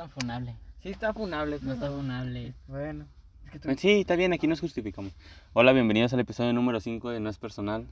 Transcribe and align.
tan 0.00 0.08
funable. 0.08 0.56
Sí 0.82 0.88
está 0.88 1.12
funable. 1.12 1.56
No 1.56 1.60
pero- 1.60 1.74
está 1.74 1.90
funable. 1.90 2.54
Bueno. 2.68 3.06
Es 3.44 3.50
que 3.50 3.58
tú... 3.58 3.68
Sí, 3.76 4.00
está 4.00 4.16
bien, 4.16 4.32
aquí 4.32 4.46
nos 4.46 4.60
justificamos. 4.60 5.12
Hola, 5.52 5.72
bienvenidos 5.74 6.14
al 6.14 6.20
episodio 6.20 6.54
número 6.54 6.80
5 6.80 7.10
de 7.10 7.20
No 7.20 7.28
es 7.28 7.36
Personal. 7.36 7.86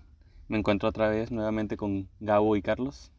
Me 0.48 0.56
encuentro 0.56 0.88
otra 0.88 1.10
vez 1.10 1.30
nuevamente 1.30 1.76
con 1.76 2.08
Gabo 2.20 2.56
y 2.56 2.62
Carlos. 2.62 3.12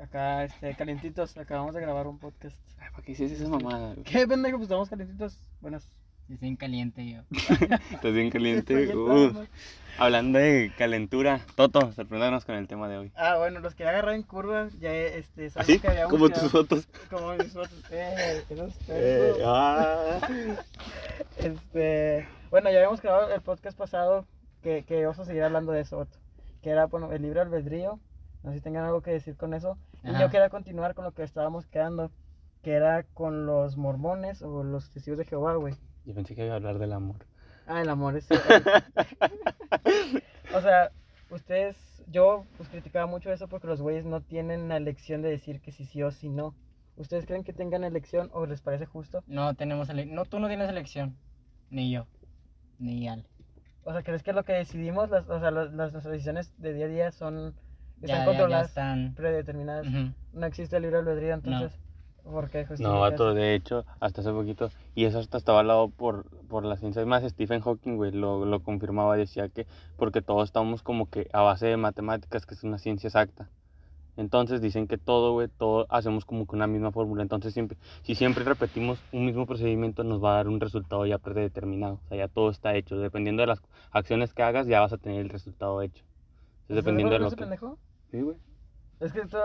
Acá, 0.00 0.44
este, 0.44 0.72
calientitos. 0.76 1.36
Acabamos 1.36 1.74
de 1.74 1.80
grabar 1.80 2.06
un 2.06 2.20
podcast. 2.20 2.56
Ay, 2.78 2.90
¿Para 2.92 3.02
qué 3.02 3.10
hiciste 3.10 3.34
esa 3.34 3.48
mamada? 3.48 3.94
güey? 3.94 4.04
¿Qué 4.04 4.24
pendejo? 4.28 4.56
Pues 4.58 4.66
estamos 4.66 4.88
calientitos. 4.88 5.40
Buenas. 5.60 5.90
Estoy 6.32 6.48
en 6.48 6.56
caliente 6.56 7.06
yo. 7.08 7.20
Estás 7.30 8.12
bien 8.14 8.30
caliente. 8.30 8.96
Uh, 8.96 9.46
hablando 9.98 10.38
de 10.38 10.72
calentura, 10.78 11.40
Toto, 11.56 11.92
sorpréndanos 11.92 12.46
con 12.46 12.54
el 12.54 12.66
tema 12.66 12.88
de 12.88 12.96
hoy. 12.96 13.12
Ah, 13.16 13.36
bueno, 13.36 13.60
los 13.60 13.74
que 13.74 13.84
agarrar 13.84 14.14
en 14.14 14.22
curva, 14.22 14.68
ya 14.80 14.94
este, 14.94 15.50
sabemos 15.50 15.68
¿Así? 15.68 15.78
que 15.78 15.88
habíamos 15.88 16.10
Como 16.10 16.30
tus 16.30 16.50
fotos. 16.50 16.88
Como 17.10 17.34
mis 17.34 17.52
fotos. 17.52 17.72
Eh, 17.90 18.44
Eh, 18.88 19.34
ah. 19.44 20.20
Este, 21.36 22.26
bueno, 22.50 22.70
ya 22.70 22.76
habíamos 22.78 23.02
grabado 23.02 23.32
el 23.32 23.42
podcast 23.42 23.76
pasado 23.76 24.26
que, 24.62 24.84
que 24.84 25.02
vamos 25.02 25.18
a 25.18 25.24
seguir 25.26 25.42
hablando 25.42 25.72
de 25.72 25.82
eso, 25.82 25.98
Otto, 25.98 26.18
que 26.62 26.70
era 26.70 26.86
bueno, 26.86 27.12
el 27.12 27.20
libre 27.20 27.40
albedrío. 27.40 28.00
No 28.42 28.50
sé 28.50 28.56
si 28.58 28.62
tengan 28.62 28.84
algo 28.84 29.02
que 29.02 29.10
decir 29.10 29.36
con 29.36 29.52
eso. 29.52 29.76
Y 30.02 30.18
yo 30.18 30.30
quería 30.30 30.48
continuar 30.48 30.94
con 30.94 31.04
lo 31.04 31.12
que 31.12 31.22
estábamos 31.22 31.66
quedando, 31.66 32.10
que 32.62 32.72
era 32.72 33.02
con 33.14 33.44
los 33.46 33.76
mormones 33.76 34.42
o 34.42 34.64
los 34.64 34.90
testigos 34.90 35.18
de 35.18 35.26
Jehová, 35.26 35.54
güey. 35.54 35.74
Yo 36.04 36.14
pensé 36.14 36.34
que 36.34 36.44
iba 36.44 36.54
a 36.54 36.56
hablar 36.56 36.78
del 36.78 36.92
amor. 36.92 37.16
Ah, 37.66 37.80
el 37.82 37.88
amor 37.88 38.16
es. 38.16 38.26
o 40.54 40.60
sea, 40.60 40.90
ustedes, 41.30 41.76
yo 42.08 42.44
pues 42.56 42.68
criticaba 42.68 43.06
mucho 43.06 43.32
eso 43.32 43.48
porque 43.48 43.66
los 43.68 43.80
güeyes 43.80 44.04
no 44.04 44.20
tienen 44.20 44.68
la 44.68 44.76
elección 44.76 45.22
de 45.22 45.30
decir 45.30 45.60
que 45.60 45.72
sí 45.72 45.84
sí 45.86 46.02
o 46.02 46.10
sí 46.10 46.28
no. 46.28 46.54
¿Ustedes 46.96 47.24
creen 47.24 47.44
que 47.44 47.52
tengan 47.52 47.84
elección 47.84 48.28
o 48.32 48.44
les 48.46 48.60
parece 48.60 48.84
justo? 48.86 49.22
No 49.26 49.54
tenemos 49.54 49.88
ele- 49.88 50.06
No, 50.06 50.24
tú 50.26 50.38
no 50.40 50.48
tienes 50.48 50.68
elección. 50.68 51.16
Ni 51.70 51.90
yo. 51.90 52.06
Ni 52.78 53.08
Ale. 53.08 53.24
O 53.84 53.92
sea, 53.92 54.02
¿crees 54.02 54.22
que 54.22 54.32
lo 54.32 54.44
que 54.44 54.52
decidimos, 54.52 55.08
las, 55.10 55.28
o 55.28 55.40
sea, 55.40 55.50
las, 55.50 55.72
las- 55.72 55.92
nuestras 55.92 56.12
decisiones 56.12 56.52
de 56.58 56.74
día 56.74 56.86
a 56.86 56.88
día 56.88 57.12
son 57.12 57.54
Ya, 58.00 58.06
están 58.06 58.08
ya, 58.08 58.18
ya 58.18 58.24
controladas, 58.26 58.68
están. 58.68 59.14
predeterminadas? 59.14 59.86
No 60.32 60.46
existe 60.46 60.76
el 60.76 60.82
libre 60.82 60.98
albedrío, 60.98 61.34
entonces, 61.34 61.78
¿por 62.24 62.50
qué 62.50 62.66
No, 62.78 63.00
vato, 63.00 63.34
de 63.34 63.54
hecho, 63.54 63.84
hasta 64.00 64.20
hace 64.20 64.32
poquito, 64.32 64.70
y 64.94 65.04
eso 65.04 65.18
hasta 65.18 65.38
estaba 65.38 65.60
avalado 65.60 65.88
por, 65.88 66.24
por 66.48 66.64
la 66.64 66.76
ciencia. 66.76 67.02
Es 67.02 67.08
más, 67.08 67.22
Stephen 67.24 67.60
Hawking, 67.60 67.96
güey, 67.96 68.12
lo, 68.12 68.44
lo 68.44 68.60
confirmaba, 68.60 69.16
decía 69.16 69.48
que 69.48 69.66
porque 69.96 70.22
todos 70.22 70.44
estamos 70.44 70.82
como 70.82 71.08
que 71.08 71.28
a 71.32 71.42
base 71.42 71.66
de 71.66 71.76
matemáticas, 71.76 72.46
que 72.46 72.54
es 72.54 72.64
una 72.64 72.78
ciencia 72.78 73.08
exacta. 73.08 73.48
Entonces 74.16 74.60
dicen 74.60 74.88
que 74.88 74.98
todo, 74.98 75.32
güey, 75.32 75.48
todo 75.48 75.86
hacemos 75.88 76.24
como 76.24 76.46
que 76.46 76.54
una 76.54 76.66
misma 76.66 76.92
fórmula. 76.92 77.22
Entonces 77.22 77.54
siempre, 77.54 77.78
si 78.02 78.14
siempre 78.14 78.44
repetimos 78.44 79.02
un 79.10 79.24
mismo 79.24 79.46
procedimiento, 79.46 80.04
nos 80.04 80.22
va 80.22 80.32
a 80.32 80.36
dar 80.36 80.48
un 80.48 80.60
resultado 80.60 81.06
ya 81.06 81.18
predeterminado. 81.18 81.94
O 82.04 82.08
sea, 82.08 82.18
ya 82.18 82.28
todo 82.28 82.50
está 82.50 82.74
hecho. 82.74 82.98
Dependiendo 82.98 83.42
de 83.42 83.46
las 83.46 83.62
acciones 83.90 84.34
que 84.34 84.42
hagas, 84.42 84.66
ya 84.66 84.80
vas 84.80 84.92
a 84.92 84.98
tener 84.98 85.20
el 85.20 85.30
resultado 85.30 85.80
hecho. 85.80 86.04
¿Estás 86.68 86.84
Entonces, 86.84 86.84
dependiendo 86.84 87.14
de 87.14 87.20
lo 87.20 87.30
que... 87.30 87.36
pendejo? 87.36 87.78
Sí, 88.10 88.20
güey. 88.20 88.36
Es 89.02 89.12
que 89.12 89.26
tú, 89.26 89.36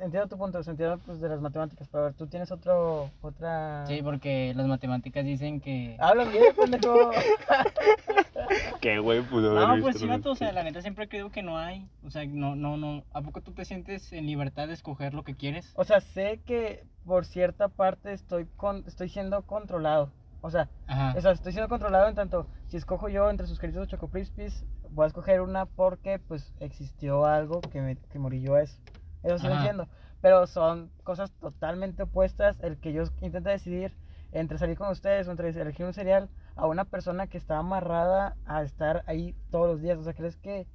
entiendo 0.00 0.26
tu 0.26 0.36
punto, 0.36 0.58
entiendo 0.58 0.98
pues, 1.06 1.20
de 1.20 1.28
las 1.28 1.40
matemáticas, 1.40 1.86
pero 1.88 2.02
a 2.02 2.06
ver, 2.06 2.14
tú 2.14 2.26
tienes 2.26 2.50
otro, 2.50 3.08
otra... 3.22 3.86
Sí, 3.86 4.00
porque 4.02 4.52
las 4.56 4.66
matemáticas 4.66 5.24
dicen 5.24 5.60
que. 5.60 5.96
Habla 6.00 6.24
bien, 6.24 6.54
pendejo. 6.56 7.10
¿Qué, 8.80 8.98
güey? 8.98 9.22
Pudo 9.22 9.54
No, 9.54 9.60
haber 9.60 9.82
pues 9.82 9.94
visto 9.94 10.06
sí, 10.06 10.10
vato, 10.10 10.32
o 10.32 10.34
sea, 10.34 10.50
la 10.52 10.64
neta 10.64 10.82
siempre 10.82 11.08
creo 11.08 11.30
que 11.30 11.42
no 11.42 11.56
hay. 11.56 11.86
O 12.04 12.10
sea, 12.10 12.26
no, 12.26 12.56
no, 12.56 12.76
no. 12.76 13.04
¿A 13.12 13.22
poco 13.22 13.40
tú 13.42 13.52
te 13.52 13.64
sientes 13.64 14.12
en 14.12 14.26
libertad 14.26 14.66
de 14.66 14.74
escoger 14.74 15.14
lo 15.14 15.22
que 15.22 15.36
quieres? 15.36 15.72
O 15.76 15.84
sea, 15.84 16.00
sé 16.00 16.40
que 16.44 16.84
por 17.04 17.24
cierta 17.26 17.68
parte 17.68 18.12
estoy 18.12 18.46
con, 18.56 18.82
estoy 18.88 19.08
siendo 19.08 19.42
controlado. 19.42 20.10
O 20.42 20.50
sea, 20.50 20.68
o 21.14 21.20
sea, 21.20 21.32
estoy 21.32 21.52
siendo 21.52 21.68
controlado 21.68 22.08
en 22.08 22.14
tanto, 22.14 22.46
si 22.66 22.78
escojo 22.78 23.08
yo 23.08 23.28
entre 23.28 23.46
sus 23.46 23.58
queridos 23.58 23.88
Choco 23.88 24.08
Crispies, 24.08 24.64
voy 24.90 25.04
a 25.04 25.06
escoger 25.08 25.40
una 25.40 25.66
porque 25.66 26.18
pues 26.18 26.52
existió 26.58 27.24
algo 27.26 27.60
que 27.60 27.80
me 27.80 27.96
que 27.96 28.18
a 28.54 28.60
eso. 28.62 28.78
Eso 29.22 29.38
sí 29.38 29.46
lo 29.46 29.52
Ajá. 29.54 29.62
entiendo. 29.62 29.88
Pero 30.20 30.46
son 30.46 30.90
cosas 31.04 31.32
totalmente 31.32 32.02
opuestas 32.02 32.58
el 32.60 32.78
que 32.78 32.92
yo 32.92 33.04
intente 33.20 33.48
decidir 33.50 33.96
entre 34.32 34.58
salir 34.58 34.76
con 34.76 34.88
ustedes 34.90 35.26
o 35.26 35.30
entre 35.30 35.48
elegir 35.48 35.86
un 35.86 35.92
cereal 35.94 36.28
a 36.56 36.66
una 36.66 36.84
persona 36.84 37.26
que 37.26 37.38
está 37.38 37.58
amarrada 37.58 38.36
a 38.44 38.62
estar 38.62 39.02
ahí 39.06 39.34
todos 39.50 39.66
los 39.68 39.80
días. 39.80 39.98
O 39.98 40.02
sea, 40.04 40.12
¿crees 40.14 40.36
que 40.36 40.66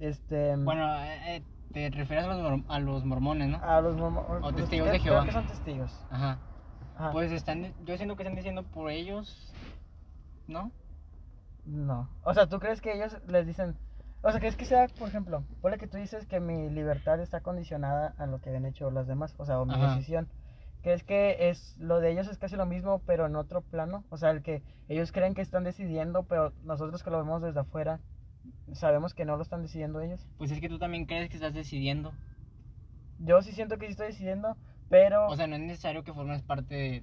este 0.00 0.56
Bueno, 0.56 0.86
eh, 1.04 1.36
eh, 1.36 1.42
te 1.72 1.90
refieres 1.90 2.24
a 2.24 2.34
los, 2.34 2.60
a 2.68 2.78
los 2.80 3.04
mormones, 3.04 3.48
¿no? 3.48 3.58
a 3.62 3.80
los 3.80 3.96
mormo- 3.96 4.24
O 4.28 4.38
los- 4.50 4.54
testigos 4.56 4.90
de 4.90 4.98
Jehová. 4.98 5.20
Creo 5.22 5.32
que 5.32 5.38
son 5.40 5.46
testigos. 5.46 6.06
Ajá. 6.10 6.38
Ajá. 6.96 7.12
Pues 7.12 7.32
están, 7.32 7.74
yo 7.84 7.96
siento 7.96 8.16
que 8.16 8.22
están 8.22 8.36
diciendo 8.36 8.62
por 8.62 8.90
ellos, 8.90 9.52
¿no? 10.46 10.70
No. 11.66 12.08
O 12.22 12.34
sea, 12.34 12.46
¿tú 12.46 12.58
crees 12.58 12.80
que 12.80 12.94
ellos 12.94 13.16
les 13.26 13.46
dicen... 13.46 13.76
O 14.22 14.30
sea, 14.30 14.40
¿crees 14.40 14.56
que 14.56 14.64
sea, 14.64 14.88
por 14.98 15.08
ejemplo, 15.08 15.44
ponle 15.60 15.76
que 15.76 15.86
tú 15.86 15.98
dices 15.98 16.26
que 16.26 16.40
mi 16.40 16.70
libertad 16.70 17.20
está 17.20 17.40
condicionada 17.40 18.14
a 18.16 18.26
lo 18.26 18.40
que 18.40 18.54
han 18.56 18.64
hecho 18.64 18.90
los 18.90 19.06
demás, 19.06 19.34
o 19.36 19.44
sea, 19.44 19.60
o 19.60 19.66
mi 19.66 19.74
Ajá. 19.74 19.94
decisión? 19.94 20.28
¿Crees 20.82 21.02
que 21.02 21.50
es 21.50 21.76
lo 21.78 22.00
de 22.00 22.10
ellos 22.12 22.28
es 22.28 22.38
casi 22.38 22.56
lo 22.56 22.64
mismo, 22.64 23.00
pero 23.06 23.26
en 23.26 23.36
otro 23.36 23.62
plano? 23.62 24.04
O 24.10 24.16
sea, 24.16 24.30
el 24.30 24.42
que 24.42 24.62
ellos 24.88 25.12
creen 25.12 25.34
que 25.34 25.42
están 25.42 25.64
decidiendo, 25.64 26.24
pero 26.24 26.52
nosotros 26.62 27.02
que 27.02 27.10
lo 27.10 27.18
vemos 27.18 27.42
desde 27.42 27.60
afuera, 27.60 28.00
sabemos 28.72 29.14
que 29.14 29.24
no 29.24 29.36
lo 29.36 29.42
están 29.42 29.62
decidiendo 29.62 30.00
ellos. 30.00 30.26
Pues 30.38 30.50
es 30.50 30.60
que 30.60 30.68
tú 30.68 30.78
también 30.78 31.06
crees 31.06 31.28
que 31.28 31.36
estás 31.36 31.54
decidiendo. 31.54 32.12
Yo 33.18 33.42
sí 33.42 33.52
siento 33.52 33.78
que 33.78 33.86
sí 33.86 33.92
estoy 33.92 34.08
decidiendo, 34.08 34.56
pero... 34.88 35.26
O 35.28 35.36
sea, 35.36 35.46
no 35.46 35.56
es 35.56 35.62
necesario 35.62 36.04
que 36.04 36.12
formes 36.12 36.42
parte 36.42 36.74
de, 36.74 36.96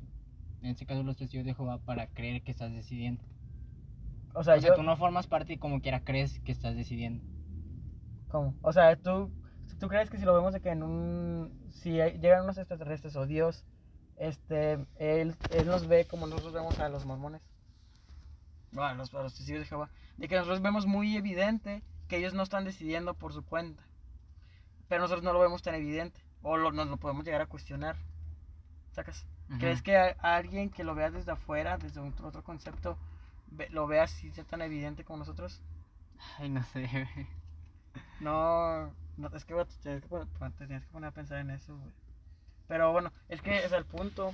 en 0.61 0.69
este 0.69 0.85
caso, 0.85 1.03
los 1.03 1.17
testigos 1.17 1.45
de 1.45 1.53
Jehová 1.53 1.79
para 1.79 2.07
creer 2.07 2.43
que 2.43 2.51
estás 2.51 2.71
decidiendo. 2.71 3.23
O 4.33 4.43
sea, 4.43 4.55
O 4.55 4.61
sea, 4.61 4.69
yo... 4.69 4.75
tú 4.75 4.83
no 4.83 4.97
formas 4.97 5.27
parte 5.27 5.53
y 5.53 5.57
como 5.57 5.81
quiera 5.81 6.03
crees 6.03 6.39
que 6.41 6.51
estás 6.51 6.75
decidiendo. 6.75 7.23
¿Cómo? 8.29 8.55
O 8.61 8.71
sea, 8.71 8.95
¿tú, 8.95 9.31
¿tú 9.79 9.87
crees 9.87 10.09
que 10.09 10.17
si 10.17 10.25
lo 10.25 10.33
vemos 10.33 10.53
de 10.53 10.61
que 10.61 10.69
en 10.69 10.83
un... 10.83 11.69
Si 11.71 11.99
hay- 11.99 12.17
llegan 12.19 12.43
unos 12.43 12.57
extraterrestres 12.57 13.15
o 13.15 13.25
Dios, 13.25 13.65
este, 14.17 14.73
él, 14.99 15.35
él 15.49 15.65
nos 15.65 15.87
ve 15.87 16.05
como 16.05 16.27
nosotros 16.27 16.53
vemos 16.53 16.79
a 16.79 16.89
los 16.89 17.05
mormones? 17.05 17.41
Bueno, 18.71 18.89
a 18.89 18.93
los, 18.93 19.13
a 19.13 19.23
los 19.23 19.35
testigos 19.35 19.61
de 19.61 19.67
Jehová. 19.67 19.89
De 20.17 20.27
que 20.27 20.35
nosotros 20.35 20.61
vemos 20.61 20.85
muy 20.85 21.17
evidente 21.17 21.83
que 22.07 22.17
ellos 22.17 22.33
no 22.33 22.43
están 22.43 22.63
decidiendo 22.63 23.13
por 23.15 23.33
su 23.33 23.43
cuenta. 23.43 23.83
Pero 24.87 25.01
nosotros 25.01 25.23
no 25.23 25.33
lo 25.33 25.39
vemos 25.39 25.61
tan 25.61 25.75
evidente. 25.75 26.21
O 26.41 26.57
lo, 26.57 26.71
nos 26.71 26.87
lo 26.87 26.97
podemos 26.97 27.25
llegar 27.25 27.41
a 27.41 27.47
cuestionar. 27.47 27.95
¿Sacas? 28.91 29.25
¿Crees 29.59 29.81
que 29.81 29.97
a- 29.97 30.15
alguien 30.21 30.69
que 30.69 30.83
lo 30.83 30.95
vea 30.95 31.11
desde 31.11 31.31
afuera, 31.31 31.77
desde 31.77 31.99
otro, 31.99 32.27
otro 32.27 32.43
concepto, 32.43 32.97
lo 33.69 33.87
vea 33.87 34.03
así 34.03 34.31
sea 34.31 34.43
tan 34.43 34.61
evidente 34.61 35.03
como 35.03 35.19
nosotros? 35.19 35.61
Ay, 36.37 36.49
no 36.49 36.63
sé. 36.63 37.07
No, 38.19 38.93
no, 39.17 39.27
es 39.35 39.45
que, 39.45 39.55
tienes 39.81 40.01
que 40.01 40.07
poner, 40.07 40.27
te 40.57 40.67
tienes 40.67 40.85
que 40.85 40.91
poner 40.91 41.09
a 41.09 41.13
pensar 41.13 41.39
en 41.39 41.49
eso, 41.49 41.75
güey. 41.75 41.91
Pero 42.67 42.91
bueno, 42.91 43.11
es 43.27 43.41
que, 43.41 43.65
o 43.65 43.69
sea, 43.69 43.77
el 43.77 43.85
punto 43.85 44.33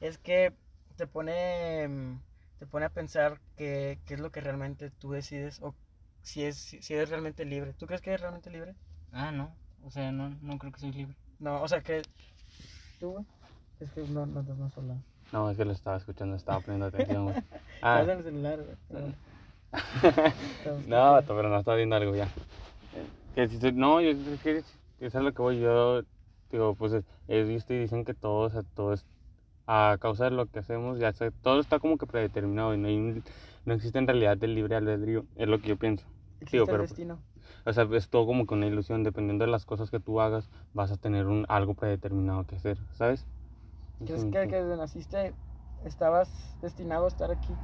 es 0.00 0.18
que 0.18 0.52
te 0.96 1.06
pone, 1.06 1.88
mm, 1.88 2.20
te 2.58 2.66
pone 2.66 2.84
a 2.84 2.90
pensar 2.90 3.40
qué 3.56 3.98
qué 4.04 4.14
es 4.14 4.20
lo 4.20 4.30
que 4.30 4.40
realmente 4.40 4.90
tú 4.90 5.12
decides 5.12 5.60
o 5.62 5.74
si, 6.22 6.44
es, 6.44 6.56
si, 6.56 6.94
eres 6.94 7.08
realmente 7.08 7.44
libre. 7.44 7.72
¿Tú 7.72 7.86
crees 7.86 8.02
que 8.02 8.10
eres 8.10 8.20
realmente 8.20 8.50
libre? 8.50 8.74
Ah, 9.12 9.30
no. 9.32 9.54
O 9.84 9.90
sea, 9.90 10.12
no, 10.12 10.30
no 10.42 10.58
creo 10.58 10.72
que 10.72 10.80
soy 10.80 10.92
libre. 10.92 11.16
No, 11.38 11.62
o 11.62 11.68
sea, 11.68 11.80
que... 11.80 12.02
¿Tú, 13.00 13.12
güey? 13.12 13.26
Es 13.80 13.90
que 13.92 14.02
no, 14.02 14.26
no, 14.26 14.42
no 14.42 14.66
has 14.66 14.76
hablado. 14.76 15.00
No, 15.32 15.50
es 15.50 15.56
que 15.56 15.64
lo 15.64 15.72
estaba 15.72 15.96
escuchando, 15.96 16.36
estaba 16.36 16.60
poniendo 16.60 16.86
atención, 16.86 17.24
güey. 17.24 17.36
Ah, 17.82 18.00
Estás 18.00 18.08
en 18.14 18.18
el 18.18 18.24
celular, 18.24 18.60
güey. 18.90 19.14
No, 20.88 21.12
vato, 21.12 21.36
pero 21.36 21.48
no 21.48 21.58
estaba 21.58 21.76
viendo 21.76 21.96
algo 21.96 22.14
ya. 22.16 22.28
Que 23.34 23.48
si 23.48 23.58
se- 23.58 23.72
no, 23.72 24.00
yo 24.00 24.12
creo 24.16 24.38
que 24.42 24.58
es 25.06 25.14
lo 25.14 25.32
que 25.32 25.42
voy. 25.42 25.60
Yo 25.60 26.02
digo, 26.50 26.74
pues 26.74 26.92
es- 26.92 27.46
visto 27.48 27.74
y 27.74 27.78
dicen 27.78 28.04
que 28.04 28.14
todo, 28.14 28.46
o 28.46 28.50
sea, 28.50 28.62
todo 28.74 28.92
es 28.94 29.04
a 29.66 29.96
causa 30.00 30.24
de 30.24 30.30
lo 30.30 30.46
que 30.46 30.60
hacemos, 30.60 30.98
ya 30.98 31.12
sé, 31.12 31.30
todo 31.30 31.60
está 31.60 31.78
como 31.78 31.98
que 31.98 32.06
predeterminado 32.06 32.74
y 32.74 32.78
no, 32.78 32.88
hay 32.88 32.96
un- 32.96 33.22
no 33.66 33.74
existe 33.74 33.98
en 33.98 34.06
realidad 34.06 34.42
el 34.42 34.54
libre 34.54 34.76
albedrío, 34.76 35.26
es 35.36 35.46
lo 35.46 35.60
que 35.60 35.68
yo 35.68 35.76
pienso. 35.76 36.06
Existe 36.40 36.56
digo, 36.56 36.64
el 36.64 36.70
pero- 36.70 36.82
destino. 36.84 37.18
O 37.66 37.72
sea, 37.72 37.86
es 37.92 38.08
todo 38.08 38.24
como 38.24 38.46
que 38.46 38.54
una 38.54 38.66
ilusión, 38.66 39.02
dependiendo 39.02 39.44
de 39.44 39.50
las 39.50 39.66
cosas 39.66 39.90
que 39.90 40.00
tú 40.00 40.20
hagas, 40.22 40.48
vas 40.72 40.90
a 40.90 40.96
tener 40.96 41.26
un, 41.26 41.44
algo 41.48 41.74
predeterminado 41.74 42.44
que 42.46 42.56
hacer, 42.56 42.78
¿sabes? 42.94 43.26
¿Crees 44.04 44.24
Sí, 44.24 44.32
que, 44.32 44.48
sí. 44.48 44.48
que 44.48 44.56
desde 44.56 44.76
naciste 44.76 45.34
estabas 45.84 46.56
destinado 46.60 47.04
a 47.04 47.08
estar 47.08 47.30
aquí? 47.30 47.60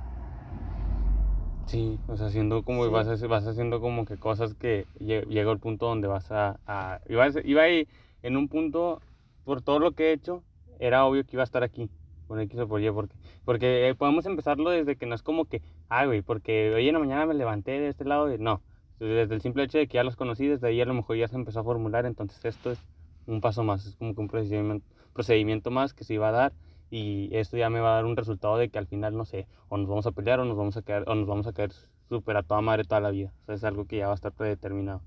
Sí, 1.67 2.03
o 2.07 2.17
sea, 2.17 2.27
haciendo 2.27 2.63
como, 2.63 2.89
Sí. 2.89 2.91
vas, 2.91 3.23
vas 3.27 3.47
haciendo 3.47 3.81
como 3.81 4.05
que 4.05 4.19
cosas 4.19 4.55
que 4.55 4.87
lle- 4.99 5.25
llega 5.27 5.51
el 5.51 5.59
punto 5.61 5.87
donde 5.87 6.09
vas 6.09 6.31
a, 6.31 6.61
a 6.67 7.01
iba, 7.09 7.25
a 7.25 7.31
iba 7.45 7.63
ahí 7.63 7.89
en 8.23 8.37
un 8.37 8.49
punto, 8.49 9.03
por 9.45 9.63
todo 9.63 9.79
lo 9.79 9.93
que 9.95 10.11
he 10.11 10.13
hecho, 10.13 10.45
era 10.79 11.05
obvio 11.07 11.25
que 11.25 11.37
iba 11.37 11.43
a 11.43 11.45
estar 11.45 11.63
aquí, 11.63 11.91
con 12.27 12.39
X 12.41 12.61
o 12.61 12.69
por 12.69 12.83
Y, 12.83 12.91
porque, 12.93 13.17
porque 13.45 13.89
eh, 13.89 13.95
podemos 13.95 14.27
empezarlo 14.27 14.71
desde 14.71 14.97
que 14.97 15.07
no 15.07 15.15
es 15.15 15.23
como 15.23 15.47
que, 15.47 15.63
ay, 15.89 16.07
güey, 16.07 16.23
porque 16.23 16.73
hoy 16.75 16.87
en 16.89 16.95
la 16.95 16.99
mañana 17.01 17.25
me 17.27 17.35
levanté 17.35 17.73
de 17.81 17.89
este 17.89 18.05
lado, 18.05 18.33
y 18.33 18.39
no, 18.39 18.63
desde 18.99 19.35
el 19.35 19.41
simple 19.41 19.63
hecho 19.65 19.79
de 19.79 19.89
que 19.89 19.95
ya 19.97 20.05
los 20.05 20.17
conocí, 20.17 20.47
desde 20.47 20.69
ahí 20.69 20.81
a 20.83 20.85
lo 20.87 20.95
mejor 20.95 21.17
ya 21.17 21.29
se 21.29 21.37
empezó 21.37 21.61
a 21.61 21.65
formular, 21.65 22.05
entonces 22.07 22.45
esto 22.45 22.71
es 22.73 22.85
un 23.27 23.41
paso 23.41 23.65
más, 23.65 23.87
es 23.87 23.97
como 23.97 24.15
que 24.15 24.21
un 24.21 24.29
procedimiento, 24.29 24.87
procedimiento 25.15 25.71
más 25.71 25.95
que 25.95 26.05
se 26.05 26.15
iba 26.15 26.29
a 26.29 26.33
dar 26.33 26.55
y 26.91 27.31
esto 27.37 27.57
ya 27.57 27.71
me 27.71 27.81
va 27.81 27.93
a 27.93 27.95
dar 27.97 28.05
un 28.07 28.17
resultado 28.17 28.59
de 28.59 28.69
que 28.71 28.79
al 28.79 28.87
final, 28.89 29.17
no 29.17 29.25
sé, 29.25 29.49
o 29.69 29.77
nos 29.79 29.89
vamos 29.89 30.07
a 30.07 30.13
pelear 30.13 30.41
o 30.41 30.45
nos 30.45 30.57
vamos 30.57 30.77
a 30.77 30.83
quedar, 30.83 31.05
o 31.09 31.15
nos 31.15 31.27
vamos 31.29 31.47
a 31.47 31.53
caer 31.55 31.73
súper 32.09 32.37
a 32.37 32.43
toda 32.43 32.61
madre 32.61 32.85
toda 32.85 33.01
la 33.01 33.11
vida. 33.11 33.33
O 33.45 33.47
sea, 33.47 33.55
es 33.57 33.65
algo 33.65 33.87
que 33.87 33.99
ya 33.99 34.07
va 34.07 34.13
a 34.13 34.17
estar 34.17 34.33
predeterminado, 34.33 35.03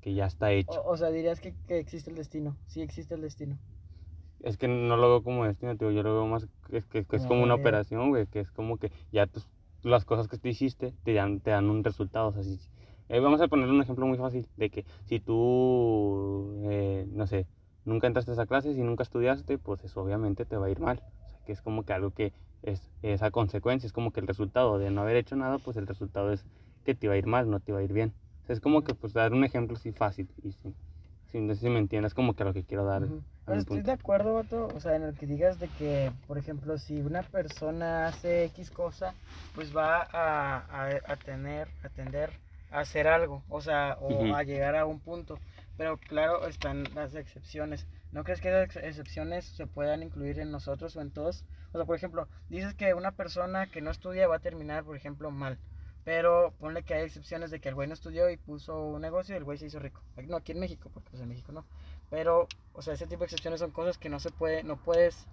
que 0.00 0.14
ya 0.14 0.26
está 0.26 0.52
hecho. 0.52 0.82
O, 0.86 0.92
o 0.92 0.96
sea, 0.96 1.10
dirías 1.10 1.40
que, 1.40 1.54
que 1.68 1.78
existe 1.78 2.10
el 2.10 2.16
destino. 2.16 2.56
Sí 2.68 2.80
existe 2.82 3.14
el 3.14 3.22
destino. 3.22 3.58
Es 4.42 4.56
que 4.56 4.68
no 4.68 4.96
lo 4.96 5.08
veo 5.08 5.22
como 5.22 5.44
destino, 5.44 5.76
tío, 5.76 5.90
yo 5.90 6.02
lo 6.02 6.12
veo 6.14 6.26
más 6.26 6.46
que, 6.70 6.82
que- 6.82 7.04
que 7.04 7.16
es 7.16 7.22
Como 7.22 7.28
como 7.28 7.42
una 7.44 7.54
operación, 7.54 8.10
güey, 8.10 8.26
que 8.26 8.40
es 8.40 8.50
como 8.52 8.76
que 8.78 8.92
ya 9.10 9.26
tus- 9.26 9.48
las 9.82 10.04
cosas 10.04 10.28
que 10.28 10.38
tú 10.38 10.48
hiciste 10.48 10.94
te 11.04 11.14
dan, 11.14 11.40
te 11.40 11.50
dan 11.50 11.68
un 11.70 11.82
resultado. 11.84 12.28
O 12.28 12.32
sea, 12.32 12.42
si- 12.42 12.60
eh, 13.08 13.20
vamos 13.20 13.40
a 13.40 13.48
poner 13.48 13.68
un 13.68 13.80
ejemplo 13.82 14.06
muy 14.06 14.18
fácil, 14.18 14.46
de 14.56 14.70
que 14.70 14.84
si 15.04 15.20
tú, 15.20 16.60
eh, 16.70 17.06
no 17.10 17.26
sé, 17.26 17.46
nunca 17.86 18.06
entraste 18.06 18.32
a 18.32 18.34
esa 18.34 18.46
clase, 18.46 18.74
si 18.74 18.82
nunca 18.82 19.02
estudiaste, 19.02 19.58
pues 19.58 19.82
eso 19.84 20.02
obviamente 20.02 20.44
te 20.44 20.56
va 20.56 20.66
a 20.66 20.70
ir 20.70 20.80
mal. 20.80 20.98
O 20.98 21.30
sea, 21.30 21.40
que 21.46 21.52
es 21.52 21.62
como 21.62 21.84
que 21.84 21.92
algo 21.94 22.10
que 22.10 22.32
es 22.62 22.90
esa 23.02 23.30
consecuencia, 23.30 23.86
es 23.86 23.92
como 23.92 24.12
que 24.12 24.20
el 24.20 24.26
resultado 24.26 24.78
de 24.78 24.90
no 24.90 25.02
haber 25.02 25.16
hecho 25.16 25.36
nada, 25.36 25.58
pues 25.58 25.76
el 25.76 25.86
resultado 25.86 26.32
es 26.32 26.44
que 26.84 26.94
te 26.94 27.08
va 27.08 27.14
a 27.14 27.18
ir 27.18 27.26
mal, 27.26 27.50
no 27.50 27.60
te 27.60 27.72
va 27.72 27.78
a 27.78 27.82
ir 27.82 27.92
bien. 27.92 28.12
O 28.44 28.46
sea, 28.46 28.54
es 28.54 28.60
como 28.60 28.82
que 28.84 28.94
pues 28.94 29.12
dar 29.12 29.32
un 29.32 29.44
ejemplo 29.44 29.76
así 29.76 29.92
fácil 29.92 30.28
y 30.42 30.52
sí. 30.52 30.74
Sí, 31.32 31.40
no 31.40 31.54
sé 31.54 31.62
si 31.62 31.68
me 31.68 31.78
entiendes, 31.78 32.14
como 32.14 32.34
que 32.34 32.42
a 32.42 32.46
lo 32.46 32.54
que 32.54 32.62
quiero 32.64 32.84
dar. 32.84 33.02
Ujú. 33.02 33.20
a 33.46 33.46
Pues 33.46 33.58
estoy 33.60 33.76
punto. 33.78 33.86
de 33.86 33.92
acuerdo, 33.92 34.34
vato, 34.34 34.70
o 34.74 34.80
sea, 34.80 34.96
en 34.96 35.02
el 35.02 35.14
que 35.16 35.26
digas 35.26 35.58
de 35.58 35.68
que, 35.68 36.12
por 36.26 36.38
ejemplo, 36.38 36.78
si 36.78 37.00
una 37.00 37.22
persona 37.22 38.08
hace 38.08 38.44
X 38.46 38.70
cosa, 38.70 39.14
pues 39.54 39.76
va 39.76 40.02
a, 40.02 40.58
a, 40.58 40.88
a 41.06 41.16
tener, 41.16 41.68
a 41.82 41.88
tender 41.88 42.30
a 42.72 42.80
hacer 42.80 43.06
algo, 43.06 43.42
o 43.48 43.60
sea, 43.60 43.96
o 44.00 44.10
Ujú. 44.10 44.34
a 44.34 44.42
llegar 44.42 44.76
a 44.76 44.84
un 44.86 44.98
punto. 45.00 45.38
Pero 45.76 45.98
claro, 45.98 46.46
están 46.46 46.84
las 46.94 47.14
excepciones. 47.14 47.86
¿No 48.12 48.24
crees 48.24 48.40
que 48.40 48.48
esas 48.48 48.64
ex- 48.64 48.76
excepciones 48.76 49.44
se 49.44 49.66
puedan 49.66 50.02
incluir 50.02 50.38
en 50.40 50.50
nosotros 50.50 50.96
o 50.96 51.00
en 51.00 51.10
todos? 51.10 51.44
O 51.72 51.78
sea, 51.78 51.84
por 51.86 51.96
ejemplo, 51.96 52.28
dices 52.48 52.74
que 52.74 52.94
una 52.94 53.12
persona 53.12 53.66
que 53.66 53.80
no 53.82 53.90
estudia 53.90 54.28
va 54.28 54.36
a 54.36 54.40
terminar, 54.40 54.84
por 54.84 54.96
ejemplo, 54.96 55.30
mal. 55.30 55.58
Pero 56.04 56.54
ponle 56.60 56.84
que 56.84 56.94
hay 56.94 57.04
excepciones 57.04 57.50
de 57.50 57.60
que 57.60 57.68
el 57.68 57.74
güey 57.74 57.88
no 57.88 57.94
estudió 57.94 58.30
y 58.30 58.36
puso 58.36 58.80
un 58.80 59.02
negocio 59.02 59.34
y 59.34 59.38
el 59.38 59.44
güey 59.44 59.58
se 59.58 59.66
hizo 59.66 59.78
rico. 59.80 60.00
No, 60.28 60.36
aquí 60.36 60.52
en 60.52 60.60
México, 60.60 60.88
porque 60.94 61.10
pues 61.10 61.20
en 61.20 61.28
México 61.28 61.50
no. 61.52 61.64
Pero, 62.10 62.46
o 62.72 62.80
sea, 62.80 62.94
ese 62.94 63.06
tipo 63.06 63.20
de 63.20 63.24
excepciones 63.26 63.58
son 63.60 63.72
cosas 63.72 63.98
que 63.98 64.08
no 64.08 64.20
se 64.20 64.30
puede, 64.30 64.62
no 64.62 64.76
puedes 64.76 65.26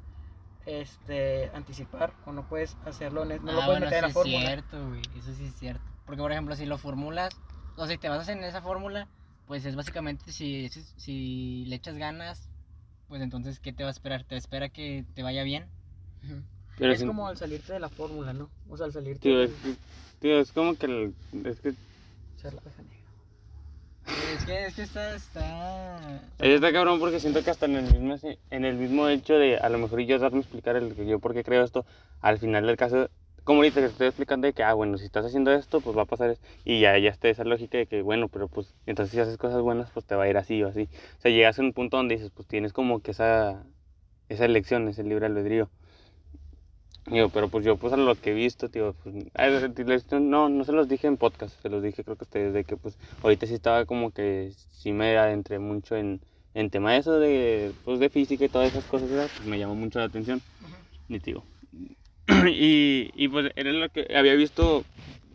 este, 0.65 1.51
anticipar 1.53 2.13
o 2.25 2.31
no 2.31 2.43
puedes 2.47 2.75
hacerlo, 2.85 3.23
no 3.25 3.35
lo 3.35 3.61
ah, 3.61 3.65
puedes 3.65 3.65
bueno, 3.65 3.85
meter 3.85 3.97
en 3.97 4.01
la 4.01 4.07
sí 4.07 4.09
es 4.09 4.13
fórmula. 4.13 4.39
cierto, 4.47 4.87
güey. 4.89 5.01
Eso 5.17 5.33
sí 5.33 5.45
es 5.45 5.53
cierto. 5.55 5.83
Porque, 6.05 6.21
por 6.21 6.31
ejemplo, 6.31 6.55
si 6.55 6.65
lo 6.65 6.77
formulas, 6.77 7.29
o 7.77 7.87
si 7.87 7.97
te 7.97 8.09
basas 8.09 8.29
en 8.29 8.43
esa 8.43 8.61
fórmula, 8.61 9.07
pues 9.47 9.65
es 9.65 9.75
básicamente 9.75 10.31
si, 10.31 10.69
si, 10.69 11.65
le 11.65 11.75
echas 11.75 11.97
ganas, 11.97 12.49
pues 13.07 13.21
entonces, 13.21 13.59
¿qué 13.59 13.73
te 13.73 13.83
va 13.83 13.89
a 13.89 13.91
esperar? 13.91 14.23
¿Te 14.23 14.35
espera 14.35 14.69
que 14.69 15.05
te 15.13 15.23
vaya 15.23 15.43
bien? 15.43 15.65
Pero 16.77 16.93
es 16.93 17.03
como 17.03 17.27
al 17.27 17.37
salirte 17.37 17.73
de 17.73 17.79
la 17.79 17.89
fórmula, 17.89 18.33
¿no? 18.33 18.49
O 18.69 18.77
sea, 18.77 18.85
al 18.85 18.93
salirte 18.93 19.19
Tío, 19.19 19.37
de 19.39 19.45
es, 19.45 19.51
que- 19.51 19.75
tío, 20.19 20.39
es 20.39 20.51
como 20.51 20.75
que, 20.75 20.85
el- 20.85 21.13
es 21.45 21.59
que 21.59 21.73
ser 22.37 22.53
la 22.53 22.61
oveja 22.61 22.81
negra. 22.81 22.97
Es 24.35 24.45
que, 24.45 24.65
es 24.65 24.75
que 24.75 24.81
está, 24.83 25.15
está... 25.15 26.21
está 26.39 26.73
cabrón 26.73 26.99
porque 26.99 27.19
siento 27.19 27.43
que 27.43 27.51
hasta 27.51 27.65
en 27.67 27.75
el 27.75 27.99
mismo 27.99 28.15
en 28.49 28.65
el 28.65 28.75
mismo 28.75 29.07
hecho 29.07 29.35
de 29.35 29.57
a 29.57 29.69
lo 29.69 29.77
mejor 29.77 30.01
yo 30.01 30.19
darme 30.19 30.39
a 30.39 30.41
explicar 30.41 30.75
el 30.75 30.93
que 30.93 31.05
yo 31.05 31.19
por 31.19 31.33
qué 31.33 31.43
creo 31.43 31.63
esto, 31.63 31.85
al 32.21 32.37
final 32.39 32.65
del 32.65 32.75
caso, 32.77 33.09
como 33.43 33.59
ahorita 33.59 33.81
que 33.81 33.87
estoy 33.87 34.07
explicando 34.07 34.47
de 34.47 34.53
que 34.53 34.63
ah 34.63 34.73
bueno, 34.73 34.97
si 34.97 35.05
estás 35.05 35.25
haciendo 35.25 35.51
esto, 35.51 35.81
pues 35.81 35.97
va 35.97 36.03
a 36.03 36.05
pasar 36.05 36.29
esto, 36.29 36.45
y 36.65 36.79
ya 36.79 36.97
ya 36.97 37.09
está 37.09 37.29
esa 37.29 37.43
lógica 37.43 37.77
de 37.77 37.87
que 37.87 38.01
bueno, 38.01 38.27
pero 38.29 38.47
pues 38.47 38.73
entonces 38.85 39.13
si 39.13 39.19
haces 39.19 39.37
cosas 39.37 39.61
buenas, 39.61 39.89
pues 39.91 40.05
te 40.05 40.15
va 40.15 40.23
a 40.23 40.29
ir 40.29 40.37
así 40.37 40.63
o 40.63 40.67
así. 40.67 40.89
O 41.19 41.21
sea, 41.21 41.31
llegas 41.31 41.59
a 41.59 41.61
un 41.61 41.73
punto 41.73 41.97
donde 41.97 42.15
dices, 42.15 42.31
pues 42.33 42.47
tienes 42.47 42.73
como 42.73 43.01
que 43.01 43.11
esa 43.11 43.63
esa 44.29 44.45
elección, 44.45 44.87
ese 44.87 45.03
libre 45.03 45.25
albedrío. 45.25 45.69
Digo, 47.07 47.27
pero 47.29 47.49
pues 47.49 47.65
yo 47.65 47.75
pues 47.75 47.91
a 47.91 47.97
lo 47.97 48.15
que 48.15 48.31
he 48.31 48.33
visto, 48.33 48.69
tío, 48.69 48.95
pues, 49.03 49.13
no, 50.21 50.47
no 50.47 50.63
se 50.63 50.71
los 50.71 50.87
dije 50.87 51.07
en 51.07 51.17
podcast, 51.17 51.61
se 51.61 51.69
los 51.69 51.83
dije 51.83 52.03
creo 52.03 52.15
que 52.15 52.23
ustedes 52.23 52.53
de 52.53 52.63
que 52.63 52.77
pues 52.77 52.97
ahorita 53.21 53.45
sí 53.45 53.53
estaba 53.55 53.85
como 53.85 54.11
que 54.11 54.53
sí 54.71 54.93
me 54.93 55.17
adentré 55.17 55.59
mucho 55.59 55.97
en, 55.97 56.21
en 56.53 56.69
tema 56.69 56.93
de 56.93 56.99
eso 56.99 57.19
de, 57.19 57.73
pues, 57.83 57.99
de 57.99 58.09
física 58.09 58.45
y 58.45 58.49
todas 58.49 58.69
esas 58.71 58.85
cosas, 58.85 59.09
¿verdad? 59.09 59.29
Pues 59.35 59.47
me 59.47 59.59
llamó 59.59 59.75
mucho 59.75 59.99
la 59.99 60.05
atención, 60.05 60.41
te 61.09 61.19
digo. 61.19 61.43
y, 62.47 63.11
y 63.15 63.27
pues 63.27 63.51
era 63.55 63.71
lo 63.71 63.89
que 63.89 64.07
había 64.15 64.33
visto, 64.35 64.83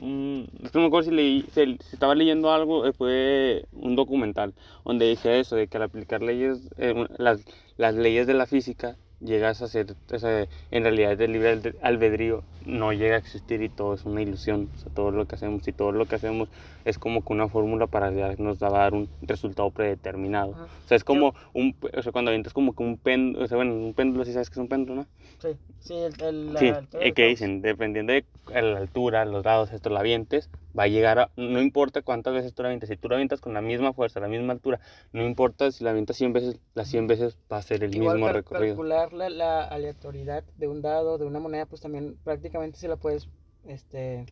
un, 0.00 0.48
es 0.62 0.70
que 0.70 0.78
no 0.78 0.82
me 0.82 0.86
acuerdo 0.88 1.10
si, 1.10 1.14
leí, 1.14 1.44
si, 1.52 1.64
si 1.64 1.94
estaba 1.94 2.14
leyendo 2.14 2.52
algo, 2.52 2.86
eh, 2.86 2.92
fue 2.92 3.64
un 3.72 3.96
documental 3.96 4.54
donde 4.84 5.06
decía 5.06 5.36
eso, 5.36 5.56
de 5.56 5.66
que 5.66 5.76
al 5.76 5.84
aplicar 5.84 6.22
leyes, 6.22 6.68
eh, 6.78 7.06
las, 7.18 7.44
las 7.76 7.94
leyes 7.94 8.26
de 8.26 8.34
la 8.34 8.46
física, 8.46 8.96
llegas 9.20 9.62
a 9.62 9.68
ser, 9.68 9.96
o 10.12 10.18
sea, 10.18 10.46
en 10.70 10.82
realidad 10.82 11.20
el 11.20 11.32
libre 11.32 11.74
albedrío 11.82 12.44
no 12.64 12.92
llega 12.92 13.16
a 13.16 13.18
existir 13.18 13.62
y 13.62 13.68
todo 13.68 13.94
es 13.94 14.04
una 14.04 14.22
ilusión, 14.22 14.68
o 14.76 14.78
sea, 14.78 14.92
todo 14.94 15.10
lo 15.10 15.26
que 15.26 15.34
hacemos 15.34 15.66
y 15.66 15.72
todo 15.72 15.92
lo 15.92 16.06
que 16.06 16.16
hacemos 16.16 16.48
es 16.88 16.98
como 16.98 17.22
que 17.22 17.32
una 17.32 17.48
fórmula 17.48 17.86
para 17.86 18.10
nos 18.10 18.58
dar 18.58 18.94
un 18.94 19.08
resultado 19.22 19.70
predeterminado. 19.70 20.52
Ajá. 20.52 20.64
O 20.64 20.88
sea, 20.88 20.96
es 20.96 21.04
como 21.04 21.34
un, 21.54 21.74
o 21.96 22.02
sea, 22.02 22.12
cuando 22.12 22.30
avientas 22.30 22.52
como 22.52 22.74
que 22.74 22.82
un 22.82 22.96
péndulo, 22.96 23.44
o 23.44 23.48
sea, 23.48 23.56
bueno, 23.56 23.74
un 23.74 23.94
péndulo, 23.94 24.24
si 24.24 24.32
sabes 24.32 24.48
que 24.50 24.54
es 24.54 24.58
un 24.62 24.68
péndulo, 24.68 25.02
¿no? 25.02 25.06
Sí, 25.38 25.56
sí, 25.80 25.94
el, 25.94 26.22
el, 26.22 26.56
Sí, 26.56 26.66
altura 26.66 27.04
eh, 27.04 27.12
que 27.12 27.26
dicen, 27.26 27.62
dependiendo 27.62 28.12
de 28.12 28.24
la 28.48 28.78
altura, 28.78 29.24
los 29.24 29.42
grados, 29.42 29.72
esto, 29.72 29.90
la 29.90 30.00
avientes, 30.00 30.48
va 30.78 30.84
a 30.84 30.88
llegar 30.88 31.18
a, 31.18 31.30
no 31.36 31.60
importa 31.60 32.02
cuántas 32.02 32.34
veces 32.34 32.54
tú 32.54 32.62
la 32.62 32.68
avientes, 32.68 32.88
si 32.88 32.96
tú 32.96 33.08
la 33.08 33.16
avientas 33.16 33.40
con 33.40 33.54
la 33.54 33.60
misma 33.60 33.92
fuerza, 33.92 34.20
la 34.20 34.28
misma 34.28 34.52
altura, 34.54 34.80
no 35.12 35.24
importa 35.24 35.70
si 35.70 35.84
la 35.84 35.90
avientas 35.90 36.16
100 36.16 36.32
veces, 36.32 36.58
las 36.74 36.88
100 36.88 37.06
veces 37.06 37.36
va 37.52 37.58
a 37.58 37.62
ser 37.62 37.84
el 37.84 37.94
Igual 37.94 38.14
mismo 38.14 38.26
cal- 38.26 38.34
recorrido. 38.36 38.74
calcular 38.74 39.12
la, 39.12 39.28
la 39.30 39.62
aleatoriedad 39.64 40.44
de 40.56 40.68
un 40.68 40.82
dado, 40.82 41.18
de 41.18 41.26
una 41.26 41.38
moneda, 41.38 41.66
pues 41.66 41.80
también 41.82 42.16
prácticamente 42.24 42.78
se 42.78 42.88
la 42.88 42.96
puedes, 42.96 43.28
este, 43.66 44.26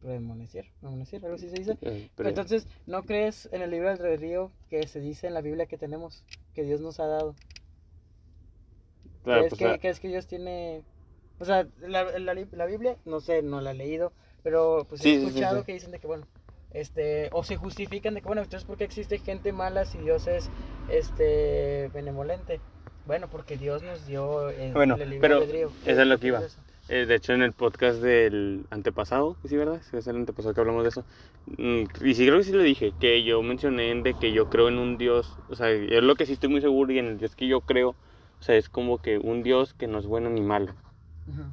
premonición, 0.00 0.66
premonición, 0.80 1.24
algo 1.24 1.36
así 1.36 1.48
se 1.50 1.56
dice. 1.56 1.78
Eh, 1.82 2.08
pero- 2.16 2.28
Entonces, 2.28 2.66
¿no 2.86 3.02
crees 3.02 3.48
en 3.52 3.62
el 3.62 3.70
libro 3.70 3.88
del 3.90 3.98
albedrío 4.00 4.50
que 4.70 4.86
se 4.86 5.00
dice 5.00 5.26
en 5.26 5.34
la 5.34 5.40
Biblia 5.40 5.66
que 5.66 5.78
tenemos, 5.78 6.24
que 6.54 6.62
Dios 6.62 6.80
nos 6.80 7.00
ha 7.00 7.06
dado? 7.06 7.34
claro, 9.24 9.40
¿Crees, 9.42 9.50
pues, 9.50 9.58
que, 9.58 9.66
ah, 9.66 9.78
crees 9.78 10.00
que 10.00 10.08
Dios 10.08 10.26
tiene... 10.26 10.82
O 11.40 11.44
sea, 11.44 11.66
la, 11.80 12.04
la, 12.18 12.34
la 12.34 12.66
Biblia, 12.66 12.96
no 13.04 13.20
sé, 13.20 13.42
no 13.42 13.60
la 13.60 13.70
he 13.70 13.74
leído, 13.74 14.12
pero 14.42 14.86
pues 14.88 15.00
Sí, 15.02 15.14
he 15.14 15.20
sí, 15.20 15.26
escuchado 15.26 15.60
sí. 15.60 15.66
que 15.66 15.72
dicen 15.74 15.90
de 15.92 15.98
que, 16.00 16.06
bueno, 16.06 16.26
este, 16.72 17.28
o 17.32 17.44
se 17.44 17.56
justifican 17.56 18.14
de 18.14 18.20
que, 18.22 18.26
bueno, 18.26 18.42
entonces, 18.42 18.66
¿por 18.66 18.76
qué 18.76 18.84
existe 18.84 19.18
gente 19.18 19.52
mala 19.52 19.84
si 19.84 19.98
Dios 19.98 20.26
es, 20.26 20.48
este, 20.90 21.90
benevolente? 21.94 22.60
Bueno, 23.06 23.28
porque 23.30 23.56
Dios 23.56 23.82
nos 23.82 24.06
dio 24.06 24.50
el, 24.50 24.72
Bueno, 24.72 24.94
el 24.96 25.10
libre 25.10 25.20
pero 25.20 25.36
albedrío. 25.36 25.70
eso 25.86 26.02
es 26.02 26.06
lo 26.08 26.16
que 26.16 26.20
¿Qué 26.22 26.26
iba. 26.28 26.40
Eh, 26.88 27.04
de 27.06 27.14
hecho, 27.16 27.34
en 27.34 27.42
el 27.42 27.52
podcast 27.52 28.00
del 28.00 28.66
antepasado, 28.70 29.36
sí, 29.44 29.56
¿verdad? 29.56 29.82
Es 29.92 30.06
el 30.06 30.16
antepasado 30.16 30.54
que 30.54 30.60
hablamos 30.60 30.84
de 30.84 30.88
eso. 30.88 31.04
Mm, 31.46 31.84
Y 32.04 32.14
sí, 32.14 32.26
creo 32.26 32.38
que 32.38 32.44
sí 32.44 32.52
lo 32.52 32.62
dije, 32.62 32.92
que 32.98 33.22
yo 33.24 33.42
mencioné 33.42 33.94
de 34.02 34.14
que 34.14 34.32
yo 34.32 34.48
creo 34.48 34.68
en 34.68 34.78
un 34.78 34.96
Dios, 34.96 35.36
o 35.48 35.54
sea, 35.54 35.70
es 35.70 36.02
lo 36.02 36.14
que 36.16 36.24
sí 36.26 36.32
estoy 36.32 36.48
muy 36.48 36.60
seguro 36.62 36.92
y 36.92 36.98
en 36.98 37.06
el 37.06 37.18
Dios 37.18 37.36
que 37.36 37.46
yo 37.46 37.60
creo, 37.60 37.90
o 37.90 38.42
sea, 38.42 38.56
es 38.56 38.68
como 38.70 38.98
que 38.98 39.18
un 39.18 39.42
Dios 39.42 39.74
que 39.74 39.86
no 39.86 39.98
es 39.98 40.06
bueno 40.06 40.30
ni 40.30 40.40
malo, 40.40 40.74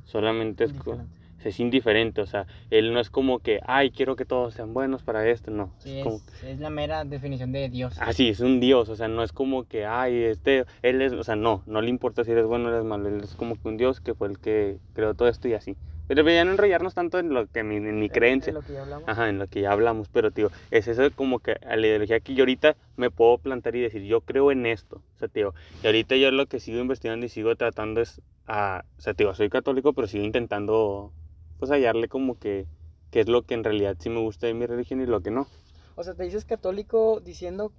solamente 0.06 0.64
es, 0.64 0.72
indiferente. 0.72 1.15
Es 1.50 1.60
indiferente, 1.60 2.22
o 2.22 2.26
sea, 2.26 2.48
Él 2.70 2.94
no 2.94 3.00
es 3.00 3.10
como 3.10 3.40
que, 3.40 3.60
ay, 3.66 3.92
quiero 3.92 4.16
que 4.16 4.26
todos 4.26 4.54
sean 4.54 4.74
buenos 4.74 5.04
para 5.04 5.28
esto, 5.30 5.52
no, 5.52 5.72
Sí, 5.80 6.00
es 6.00 6.04
como... 6.04 6.22
es, 6.44 6.60
la 6.60 6.70
mera 6.70 7.06
definición 7.06 7.52
de 7.52 7.70
Dios. 7.70 7.96
Ah, 8.00 8.14
sí, 8.14 8.30
es 8.30 8.40
un 8.40 8.60
Dios, 8.60 8.90
o 8.90 8.96
sea, 8.96 9.08
no 9.08 9.24
es 9.24 9.32
como 9.32 9.66
que, 9.66 9.86
ay, 9.86 10.24
este, 10.24 10.66
Él 10.82 11.02
es, 11.02 11.14
o 11.14 11.24
sea, 11.24 11.36
no, 11.36 11.64
no 11.66 11.82
le 11.82 11.90
importa 11.90 12.24
si 12.24 12.32
eres 12.32 12.46
bueno 12.46 12.70
o 12.70 12.72
eres 12.72 12.84
malo, 12.84 13.08
Él 13.10 13.22
es 13.24 13.36
como 13.36 13.56
que 13.56 13.68
un 13.68 13.78
Dios 13.78 14.02
que 14.02 14.14
fue 14.14 14.28
el 14.28 14.40
que 14.40 14.78
creó 14.94 15.14
todo 15.14 15.28
esto 15.28 15.48
y 15.48 15.54
así. 15.54 15.76
Pero 16.08 16.24
ya 16.30 16.46
no 16.46 16.52
enrollarnos 16.52 16.94
tanto 16.94 17.18
en 17.18 17.34
lo 17.34 17.48
que 17.48 17.64
mi, 17.64 17.78
en 17.78 18.00
mi 18.00 18.10
creencia. 18.10 18.54
de 18.54 18.60
lo 18.60 18.66
que 18.66 18.74
ya 18.74 18.82
hablamos. 18.84 19.10
Ajá, 19.10 19.30
en 19.30 19.40
lo 19.40 19.48
que 19.48 19.62
ya 19.62 19.72
hablamos, 19.72 20.08
pero 20.10 20.32
tío, 20.32 20.52
es 20.70 20.88
eso 20.88 21.10
como 21.16 21.40
que 21.40 21.54
a 21.54 21.76
la 21.76 21.88
ideología 21.88 22.20
que 22.20 22.36
yo 22.36 22.44
ahorita 22.44 22.76
me 22.96 23.10
puedo 23.10 23.40
plantar 23.40 23.76
y 23.76 23.82
decir, 23.82 24.04
yo 24.04 24.22
creo 24.22 24.52
en 24.52 24.66
esto, 24.66 24.98
o 25.16 25.20
sea, 25.20 25.28
tío, 25.28 25.54
y 25.84 25.88
ahorita 25.88 26.16
yo 26.16 26.30
lo 26.32 26.46
que 26.46 26.60
sigo 26.60 26.80
investigando 26.80 27.26
y 27.26 27.30
sigo 27.30 27.56
tratando 27.56 28.02
es, 28.02 28.22
a, 28.46 28.84
o 28.98 29.02
sea, 29.02 29.16
tío, 29.16 29.34
soy 29.34 29.50
católico, 29.50 29.94
pero 29.94 30.08
sigo 30.08 30.24
intentando, 30.24 31.12
pues, 31.60 31.72
hallarle 31.72 32.08
como 32.08 32.38
que, 32.38 32.66
qué 33.12 33.22
es 33.22 33.28
lo 33.28 33.44
que 33.44 33.54
en 33.54 33.64
realidad 33.64 33.96
sí 34.00 34.10
me 34.10 34.20
gusta 34.20 34.48
de 34.48 34.54
mi 34.54 34.66
religión 34.66 35.02
y 35.02 35.06
lo 35.06 35.22
que 35.22 35.32
no. 35.32 35.48
O 35.96 36.04
sea, 36.04 36.14
te 36.14 36.24
dices 36.24 36.46
católico 36.46 37.20
diciendo 37.24 37.72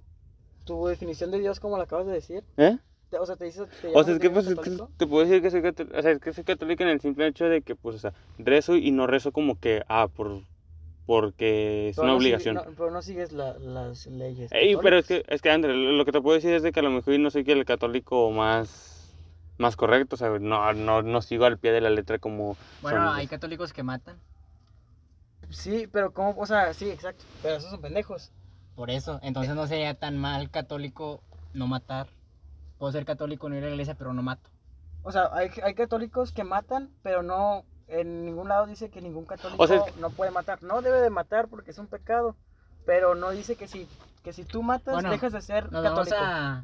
tu 0.65 0.87
definición 0.87 1.31
de 1.31 1.39
Dios 1.39 1.59
como 1.59 1.77
la 1.77 1.83
acabas 1.83 2.07
de 2.07 2.13
decir. 2.13 2.43
¿Eh? 2.57 2.77
O 3.19 3.25
sea, 3.25 3.35
te 3.37 3.45
dices... 3.45 3.67
te 3.81 3.87
O 3.95 4.03
sea, 4.03 4.13
es 4.15 4.19
que 4.19 4.29
pues 4.29 4.47
es 4.47 4.59
que 4.59 4.71
te 4.97 5.07
puedo 5.07 5.25
decir 5.25 5.41
que 5.41 5.49
soy 5.51 5.61
católico, 5.61 5.97
o 5.97 6.01
sea, 6.01 6.11
es 6.11 6.19
que 6.19 6.33
soy 6.33 6.43
católico 6.43 6.83
en 6.83 6.89
el 6.89 6.99
simple 6.99 7.25
hecho 7.27 7.45
de 7.45 7.61
que, 7.61 7.75
pues, 7.75 7.95
o 7.95 7.99
sea, 7.99 8.13
rezo 8.37 8.75
y 8.75 8.91
no 8.91 9.07
rezo 9.07 9.31
como 9.31 9.57
que, 9.59 9.83
ah, 9.87 10.09
por, 10.13 10.41
porque 11.05 11.89
es 11.89 11.95
Pero 11.95 12.03
una 12.05 12.13
no 12.13 12.19
sigue- 12.19 12.35
obligación. 12.35 12.55
no- 12.55 12.63
pero 12.75 12.91
no 12.91 13.01
sigues 13.01 13.31
la- 13.31 13.57
las 13.59 14.07
leyes. 14.07 14.51
Ey, 14.51 14.75
pero 14.81 14.97
es 14.97 15.07
que, 15.07 15.23
es 15.27 15.41
que 15.41 15.49
André, 15.49 15.73
lo 15.73 16.03
que 16.03 16.11
te 16.11 16.21
puedo 16.21 16.35
decir 16.35 16.51
es 16.53 16.63
de 16.63 16.71
que 16.73 16.79
a 16.81 16.83
lo 16.83 16.89
mejor 16.91 17.13
yo 17.13 17.19
no 17.19 17.29
soy 17.31 17.43
que 17.45 17.53
el 17.53 17.63
católico 17.63 18.29
más, 18.31 18.96
más 19.57 19.75
correcto, 19.75 20.15
o 20.15 20.17
sea, 20.17 20.29
no, 20.39 20.73
no, 20.73 21.01
no 21.01 21.21
sigo 21.21 21.45
al 21.45 21.57
pie 21.57 21.71
de 21.71 21.81
la 21.81 21.89
letra 21.89 22.19
como 22.19 22.55
Bueno, 22.81 23.07
son- 23.07 23.15
hay 23.17 23.27
católicos 23.27 23.73
que 23.73 23.83
matan. 23.83 24.17
Sí, 25.49 25.87
pero 25.91 26.11
¿cómo? 26.11 26.35
O 26.37 26.45
sea, 26.45 26.73
sí, 26.73 26.89
exacto. 26.89 27.23
Pero 27.41 27.55
esos 27.55 27.71
son 27.71 27.81
pendejos. 27.81 28.31
Por 28.75 28.89
eso. 28.89 29.19
Entonces 29.23 29.55
no 29.55 29.65
sería 29.67 29.93
tan 29.93 30.17
mal 30.17 30.49
católico 30.51 31.21
no 31.53 31.67
matar. 31.67 32.07
Puedo 32.77 32.91
ser 32.91 33.05
católico, 33.05 33.49
no 33.49 33.55
ir 33.55 33.63
a 33.63 33.67
la 33.67 33.71
iglesia, 33.71 33.95
pero 33.95 34.13
no 34.13 34.21
mato. 34.21 34.49
O 35.03 35.11
sea, 35.11 35.29
hay, 35.33 35.49
hay 35.63 35.73
católicos 35.73 36.31
que 36.33 36.43
matan, 36.43 36.89
pero 37.01 37.23
no, 37.23 37.63
en 37.87 38.25
ningún 38.25 38.49
lado 38.49 38.65
dice 38.67 38.89
que 38.89 39.01
ningún 39.01 39.25
católico 39.25 39.63
O 39.63 39.67
sea, 39.67 39.77
es 39.77 39.95
no 39.97 40.09
puede 40.09 40.31
matar. 40.31 40.61
No 40.63 40.81
debe 40.81 40.99
de 41.01 41.09
matar 41.09 41.47
porque 41.47 41.71
es 41.71 41.77
un 41.77 41.87
pecado, 41.87 42.35
pero 42.85 43.15
no 43.15 43.31
dice 43.31 43.55
que 43.55 43.67
si, 43.67 43.87
que 44.23 44.33
si 44.33 44.43
tú 44.43 44.61
matas, 44.63 44.95
Bueno, 44.95 45.09
dejas 45.09 45.31
de 45.31 45.41
ser 45.41 45.71
Nos 45.71 45.83
vamos 45.83 46.09
católico. 46.09 46.17
a... 46.19 46.63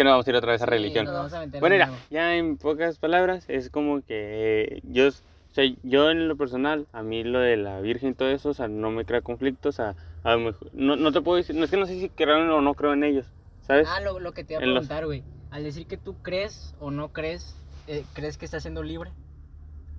Que 0.00 0.04
no 0.04 0.12
vamos 0.12 0.26
a 0.26 0.30
ir 0.30 0.36
otra 0.36 0.52
vez 0.52 0.62
a 0.62 0.64
sí, 0.64 0.70
religión. 0.70 1.04
vamos 1.04 1.34
a 1.34 1.44
Bueno, 1.44 1.74
mira, 1.74 1.90
ya 2.08 2.34
en 2.34 2.56
pocas 2.56 2.96
palabras, 2.98 3.44
es 3.48 3.68
como 3.68 4.00
que 4.00 4.62
eh, 4.62 4.80
yo, 4.82 5.08
o 5.08 5.12
sea, 5.52 5.64
yo 5.82 6.10
en 6.10 6.26
lo 6.26 6.38
personal, 6.38 6.86
a 6.94 7.02
mí 7.02 7.22
lo 7.22 7.38
de 7.38 7.58
la 7.58 7.82
Virgen 7.82 8.12
y 8.12 8.14
todo 8.14 8.30
eso, 8.30 8.48
o 8.48 8.54
sea, 8.54 8.66
no 8.66 8.90
me 8.90 9.04
crea 9.04 9.20
conflictos, 9.20 9.78
a 9.78 9.94
lo 10.24 10.38
mejor, 10.38 10.70
no, 10.72 10.96
no 10.96 11.12
te 11.12 11.20
puedo 11.20 11.36
decir, 11.36 11.54
no 11.54 11.66
es 11.66 11.70
que 11.70 11.76
no 11.76 11.84
sé 11.84 12.00
si 12.00 12.08
creo 12.08 12.56
o 12.56 12.62
no 12.62 12.72
creo 12.72 12.94
en 12.94 13.04
ellos, 13.04 13.26
¿sabes? 13.60 13.88
Ah, 13.94 14.00
lo, 14.00 14.18
lo 14.20 14.32
que 14.32 14.42
te 14.42 14.54
iba 14.54 14.60
a 14.60 14.62
En 14.62 14.72
los- 14.72 14.84
preguntar, 14.84 15.04
güey. 15.04 15.22
Al 15.50 15.64
decir 15.64 15.86
que 15.86 15.98
tú 15.98 16.14
crees 16.22 16.72
o 16.80 16.90
no 16.90 17.10
crees, 17.10 17.54
eh, 17.86 18.02
¿crees 18.14 18.38
que 18.38 18.46
estás 18.46 18.62
siendo 18.62 18.82
libre? 18.82 19.12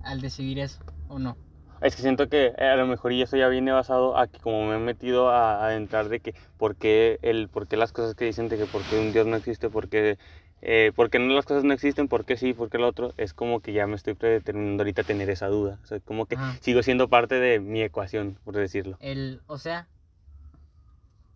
Al 0.02 0.20
decidir 0.20 0.58
eso 0.58 0.80
o 1.06 1.20
no. 1.20 1.36
Es 1.82 1.96
que 1.96 2.02
siento 2.02 2.28
que 2.28 2.54
eh, 2.56 2.64
a 2.66 2.76
lo 2.76 2.86
mejor 2.86 3.12
y 3.12 3.22
eso 3.22 3.36
ya 3.36 3.48
viene 3.48 3.72
basado 3.72 4.16
a 4.16 4.28
que 4.28 4.38
como 4.38 4.66
me 4.66 4.76
he 4.76 4.78
metido 4.78 5.30
a, 5.30 5.66
a 5.66 5.74
entrar 5.74 6.08
de 6.08 6.20
que 6.20 6.34
por 6.56 6.76
qué, 6.76 7.18
el, 7.22 7.48
por 7.48 7.66
qué 7.66 7.76
las 7.76 7.92
cosas 7.92 8.14
que 8.14 8.24
dicen 8.24 8.48
de 8.48 8.56
que 8.56 8.66
por 8.66 8.86
qué 8.86 8.98
un 8.98 9.12
Dios 9.12 9.26
no 9.26 9.36
existe, 9.36 9.68
por 9.68 9.88
qué, 9.88 10.16
eh, 10.60 10.92
por 10.94 11.10
qué 11.10 11.18
no 11.18 11.32
las 11.34 11.44
cosas 11.44 11.64
no 11.64 11.72
existen, 11.74 12.06
por 12.08 12.24
qué 12.24 12.36
sí, 12.36 12.54
por 12.54 12.70
qué 12.70 12.78
lo 12.78 12.86
otro, 12.88 13.12
es 13.16 13.34
como 13.34 13.60
que 13.60 13.72
ya 13.72 13.86
me 13.88 13.96
estoy 13.96 14.14
predeterminando 14.14 14.82
ahorita 14.82 15.02
a 15.02 15.04
tener 15.04 15.28
esa 15.28 15.48
duda. 15.48 15.80
O 15.82 15.86
sea, 15.86 15.98
como 16.00 16.26
que 16.26 16.36
Ajá. 16.36 16.56
sigo 16.60 16.82
siendo 16.84 17.08
parte 17.08 17.34
de 17.36 17.58
mi 17.58 17.82
ecuación, 17.82 18.38
por 18.44 18.54
decirlo. 18.54 18.96
El, 19.00 19.42
o 19.48 19.58
sea, 19.58 19.88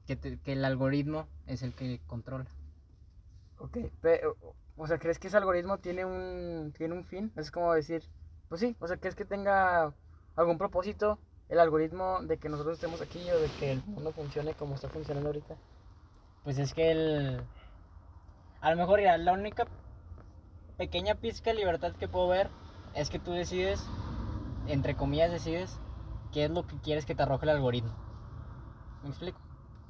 que, 0.07 0.17
te- 0.17 0.39
que 0.39 0.53
el 0.53 0.65
algoritmo 0.65 1.29
es 1.47 1.63
el 1.63 1.75
que 1.75 2.01
controla. 2.07 2.47
Ok, 3.59 3.79
pero, 4.01 4.37
o 4.77 4.87
sea, 4.87 4.99
¿crees 4.99 5.19
que 5.19 5.29
ese 5.29 5.37
algoritmo 5.37 5.79
tiene 5.79 6.05
un, 6.05 6.73
tiene 6.77 6.95
un 6.95 7.05
fin? 7.05 7.33
Es 7.37 7.51
como 7.51 7.73
decir, 7.75 8.05
pues 8.49 8.61
sí, 8.61 8.77
o 8.79 8.87
sea, 8.87 8.97
¿crees 8.99 9.15
que 9.15 9.25
tenga 9.25 9.95
algún 10.37 10.59
propósito 10.59 11.19
el 11.49 11.61
algoritmo 11.61 12.21
de 12.23 12.39
que 12.39 12.49
nosotros 12.49 12.75
estemos 12.75 13.01
aquí 13.01 13.31
o 13.31 13.41
de 13.41 13.49
que 13.59 13.73
el 13.73 13.83
mundo 13.85 14.13
funcione 14.13 14.55
como 14.55 14.75
está 14.75 14.89
funcionando 14.89 15.29
ahorita? 15.29 15.57
Pues 16.45 16.59
es 16.59 16.75
que 16.75 16.91
el... 16.91 17.41
A 18.61 18.71
lo 18.71 18.77
mejor 18.77 19.01
ya 19.01 19.17
la 19.17 19.33
única 19.33 19.67
pequeña 20.77 21.15
pizca 21.15 21.51
de 21.51 21.57
libertad 21.57 21.93
que 21.99 22.09
puedo 22.09 22.29
ver 22.29 22.51
es 22.95 23.11
que 23.11 23.19
tú 23.19 23.33
decides, 23.33 23.85
entre 24.67 24.97
comillas 24.97 25.31
decides, 25.31 25.79
qué 26.33 26.45
es 26.45 26.51
lo 26.51 26.67
que 26.67 26.77
quieres 26.81 27.07
que 27.07 27.15
te 27.15 27.23
arroje 27.23 27.45
el 27.45 27.51
algoritmo. 27.51 27.95
¿Me 29.03 29.11
explico? 29.11 29.39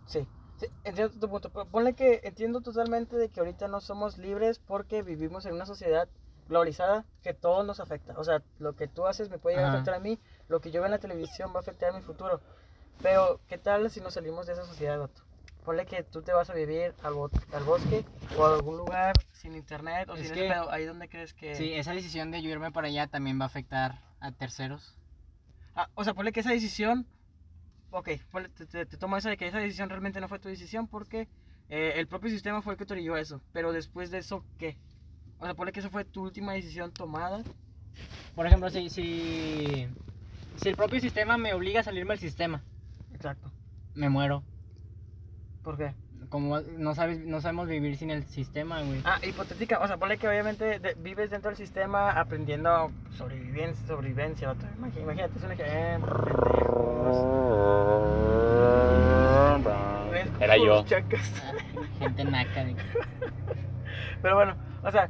Sí, 0.07 0.27
sí, 0.59 0.67
entiendo 0.85 1.19
tu 1.19 1.29
punto, 1.29 1.51
ponle 1.51 1.95
que 1.95 2.21
entiendo 2.25 2.61
totalmente 2.61 3.17
de 3.17 3.29
que 3.29 3.41
ahorita 3.41 3.69
no 3.69 3.81
somos 3.81 4.19
libres 4.19 4.59
porque 4.59 5.03
vivimos 5.03 5.47
en 5.47 5.55
una 5.55 5.67
sociedad 5.67 6.09
globalizada 6.49 7.05
que 7.23 7.35
todo 7.35 7.65
nos 7.65 7.81
afecta. 7.81 8.15
O 8.19 8.25
sea, 8.25 8.43
lo 8.59 8.77
que 8.77 8.89
tú 8.89 9.07
haces 9.07 9.31
me 9.31 9.39
puede 9.39 9.57
llegar 9.57 9.71
a 9.71 9.75
afectar 9.75 9.95
a 9.95 10.01
mí, 10.01 10.19
lo 10.49 10.61
que 10.61 10.71
yo 10.71 10.81
veo 10.81 10.87
en 10.87 10.93
la 10.93 10.99
televisión 10.99 11.51
va 11.53 11.57
a 11.59 11.61
afectar 11.61 11.91
a 11.91 11.97
mi 11.97 12.03
futuro. 12.03 12.41
Pero, 13.03 13.41
¿qué 13.49 13.59
tal 13.59 13.91
si 13.91 14.01
nos 14.01 14.15
salimos 14.15 14.47
de 14.47 14.55
esa 14.55 14.65
sociedad, 14.65 14.99
vato? 14.99 15.23
Ponle 15.65 15.85
que 15.87 16.03
tú 16.05 16.23
te 16.23 16.33
vas 16.33 16.49
a 16.51 16.55
vivir 16.55 16.95
al, 17.03 17.15
bo- 17.15 17.31
al 17.53 17.65
bosque 17.65 18.05
o 18.39 18.45
a 18.45 18.55
algún 18.55 18.77
lugar 18.79 19.15
sin 19.33 19.55
internet 19.57 20.09
o 20.09 20.15
Es 20.15 20.21
sin 20.27 20.35
que- 20.35 20.47
ese 20.49 20.55
pedo. 20.55 20.71
Ahí 20.71 20.85
donde 20.85 21.09
crees 21.09 21.35
que... 21.35 21.55
Sí, 21.55 21.73
esa 21.75 21.93
decisión 21.93 22.31
de 22.31 22.41
yo 22.41 22.51
irme 22.51 22.71
para 22.71 22.89
allá 22.89 23.07
también 23.09 23.39
va 23.41 23.45
a 23.45 23.49
afectar 23.49 24.03
a 24.21 24.33
terceros. 24.33 24.97
Ah, 25.75 25.91
o 25.95 26.05
sea, 26.05 26.15
ponle 26.15 26.33
que 26.33 26.41
esa 26.41 26.53
decisión, 26.53 27.07
ok, 27.91 28.09
ponle- 28.31 28.49
te, 28.55 28.67
te, 28.67 28.87
te 28.87 28.97
tomo 28.97 29.17
esa 29.17 29.29
de 29.29 29.37
que 29.37 29.49
esa 29.49 29.59
decisión 29.59 29.91
realmente 29.91 30.21
no 30.21 30.29
fue 30.29 30.39
tu 30.39 30.49
decisión 30.49 30.87
porque 30.87 31.29
eh, 31.69 31.95
el 31.97 32.07
propio 32.07 32.31
sistema 32.31 32.63
fue 32.63 32.75
el 32.75 32.79
que 32.79 32.87
te 32.87 32.95
orilló 32.95 33.17
eso. 33.17 33.43
Pero 33.53 33.73
después 33.73 34.11
de 34.11 34.19
eso, 34.19 34.45
¿qué? 34.57 34.79
O 35.39 35.45
sea, 35.45 35.55
ponle 35.55 35.73
que 35.73 35.81
esa 35.81 35.91
fue 35.91 36.05
tu 36.05 36.23
última 36.23 36.53
decisión 36.55 36.93
tomada. 36.93 37.45
Por 38.35 38.47
ejemplo, 38.47 38.71
si, 38.71 38.89
si, 38.89 39.89
si 40.57 40.69
el 40.69 40.77
propio 40.77 41.01
sistema 41.01 41.37
me 41.37 41.55
obliga 41.55 41.81
a 41.81 41.85
salirme 41.85 42.13
del 42.15 42.21
sistema, 42.21 42.63
Exacto. 43.15 43.51
me 43.95 44.09
muero. 44.09 44.43
¿Por 45.63 45.77
qué? 45.77 45.95
Como 46.29 46.61
no 46.61 46.95
sabes, 46.95 47.21
no 47.21 47.41
sabemos 47.41 47.69
vivir 47.69 47.97
sin 47.97 48.11
el 48.11 48.25
sistema, 48.25 48.83
güey. 48.83 49.01
Ah, 49.05 49.19
hipotética, 49.23 49.79
o 49.81 49.87
sea, 49.87 49.97
ponle 49.97 50.19
que 50.19 50.27
obviamente 50.29 50.79
de- 50.81 50.95
vives 50.95 51.31
dentro 51.31 51.51
del 51.51 51.57
sistema 51.57 52.11
aprendiendo 52.11 52.91
sobrevivencia, 53.17 53.87
sobrevivencia, 53.87 54.49
vato. 54.49 54.67
Imagi- 54.79 55.01
Imagínate, 55.03 55.39
es 55.39 55.45
un 55.45 55.53
ejemplo. 55.53 57.27
Era 60.41 60.57
yo. 60.57 60.85
Chacas. 60.85 61.33
Gente 61.99 62.25
naca. 62.25 62.65
de- 62.65 62.77
Pero 64.23 64.35
bueno, 64.37 64.57
o 64.83 64.91
sea, 64.91 65.09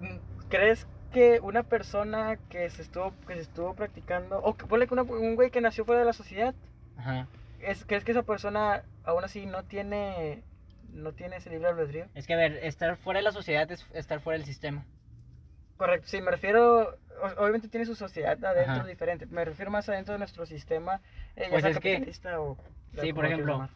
mm, 0.00 0.48
¿crees 0.48 0.86
que 1.12 1.40
una 1.40 1.62
persona 1.62 2.38
que 2.50 2.68
se 2.70 2.82
estuvo, 2.82 3.12
que 3.26 3.34
se 3.34 3.40
estuvo 3.42 3.74
practicando, 3.74 4.38
o 4.38 4.56
que 4.56 4.66
ponle 4.66 4.86
que 4.86 4.94
una- 4.94 5.02
un 5.02 5.34
güey 5.36 5.50
que 5.50 5.60
nació 5.60 5.84
fuera 5.84 6.00
de 6.00 6.06
la 6.06 6.12
sociedad, 6.12 6.54
Ajá. 6.96 7.26
es, 7.60 7.84
¿crees 7.84 8.04
que 8.04 8.12
esa 8.12 8.22
persona 8.22 8.82
aún 9.04 9.24
así 9.24 9.46
no 9.46 9.62
tiene, 9.64 10.42
no 10.92 11.12
tiene 11.12 11.36
ese 11.36 11.50
libre 11.50 11.68
albedrío? 11.68 12.06
Es 12.14 12.26
que 12.26 12.34
a 12.34 12.36
ver, 12.36 12.58
estar 12.62 12.96
fuera 12.96 13.18
de 13.18 13.24
la 13.24 13.32
sociedad 13.32 13.70
es 13.70 13.84
estar 13.94 14.20
fuera 14.20 14.38
del 14.38 14.46
sistema. 14.46 14.84
Correcto, 15.76 16.08
sí, 16.08 16.20
me 16.20 16.30
refiero, 16.30 16.96
obviamente 17.38 17.68
tiene 17.68 17.86
su 17.86 17.94
sociedad 17.94 18.42
adentro 18.44 18.74
Ajá. 18.74 18.84
diferente, 18.86 19.26
me 19.26 19.44
refiero 19.44 19.70
más 19.70 19.88
adentro 19.88 20.12
de 20.12 20.18
nuestro 20.18 20.44
sistema, 20.44 21.00
eh, 21.36 21.44
ya 21.44 21.50
Pues 21.50 21.62
sea 21.62 21.70
es 21.70 21.78
que- 21.78 21.92
capitalista 21.94 22.40
o... 22.40 22.56
Sí, 23.00 23.12
por 23.12 23.26
ejemplo, 23.26 23.68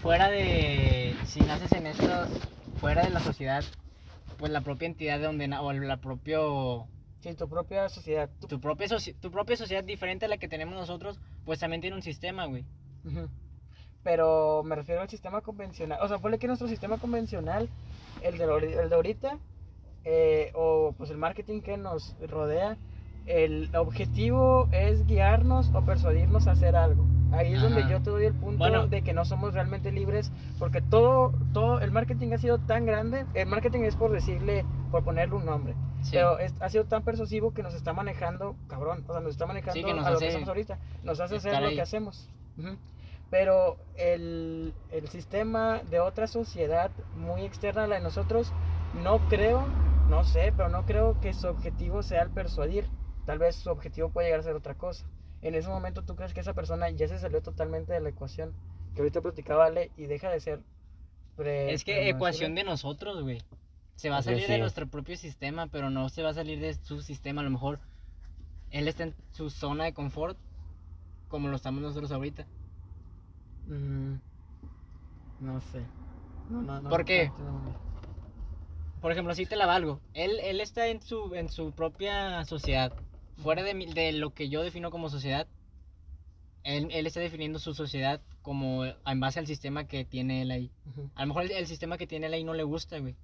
fuera 0.00 0.28
de. 0.30 1.14
Si 1.26 1.40
naces 1.40 1.70
en 1.72 1.86
estos. 1.86 2.28
Fuera 2.80 3.02
de 3.02 3.10
la 3.10 3.20
sociedad, 3.20 3.62
pues 4.42 4.50
la 4.50 4.62
propia 4.62 4.86
entidad 4.86 5.20
de 5.20 5.26
donde. 5.26 5.48
O 5.56 5.72
la 5.72 5.98
propio. 5.98 6.88
Sí, 7.20 7.32
tu 7.34 7.48
propia 7.48 7.88
sociedad. 7.88 8.28
tu- 8.40 8.48
Tu 8.48 8.60
propia, 8.60 8.88
soci- 8.88 9.14
tu 9.14 9.30
propia 9.30 9.56
sociedad 9.56 9.84
diferente 9.84 10.24
a 10.24 10.28
la 10.28 10.36
que 10.38 10.48
tenemos 10.48 10.74
nosotros, 10.74 11.20
pues 11.44 11.60
también 11.60 11.80
tiene 11.80 11.94
un 11.94 12.02
sistema, 12.02 12.46
güey. 12.46 12.64
Pero 14.02 14.64
me 14.64 14.74
refiero 14.74 15.00
al 15.00 15.08
sistema 15.08 15.42
convencional. 15.42 16.00
O 16.02 16.08
sea, 16.08 16.18
ponle 16.18 16.40
que 16.40 16.48
nuestro 16.48 16.66
sistema 16.66 16.98
convencional, 16.98 17.68
el 18.22 18.36
de, 18.36 18.44
el 18.82 18.88
de 18.88 18.94
ahorita, 18.96 19.38
eh, 20.04 20.50
o 20.56 20.92
pues 20.98 21.10
el 21.10 21.18
marketing 21.18 21.60
que 21.60 21.76
nos 21.76 22.16
rodea, 22.28 22.76
el 23.26 23.70
objetivo 23.76 24.68
es 24.72 25.06
guiarnos 25.06 25.70
o 25.72 25.84
persuadirnos 25.84 26.48
a 26.48 26.52
hacer 26.52 26.74
algo. 26.74 27.04
Ahí 27.32 27.54
es 27.54 27.62
donde 27.62 27.80
Ajá. 27.80 27.90
yo 27.90 28.02
te 28.02 28.10
doy 28.10 28.24
el 28.26 28.34
punto 28.34 28.58
Bueno. 28.58 28.86
de 28.88 29.02
que 29.02 29.12
no 29.12 29.24
somos 29.24 29.54
realmente 29.54 29.90
libres, 29.90 30.30
porque 30.58 30.80
todo, 30.82 31.32
todo, 31.52 31.80
el 31.80 31.90
marketing 31.90 32.32
ha 32.32 32.38
sido 32.38 32.58
tan 32.58 32.84
grande, 32.84 33.24
el 33.34 33.46
marketing 33.46 33.80
es 33.84 33.96
por 33.96 34.12
decirle, 34.12 34.64
por 34.90 35.02
ponerle 35.02 35.34
un 35.36 35.46
nombre, 35.46 35.74
Sí. 36.02 36.10
pero 36.12 36.38
es- 36.38 36.54
ha 36.60 36.68
sido 36.68 36.84
tan 36.84 37.02
persuasivo 37.02 37.52
que 37.52 37.62
nos 37.62 37.74
está 37.74 37.92
manejando, 37.94 38.54
cabrón, 38.68 39.04
o 39.08 39.12
sea, 39.12 39.20
nos 39.22 39.30
está 39.32 39.46
manejando 39.46 39.72
Sí, 39.80 39.84
que 39.84 39.94
nos 39.94 40.04
a 40.06 40.10
lo 40.10 40.18
que 40.18 40.26
hace 40.26 40.32
somos 40.34 40.48
ahorita, 40.48 40.78
nos 41.04 41.20
hace 41.20 41.36
hacer 41.36 41.50
estar 41.52 41.62
lo 41.62 41.68
ahí. 41.68 41.74
que 41.76 41.82
hacemos. 41.82 42.28
Ujú. 42.58 42.76
Pero 43.30 43.78
el, 43.96 44.74
el 44.90 45.08
sistema 45.08 45.80
de 45.90 46.00
otra 46.00 46.26
sociedad 46.26 46.90
muy 47.16 47.44
externa 47.44 47.84
a 47.84 47.86
la 47.86 47.94
de 47.96 48.02
nosotros, 48.02 48.52
no 49.02 49.20
creo, 49.30 49.64
no 50.10 50.22
sé, 50.24 50.52
pero 50.54 50.68
no 50.68 50.84
creo 50.84 51.18
que 51.18 51.32
su 51.32 51.46
objetivo 51.48 52.02
sea 52.02 52.22
el 52.22 52.28
persuadir. 52.30 52.84
Tal 53.24 53.38
vez 53.38 53.56
su 53.56 53.70
objetivo 53.70 54.10
puede 54.10 54.26
llegar 54.26 54.40
a 54.40 54.42
ser 54.42 54.54
otra 54.56 54.74
cosa. 54.74 55.06
En 55.42 55.54
ese 55.54 55.68
momento 55.68 56.02
tú 56.02 56.14
crees 56.14 56.32
que 56.32 56.40
esa 56.40 56.54
persona 56.54 56.88
ya 56.90 57.08
se 57.08 57.18
salió 57.18 57.42
totalmente 57.42 57.92
de 57.92 58.00
la 58.00 58.08
ecuación 58.10 58.52
que 58.94 59.00
ahorita 59.00 59.20
platicaba 59.20 59.66
Ale 59.66 59.90
y 59.96 60.06
deja 60.06 60.30
de 60.30 60.40
ser... 60.40 60.60
pre- 61.36 61.72
Es 61.72 61.84
que 61.84 61.94
pre- 61.94 62.10
ecuación 62.10 62.54
de 62.54 62.64
nosotros, 62.64 63.22
güey. 63.22 63.42
Se 63.96 64.08
va 64.10 64.18
a 64.18 64.22
salir 64.22 64.46
de 64.48 64.58
nuestro 64.58 64.86
propio 64.88 65.16
sistema, 65.16 65.66
pero 65.66 65.90
no 65.90 66.08
se 66.08 66.22
va 66.22 66.30
a 66.30 66.34
salir 66.34 66.60
de 66.60 66.74
su 66.74 67.02
sistema. 67.02 67.40
A 67.40 67.44
lo 67.44 67.50
mejor 67.50 67.78
él 68.70 68.88
está 68.88 69.04
en 69.04 69.14
su 69.32 69.50
zona 69.50 69.84
de 69.84 69.92
confort, 69.92 70.36
como 71.28 71.48
lo 71.48 71.56
estamos 71.56 71.82
nosotros 71.82 72.10
ahorita. 72.10 72.46
Mm, 73.68 74.14
no 75.40 75.60
sé. 75.60 75.80
No, 76.50 76.62
no, 76.62 76.80
no, 76.80 76.90
¿Por 76.90 77.00
no 77.00 77.04
qué? 77.06 77.30
Por 79.00 79.12
ejemplo, 79.12 79.34
si 79.34 79.46
te 79.46 79.56
la 79.56 79.66
valgo. 79.66 80.00
Él, 80.14 80.38
él 80.42 80.60
está 80.60 80.86
en 80.88 81.02
su, 81.02 81.34
en 81.34 81.48
su 81.48 81.72
propia 81.72 82.44
sociedad. 82.44 82.92
Fuera 83.36 83.62
de, 83.62 83.74
mi- 83.74 83.92
de 83.92 84.12
lo 84.12 84.32
que 84.34 84.48
yo 84.48 84.62
defino 84.62 84.90
como 84.90 85.08
sociedad, 85.10 85.46
él, 86.64 86.88
él 86.92 87.06
está 87.06 87.20
definiendo 87.20 87.58
su 87.58 87.74
sociedad 87.74 88.20
como 88.42 88.84
en 88.84 89.20
base 89.20 89.38
al 89.38 89.46
sistema 89.46 89.86
que 89.86 90.04
tiene 90.04 90.42
él 90.42 90.50
ahí. 90.50 90.70
Ujú, 90.86 91.10
A 91.14 91.22
lo 91.22 91.28
mejor 91.28 91.42
el, 91.44 91.52
el 91.52 91.66
sistema 91.66 91.98
que 91.98 92.06
tiene 92.06 92.26
él 92.26 92.34
ahí 92.34 92.44
no 92.44 92.54
le 92.54 92.62
gusta, 92.62 92.98
güey. 92.98 93.16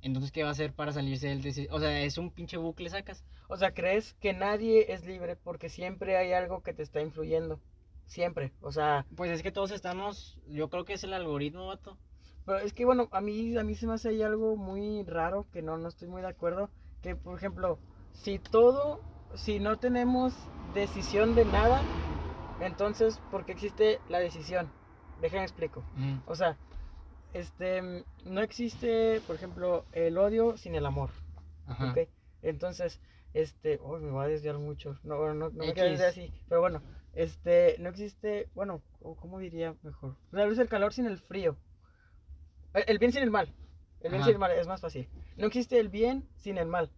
Entonces, 0.00 0.30
¿qué 0.32 0.42
va 0.42 0.50
a 0.50 0.52
hacer 0.52 0.72
para 0.72 0.92
salirse 0.92 1.28
del... 1.28 1.42
desi- 1.42 1.68
O 1.70 1.78
sea, 1.80 2.00
es 2.02 2.18
un 2.18 2.30
pinche 2.30 2.56
bucle, 2.56 2.88
sacas. 2.88 3.24
O 3.48 3.56
sea, 3.56 3.72
¿crees 3.72 4.14
que 4.14 4.32
nadie 4.32 4.92
es 4.92 5.04
libre 5.04 5.36
porque 5.36 5.68
siempre 5.68 6.16
hay 6.16 6.32
algo 6.32 6.62
que 6.62 6.72
te 6.72 6.82
está 6.82 7.00
influyendo? 7.00 7.60
Siempre. 8.06 8.52
O 8.62 8.70
sea, 8.72 9.06
Pues 9.16 9.30
es 9.30 9.42
que 9.42 9.50
todos 9.52 9.70
estamos... 9.70 10.38
Yo 10.48 10.68
creo 10.70 10.84
que 10.84 10.94
es 10.94 11.04
el 11.04 11.12
algoritmo, 11.14 11.66
vato. 11.66 11.98
pero 12.44 12.58
es 12.60 12.72
que 12.72 12.84
bueno, 12.84 13.08
a 13.12 13.20
mí, 13.20 13.56
a 13.56 13.64
mí 13.64 13.74
se 13.74 13.86
me 13.86 13.94
hace 13.94 14.10
ahí 14.10 14.22
algo 14.22 14.56
muy 14.56 15.02
raro 15.04 15.46
que 15.52 15.62
no, 15.62 15.76
no 15.78 15.88
estoy 15.88 16.08
muy 16.08 16.22
de 16.22 16.28
acuerdo. 16.28 16.70
Que, 17.02 17.14
por 17.16 17.36
ejemplo, 17.36 17.78
si 18.22 18.38
todo, 18.38 19.00
si 19.34 19.58
no 19.60 19.78
tenemos 19.78 20.34
decisión 20.74 21.34
de 21.34 21.44
nada, 21.44 21.80
entonces, 22.60 23.20
¿por 23.30 23.44
qué 23.44 23.52
existe 23.52 24.00
la 24.08 24.18
decisión? 24.18 24.70
Déjame 25.20 25.44
explico. 25.44 25.84
O 26.26 26.34
sea, 26.34 26.56
este, 27.32 28.04
no 28.24 28.40
existe, 28.40 29.20
por 29.26 29.36
ejemplo, 29.36 29.84
el 29.92 30.18
odio 30.18 30.56
sin 30.56 30.74
el 30.74 30.86
amor. 30.86 31.10
Ajá. 31.66 31.94
Entonces, 32.42 33.00
este, 33.34 33.80
uy, 33.82 34.00
me 34.00 34.10
va 34.10 34.24
a 34.24 34.28
desviar 34.28 34.58
mucho. 34.58 34.98
No, 35.02 35.18
bueno, 35.18 35.34
no, 35.34 35.50
no 35.50 35.64
me 35.64 35.72
quiero 35.72 35.90
desviar 35.90 36.10
así. 36.10 36.32
Pero 36.48 36.60
bueno, 36.60 36.82
este, 37.14 37.76
no 37.78 37.88
existe, 37.88 38.48
bueno, 38.54 38.82
o 39.00 39.16
¿cómo 39.16 39.38
diría 39.38 39.74
mejor? 39.82 40.16
La 40.30 40.46
luz 40.46 40.58
el 40.58 40.68
calor 40.68 40.92
sin 40.92 41.06
el 41.06 41.18
frío. 41.18 41.56
El, 42.74 42.84
el 42.86 42.98
bien 42.98 43.12
sin 43.12 43.22
el 43.22 43.30
mal. 43.30 43.52
El 44.00 44.10
bien 44.10 44.22
Ajá. 44.22 44.26
sin 44.26 44.34
el 44.34 44.38
mal 44.38 44.52
es 44.52 44.66
más 44.66 44.80
fácil. 44.80 45.08
No 45.36 45.46
existe 45.46 45.78
el 45.78 45.88
bien 45.88 46.28
sin 46.36 46.58
el 46.58 46.66
mal. 46.66 46.90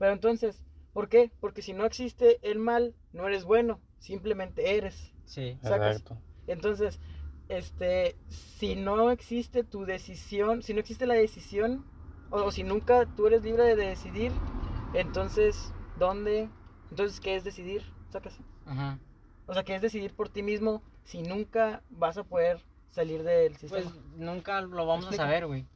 Pero 0.00 0.12
entonces, 0.14 0.64
¿por 0.94 1.08
qué? 1.10 1.30
Porque 1.40 1.60
si 1.62 1.74
no 1.74 1.84
existe 1.84 2.38
el 2.42 2.58
mal, 2.58 2.96
no 3.12 3.28
eres 3.28 3.44
bueno. 3.44 3.80
Simplemente 3.98 4.76
eres. 4.76 5.12
Sí. 5.26 5.58
sacas. 5.62 5.98
Exacto. 5.98 6.18
Entonces, 6.46 6.98
este, 7.48 8.16
si 8.28 8.76
no 8.76 9.10
existe 9.10 9.62
tu 9.62 9.84
decisión, 9.84 10.62
si 10.62 10.72
no 10.72 10.80
existe 10.80 11.06
la 11.06 11.14
decisión, 11.14 11.84
o, 12.30 12.44
o 12.44 12.50
si 12.50 12.64
nunca 12.64 13.06
tú 13.14 13.26
eres 13.26 13.42
libre 13.44 13.62
de 13.62 13.76
decidir, 13.76 14.32
entonces, 14.94 15.72
¿dónde? 15.98 16.48
Entonces, 16.90 17.20
¿qué 17.20 17.36
es 17.36 17.44
decidir? 17.44 17.82
Sacas. 18.10 18.38
Ajá. 18.64 18.98
O 19.46 19.52
sea, 19.52 19.64
¿qué 19.64 19.74
es 19.74 19.82
decidir 19.82 20.14
por 20.14 20.30
ti 20.30 20.42
mismo 20.42 20.82
si 21.04 21.22
nunca 21.22 21.82
vas 21.90 22.16
a 22.16 22.24
poder 22.24 22.64
salir 22.88 23.22
del 23.22 23.52
Pues 23.52 23.60
sistema? 23.60 23.92
nunca 24.16 24.62
lo 24.62 24.86
vamos 24.86 25.06
a 25.08 25.12
saber, 25.12 25.46
güey. 25.46 25.66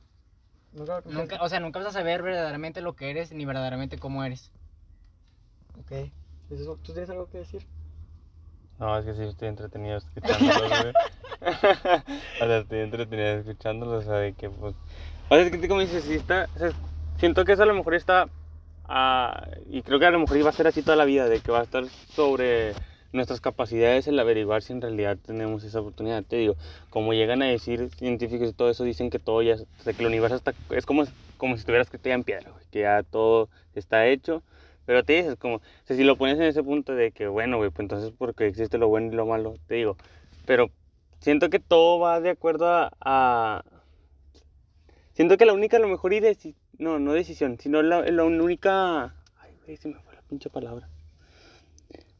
Nunca, 0.74 1.02
Nunca, 1.06 1.42
o 1.42 1.48
sea, 1.48 1.60
nunca 1.60 1.78
vas 1.78 1.88
a 1.88 1.92
saber 1.92 2.22
verdaderamente 2.22 2.80
lo 2.80 2.94
que 2.94 3.10
eres 3.10 3.32
ni 3.32 3.44
verdaderamente 3.44 3.98
cómo 3.98 4.24
eres. 4.24 4.50
Ok. 5.78 6.10
¿Tú 6.82 6.92
tienes 6.92 7.10
algo 7.10 7.28
que 7.30 7.38
decir? 7.38 7.66
No, 8.78 8.98
es 8.98 9.04
que 9.04 9.14
sí 9.14 9.22
estoy 9.22 9.48
entretenido 9.48 9.96
escuchándolos, 9.96 10.68
güey. 10.68 10.92
o 12.42 12.46
sea, 12.46 12.58
estoy 12.58 12.80
entretenido 12.80 13.28
escuchándolos, 13.28 14.04
o 14.04 14.06
sea, 14.06 14.18
de 14.18 14.32
que 14.32 14.50
pues... 14.50 14.74
O 15.28 15.34
sea, 15.34 15.44
es 15.44 15.50
que 15.50 15.68
como 15.68 15.80
dices, 15.80 16.04
sí 16.04 16.14
está... 16.14 16.48
o 16.54 16.58
sea, 16.58 16.70
siento 17.18 17.44
que 17.44 17.52
eso 17.52 17.62
a 17.62 17.66
lo 17.66 17.74
mejor 17.74 17.94
está... 17.94 18.28
ah, 18.84 19.46
y 19.70 19.82
creo 19.82 19.98
que 19.98 20.06
a 20.06 20.10
lo 20.10 20.18
mejor 20.18 20.36
iba 20.36 20.50
a 20.50 20.52
ser 20.52 20.66
así 20.66 20.82
toda 20.82 20.96
la 20.96 21.04
vida, 21.04 21.28
de 21.28 21.40
que 21.40 21.52
va 21.52 21.60
a 21.60 21.64
estar 21.64 21.84
sobre 22.14 22.74
nuestras 23.14 23.40
capacidades 23.40 24.06
el 24.08 24.18
averiguar 24.18 24.62
si 24.62 24.72
en 24.72 24.82
realidad 24.82 25.16
tenemos 25.24 25.64
esa 25.64 25.80
oportunidad. 25.80 26.22
Te 26.24 26.36
digo, 26.36 26.56
como 26.90 27.14
llegan 27.14 27.42
a 27.42 27.46
decir 27.46 27.90
científicos 27.96 28.50
y 28.50 28.52
todo 28.52 28.70
eso, 28.70 28.84
dicen 28.84 29.10
que 29.10 29.18
todo 29.18 29.40
ya, 29.42 29.54
o 29.54 29.82
sea, 29.82 29.92
que 29.92 30.02
el 30.02 30.08
universo 30.08 30.36
está, 30.36 30.54
es 30.70 30.84
como, 30.84 31.04
como 31.38 31.54
si 31.54 31.60
estuvieras 31.60 31.86
escrito 31.86 32.08
ya 32.08 32.14
en 32.14 32.24
piedra, 32.24 32.52
que 32.70 32.80
ya 32.80 33.02
todo 33.02 33.48
está 33.74 34.06
hecho. 34.06 34.42
Pero 34.86 35.02
te 35.04 35.14
dices, 35.14 35.36
como, 35.36 35.56
o 35.56 35.60
sea, 35.84 35.96
si 35.96 36.04
lo 36.04 36.16
pones 36.16 36.36
en 36.36 36.42
ese 36.44 36.62
punto 36.62 36.94
de 36.94 37.10
que, 37.12 37.26
bueno, 37.26 37.56
güey, 37.56 37.70
pues 37.70 37.84
entonces 37.84 38.12
porque 38.16 38.46
existe 38.46 38.76
lo 38.76 38.88
bueno 38.88 39.12
y 39.12 39.16
lo 39.16 39.24
malo, 39.26 39.54
te 39.66 39.76
digo, 39.76 39.96
pero 40.44 40.70
siento 41.20 41.48
que 41.48 41.58
todo 41.58 41.98
va 42.00 42.20
de 42.20 42.30
acuerdo 42.30 42.68
a... 42.68 42.92
a- 43.00 43.64
siento 45.14 45.38
que 45.38 45.46
la 45.46 45.54
única, 45.54 45.78
a 45.78 45.80
lo 45.80 45.88
mejor, 45.88 46.12
y 46.12 46.20
no, 46.78 46.98
no 46.98 47.12
decisión, 47.12 47.58
sino 47.58 47.82
la, 47.82 48.02
la 48.02 48.24
única... 48.24 49.14
Ay, 49.40 49.56
güey, 49.64 49.76
se 49.76 49.88
me 49.88 49.94
fue 50.00 50.14
la 50.14 50.22
pinche 50.22 50.50
palabra. 50.50 50.88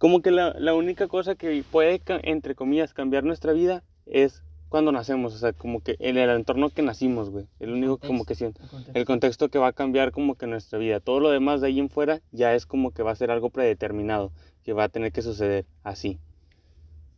Como 0.04 0.20
que 0.20 0.30
la, 0.30 0.54
la 0.58 0.74
única 0.74 1.08
cosa 1.08 1.34
que 1.34 1.64
puede, 1.72 2.02
entre 2.24 2.54
comillas, 2.54 2.92
cambiar 2.92 3.24
nuestra 3.24 3.54
vida 3.54 3.82
es 4.04 4.42
cuando 4.68 4.92
nacemos, 4.92 5.34
o 5.34 5.38
sea, 5.38 5.54
como 5.54 5.80
que 5.80 5.96
en 5.98 6.18
el 6.18 6.28
entorno 6.28 6.68
que 6.68 6.82
nacimos, 6.82 7.30
güey. 7.30 7.46
El 7.58 7.72
único 7.72 7.96
como 7.96 8.26
que 8.26 8.34
siento 8.34 8.60
el 8.92 9.06
contexto 9.06 9.48
que 9.48 9.58
va 9.58 9.68
a 9.68 9.72
cambiar 9.72 10.12
como 10.12 10.34
que 10.34 10.46
nuestra 10.46 10.78
vida. 10.78 11.00
Todo 11.00 11.20
lo 11.20 11.30
demás 11.30 11.62
de 11.62 11.68
ahí 11.68 11.80
en 11.80 11.88
fuera 11.88 12.20
ya 12.32 12.54
es 12.54 12.66
como 12.66 12.90
que 12.90 13.02
va 13.02 13.12
a 13.12 13.16
ser 13.16 13.30
algo 13.30 13.48
predeterminado, 13.48 14.30
que 14.62 14.74
va 14.74 14.84
a 14.84 14.88
tener 14.90 15.10
que 15.10 15.22
suceder 15.22 15.64
así. 15.84 16.18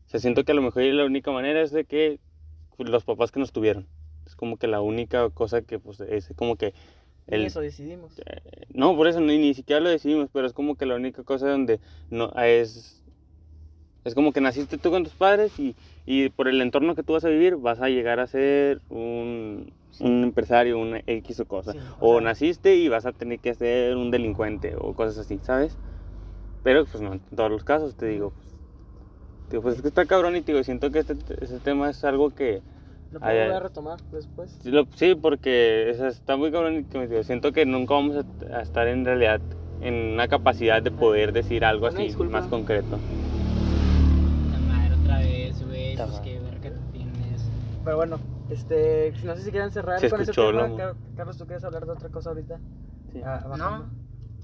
O 0.07 0.11
sea, 0.11 0.21
siento 0.21 0.45
que 0.45 0.53
a 0.53 0.55
lo 0.55 0.63
mejor 0.63 0.85
la 0.85 1.07
única 1.07 1.33
manera 1.33 1.63
es 1.63 1.73
de 1.73 1.87
que 1.87 2.21
los 2.79 3.03
papás 3.03 3.33
que 3.33 3.41
nos 3.41 3.51
tuvieron. 3.51 3.89
Es 4.27 4.37
como 4.37 4.59
que 4.59 4.69
la 4.69 4.81
única 4.81 5.29
cosa 5.31 5.61
que 5.61 5.81
pues 5.81 5.99
es 5.99 6.33
como 6.37 6.55
que 6.55 6.73
El... 7.29 7.47
Eso 7.47 7.61
decidimos. 7.61 8.13
no, 8.69 8.97
por 8.97 9.09
eso 9.09 9.21
ni, 9.21 9.39
ni 9.39 9.55
siquiera 9.55 9.81
lo 9.81 9.89
decidimos, 9.91 10.29
pero 10.33 10.47
es 10.47 10.53
como 10.53 10.77
que 10.77 10.87
la 10.87 10.95
única 10.97 11.25
cosa 11.25 11.49
donde 11.49 11.81
no 12.11 12.33
es 12.37 13.03
es 14.05 14.15
como 14.15 14.33
que 14.33 14.41
naciste 14.41 14.79
tú 14.79 14.91
con 14.91 15.03
tus 15.03 15.15
padres 15.15 15.59
y, 15.59 15.75
y 16.05 16.29
por 16.29 16.47
el 16.49 16.61
entorno 16.61 16.95
que 16.95 17.03
tú 17.03 17.15
vas 17.15 17.25
a 17.25 17.29
vivir 17.29 17.57
vas 17.57 17.81
a 17.81 17.89
llegar 17.89 18.21
a 18.21 18.27
ser 18.29 18.81
un, 18.89 19.73
un 19.99 20.23
empresario, 20.23 20.79
una 20.79 21.03
X 21.07 21.41
o 21.41 21.47
cosa. 21.47 21.73
Sí, 21.73 21.79
o 21.99 22.11
o 22.11 22.13
sea- 22.13 22.21
naciste 22.21 22.77
y 22.77 22.89
vas 22.89 23.05
a 23.05 23.13
tener 23.13 23.41
que 23.41 23.55
ser 23.55 23.97
un 23.97 24.11
delincuente 24.13 24.75
o 24.79 24.95
cosas 24.95 25.19
así, 25.19 25.41
¿sabes? 25.43 25.77
Pero 26.63 26.87
pues 26.87 27.03
no 27.03 27.15
en 27.15 27.21
todos 27.35 27.51
los 27.51 27.65
casos, 27.65 27.97
te 27.97 28.07
digo. 28.07 28.33
Pues, 28.33 28.55
digo, 29.51 29.63
pues 29.63 29.77
es 29.77 29.83
que 29.83 29.89
está 29.89 30.07
cabrón 30.07 30.37
y 30.37 30.43
te 30.43 30.53
digo, 30.53 30.63
siento 30.65 30.91
que 30.91 31.01
este, 31.01 31.17
ese 31.41 31.61
tema 31.61 31.91
es 31.91 32.05
algo 32.05 32.31
que... 32.31 32.63
Lo 33.13 33.19
Ay, 33.23 33.35
puedo 33.37 33.41
volver 33.45 33.53
a 33.57 33.61
retomar 33.61 34.01
después. 34.13 34.59
Sí, 34.63 34.71
lo- 34.71 34.87
sí, 34.95 35.15
porque 35.15 35.91
o 35.93 35.97
sea, 35.97 36.09
está 36.09 36.37
muy 36.37 36.51
cabrón 36.51 36.87
siento 37.23 37.53
que 37.53 37.65
nunca 37.65 37.95
vamos 37.95 38.17
a, 38.17 38.57
a 38.57 38.63
estar 38.63 38.89
en 38.89 39.05
realidad 39.05 39.41
en 39.81 39.95
una 40.15 40.27
capacidad 40.29 40.83
de 40.83 40.91
poder 40.91 41.33
decir 41.33 41.65
algo 41.65 41.87
Una 41.87 41.95
así 41.95 42.05
disculpa. 42.09 42.41
más 42.41 42.49
concreto. 42.49 42.99
Madre 44.69 44.95
otra 44.95 45.19
vez, 45.19 45.65
güey. 45.67 45.97
Pues 45.97 46.21
qué 46.21 46.39
ver 46.41 46.61
que 46.61 46.71
tú 46.71 46.81
tienes. 46.93 47.43
Pero 47.85 47.97
bueno, 47.97 48.19
este, 48.51 49.13
no 49.25 49.37
sé 49.37 49.43
si 49.43 49.51
quieren 49.51 49.71
cerrar 49.71 50.01
Se 50.01 50.11
con 50.11 50.21
ese 50.21 50.31
escuchó, 50.33 50.51
tema. 50.51 50.69
¿no? 50.69 50.77
Car- 50.77 50.95
Carlos, 51.17 51.37
¿tú 51.39 51.47
quieres 51.47 51.65
hablar 51.65 51.87
de 51.87 51.93
otra 51.93 52.09
cosa 52.09 52.31
ahorita? 52.31 52.59
Sí. 53.13 53.21
Ah, 53.25 53.45
bajando. 53.49 53.87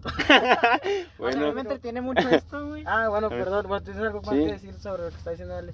O 0.05 0.11
sea, 0.11 0.37
a 0.73 0.81
mí 0.85 0.91
Bueno, 1.19 1.53
me 1.53 1.61
entretiene 1.61 2.01
mucho 2.01 2.29
esto, 2.29 2.69
güey. 2.69 2.83
Ah, 2.87 3.09
bueno, 3.09 3.29
perdón, 3.29 3.67
bueno, 3.69 3.85
tienes 3.85 4.03
algo 4.03 4.21
más 4.23 4.31
Sí. 4.35 4.45
que 4.47 4.53
decir 4.53 4.75
sobre 4.75 5.05
lo 5.05 5.09
que 5.11 5.17
está 5.17 5.31
diciendo 5.31 5.55
Ale. 5.55 5.73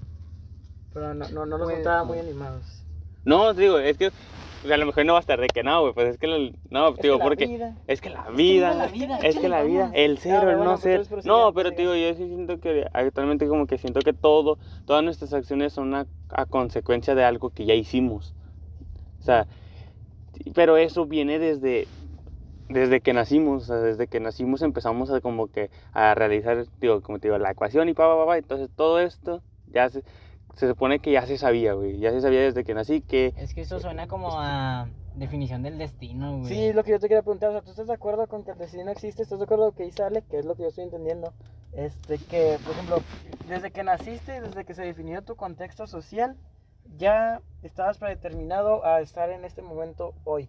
Pero 0.92 1.14
no, 1.14 1.28
no, 1.28 1.46
no 1.46 1.58
los 1.58 1.66
Pues, 1.68 1.78
notaba 1.78 2.00
no. 2.00 2.04
muy 2.06 2.18
animados. 2.18 2.84
no, 3.24 3.54
te 3.54 3.62
digo, 3.62 3.78
es 3.78 3.96
que 3.96 4.08
o 4.08 4.66
sea, 4.66 4.74
a 4.74 4.78
lo 4.78 4.86
mejor 4.86 5.04
no 5.06 5.12
va 5.12 5.18
a 5.18 5.20
estar 5.20 5.40
de 5.40 5.46
que 5.48 5.62
no, 5.62 5.82
güey, 5.82 5.92
pues 5.94 6.08
es 6.08 6.18
que 6.18 6.26
la- 6.26 6.50
no, 6.70 6.92
te 6.94 7.00
Es 7.00 7.02
digo, 7.02 7.18
que 7.18 7.22
porque 7.22 7.46
vida- 7.46 7.76
es 7.86 8.00
que 8.00 8.10
la 8.10 8.28
vida, 8.30 8.88
es 9.22 9.38
que 9.38 9.48
la 9.48 9.62
vida, 9.62 9.90
el 9.94 10.18
ser 10.18 10.44
o 10.44 10.50
el 10.50 10.58
no 10.58 10.78
pues 10.78 11.06
ser. 11.06 11.24
No, 11.24 11.52
pero 11.54 11.70
digo, 11.70 11.94
yo 11.94 12.14
sí 12.14 12.26
siento 12.26 12.58
que 12.58 12.86
actualmente 12.92 13.46
como 13.46 13.66
que 13.66 13.78
siento 13.78 14.00
que 14.00 14.12
todo, 14.12 14.58
todas 14.84 15.04
nuestras 15.04 15.32
acciones 15.32 15.72
son 15.72 15.94
a, 15.94 16.06
a 16.30 16.46
consecuencia 16.46 17.14
de 17.14 17.24
algo 17.24 17.50
que 17.50 17.66
ya 17.66 17.74
hicimos. 17.74 18.34
O 19.20 19.24
sea, 19.24 19.46
pero 20.54 20.76
eso 20.76 21.06
viene 21.06 21.38
desde 21.38 21.86
desde 22.68 23.00
que 23.00 23.14
nacimos, 23.14 23.62
o 23.62 23.66
sea, 23.66 23.76
desde 23.76 24.08
que 24.08 24.20
nacimos 24.20 24.60
empezamos 24.60 25.10
a 25.10 25.20
como 25.22 25.48
que 25.48 25.70
a 25.92 26.14
realizar, 26.14 26.66
digo, 26.80 27.00
como 27.00 27.18
te 27.18 27.28
digo, 27.28 27.38
la 27.38 27.52
ecuación 27.52 27.88
y 27.88 27.94
pa, 27.94 28.06
pa, 28.06 28.16
pa, 28.16 28.26
pa, 28.26 28.36
entonces 28.38 28.68
todo 28.76 29.00
esto 29.00 29.42
ya 29.66 29.88
se, 29.88 30.04
se 30.58 30.68
supone 30.68 30.98
que 30.98 31.12
ya 31.12 31.24
se 31.26 31.38
sabía, 31.38 31.72
güey, 31.74 31.98
ya 31.98 32.10
se 32.10 32.20
sabía 32.20 32.40
desde 32.40 32.64
que 32.64 32.74
nací 32.74 33.00
que 33.00 33.32
Es 33.36 33.54
que 33.54 33.60
eso 33.62 33.78
suena 33.80 34.06
como 34.08 34.30
a 34.32 34.88
definición 35.14 35.62
del 35.62 35.78
destino, 35.78 36.38
güey. 36.38 36.44
Sí, 36.48 36.66
es 36.66 36.74
lo 36.74 36.84
que 36.84 36.92
yo 36.92 36.98
te 37.00 37.08
quería 37.08 37.22
preguntar. 37.22 37.50
O 37.50 37.52
sea, 37.52 37.62
¿tú 37.62 37.70
estás 37.70 37.86
de 37.86 37.94
acuerdo 37.94 38.26
con 38.26 38.44
que 38.44 38.52
el 38.52 38.58
destino 38.58 38.90
existe? 38.90 39.22
¿Estás 39.22 39.38
de 39.38 39.44
acuerdo 39.44 39.64
con 39.64 39.70
lo 39.72 39.76
que 39.76 39.84
dice 39.84 40.02
Ale? 40.02 40.22
Que 40.22 40.38
es 40.38 40.44
lo 40.44 40.54
que 40.54 40.62
yo 40.62 40.68
estoy 40.68 40.84
entendiendo. 40.84 41.32
Este, 41.72 42.18
que, 42.18 42.58
por 42.64 42.72
ejemplo, 42.72 42.96
desde 43.48 43.70
que 43.70 43.82
naciste, 43.82 44.40
desde 44.40 44.64
que 44.64 44.74
se 44.74 44.82
definió 44.82 45.22
tu 45.22 45.36
contexto 45.36 45.86
social, 45.86 46.36
ya 46.96 47.40
estabas 47.62 47.98
predeterminado 47.98 48.84
a 48.84 49.00
estar 49.00 49.30
en 49.30 49.44
este 49.44 49.62
momento 49.62 50.14
hoy. 50.24 50.48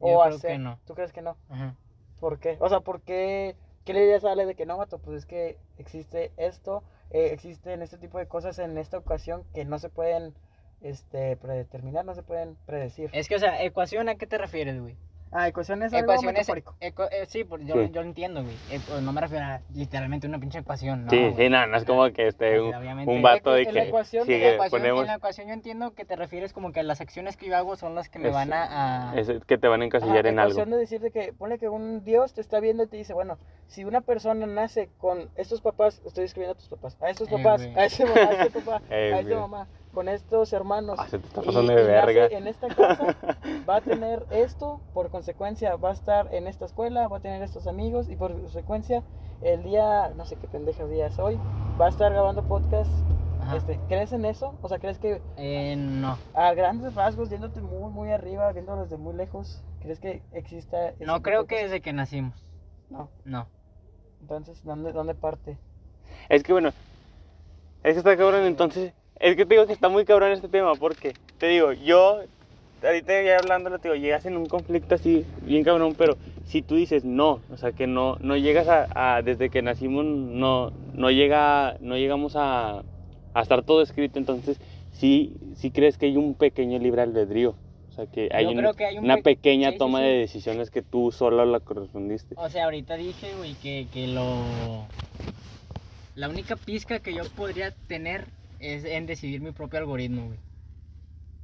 Yo 0.00 0.06
O 0.06 0.22
a 0.22 0.26
creo 0.28 0.38
ser. 0.38 0.50
que 0.52 0.58
no. 0.58 0.78
¿Tú 0.86 0.94
crees 0.94 1.12
que 1.12 1.22
no? 1.22 1.36
Ajá. 1.48 1.74
¿Por 2.20 2.38
qué? 2.38 2.56
O 2.60 2.68
sea, 2.68 2.80
¿por 2.80 3.00
qué? 3.02 3.56
¿Qué 3.84 3.92
le 3.94 4.00
dirías 4.00 4.24
a 4.24 4.32
Ale 4.32 4.44
de 4.46 4.54
que 4.54 4.66
no, 4.66 4.76
vato? 4.76 4.98
Pues 4.98 5.18
es 5.18 5.26
que 5.26 5.56
existe 5.78 6.32
esto, 6.36 6.82
eh, 7.10 7.30
existen 7.32 7.82
este 7.82 7.98
tipo 7.98 8.18
de 8.18 8.26
cosas 8.26 8.58
en 8.58 8.76
esta 8.78 8.98
ocasión 8.98 9.44
que 9.54 9.64
no 9.64 9.78
se 9.78 9.88
pueden 9.88 10.34
este, 10.80 11.36
predeterminar, 11.36 12.04
no 12.04 12.14
se 12.14 12.22
pueden 12.22 12.56
predecir. 12.66 13.10
Es 13.12 13.28
que, 13.28 13.36
o 13.36 13.38
sea, 13.38 13.62
ecuación, 13.62 14.08
¿a 14.08 14.16
qué 14.16 14.26
te 14.26 14.38
refieres, 14.38 14.80
güey? 14.80 14.96
Ah, 15.30 15.46
ecuación 15.48 15.82
es 15.82 15.92
algo 15.92 16.04
Ecuación 16.12 16.30
es. 16.36 16.48
metafórico. 16.48 16.74
ecu- 16.80 17.08
eh, 17.10 17.26
sí, 17.26 17.44
por- 17.44 17.60
yo, 17.64 17.74
Sí. 17.74 17.90
yo 17.92 18.00
lo 18.02 18.06
entiendo, 18.08 18.42
güey. 18.42 18.54
Eh, 18.70 18.80
pues, 18.86 19.02
no 19.02 19.12
me 19.12 19.20
refiero 19.20 19.44
a 19.44 19.60
literalmente 19.74 20.26
una 20.26 20.38
pinche 20.38 20.58
ecuación, 20.60 21.04
¿no? 21.04 21.10
sí, 21.10 21.18
güey. 21.20 21.36
sí, 21.36 21.48
nada, 21.50 21.66
no 21.66 21.76
es 21.76 21.84
como 21.84 22.10
que 22.12 22.28
este 22.28 22.60
un, 22.60 22.74
un 23.08 23.22
vato 23.22 23.52
de 23.52 23.64
la 23.64 23.72
que 23.72 23.88
ecuación- 23.90 24.24
sí, 24.26 24.32
en 24.32 24.38
En 24.38 24.42
la, 24.42 24.48
que 24.48 24.54
ecuación, 24.54 24.80
ponemos 24.80 25.00
en 25.02 25.06
la 25.08 25.14
ecuación 25.16 25.46
yo 25.48 25.52
entiendo 25.52 25.94
que 25.94 26.04
te 26.04 26.16
refieres 26.16 26.52
como 26.52 26.72
que 26.72 26.82
las 26.82 27.00
acciones 27.00 27.36
que 27.36 27.46
yo 27.48 27.56
hago 27.56 27.76
son 27.76 27.94
las 27.94 28.08
que 28.08 28.18
me 28.18 28.28
Es- 28.28 28.34
van 28.34 28.52
a... 28.52 29.10
a- 29.12 29.18
es 29.18 29.28
que 29.46 29.58
te 29.58 29.68
van 29.68 29.82
a 29.82 29.84
encasillar 29.84 30.18
Ajá, 30.20 30.28
en 30.28 30.38
algo. 30.38 30.52
ecuación 30.52 30.70
de 30.70 30.76
decir 30.78 31.00
de 31.00 31.10
que, 31.10 31.32
ponle 31.34 31.58
que 31.58 31.68
un 31.68 32.04
Dios 32.04 32.32
te 32.32 32.40
está 32.40 32.58
viendo 32.60 32.84
y 32.84 32.86
te 32.86 32.96
dice, 32.96 33.12
bueno, 33.12 33.38
si 33.66 33.84
una 33.84 34.00
persona 34.00 34.46
nace 34.46 34.88
con 34.96 35.28
estos 35.36 35.60
papás, 35.60 36.00
estoy 36.06 36.24
escribiendo 36.24 36.52
a 36.52 36.56
tus 36.56 36.68
papás, 36.68 36.96
a 37.02 37.10
estos 37.10 37.28
Eh, 37.28 37.32
papás, 37.36 37.68
a 37.76 37.84
ese 37.84 38.04
mamá, 38.06 38.20
a 38.30 38.32
este 38.44 38.50
papá, 38.60 38.82
Eh, 38.88 39.12
a 39.14 39.18
esta 39.20 39.22
güey. 39.34 39.40
mamá, 39.40 39.68
con 39.92 40.08
estos 40.08 40.52
hermanos, 40.52 40.96
Ah, 41.00 41.08
se 41.08 41.18
te 41.18 41.26
está 41.26 41.42
y- 41.42 41.46
pasando 41.46 41.72
y 41.72 41.76
de 41.76 41.82
nace 41.82 41.92
verga. 42.14 42.26
en 42.36 42.46
esta 42.46 42.68
casa, 42.68 43.16
va 43.68 43.76
a 43.76 43.80
tener 43.80 44.26
esto, 44.30 44.80
por 44.94 45.10
consecuencia 45.10 45.76
va 45.76 45.90
a 45.90 45.92
estar 45.92 46.32
en 46.34 46.46
esta 46.46 46.64
escuela, 46.66 47.08
va 47.08 47.18
a 47.18 47.20
tener 47.20 47.42
estos 47.42 47.66
amigos 47.66 48.08
y 48.08 48.16
por 48.16 48.32
consecuencia 48.32 49.02
el 49.42 49.62
día, 49.62 50.12
no 50.16 50.24
sé 50.24 50.36
qué 50.36 50.48
pendejo 50.48 50.86
día 50.88 51.06
es 51.06 51.18
hoy, 51.18 51.38
va 51.80 51.86
a 51.86 51.88
estar 51.88 52.12
grabando 52.12 52.42
podcast. 52.44 52.90
Este, 53.56 53.80
¿Crees 53.88 54.12
en 54.12 54.26
eso? 54.26 54.54
O 54.60 54.68
sea, 54.68 54.78
¿crees 54.78 54.98
que 54.98 55.22
Eh, 55.38 55.74
no. 55.76 56.18
a 56.34 56.52
grandes 56.52 56.94
rasgos, 56.94 57.30
yéndote 57.30 57.62
muy, 57.62 57.90
muy 57.90 58.10
arriba, 58.10 58.52
viéndolo 58.52 58.82
desde 58.82 58.98
muy 58.98 59.14
lejos, 59.14 59.62
¿crees 59.80 60.00
que 60.00 60.22
exista 60.32 60.92
No 61.00 61.22
creo 61.22 61.46
que 61.46 61.62
desde 61.62 61.80
que 61.80 61.94
nacimos. 61.94 62.34
No. 62.90 63.08
No. 63.24 63.46
Entonces, 64.20 64.62
¿dónde, 64.64 64.92
dónde 64.92 65.14
parte? 65.14 65.56
Es 66.28 66.42
que 66.42 66.52
bueno, 66.52 66.68
es 67.84 67.92
que 67.94 67.98
está 67.98 68.16
cabrón 68.18 68.42
entonces. 68.44 68.92
Es 69.20 69.36
que 69.36 69.46
te 69.46 69.54
digo 69.54 69.66
que 69.66 69.72
está 69.72 69.88
muy 69.88 70.04
cabrón 70.04 70.32
este 70.32 70.48
tema 70.48 70.76
porque, 70.76 71.16
te 71.38 71.46
digo, 71.48 71.72
yo 71.72 72.20
ahorita 72.82 73.22
ya 73.22 73.38
hablándolo, 73.38 73.78
te 73.80 73.88
digo, 73.88 74.00
llegas 74.00 74.26
en 74.26 74.36
un 74.36 74.48
conflicto 74.48 74.94
así, 74.94 75.26
bien 75.40 75.64
cabrón, 75.64 75.96
pero 75.96 76.18
si 76.44 76.62
tú 76.62 76.76
dices 76.76 77.04
no, 77.04 77.42
o 77.48 77.56
sea, 77.56 77.72
que 77.72 77.86
no, 77.86 78.16
no 78.20 78.36
llegas 78.36 78.68
a, 78.68 78.88
a- 79.16 79.22
desde 79.22 79.50
que 79.50 79.62
nacimos, 79.62 80.04
no, 80.04 80.72
no 80.92 81.10
llega, 81.10 81.76
no 81.80 81.96
llegamos 81.96 82.34
a, 82.36 82.84
a 83.34 83.42
estar 83.42 83.62
todo 83.64 83.82
escrito, 83.82 84.18
entonces 84.20 84.60
sí, 84.90 85.36
sí 85.56 85.70
crees 85.72 85.98
que 85.98 86.06
hay 86.06 86.16
un 86.16 86.34
pequeño 86.36 86.78
libre 86.78 87.02
albedrío, 87.02 87.56
o 87.88 87.92
sea, 87.92 88.06
que 88.06 88.28
hay 88.32 88.46
un- 88.46 88.72
que 88.76 88.84
hay 88.84 88.98
un 88.98 89.04
una 89.04 89.16
pe- 89.16 89.22
pequeña 89.22 89.70
sí, 89.70 89.74
sí, 89.74 89.78
toma 89.78 89.98
sí. 90.00 90.04
de 90.04 90.18
decisiones 90.18 90.70
que 90.70 90.82
tú 90.82 91.10
solo 91.10 91.44
la 91.44 91.58
correspondiste. 91.60 92.36
O 92.36 92.48
sea, 92.48 92.64
ahorita 92.64 92.96
dije, 92.96 93.34
güey, 93.34 93.56
que, 93.56 93.88
que 93.92 94.06
lo... 94.06 94.88
La 96.14 96.28
única 96.28 96.54
pizca 96.56 97.00
que 97.00 97.14
yo 97.14 97.24
podría 97.34 97.70
tener 97.86 98.28
es 98.58 98.84
en 98.84 99.06
decidir 99.06 99.40
mi 99.40 99.52
propio 99.52 99.78
algoritmo, 99.78 100.26
güey. 100.26 100.38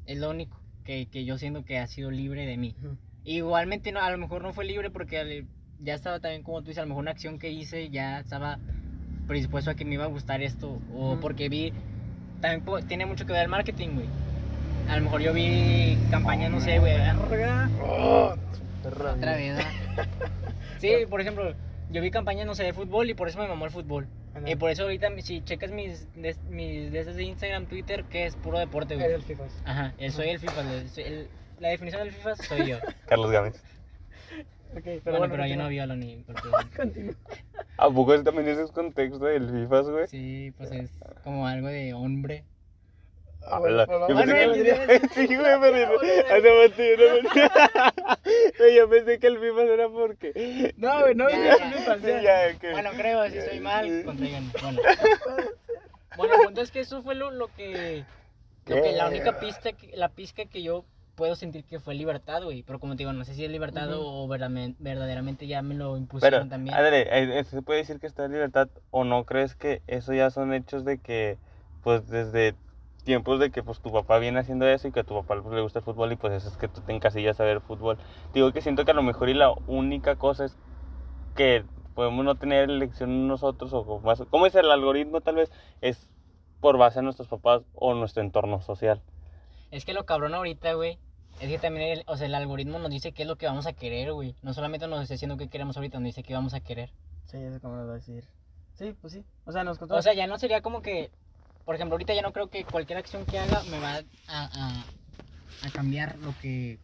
Es 0.06 0.18
lo 0.18 0.30
único 0.30 0.58
que, 0.84 1.06
que 1.06 1.24
yo 1.24 1.38
siento 1.38 1.64
que 1.64 1.78
ha 1.78 1.86
sido 1.86 2.10
libre 2.10 2.46
de 2.46 2.56
mí. 2.56 2.74
Ujú. 2.78 2.96
Igualmente, 3.24 3.92
no, 3.92 4.00
a 4.00 4.10
lo 4.10 4.18
mejor 4.18 4.42
no 4.42 4.52
fue 4.52 4.64
libre 4.64 4.90
porque 4.90 5.46
ya 5.80 5.94
estaba 5.94 6.20
también, 6.20 6.42
como 6.42 6.60
tú 6.60 6.68
dices, 6.68 6.78
a 6.78 6.82
lo 6.82 6.88
mejor 6.88 7.02
una 7.02 7.12
acción 7.12 7.38
que 7.38 7.50
hice 7.50 7.88
ya 7.90 8.20
estaba 8.20 8.58
predispuesto 9.26 9.70
a 9.70 9.74
que 9.74 9.84
me 9.84 9.94
iba 9.94 10.04
a 10.04 10.08
gustar 10.08 10.42
esto. 10.42 10.80
O 10.92 11.12
Ujú. 11.12 11.20
porque 11.20 11.48
vi... 11.48 11.72
También 12.40 12.86
tiene 12.86 13.06
mucho 13.06 13.24
que 13.24 13.32
ver 13.32 13.42
el 13.42 13.48
marketing, 13.48 13.88
güey. 13.94 14.06
A 14.88 14.96
lo 14.96 15.04
mejor 15.04 15.22
yo 15.22 15.32
vi 15.32 15.96
campañas, 16.10 16.50
no 16.50 16.60
sé, 16.60 16.78
güey. 16.78 16.94
Oh, 17.82 18.34
Otra 18.84 19.36
vez. 19.36 19.58
Sí, 20.78 20.90
por 21.08 21.22
ejemplo, 21.22 21.54
yo 21.90 22.02
vi 22.02 22.10
campañas, 22.10 22.46
no 22.46 22.54
sé, 22.54 22.64
de 22.64 22.74
fútbol 22.74 23.08
y 23.08 23.14
por 23.14 23.28
eso 23.28 23.38
me 23.38 23.48
mamó 23.48 23.64
el 23.64 23.70
fútbol. 23.70 24.06
Y 24.46 24.56
por 24.56 24.70
eso 24.70 24.82
ahorita, 24.84 25.08
si 25.20 25.42
checas 25.42 25.70
mis, 25.70 26.12
de, 26.14 26.34
mis 26.50 26.90
de 26.92 26.98
esas 27.00 27.16
de 27.16 27.22
Instagram, 27.24 27.66
Twitter, 27.66 28.04
que 28.04 28.26
es 28.26 28.36
puro 28.36 28.58
deporte, 28.58 28.94
güey. 28.94 29.06
Eres 29.06 29.16
el 29.18 29.22
FIFA. 29.22 29.44
Ajá, 29.64 29.94
el- 29.98 30.12
soy 30.12 30.28
el 30.30 30.38
FIFA. 30.40 30.60
el- 30.74 30.88
soy 30.90 31.04
el- 31.04 31.28
la 31.60 31.68
definición 31.68 32.02
del 32.04 32.12
FIFA 32.12 32.36
soy 32.36 32.66
yo. 32.70 32.78
Carlos 33.06 33.30
Gámez. 33.30 33.62
Ok, 34.76 34.80
pero 34.82 35.00
Pero 35.04 35.18
bueno, 35.18 35.34
pero 35.34 35.46
yo 35.46 35.56
no 35.56 35.68
violo 35.68 35.94
ni... 35.94 36.16
Porque, 36.26 36.42
Continúa. 36.76 37.14
¿A 37.76 37.88
poco 37.90 38.12
ese 38.14 38.24
también 38.24 38.48
ese 38.48 38.62
es 38.64 38.72
contexto 38.72 39.24
del 39.24 39.48
FIFA, 39.48 39.80
güey? 39.82 40.06
sí, 40.08 40.52
pues 40.58 40.72
es 40.72 40.90
como 41.22 41.46
algo 41.46 41.68
de 41.68 41.94
hombre. 41.94 42.42
Ah, 43.46 43.60
Hola. 43.60 43.86
Yo 43.86 44.06
pensé 44.16 44.52
que- 44.52 44.64
ya- 44.64 44.86
Sí, 45.14 45.26
güey, 45.26 45.60
pero 45.60 45.92
no 45.92 46.00
pensé- 46.00 47.14
Yo 48.76 48.88
pensé 48.88 49.18
que 49.18 49.26
el 49.26 49.38
FIFA 49.38 49.62
era 49.62 49.88
porque. 49.88 50.74
No, 50.76 51.00
güey, 51.00 51.14
no, 51.14 51.28
Sí, 51.28 51.36
ya, 52.22 52.58
que- 52.58 52.72
Bueno, 52.72 52.90
creo, 52.96 53.28
si 53.30 53.38
estoy 53.38 53.60
mal, 53.60 54.02
contríganme. 54.04 54.50
Bueno. 54.62 54.80
Bueno, 56.16 56.34
el 56.36 56.40
punto 56.46 56.60
es 56.60 56.70
que 56.70 56.80
eso 56.80 57.02
fue 57.02 57.14
lo, 57.16 57.30
lo 57.32 57.48
que... 57.48 58.04
Lo 58.66 58.76
que 58.82 58.92
la 58.92 59.08
única 59.08 59.38
pista, 59.40 59.72
que, 59.72 59.94
la 59.96 60.08
pizca 60.08 60.44
que 60.46 60.62
yo 60.62 60.84
puedo 61.16 61.34
sentir 61.36 61.64
que 61.64 61.80
fue 61.80 61.94
libertad, 61.94 62.42
güey. 62.44 62.62
Pero 62.62 62.78
como 62.80 62.94
te 62.94 62.98
digo, 62.98 63.12
no 63.12 63.24
sé 63.24 63.34
si 63.34 63.44
es 63.44 63.50
libertad 63.50 63.88
Ujú. 63.90 64.00
o 64.00 64.28
verdamen- 64.28 64.74
verdaderamente 64.78 65.46
ya 65.48 65.60
me 65.60 65.74
lo 65.74 65.86
Pero, 65.92 65.96
impusieron 65.98 66.48
también. 66.48 66.74
ándale, 66.76 67.02
eh, 67.02 67.40
eh, 67.40 67.44
¿se 67.44 67.60
puede 67.62 67.80
decir 67.80 67.98
que 68.00 68.06
está 68.06 68.24
en 68.24 68.32
libertad 68.32 68.68
o 68.90 69.04
no 69.04 69.24
crees 69.24 69.54
que 69.54 69.82
eso 69.86 70.14
ya 70.14 70.30
son 70.30 70.54
hechos 70.54 70.84
de 70.84 70.98
que, 70.98 71.36
pues, 71.82 72.08
desde 72.08 72.54
tiempos 73.04 73.38
de 73.38 73.50
que, 73.50 73.62
pues, 73.62 73.80
tu 73.80 73.92
papá 73.92 74.18
viene 74.18 74.40
haciendo 74.40 74.66
eso 74.66 74.88
y 74.88 74.92
que 74.92 75.00
a 75.00 75.04
tu 75.04 75.14
papá 75.14 75.40
pues, 75.42 75.54
le 75.54 75.60
gusta 75.62 75.78
el 75.80 75.84
fútbol 75.84 76.10
y, 76.12 76.16
pues, 76.16 76.32
eso 76.32 76.48
es 76.48 76.56
que 76.56 76.68
tú 76.68 76.80
te 76.80 76.92
encasillas 76.92 77.38
a 77.40 77.44
ver 77.44 77.60
fútbol? 77.60 77.98
Digo 78.32 78.50
que 78.52 78.60
siento 78.60 78.84
que 78.84 78.90
a 78.90 78.94
lo 78.94 79.02
mejor 79.02 79.28
y 79.28 79.34
la 79.34 79.52
única 79.66 80.16
cosa 80.16 80.46
es 80.46 80.56
que 81.36 81.64
podemos 81.94 82.24
no 82.24 82.34
tener 82.34 82.70
elección 82.70 83.28
nosotros 83.28 83.72
o 83.72 83.84
como 83.84 84.00
más- 84.00 84.22
¿cómo 84.30 84.46
es 84.46 84.54
el 84.54 84.70
algoritmo 84.70 85.20
tal 85.20 85.36
vez? 85.36 85.52
Es 85.80 86.10
por 86.60 86.78
base 86.78 86.98
a 86.98 87.02
nuestros 87.02 87.28
papás 87.28 87.62
o 87.74 87.94
nuestro 87.94 88.22
entorno 88.22 88.60
social. 88.60 89.00
Es 89.70 89.84
que 89.84 89.92
lo 89.92 90.04
cabrón 90.06 90.34
ahorita, 90.34 90.72
güey, 90.74 90.98
es 91.40 91.48
que 91.48 91.58
también, 91.58 91.98
el, 91.98 92.04
o 92.06 92.16
sea, 92.16 92.26
el 92.26 92.34
algoritmo 92.34 92.78
nos 92.78 92.90
dice 92.90 93.12
qué 93.12 93.22
es 93.22 93.28
lo 93.28 93.36
que 93.36 93.46
vamos 93.46 93.66
a 93.66 93.72
querer, 93.72 94.12
güey. 94.12 94.34
No 94.42 94.54
solamente 94.54 94.86
nos 94.88 95.02
está 95.02 95.14
diciendo 95.14 95.36
qué 95.36 95.48
queremos 95.48 95.76
ahorita, 95.76 95.98
nos 95.98 96.06
dice 96.06 96.22
qué 96.22 96.34
vamos 96.34 96.54
a 96.54 96.60
querer. 96.60 96.90
Sí, 97.26 97.36
eso 97.38 97.60
como 97.60 97.76
lo 97.76 97.82
voy 97.82 97.92
a 97.92 97.94
decir. 97.94 98.24
Sí, 98.74 98.94
pues 99.00 99.12
sí. 99.12 99.24
O 99.44 99.52
sea, 99.52 99.62
nos 99.64 99.78
contó. 99.78 99.94
O 99.96 100.02
sea, 100.02 100.14
ya 100.14 100.26
no 100.26 100.38
sería 100.38 100.62
como 100.62 100.80
que, 100.82 101.10
por 101.64 101.74
ejemplo, 101.74 101.94
ahorita 101.94 102.14
ya 102.14 102.22
no 102.22 102.32
creo 102.32 102.48
que 102.48 102.64
cualquier 102.64 102.98
acción 102.98 103.24
que 103.26 103.38
haga 103.38 103.62
me 103.64 103.78
va 103.80 103.96
a, 103.96 104.02
a, 104.28 104.84
a 105.66 105.70
cambiar 105.74 106.18
lo 106.18 106.34
que... 106.40 106.78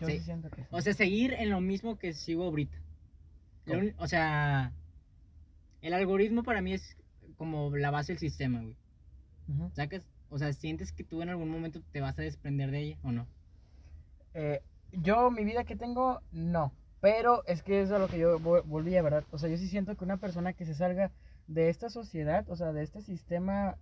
yo 0.00 0.08
sí. 0.08 0.18
siento 0.20 0.50
que 0.50 0.62
sí. 0.62 0.68
O 0.70 0.80
sea, 0.80 0.92
seguir 0.94 1.32
en 1.34 1.50
lo 1.50 1.60
mismo 1.60 1.96
que 1.96 2.12
sigo 2.12 2.44
ahorita. 2.44 2.76
O 3.98 4.06
sea, 4.06 4.72
el 5.80 5.94
algoritmo 5.94 6.42
para 6.42 6.60
mí 6.62 6.72
es 6.74 6.96
como 7.36 7.74
la 7.76 7.90
base 7.90 8.12
del 8.12 8.18
sistema, 8.18 8.60
güey. 8.60 8.76
¿Sacas? 9.74 10.02
O 10.28 10.38
sea, 10.38 10.52
¿sientes 10.52 10.92
que 10.92 11.04
tú 11.04 11.22
en 11.22 11.28
algún 11.28 11.50
momento 11.50 11.80
te 11.92 12.00
vas 12.00 12.18
a 12.18 12.22
desprender 12.22 12.70
de 12.70 12.80
ella 12.80 12.98
o 13.02 13.12
no? 13.12 13.26
Eh, 14.34 14.60
yo, 14.92 15.30
mi 15.30 15.44
vida 15.44 15.64
que 15.64 15.76
tengo, 15.76 16.20
no. 16.32 16.72
Pero 17.00 17.44
es 17.46 17.62
que 17.62 17.82
eso 17.82 17.94
es 17.94 17.96
a 17.96 17.98
lo 17.98 18.08
que 18.08 18.18
yo 18.18 18.38
vo- 18.38 18.62
volvía, 18.64 19.02
¿verdad? 19.02 19.24
O 19.30 19.38
sea, 19.38 19.48
yo 19.48 19.56
sí 19.56 19.68
siento 19.68 19.96
que 19.96 20.04
una 20.04 20.18
persona 20.18 20.52
que 20.52 20.64
se 20.64 20.74
salga 20.74 21.10
de 21.54 21.68
esta 21.70 21.90
sociedad, 21.90 22.48
o 22.50 22.56
sea, 22.56 22.72
de 22.72 22.82
este 22.82 23.00
sistema 23.02 23.78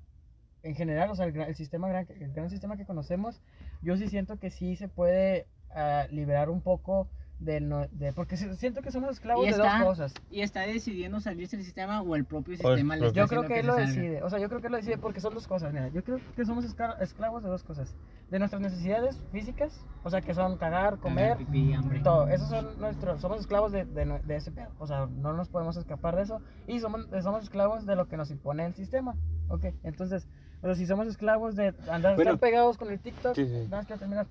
en 0.63 0.75
general, 0.75 1.11
o 1.11 1.15
sea, 1.15 1.27
el, 1.27 1.33
gran- 1.33 1.49
el 1.49 1.55
sistema 1.57 1.89
gran, 1.89 2.07
el 2.21 2.33
gran 2.33 2.51
sistema 2.51 2.77
que 2.77 2.87
conocemos, 2.87 3.43
yo 3.83 3.97
sí 3.97 4.09
siento 4.09 4.39
que 4.39 4.51
sí 4.51 4.77
se 4.77 4.89
puede 4.89 5.47
ah, 5.71 6.07
liberar 6.11 6.51
un 6.51 6.61
poco 6.63 7.09
de, 7.41 7.59
no, 7.61 7.87
de 7.91 8.13
porque 8.13 8.37
si- 8.37 8.55
siento 8.57 8.83
que 8.83 8.91
somos 8.93 9.11
esclavos 9.11 9.45
Y 9.45 9.47
de 9.49 9.53
está- 9.57 9.79
dos 9.79 9.89
cosas. 9.89 10.15
¿Y 10.31 10.43
está 10.43 10.61
decidiendo 10.61 11.21
salirse 11.21 11.57
del 11.57 11.65
sistema 11.65 12.03
o 12.03 12.15
el 12.15 12.27
propio 12.27 12.53
el 12.53 12.59
sistema 12.61 12.95
le 12.97 13.01
propio- 13.01 13.09
está 13.09 13.21
Yo 13.21 13.27
creo 13.29 13.41
haciendo 13.41 13.55
que 13.55 13.61
él 13.61 13.67
lo 13.67 13.73
salga? 13.75 13.89
decide, 13.89 14.23
o 14.23 14.31
sea, 14.31 14.39
yo 14.39 14.49
creo 14.49 14.61
que 14.61 14.67
él 14.67 14.73
lo 14.73 14.77
decide 14.77 14.99
porque 14.99 15.21
son 15.21 15.35
dos 15.35 15.47
cosas, 15.47 15.73
mira, 15.73 15.89
yo 15.89 16.05
creo 16.05 16.21
que 16.37 16.45
somos 16.45 16.65
escla- 16.67 16.97
esclavos 17.01 17.43
de 17.43 17.49
dos 17.49 17.65
cosas, 17.65 17.97
de 18.31 18.39
nuestras 18.39 18.61
necesidades 18.61 19.17
físicas, 19.33 19.85
o 20.05 20.11
sea, 20.11 20.21
que 20.21 20.35
son 20.35 20.57
cagar, 20.59 20.99
comer, 20.99 21.31
Cagar, 21.33 21.39
pipí, 21.39 21.73
hambre. 21.73 22.01
todo, 22.01 22.29
esos 22.29 22.49
son 22.51 22.79
nuestros, 22.79 23.21
somos 23.23 23.41
esclavos 23.41 23.73
de, 23.73 23.87
de, 23.87 24.21
de 24.23 24.37
ese 24.37 24.53
pedo, 24.53 24.71
o 24.79 24.87
sea, 24.87 25.07
no 25.07 25.33
nos 25.33 25.49
podemos 25.49 25.77
escapar 25.79 26.17
de 26.17 26.23
eso, 26.23 26.43
y 26.67 26.79
somos, 26.81 27.09
somos 27.23 27.43
esclavos 27.43 27.87
de 27.87 27.97
lo 27.97 28.07
que 28.07 28.19
nos 28.19 28.31
impone 28.31 28.67
el 28.67 28.75
sistema, 28.75 29.17
ok, 29.49 29.65
entonces, 29.83 30.29
o 30.61 30.67
sea, 30.67 30.75
si 30.75 30.85
somos 30.87 31.07
esclavos 31.07 31.57
de 31.57 31.69
andar, 31.89 32.17
Bueno. 32.17 32.33
estar 32.33 32.39
pegados 32.39 32.77
con 32.77 32.91
el 32.91 33.01
TikTok, 33.01 33.35
Sí, 33.35 33.47
sí. 33.47 33.53
nada 33.65 33.79
más 33.79 33.87
quiero 33.87 33.99
terminar, 33.99 34.27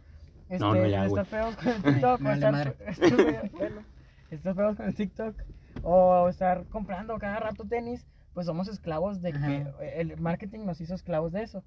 este, 0.49 0.65
No, 0.65 0.75
no, 0.75 1.25
pegados 1.29 1.55
con 1.55 1.67
el 1.67 1.83
TikTok, 1.83 2.25
o 2.25 2.31
estar, 2.33 2.75
pegados 4.55 4.75
con 4.77 4.85
el 4.87 4.95
TikTok, 4.95 5.35
o 5.81 6.27
estar 6.29 6.65
comprando 6.67 7.17
cada 7.19 7.39
rato 7.39 7.65
tenis, 7.65 8.05
pues 8.33 8.45
somos 8.45 8.67
esclavos 8.67 9.21
de 9.21 9.33
que 9.33 9.65
el 9.95 10.17
marketing 10.17 10.65
nos 10.65 10.81
hizo 10.81 10.93
esclavos 10.95 11.31
de 11.31 11.43
eso. 11.43 11.63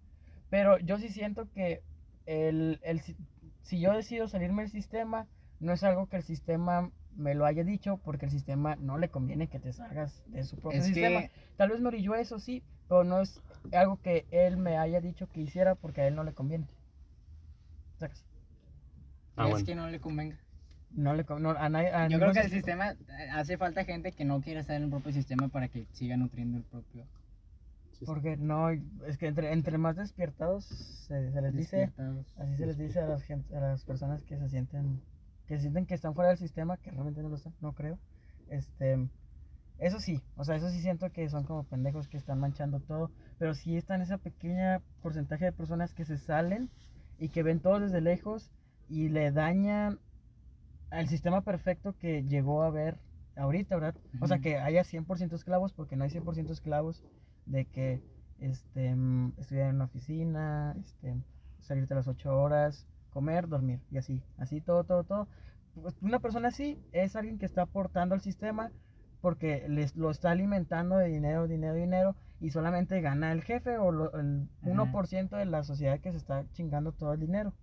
Pero 0.50 0.78
yo 0.78 0.98
sí 0.98 1.08
siento 1.08 1.48
que 1.54 1.82
el, 2.26 2.78
el 2.82 3.00
si- 3.00 3.16
si 3.62 3.80
yo 3.80 3.92
decido 3.92 4.28
salirme 4.28 4.62
del 4.62 4.70
sistema, 4.70 5.26
no 5.60 5.72
es 5.72 5.82
algo 5.82 6.06
que 6.06 6.16
el 6.16 6.22
sistema 6.22 6.90
me 7.16 7.34
lo 7.34 7.46
haya 7.46 7.64
dicho, 7.64 7.98
porque 8.04 8.26
el 8.26 8.30
sistema 8.32 8.76
no 8.76 8.98
le 8.98 9.08
conviene 9.08 9.48
que 9.48 9.58
te 9.60 9.72
salgas 9.72 10.22
de 10.26 10.44
su 10.44 10.56
propio 10.58 10.80
Es 10.80 10.86
sistema. 10.86 11.20
que 11.22 11.30
Tal 11.56 11.70
vez 11.70 11.80
me 11.80 11.88
orilló 11.88 12.14
eso, 12.14 12.38
sí, 12.38 12.62
pero 12.88 13.04
no 13.04 13.20
es 13.20 13.40
algo 13.72 13.98
que 14.02 14.26
él 14.30 14.56
me 14.56 14.76
haya 14.78 15.00
dicho 15.00 15.26
que 15.32 15.40
hiciera 15.40 15.74
porque 15.74 16.02
a 16.02 16.06
él 16.08 16.14
no 16.14 16.24
le 16.24 16.32
conviene. 16.32 16.66
¿Sacas? 17.98 18.24
Ah, 19.36 19.44
es 19.46 19.50
bueno. 19.50 19.66
que 19.66 19.74
no 19.74 19.88
le 19.88 20.00
convenga. 20.00 20.36
No 20.94 21.14
le 21.14 21.24
no, 21.38 21.50
a 21.50 21.68
nadie, 21.70 21.88
a 21.88 22.08
Yo 22.08 22.18
creo 22.18 22.32
que 22.32 22.40
el 22.40 22.50
sistema- 22.50 22.90
sistema, 22.92 23.18
eh, 23.18 23.30
hace 23.30 23.56
falta 23.56 23.84
gente 23.84 24.12
que 24.12 24.24
no 24.24 24.40
quiere 24.42 24.60
estar 24.60 24.76
en 24.76 24.84
el 24.84 24.90
propio 24.90 25.12
sistema 25.12 25.48
para 25.48 25.68
que 25.68 25.86
siga 25.92 26.16
nutriendo 26.16 26.58
el 26.58 26.64
propio. 26.64 27.06
Porque 28.04 28.36
no, 28.36 28.70
es 28.70 29.16
que 29.16 29.28
entre, 29.28 29.52
entre 29.52 29.78
más 29.78 29.96
despiertados 29.96 30.64
se, 30.64 31.30
se 31.30 31.40
les 31.40 31.54
dice, 31.54 31.92
así 32.36 32.56
se 32.56 32.66
les 32.66 32.76
dice 32.76 32.98
a 32.98 33.06
las, 33.06 33.22
gente, 33.22 33.56
a 33.56 33.60
las 33.60 33.84
personas 33.84 34.22
que 34.24 34.36
se 34.36 34.48
sienten, 34.48 35.00
que 35.46 35.58
sienten 35.60 35.86
que 35.86 35.94
están 35.94 36.14
fuera 36.14 36.30
del 36.30 36.38
sistema, 36.38 36.76
que 36.78 36.90
realmente 36.90 37.22
no 37.22 37.28
lo 37.28 37.36
están, 37.36 37.54
no 37.60 37.72
creo. 37.72 37.98
Este, 38.50 39.08
eso 39.78 40.00
sí, 40.00 40.20
o 40.36 40.44
sea, 40.44 40.56
eso 40.56 40.68
sí 40.70 40.80
siento 40.80 41.10
que 41.10 41.28
son 41.28 41.44
como 41.44 41.62
pendejos 41.64 42.08
que 42.08 42.16
están 42.16 42.40
manchando 42.40 42.80
todo, 42.80 43.10
pero 43.38 43.54
sí 43.54 43.76
están 43.76 44.02
esa 44.02 44.18
pequeña 44.18 44.80
porcentaje 45.00 45.44
de 45.46 45.52
personas 45.52 45.94
que 45.94 46.04
se 46.04 46.18
salen 46.18 46.70
y 47.18 47.28
que 47.28 47.42
ven 47.44 47.60
todo 47.60 47.78
desde 47.78 48.00
lejos 48.00 48.50
y 48.88 49.08
le 49.08 49.30
dañan 49.32 49.98
al 50.90 51.08
sistema 51.08 51.40
perfecto 51.42 51.94
que 51.98 52.22
llegó 52.24 52.62
a 52.62 52.70
ver 52.70 52.98
ahorita, 53.36 53.76
¿verdad? 53.76 53.94
O 54.20 54.26
sea, 54.26 54.38
que 54.40 54.58
haya 54.58 54.84
100% 54.84 55.36
esclavos, 55.36 55.72
porque 55.72 55.96
no 55.96 56.04
hay 56.04 56.10
100% 56.10 56.52
esclavos 56.52 57.02
de 57.46 57.64
que 57.66 58.02
este, 58.38 58.94
mm, 58.94 59.32
estudiar 59.38 59.70
en 59.70 59.76
una 59.76 59.84
oficina, 59.86 60.74
este, 60.78 61.14
salirte 61.60 61.94
a 61.94 61.96
las 61.96 62.08
8 62.08 62.36
horas, 62.36 62.86
comer, 63.10 63.48
dormir, 63.48 63.80
y 63.90 63.98
así, 63.98 64.20
así 64.36 64.60
todo, 64.60 64.84
todo, 64.84 65.04
todo. 65.04 65.28
Pues, 65.74 65.94
Una 66.02 66.18
persona 66.20 66.48
así 66.48 66.78
es 66.92 67.16
alguien 67.16 67.38
que 67.38 67.46
está 67.46 67.62
aportando 67.62 68.14
al 68.14 68.20
sistema 68.20 68.70
porque 69.20 69.66
les 69.68 69.94
lo 69.96 70.10
está 70.10 70.32
alimentando 70.32 70.96
de 70.96 71.06
dinero, 71.08 71.46
dinero, 71.46 71.74
dinero, 71.74 72.16
y 72.40 72.50
solamente 72.50 73.00
gana 73.00 73.32
el 73.32 73.42
jefe 73.42 73.78
o 73.78 73.92
lo- 73.92 74.12
el 74.18 74.48
Ajá. 74.62 74.70
1% 74.72 75.36
de 75.36 75.46
la 75.46 75.62
sociedad 75.62 76.00
que 76.00 76.10
se 76.10 76.18
está 76.18 76.44
chingando 76.52 76.92
todo 76.92 77.12
el 77.14 77.20
dinero. 77.20 77.54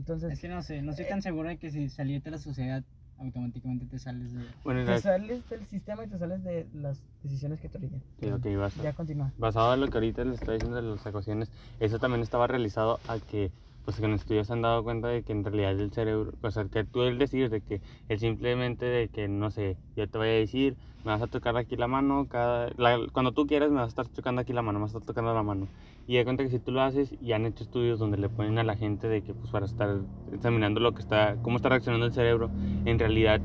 Entonces, 0.00 0.32
Es 0.32 0.40
que 0.40 0.48
no 0.48 0.62
sé, 0.62 0.82
no 0.82 0.90
estoy 0.90 1.06
tan 1.06 1.22
seguro 1.22 1.48
de 1.48 1.58
que 1.58 1.70
si 1.70 1.88
salirte 1.88 2.30
de 2.30 2.36
la 2.36 2.38
sociedad 2.42 2.82
automáticamente 3.18 3.84
te 3.86 3.98
sales 3.98 4.32
de... 4.32 4.40
Bueno, 4.64 4.80
te 4.84 4.92
la- 4.92 4.98
sales 4.98 5.48
del 5.48 5.66
sistema 5.66 6.04
y 6.04 6.08
te 6.08 6.18
sales 6.18 6.42
de 6.42 6.66
las 6.72 7.02
decisiones 7.22 7.60
que 7.60 7.68
te 7.68 7.78
orillan. 7.78 8.02
sí, 8.20 8.30
ok, 8.30 8.46
basta. 8.58 8.82
Ya 8.82 8.92
continúa. 8.94 9.32
basado 9.36 9.74
en 9.74 9.80
lo 9.80 9.88
que 9.88 9.98
ahorita 9.98 10.24
les 10.24 10.36
está 10.36 10.52
diciendo 10.52 10.76
de 10.76 10.82
las 10.82 11.04
ecuaciones, 11.06 11.50
eso 11.78 11.98
también 11.98 12.22
estaba 12.22 12.46
realizado 12.46 13.00
a 13.06 13.18
que 13.20 13.52
pues 13.84 13.98
con 13.98 14.12
estudios 14.12 14.46
se 14.46 14.52
han 14.52 14.62
dado 14.62 14.84
cuenta 14.84 15.08
de 15.08 15.22
que 15.24 15.32
en 15.32 15.42
realidad 15.44 15.72
el 15.80 15.90
cerebro, 15.92 16.32
o 16.42 16.50
sea, 16.50 16.66
que 16.68 16.84
tú 16.84 17.02
el 17.02 17.18
decir 17.18 17.48
de 17.50 17.62
que 17.62 17.80
el 18.08 18.18
simplemente 18.20 18.84
de 18.84 19.08
que, 19.08 19.26
no 19.28 19.50
sé, 19.50 19.78
yo 19.96 20.08
te 20.08 20.18
voy 20.18 20.28
a 20.28 20.32
decir, 20.32 20.76
me 21.02 21.12
vas 21.12 21.22
a 21.22 21.28
tocar 21.28 21.56
aquí 21.56 21.76
la 21.76 21.88
mano, 21.88 22.26
cada, 22.28 22.70
la- 22.76 22.98
cuando 23.12 23.32
tú 23.32 23.46
quieras 23.46 23.70
me 23.70 23.76
vas 23.76 23.86
a 23.86 23.88
estar 23.88 24.08
tocando 24.08 24.42
aquí 24.42 24.52
la 24.52 24.62
mano, 24.62 24.78
me 24.78 24.84
vas 24.84 24.94
a 24.94 24.98
estar 24.98 25.06
tocando 25.06 25.32
la 25.34 25.42
mano. 25.42 25.70
Y 26.10 26.16
de 26.16 26.24
cuenta 26.24 26.42
que 26.42 26.50
si 26.50 26.58
tú 26.58 26.72
lo 26.72 26.80
haces, 26.82 27.14
y 27.22 27.30
han 27.34 27.46
hecho 27.46 27.62
estudios 27.62 28.00
donde 28.00 28.18
le 28.18 28.28
ponen 28.28 28.58
a 28.58 28.64
la 28.64 28.74
gente 28.74 29.06
de 29.06 29.22
que, 29.22 29.32
pues 29.32 29.48
para 29.52 29.64
estar 29.64 30.00
examinando 30.32 30.80
lo 30.80 30.90
que 30.92 31.02
está, 31.02 31.36
cómo 31.40 31.54
está 31.54 31.68
reaccionando 31.68 32.04
el 32.04 32.12
cerebro, 32.12 32.50
en 32.84 32.98
realidad 32.98 33.40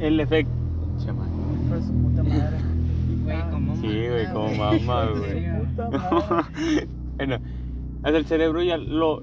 el 0.00 0.18
efecto... 0.18 0.50
Che, 0.98 1.12
madre. 1.12 1.30
Hijo 1.64 1.74
de 1.76 1.82
su 1.82 1.92
puta 1.92 2.22
madre. 2.24 2.56
Güey, 3.22 3.50
como 3.52 3.76
Sí, 3.76 3.86
güey, 3.86 4.32
como 4.32 4.48
mamá, 4.56 5.06
güey. 5.16 5.44
su 5.46 5.84
puta 5.84 5.90
madre. 6.50 6.88
Bueno, 7.16 7.36
hasta 8.02 8.18
el 8.18 8.26
cerebro 8.26 8.60
ya 8.64 8.76
lo. 8.76 9.22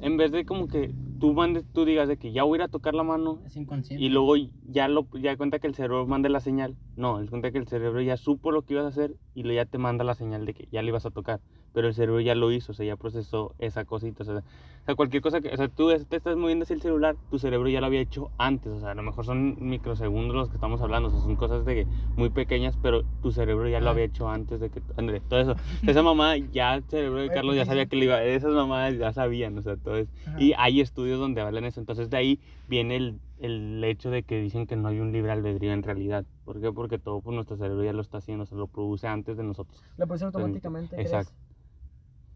En 0.00 0.18
vez 0.18 0.32
de 0.32 0.44
como 0.44 0.68
que 0.68 0.92
tú 1.18 1.32
mandes, 1.32 1.64
tú 1.72 1.86
digas 1.86 2.08
de 2.08 2.18
que 2.18 2.32
ya 2.32 2.42
voy 2.42 2.56
a 2.56 2.58
ir 2.58 2.62
a 2.64 2.68
tocar 2.68 2.92
la 2.92 3.04
mano 3.04 3.38
Es 3.46 3.56
inconsciente. 3.56 4.04
y 4.04 4.10
luego 4.10 4.34
ya 4.68 4.86
lo 4.88 5.06
ya 5.18 5.34
cuenta 5.38 5.58
que 5.58 5.66
el 5.66 5.74
cerebro 5.74 6.06
mande 6.06 6.28
la 6.28 6.40
señal. 6.40 6.76
No, 6.96 7.20
él 7.20 7.30
cuenta 7.30 7.50
que 7.50 7.56
el 7.58 7.68
cerebro 7.68 8.02
ya 8.02 8.18
supo 8.18 8.50
lo 8.52 8.60
que 8.66 8.74
ibas 8.74 8.84
a 8.84 8.88
hacer 8.88 9.14
y 9.34 9.44
luego 9.44 9.56
ya 9.56 9.64
te 9.64 9.78
manda 9.78 10.04
la 10.04 10.14
señal 10.14 10.44
de 10.44 10.52
que 10.52 10.68
ya 10.70 10.82
le 10.82 10.88
ibas 10.88 11.06
a 11.06 11.10
tocar. 11.10 11.40
Pero 11.72 11.88
el 11.88 11.94
cerebro 11.94 12.20
ya 12.20 12.34
lo 12.34 12.50
hizo, 12.50 12.72
o 12.72 12.74
sea, 12.74 12.84
ya 12.84 12.96
procesó 12.96 13.54
esa 13.58 13.84
cosita. 13.84 14.22
O 14.22 14.26
sea, 14.26 14.36
o 14.36 14.84
sea, 14.86 14.94
cualquier 14.94 15.22
cosa 15.22 15.40
que. 15.40 15.48
O 15.50 15.56
sea, 15.56 15.68
tú 15.68 15.90
te 16.08 16.16
estás 16.16 16.36
moviendo 16.36 16.64
hacia 16.64 16.74
el 16.74 16.82
celular, 16.82 17.16
tu 17.30 17.38
cerebro 17.38 17.68
ya 17.68 17.80
lo 17.80 17.86
había 17.86 18.00
hecho 18.00 18.30
antes. 18.38 18.72
O 18.72 18.80
sea, 18.80 18.90
a 18.90 18.94
lo 18.94 19.02
mejor 19.02 19.24
son 19.24 19.56
microsegundos 19.60 20.34
los 20.34 20.48
que 20.48 20.56
estamos 20.56 20.80
hablando. 20.80 21.08
O 21.08 21.12
sea, 21.12 21.20
son 21.20 21.36
cosas 21.36 21.64
de 21.64 21.74
que 21.74 21.86
muy 22.16 22.30
pequeñas, 22.30 22.76
pero 22.80 23.04
tu 23.22 23.30
cerebro 23.30 23.68
ya 23.68 23.80
lo 23.80 23.90
había 23.90 24.04
hecho 24.04 24.28
antes 24.28 24.58
de 24.58 24.70
que. 24.70 24.82
André, 24.96 25.20
todo 25.20 25.40
eso. 25.40 25.54
Esa 25.86 26.02
mamá 26.02 26.36
ya, 26.38 26.74
el 26.76 26.84
cerebro 26.84 27.20
de 27.20 27.28
Carlos 27.28 27.54
pues 27.54 27.58
ya 27.58 27.66
sabía 27.66 27.86
que 27.86 27.96
le 27.96 28.06
iba. 28.06 28.22
Esas 28.22 28.52
mamás 28.52 28.96
ya 28.96 29.12
sabían, 29.12 29.56
o 29.58 29.62
sea, 29.62 29.76
todo 29.76 29.96
eso. 29.96 30.10
Y 30.38 30.54
hay 30.56 30.80
estudios 30.80 31.20
donde 31.20 31.40
hablan 31.40 31.64
eso. 31.64 31.78
Entonces 31.78 32.10
de 32.10 32.16
ahí 32.16 32.40
viene 32.68 32.96
el, 32.96 33.20
el 33.38 33.82
hecho 33.84 34.10
de 34.10 34.22
que 34.22 34.40
dicen 34.40 34.66
que 34.66 34.76
no 34.76 34.88
hay 34.88 35.00
un 35.00 35.12
libre 35.12 35.30
albedrío 35.30 35.72
en 35.72 35.82
realidad. 35.82 36.24
¿Por 36.44 36.60
qué? 36.60 36.72
Porque 36.72 36.98
todo 36.98 37.20
por 37.20 37.34
nuestro 37.34 37.56
cerebro 37.56 37.84
ya 37.84 37.92
lo 37.92 38.00
está 38.00 38.18
haciendo, 38.18 38.46
se 38.46 38.54
lo 38.54 38.66
produce 38.66 39.06
antes 39.06 39.36
de 39.36 39.44
nosotros. 39.44 39.82
Lo 39.98 40.06
puse 40.06 40.24
automáticamente. 40.24 40.96
¿crees? 40.96 41.12
Exacto. 41.12 41.49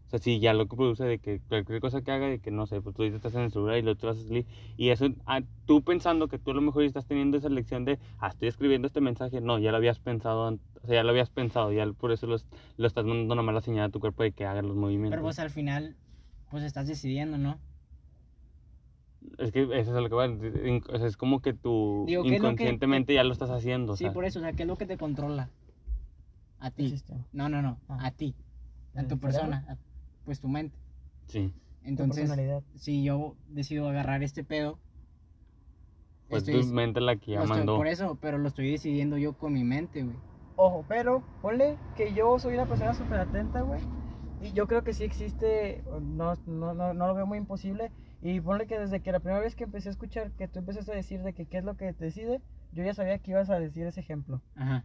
O 0.05 0.09
sea, 0.09 0.19
sí, 0.19 0.39
ya 0.39 0.53
lo 0.53 0.67
que 0.67 0.75
produce 0.75 1.03
de 1.03 1.17
que 1.17 1.39
cualquier 1.47 1.81
cosa 1.81 2.01
que 2.01 2.11
haga, 2.11 2.27
de 2.27 2.39
que 2.39 2.51
no 2.51 2.67
sé, 2.67 2.79
pues 2.79 2.95
tú 2.95 3.03
estás 3.03 3.33
en 3.33 3.41
el 3.41 3.51
celular 3.51 3.77
y 3.77 3.81
luego 3.81 3.97
te 3.99 4.05
vas 4.05 4.17
a 4.17 4.21
salir. 4.23 4.45
Y 4.77 4.89
eso, 4.89 5.07
ah, 5.25 5.41
tú 5.65 5.81
pensando 5.81 6.27
que 6.27 6.37
tú 6.37 6.51
a 6.51 6.53
lo 6.53 6.61
mejor 6.61 6.83
ya 6.83 6.87
estás 6.87 7.07
teniendo 7.07 7.37
esa 7.37 7.49
lección 7.49 7.85
de, 7.85 7.97
ah, 8.19 8.27
estoy 8.27 8.47
escribiendo 8.47 8.85
este 8.87 9.01
mensaje. 9.01 9.41
No, 9.41 9.57
ya 9.57 9.71
lo 9.71 9.77
habías 9.77 9.99
pensado, 9.99 10.47
o 10.83 10.85
sea, 10.85 10.95
ya 10.95 11.03
lo 11.03 11.09
habías 11.09 11.31
pensado, 11.31 11.71
ya 11.73 11.91
por 11.93 12.11
eso 12.11 12.27
lo, 12.27 12.35
es- 12.35 12.45
lo 12.77 12.85
estás 12.85 13.03
mandando 13.03 13.33
una 13.33 13.41
mala 13.41 13.61
señal 13.61 13.85
a 13.85 13.89
tu 13.89 13.99
cuerpo 13.99 14.21
de 14.21 14.31
que 14.31 14.45
haga 14.45 14.61
los 14.61 14.75
movimientos. 14.75 15.09
Pero 15.11 15.23
pues 15.23 15.39
al 15.39 15.49
final, 15.49 15.95
pues 16.51 16.63
estás 16.63 16.87
decidiendo, 16.87 17.39
¿no? 17.39 17.57
Es 19.39 19.51
que 19.51 19.63
eso 19.63 19.73
es 19.97 20.03
lo 20.03 20.07
que 20.07 20.15
va. 20.15 20.27
o 20.27 20.97
sea, 20.99 21.07
es 21.07 21.17
como 21.17 21.41
que 21.41 21.53
tú 21.53 22.05
Digo, 22.07 22.21
¿qué 22.23 22.35
es 22.35 22.41
lo 22.41 22.49
que- 22.49 22.53
inconscientemente 22.53 23.13
ya 23.15 23.23
lo 23.23 23.33
estás 23.33 23.49
haciendo. 23.49 23.93
o 23.93 23.97
Sí, 23.97 24.03
sea. 24.03 24.13
por 24.13 24.23
eso, 24.25 24.37
o 24.37 24.43
sea, 24.43 24.53
¿qué 24.53 24.61
es 24.63 24.67
lo 24.67 24.77
que 24.77 24.85
te 24.85 24.97
controla? 24.97 25.49
A 26.59 26.69
ti. 26.69 26.93
No, 27.33 27.49
no, 27.49 27.61
no, 27.63 27.79
Ah. 27.89 28.05
a 28.05 28.11
ti, 28.11 28.35
a 28.93 29.01
¿El 29.01 29.07
tu 29.07 29.17
persona, 29.19 29.65
a- 29.67 29.77
pues 30.25 30.39
tu 30.39 30.47
mente. 30.49 30.75
Sí. 31.27 31.53
Entonces, 31.83 32.31
si 32.75 33.03
yo 33.03 33.35
decido 33.49 33.87
agarrar 33.89 34.23
este 34.23 34.43
pedo, 34.43 34.79
Pues 36.29 36.47
estoy- 36.47 36.61
tu 36.67 36.73
mente 36.73 36.99
la 37.01 37.15
que 37.17 37.31
ya 37.33 37.37
lo 37.37 37.43
estoy- 37.43 37.57
mandó. 37.59 37.77
por 37.77 37.87
eso, 37.87 38.17
pero 38.19 38.37
lo 38.39 38.47
estoy 38.47 38.71
decidiendo 38.71 39.17
yo 39.17 39.33
con 39.33 39.53
mi 39.53 39.63
mente, 39.63 40.03
güey. 40.03 40.17
Ojo, 40.55 40.83
pero 40.87 41.23
ponle 41.41 41.77
que 41.95 42.13
yo 42.13 42.39
soy 42.39 42.55
una 42.55 42.65
persona 42.65 42.93
súper 42.93 43.19
atenta, 43.19 43.61
güey. 43.61 43.81
Y 44.41 44.51
yo 44.53 44.67
creo 44.67 44.83
que 44.83 44.93
sí 44.93 45.03
existe, 45.03 45.83
no, 46.01 46.35
no, 46.47 46.73
no, 46.73 46.93
no 46.93 47.07
lo 47.07 47.13
veo 47.13 47.25
muy 47.27 47.37
imposible. 47.37 47.91
Y 48.21 48.39
ponle 48.39 48.65
que 48.65 48.79
desde 48.79 49.01
que 49.01 49.11
la 49.11 49.19
primera 49.19 49.39
vez 49.41 49.55
que 49.55 49.65
empecé 49.65 49.89
a 49.89 49.91
escuchar 49.91 50.31
que 50.31 50.47
tú 50.47 50.59
empezaste 50.59 50.91
a 50.91 50.95
decir 50.95 51.21
de 51.21 51.33
que 51.33 51.45
qué 51.45 51.59
es 51.59 51.63
lo 51.63 51.75
que 51.77 51.93
te 51.93 52.05
decide, 52.05 52.41
yo 52.71 52.83
ya 52.83 52.93
sabía 52.93 53.19
que 53.19 53.31
ibas 53.31 53.49
a 53.51 53.59
decir 53.59 53.85
ese 53.85 53.99
ejemplo. 53.99 54.41
Ajá. 54.55 54.83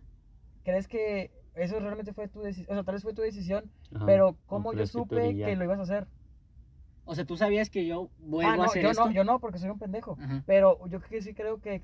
¿Crees 0.65 0.87
que 0.89 1.31
eso 1.65 1.79
realmente 1.81 2.13
fue 2.13 2.29
tu 2.29 2.41
decisión? 2.41 2.71
O 2.71 2.75
sea, 2.75 2.85
tal 2.85 2.95
vez 2.95 3.03
fue 3.03 3.15
tu 3.15 3.23
decisión, 3.23 3.71
Ajá. 3.95 4.07
pero 4.07 4.29
¿O 4.29 4.37
¿cómo 4.47 4.73
yo 4.73 4.87
supe 4.87 5.35
que 5.37 5.57
lo 5.57 5.65
ibas 5.65 5.79
a 5.79 5.83
hacer? 5.83 6.07
O 7.05 7.15
sea, 7.15 7.25
tú 7.25 7.37
sabías 7.37 7.71
que 7.71 7.87
yo 7.87 8.09
vuelvo 8.19 8.53
Ah, 8.53 8.57
no, 8.57 8.63
a 8.63 8.67
hacer 8.67 8.83
yo 8.83 8.91
esto. 8.91 9.07
no, 9.07 9.13
yo 9.13 9.25
no, 9.25 9.41
porque 9.41 9.59
soy 9.59 9.71
un 9.71 9.79
pendejo. 9.79 10.17
Ajá. 10.21 10.43
Pero 10.47 10.79
yo 10.89 11.01
que 11.01 11.23
sí 11.23 11.35
creo 11.35 11.61
que 11.61 11.83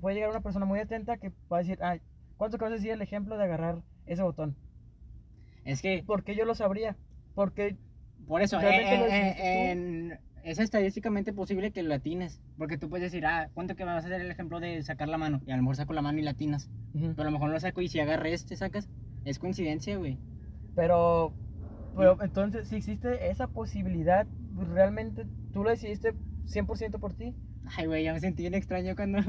puede 0.00 0.14
llegar 0.16 0.30
una 0.30 0.40
persona 0.40 0.64
muy 0.66 0.80
atenta 0.80 1.16
que 1.16 1.30
va 1.52 1.58
a 1.58 1.60
decir, 1.60 1.78
ay, 1.82 2.00
¿cuánto 2.36 2.58
que 2.58 2.64
vas 2.64 2.72
a 2.72 2.76
decir 2.76 2.90
el 2.90 3.02
ejemplo 3.02 3.36
de 3.36 3.44
agarrar 3.44 3.82
ese 4.06 4.22
botón? 4.22 4.56
Es 5.64 5.80
que, 5.80 6.02
¿Por 6.06 6.24
qué 6.24 6.34
yo 6.34 6.44
lo 6.44 6.54
sabría? 6.54 6.96
Porque 7.34 7.76
por 8.26 8.42
eso, 8.42 8.58
¿Realmente 8.58 9.06
eh, 9.16 9.34
eh, 9.38 9.70
en- 9.70 10.18
es 10.44 10.58
estadísticamente 10.58 11.32
posible 11.32 11.72
que 11.72 11.82
lo 11.82 11.94
atines. 11.94 12.40
Porque 12.58 12.76
tú 12.76 12.88
puedes 12.90 13.10
decir, 13.10 13.24
ah, 13.26 13.48
¿cuánto 13.54 13.74
que 13.76 13.84
vas 13.84 13.94
a 14.04 14.06
hacer 14.06 14.20
el 14.20 14.30
ejemplo 14.30 14.60
de 14.60 14.82
sacar 14.82 15.08
la 15.08 15.16
mano? 15.18 15.40
Y 15.46 15.52
a 15.52 15.56
lo 15.56 15.62
mejor 15.62 15.76
saco 15.76 15.94
la 15.94 16.02
mano 16.02 16.18
y 16.18 16.22
latinas. 16.22 16.68
Ujú. 16.92 17.14
Pero 17.16 17.22
a 17.22 17.30
lo 17.30 17.38
mejor 17.38 17.50
lo 17.50 17.58
saco 17.60 17.80
y 17.80 17.88
si 17.88 17.98
agarré 18.00 18.34
este, 18.34 18.56
sacas. 18.56 18.88
Es 19.24 19.38
coincidencia, 19.38 19.96
güey. 19.96 20.18
Pero, 20.74 21.32
pero 21.96 22.18
entonces, 22.22 22.68
si 22.68 22.76
existe 22.76 23.30
esa 23.30 23.46
posibilidad, 23.48 24.26
realmente 24.72 25.26
tú 25.52 25.62
lo 25.64 25.70
decidiste 25.70 26.14
100% 26.46 26.98
por 26.98 27.14
ti. 27.14 27.34
Ay, 27.76 27.86
güey, 27.86 28.04
ya 28.04 28.12
me 28.12 28.20
sentí 28.20 28.42
bien 28.42 28.54
extraño 28.54 28.94
cuando, 28.94 29.18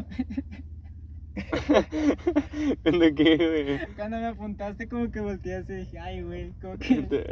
¿De 2.83 3.13
qué, 3.15 3.37
güey? 3.37 3.95
cuando 3.95 4.17
me 4.17 4.27
apuntaste, 4.27 4.87
como 4.87 5.11
que 5.11 5.19
volteaste 5.19 5.73
y 5.73 5.77
dije, 5.81 5.99
ay, 5.99 6.21
güey, 6.21 6.51
como 6.61 6.77
que 6.77 6.87
Sentiste- 6.87 7.25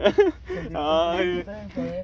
Ay. 0.76 1.46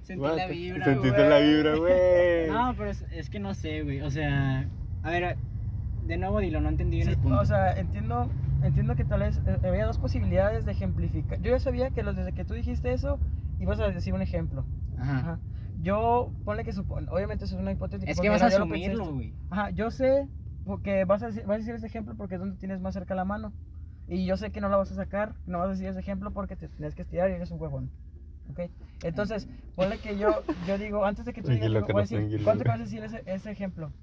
sentí 0.04 0.22
la 0.24 0.48
vibra, 0.48 0.86
Sentiste 0.86 1.18
güey. 1.18 1.30
la 1.30 1.40
vibra, 1.40 1.76
güey. 1.76 2.50
No, 2.50 2.74
pero 2.78 2.90
es, 2.90 3.06
es 3.12 3.30
que 3.30 3.40
no 3.40 3.54
sé, 3.54 3.84
güey. 3.84 4.02
O 4.02 4.10
sea, 4.10 4.68
a 5.04 5.10
ver, 5.12 5.38
de 6.10 6.18
nuevo 6.18 6.40
dilo, 6.40 6.60
no 6.60 6.70
entendí 6.70 6.98
bien 6.98 7.08
Sí, 7.08 7.14
el 7.14 7.20
punto. 7.20 7.40
o 7.40 7.46
sea, 7.46 7.72
entiendo, 7.74 8.32
entiendo 8.64 8.96
que 8.96 9.06
tal 9.06 9.20
vez 9.20 9.40
eh, 9.46 9.60
había 9.64 9.86
dos 9.86 10.00
posibilidades 10.00 10.66
de 10.66 10.72
ejemplificar. 10.72 11.40
Yo 11.40 11.52
ya 11.52 11.60
sabía 11.60 11.92
que 11.92 12.02
los, 12.02 12.16
desde 12.16 12.34
que 12.34 12.44
tú 12.44 12.56
dijiste 12.56 12.92
eso, 12.94 13.20
ibas 13.60 13.80
a 13.80 13.90
decir 13.92 14.16
un 14.16 14.24
ejemplo. 14.24 14.66
Ajá. 14.98 15.20
Ajá. 15.20 15.40
Yo, 15.78 16.34
ponle 16.44 16.64
que 16.64 16.74
supone, 16.74 17.08
obviamente 17.12 17.46
eso 17.46 17.56
es 17.56 17.62
una 17.62 17.72
hipotética. 17.72 18.12
Es 18.12 18.20
que 18.20 18.28
vas 18.28 18.42
a 18.42 18.48
asumirlo, 18.48 19.14
güey. 19.14 19.36
Ajá, 19.52 19.70
yo 19.70 19.92
sé 19.92 20.28
porque 20.66 21.06
vas 21.06 21.22
a, 21.22 21.28
decir, 21.28 21.44
vas 21.46 21.56
a 21.56 21.60
decir 21.60 21.76
ese 21.76 21.86
ejemplo 21.86 22.16
porque 22.18 22.36
es 22.36 22.40
donde 22.42 22.58
tienes 22.58 22.82
más 22.82 22.96
cerca 22.96 23.14
la 23.14 23.24
mano. 23.24 23.54
Y 24.08 24.26
yo 24.26 24.36
sé 24.36 24.52
que 24.52 24.62
no 24.62 24.70
la 24.70 24.78
vas 24.78 24.92
a 24.92 24.96
sacar, 24.96 25.36
no 25.46 25.60
vas 25.60 25.68
a 25.68 25.72
decir 25.72 25.88
ese 25.88 26.00
ejemplo 26.00 26.32
porque 26.32 26.56
te 26.56 26.70
tienes 26.70 26.96
que 26.96 27.04
estirar 27.04 27.30
y 27.30 27.34
eres 27.34 27.52
un 27.52 27.62
huevón. 27.62 27.92
¿Ok? 28.50 28.62
Entonces, 29.04 29.48
ponle 29.76 30.00
que 30.00 30.18
yo, 30.18 30.44
yo 30.68 30.80
digo, 30.80 31.06
antes 31.06 31.26
de 31.26 31.34
que 31.34 31.44
tú 31.44 31.50
digas, 31.50 31.72
voy 31.72 32.02
a 32.02 32.02
decir. 32.02 32.44
¿cuánto 32.44 32.64
que 32.64 32.70
vas 32.70 32.80
a 32.80 32.84
decir 32.84 33.04
ese, 33.04 33.22
ese 33.28 33.52
ejemplo? 33.52 33.94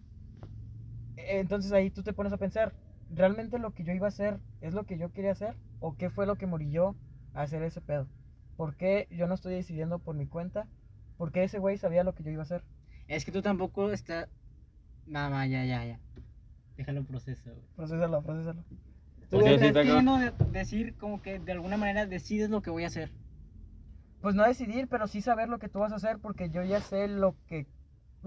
Entonces 1.29 1.73
ahí 1.73 1.91
tú 1.91 2.03
te 2.03 2.13
pones 2.13 2.33
a 2.33 2.37
pensar, 2.39 2.73
¿realmente 3.11 3.59
lo 3.59 3.73
que 3.73 3.85
yo 3.85 3.93
iba 3.93 4.07
a 4.07 4.09
hacer 4.09 4.39
es 4.61 4.75
lo 4.75 4.85
que 4.85 4.99
yo 4.99 5.13
quería 5.13 5.33
hacer? 5.33 5.57
¿O 5.81 5.97
qué 5.97 6.11
fue 6.11 6.27
lo 6.27 6.37
que 6.37 6.47
me 6.47 6.55
orilló 6.55 6.95
a 7.35 7.43
hacer 7.43 7.63
ese 7.63 7.81
pedo? 7.81 8.07
¿Por 8.57 8.77
qué 8.77 9.07
yo 9.11 9.27
no 9.27 9.35
estoy 9.35 9.55
decidiendo 9.55 9.99
por 9.99 10.15
mi 10.17 10.27
cuenta? 10.27 10.67
¿Por 11.19 11.33
qué 11.33 11.45
ese 11.45 11.59
güey 11.59 11.77
sabía 11.79 12.05
lo 12.05 12.15
que 12.15 12.23
yo 12.23 12.31
iba 12.31 12.43
a 12.43 12.45
hacer? 12.45 12.63
Es 13.09 13.25
que 13.25 13.33
tú 13.33 13.43
tampoco 13.43 13.91
estás. 13.91 14.29
Va, 15.15 15.47
ya, 15.47 15.65
ya, 15.65 15.85
ya. 15.85 16.01
Déjalo 16.77 17.05
proceso, 17.05 17.51
güey. 17.51 17.65
Procésalo, 17.77 18.23
procésalo. 18.23 18.63
Tú 19.31 19.41
Pues 19.41 19.61
sí, 19.61 19.73
queriendo 19.73 20.19
de- 20.19 20.33
decir 20.53 20.95
como 20.97 21.21
que 21.23 21.39
de 21.39 21.53
alguna 21.53 21.77
manera 21.77 22.07
decides 22.07 22.51
lo 22.51 22.63
que 22.63 22.71
voy 22.71 22.85
a 22.85 22.89
hacer. 22.89 23.11
Pues 24.21 24.35
no 24.35 24.45
decidir, 24.45 24.89
pero 24.89 25.07
sí 25.07 25.21
saber 25.21 25.49
lo 25.49 25.59
que 25.59 25.69
tú 25.69 25.79
vas 25.79 25.93
a 25.93 25.97
hacer 25.97 26.19
porque 26.19 26.51
yo 26.51 26.63
ya 26.63 26.81
sé 26.81 27.09
lo 27.09 27.35
que... 27.49 27.67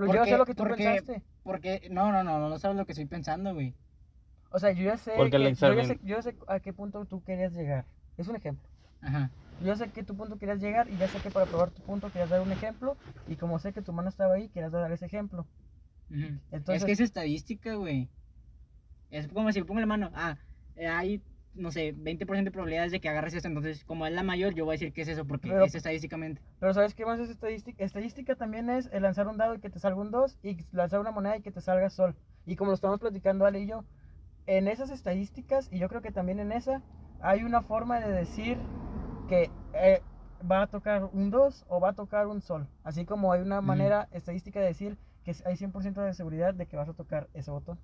Yo 0.08 0.26
sé 0.26 0.38
lo 0.38 0.46
que 0.46 0.54
tú 0.56 0.64
porque- 0.64 0.84
pensaste. 0.84 1.22
Porque, 1.44 1.88
no, 1.92 2.12
no, 2.12 2.24
no, 2.24 2.48
no 2.50 2.60
sabes 2.60 2.78
lo 2.78 2.86
que 2.86 2.92
estoy 2.94 3.06
pensando, 3.06 3.54
güey. 3.54 3.74
O 4.52 4.60
sea, 4.60 4.72
yo 4.72 4.84
ya 4.84 4.98
sé, 4.98 5.14
Porque 5.16 5.36
el 5.38 5.44
que- 5.44 5.56
yo, 5.56 5.74
ya 5.74 5.86
sé, 5.86 6.00
yo 6.04 6.16
ya 6.16 6.22
sé 6.22 6.36
a 6.48 6.60
qué 6.60 6.74
punto 6.74 7.06
tú 7.06 7.24
querías 7.24 7.54
llegar. 7.54 7.86
Es 8.18 8.28
un 8.28 8.36
ejemplo. 8.36 8.68
Ajá. 9.02 9.30
Yo 9.64 9.76
sé 9.76 9.90
que 9.92 10.04
tu 10.04 10.16
punto 10.16 10.38
querías 10.38 10.60
llegar 10.60 10.90
y 10.90 10.98
ya 10.98 11.08
sé 11.08 11.20
que 11.20 11.30
para 11.32 11.46
probar 11.46 11.70
tu 11.72 11.82
punto 11.82 12.08
querías 12.12 12.30
dar 12.30 12.42
un 12.42 12.52
ejemplo 12.52 12.98
y 13.28 13.36
como 13.36 13.60
sé 13.60 13.74
que 13.74 13.82
tu 13.82 13.94
mano 13.94 14.10
estaba 14.10 14.36
ahí, 14.36 14.50
querías 14.50 14.72
dar 14.72 14.92
ese 14.92 15.06
ejemplo. 15.06 15.46
Entonces- 16.52 16.82
es 16.82 16.86
que 16.86 16.92
es 16.94 17.00
estadística, 17.00 17.76
güey. 17.76 18.10
Es 19.12 19.28
como 19.28 19.52
si 19.52 19.62
pongo 19.64 19.80
la 19.80 19.86
mano, 19.86 20.12
ah, 20.14 20.38
eh, 20.76 20.88
hay, 20.88 21.22
no 21.56 21.72
sé, 21.72 21.94
20% 21.96 22.44
de 22.44 22.52
probabilidades 22.52 22.92
de 22.92 23.00
que 23.02 23.10
agarres 23.10 23.34
esto. 23.34 23.48
Entonces, 23.48 23.84
como 23.84 24.06
es 24.06 24.14
la 24.14 24.24
mayor, 24.24 24.54
yo 24.54 24.66
voy 24.66 24.74
a 24.74 24.76
decir 24.76 24.94
que 24.94 25.02
es 25.02 25.08
eso, 25.08 25.26
porque 25.26 25.50
Pero- 25.50 25.66
es 25.66 25.76
estadísticamente. 25.76 26.42
Pero 26.60 26.74
¿sabes 26.74 26.94
qué 26.94 27.06
más 27.06 27.20
es 27.20 27.30
estadística? 27.30 27.84
Estadística 27.84 28.36
también 28.36 28.70
es 28.70 28.90
el 28.92 29.04
lanzar 29.04 29.28
un 29.28 29.38
dado 29.38 29.56
y 29.56 29.60
que 29.60 29.70
te 29.70 29.80
salga 29.80 30.00
un 30.00 30.12
2 30.12 30.38
y 30.44 30.58
lanzar 30.72 31.00
una 31.00 31.12
moneda 31.12 31.38
y 31.38 31.42
que 31.42 31.52
te 31.52 31.62
salga 31.62 31.90
sol. 31.90 32.16
Y 32.46 32.56
como 32.56 32.72
lo 32.72 32.76
estamos 32.76 33.00
platicando 33.00 33.46
Ale 33.46 33.62
y 33.62 33.68
yo, 33.68 33.84
en 34.48 34.68
esas 34.68 34.90
estadísticas, 34.90 35.70
y 35.72 35.80
yo 35.80 35.90
creo 35.90 36.02
que 36.02 36.12
también 36.12 36.40
en 36.40 36.52
esa, 36.52 36.82
hay 37.22 37.44
una 37.44 37.62
forma 37.62 38.00
de 38.00 38.12
decir 38.12 38.58
que 39.28 39.52
eh, 39.74 40.02
va 40.50 40.64
a 40.64 40.68
tocar 40.68 41.10
un 41.12 41.30
2 41.30 41.66
o 41.68 41.80
va 41.80 41.90
a 41.90 41.94
tocar 41.94 42.28
un 42.28 42.42
sol. 42.42 42.68
Así 42.84 43.06
como 43.06 43.32
hay 43.34 43.42
una 43.42 43.62
manera 43.62 44.08
estadística 44.12 44.60
de 44.60 44.68
decir 44.68 44.98
que 45.24 45.36
hay 45.46 45.58
100% 45.58 46.02
de 46.02 46.14
seguridad 46.14 46.54
de 46.54 46.66
que 46.66 46.78
vas 46.78 46.90
a 46.90 46.94
tocar 46.94 47.28
ese 47.34 47.52
botón. 47.52 47.78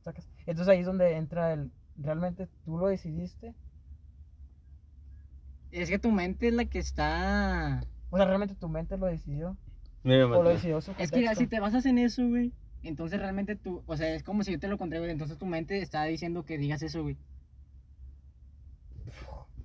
¿Sacas? 0.00 0.28
Entonces 0.46 0.68
ahí 0.68 0.80
es 0.80 0.86
donde 0.86 1.16
entra 1.16 1.52
el, 1.52 1.70
¿realmente 1.98 2.48
tú 2.64 2.78
lo 2.78 2.88
decidiste? 2.88 3.54
Es 5.70 5.90
que 5.90 5.98
tu 5.98 6.10
mente 6.10 6.48
es 6.48 6.54
la 6.54 6.64
que 6.64 6.78
está. 6.78 7.82
O 8.10 8.16
sea, 8.16 8.26
¿realmente 8.26 8.54
tu 8.54 8.68
mente 8.68 8.96
lo 8.96 9.06
decidió? 9.06 9.56
Mira, 10.04 10.26
o 10.26 10.42
lo 10.42 10.50
decidió 10.50 10.80
su 10.80 10.92
Es 10.98 11.10
que 11.10 11.34
si 11.34 11.46
te 11.46 11.60
basas 11.60 11.84
en 11.86 11.98
eso, 11.98 12.26
güey, 12.26 12.52
entonces 12.82 13.18
realmente 13.18 13.56
tú, 13.56 13.82
o 13.86 13.96
sea, 13.96 14.14
es 14.14 14.22
como 14.22 14.42
si 14.42 14.52
yo 14.52 14.58
te 14.58 14.68
lo 14.68 14.78
conté, 14.78 14.98
güey, 14.98 15.10
entonces 15.10 15.38
tu 15.38 15.46
mente 15.46 15.80
está 15.82 16.04
diciendo 16.04 16.44
que 16.44 16.58
digas 16.58 16.82
eso, 16.82 17.02
güey. 17.02 17.16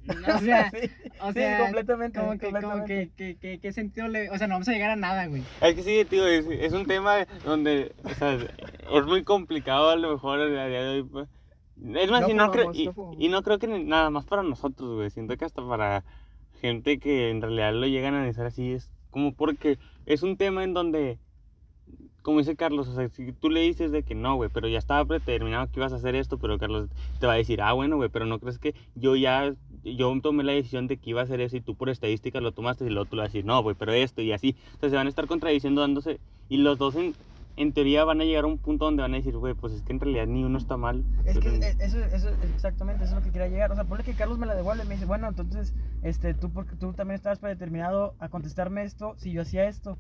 O 0.35 0.39
sea, 0.39 0.71
sí, 0.71 0.77
o 1.21 1.27
sí, 1.27 1.33
sea, 1.33 1.57
completamente, 1.59 2.19
como 2.19 2.31
que, 2.31 2.39
como 2.39 2.51
completamente. 2.51 3.09
que, 3.09 3.11
que, 3.15 3.37
que- 3.37 3.59
¿qué 3.59 3.71
sentido 3.71 4.07
le, 4.07 4.29
o 4.29 4.37
sea, 4.37 4.47
no 4.47 4.55
vamos 4.55 4.67
a 4.67 4.71
llegar 4.73 4.89
a 4.91 4.95
nada, 4.95 5.27
güey. 5.27 5.43
Es 5.61 5.75
que 5.75 5.83
sí, 5.83 6.05
tío, 6.09 6.27
es, 6.27 6.45
es 6.47 6.73
un 6.73 6.85
tema 6.85 7.25
donde, 7.45 7.93
o 8.03 8.09
sea, 8.09 8.33
es 8.33 9.05
muy 9.05 9.23
complicado 9.23 9.89
a 9.89 9.95
lo 9.95 10.13
mejor 10.13 10.39
a 10.39 10.47
día 10.47 10.81
de 10.81 11.01
hoy. 11.01 11.27
Es 11.83 12.11
más, 12.11 12.21
No 12.21 12.29
y, 12.29 12.33
no 12.33 12.51
creo, 12.51 12.71
y, 12.73 12.85
no 12.85 12.93
fumamos. 12.93 13.17
y 13.19 13.29
no 13.29 13.41
creo 13.41 13.59
que 13.59 13.67
nada 13.67 14.09
más 14.09 14.25
para 14.25 14.43
nosotros, 14.43 14.95
güey. 14.95 15.09
Siento 15.09 15.35
que 15.35 15.45
hasta 15.45 15.67
para 15.67 16.03
gente 16.61 16.99
que 16.99 17.29
en 17.31 17.41
realidad 17.41 17.73
lo 17.73 17.87
llegan 17.87 18.13
a 18.13 18.17
analizar 18.19 18.45
así 18.45 18.71
es 18.71 18.91
como 19.09 19.33
porque 19.33 19.77
es 20.05 20.23
un 20.23 20.37
tema 20.37 20.63
en 20.63 20.73
donde, 20.73 21.19
como 22.21 22.39
dice 22.39 22.55
Carlos, 22.55 22.87
o 22.87 22.95
sea, 22.95 23.07
si 23.09 23.31
tú 23.33 23.49
le 23.49 23.61
dices 23.61 23.91
de 23.91 24.03
que 24.03 24.15
no, 24.15 24.35
güey, 24.35 24.49
pero 24.51 24.67
ya 24.67 24.79
estaba 24.79 25.05
predeterminado 25.05 25.67
que 25.67 25.79
ibas 25.79 25.93
a 25.93 25.97
hacer 25.97 26.15
esto, 26.15 26.37
pero 26.37 26.57
Carlos 26.57 26.89
te 27.19 27.27
va 27.27 27.33
a 27.33 27.37
decir, 27.37 27.61
ah, 27.61 27.73
bueno, 27.73 27.97
güey, 27.97 28.09
pero 28.09 28.25
no 28.25 28.39
crees 28.39 28.57
que 28.57 28.73
yo 28.95 29.15
ya, 29.15 29.53
yo 29.83 30.19
tomé 30.21 30.43
la 30.43 30.53
decisión 30.53 30.87
de 30.87 30.97
que 30.97 31.09
iba 31.09 31.21
a 31.21 31.25
hacer 31.25 31.41
eso 31.41 31.57
y 31.57 31.61
tú 31.61 31.75
por 31.75 31.89
estadística 31.89 32.39
lo 32.41 32.53
tomaste 32.53 32.85
y 32.85 32.89
luego 32.89 33.05
tú 33.05 33.15
le 33.15 33.23
vas 33.23 33.29
a 33.29 33.33
decir, 33.33 33.45
no, 33.45 33.61
güey, 33.61 33.75
pero 33.77 33.91
esto 33.91 34.21
y 34.21 34.31
así. 34.31 34.55
O 34.77 34.79
sea, 34.79 34.89
se 34.89 34.95
van 34.95 35.07
a 35.07 35.09
estar 35.09 35.27
contradiciendo 35.27 35.81
dándose 35.81 36.19
y 36.47 36.57
los 36.57 36.77
dos 36.77 36.95
en, 36.95 37.13
en 37.61 37.73
teoría 37.73 38.03
van 38.03 38.19
a 38.21 38.23
llegar 38.23 38.45
a 38.45 38.47
un 38.47 38.57
punto 38.57 38.85
donde 38.85 39.03
van 39.03 39.13
a 39.13 39.17
decir, 39.17 39.37
güey, 39.37 39.53
pues 39.53 39.73
es 39.73 39.81
que 39.83 39.93
en 39.93 39.99
realidad 39.99 40.25
ni 40.25 40.43
uno 40.43 40.57
está 40.57 40.77
mal. 40.77 41.05
Es 41.25 41.37
que 41.37 41.49
eh, 41.49 41.75
eso, 41.79 41.99
eso, 41.99 42.29
exactamente, 42.55 43.03
eso 43.03 43.13
es 43.13 43.19
lo 43.19 43.23
que 43.23 43.31
quería 43.31 43.49
llegar. 43.49 43.71
O 43.71 43.75
sea, 43.75 43.83
ponle 43.83 44.03
que 44.03 44.15
Carlos 44.15 44.39
me 44.39 44.47
la 44.47 44.55
devuelve 44.55 44.83
y 44.83 44.87
me 44.87 44.95
dice, 44.95 45.05
bueno, 45.05 45.27
entonces, 45.27 45.73
este, 46.01 46.33
tú, 46.33 46.51
porque 46.51 46.75
tú 46.75 46.93
también 46.93 47.15
estabas 47.15 47.39
predeterminado 47.39 48.15
a 48.19 48.29
contestarme 48.29 48.83
esto 48.83 49.13
si 49.17 49.31
yo 49.31 49.43
hacía 49.43 49.67
esto. 49.67 49.97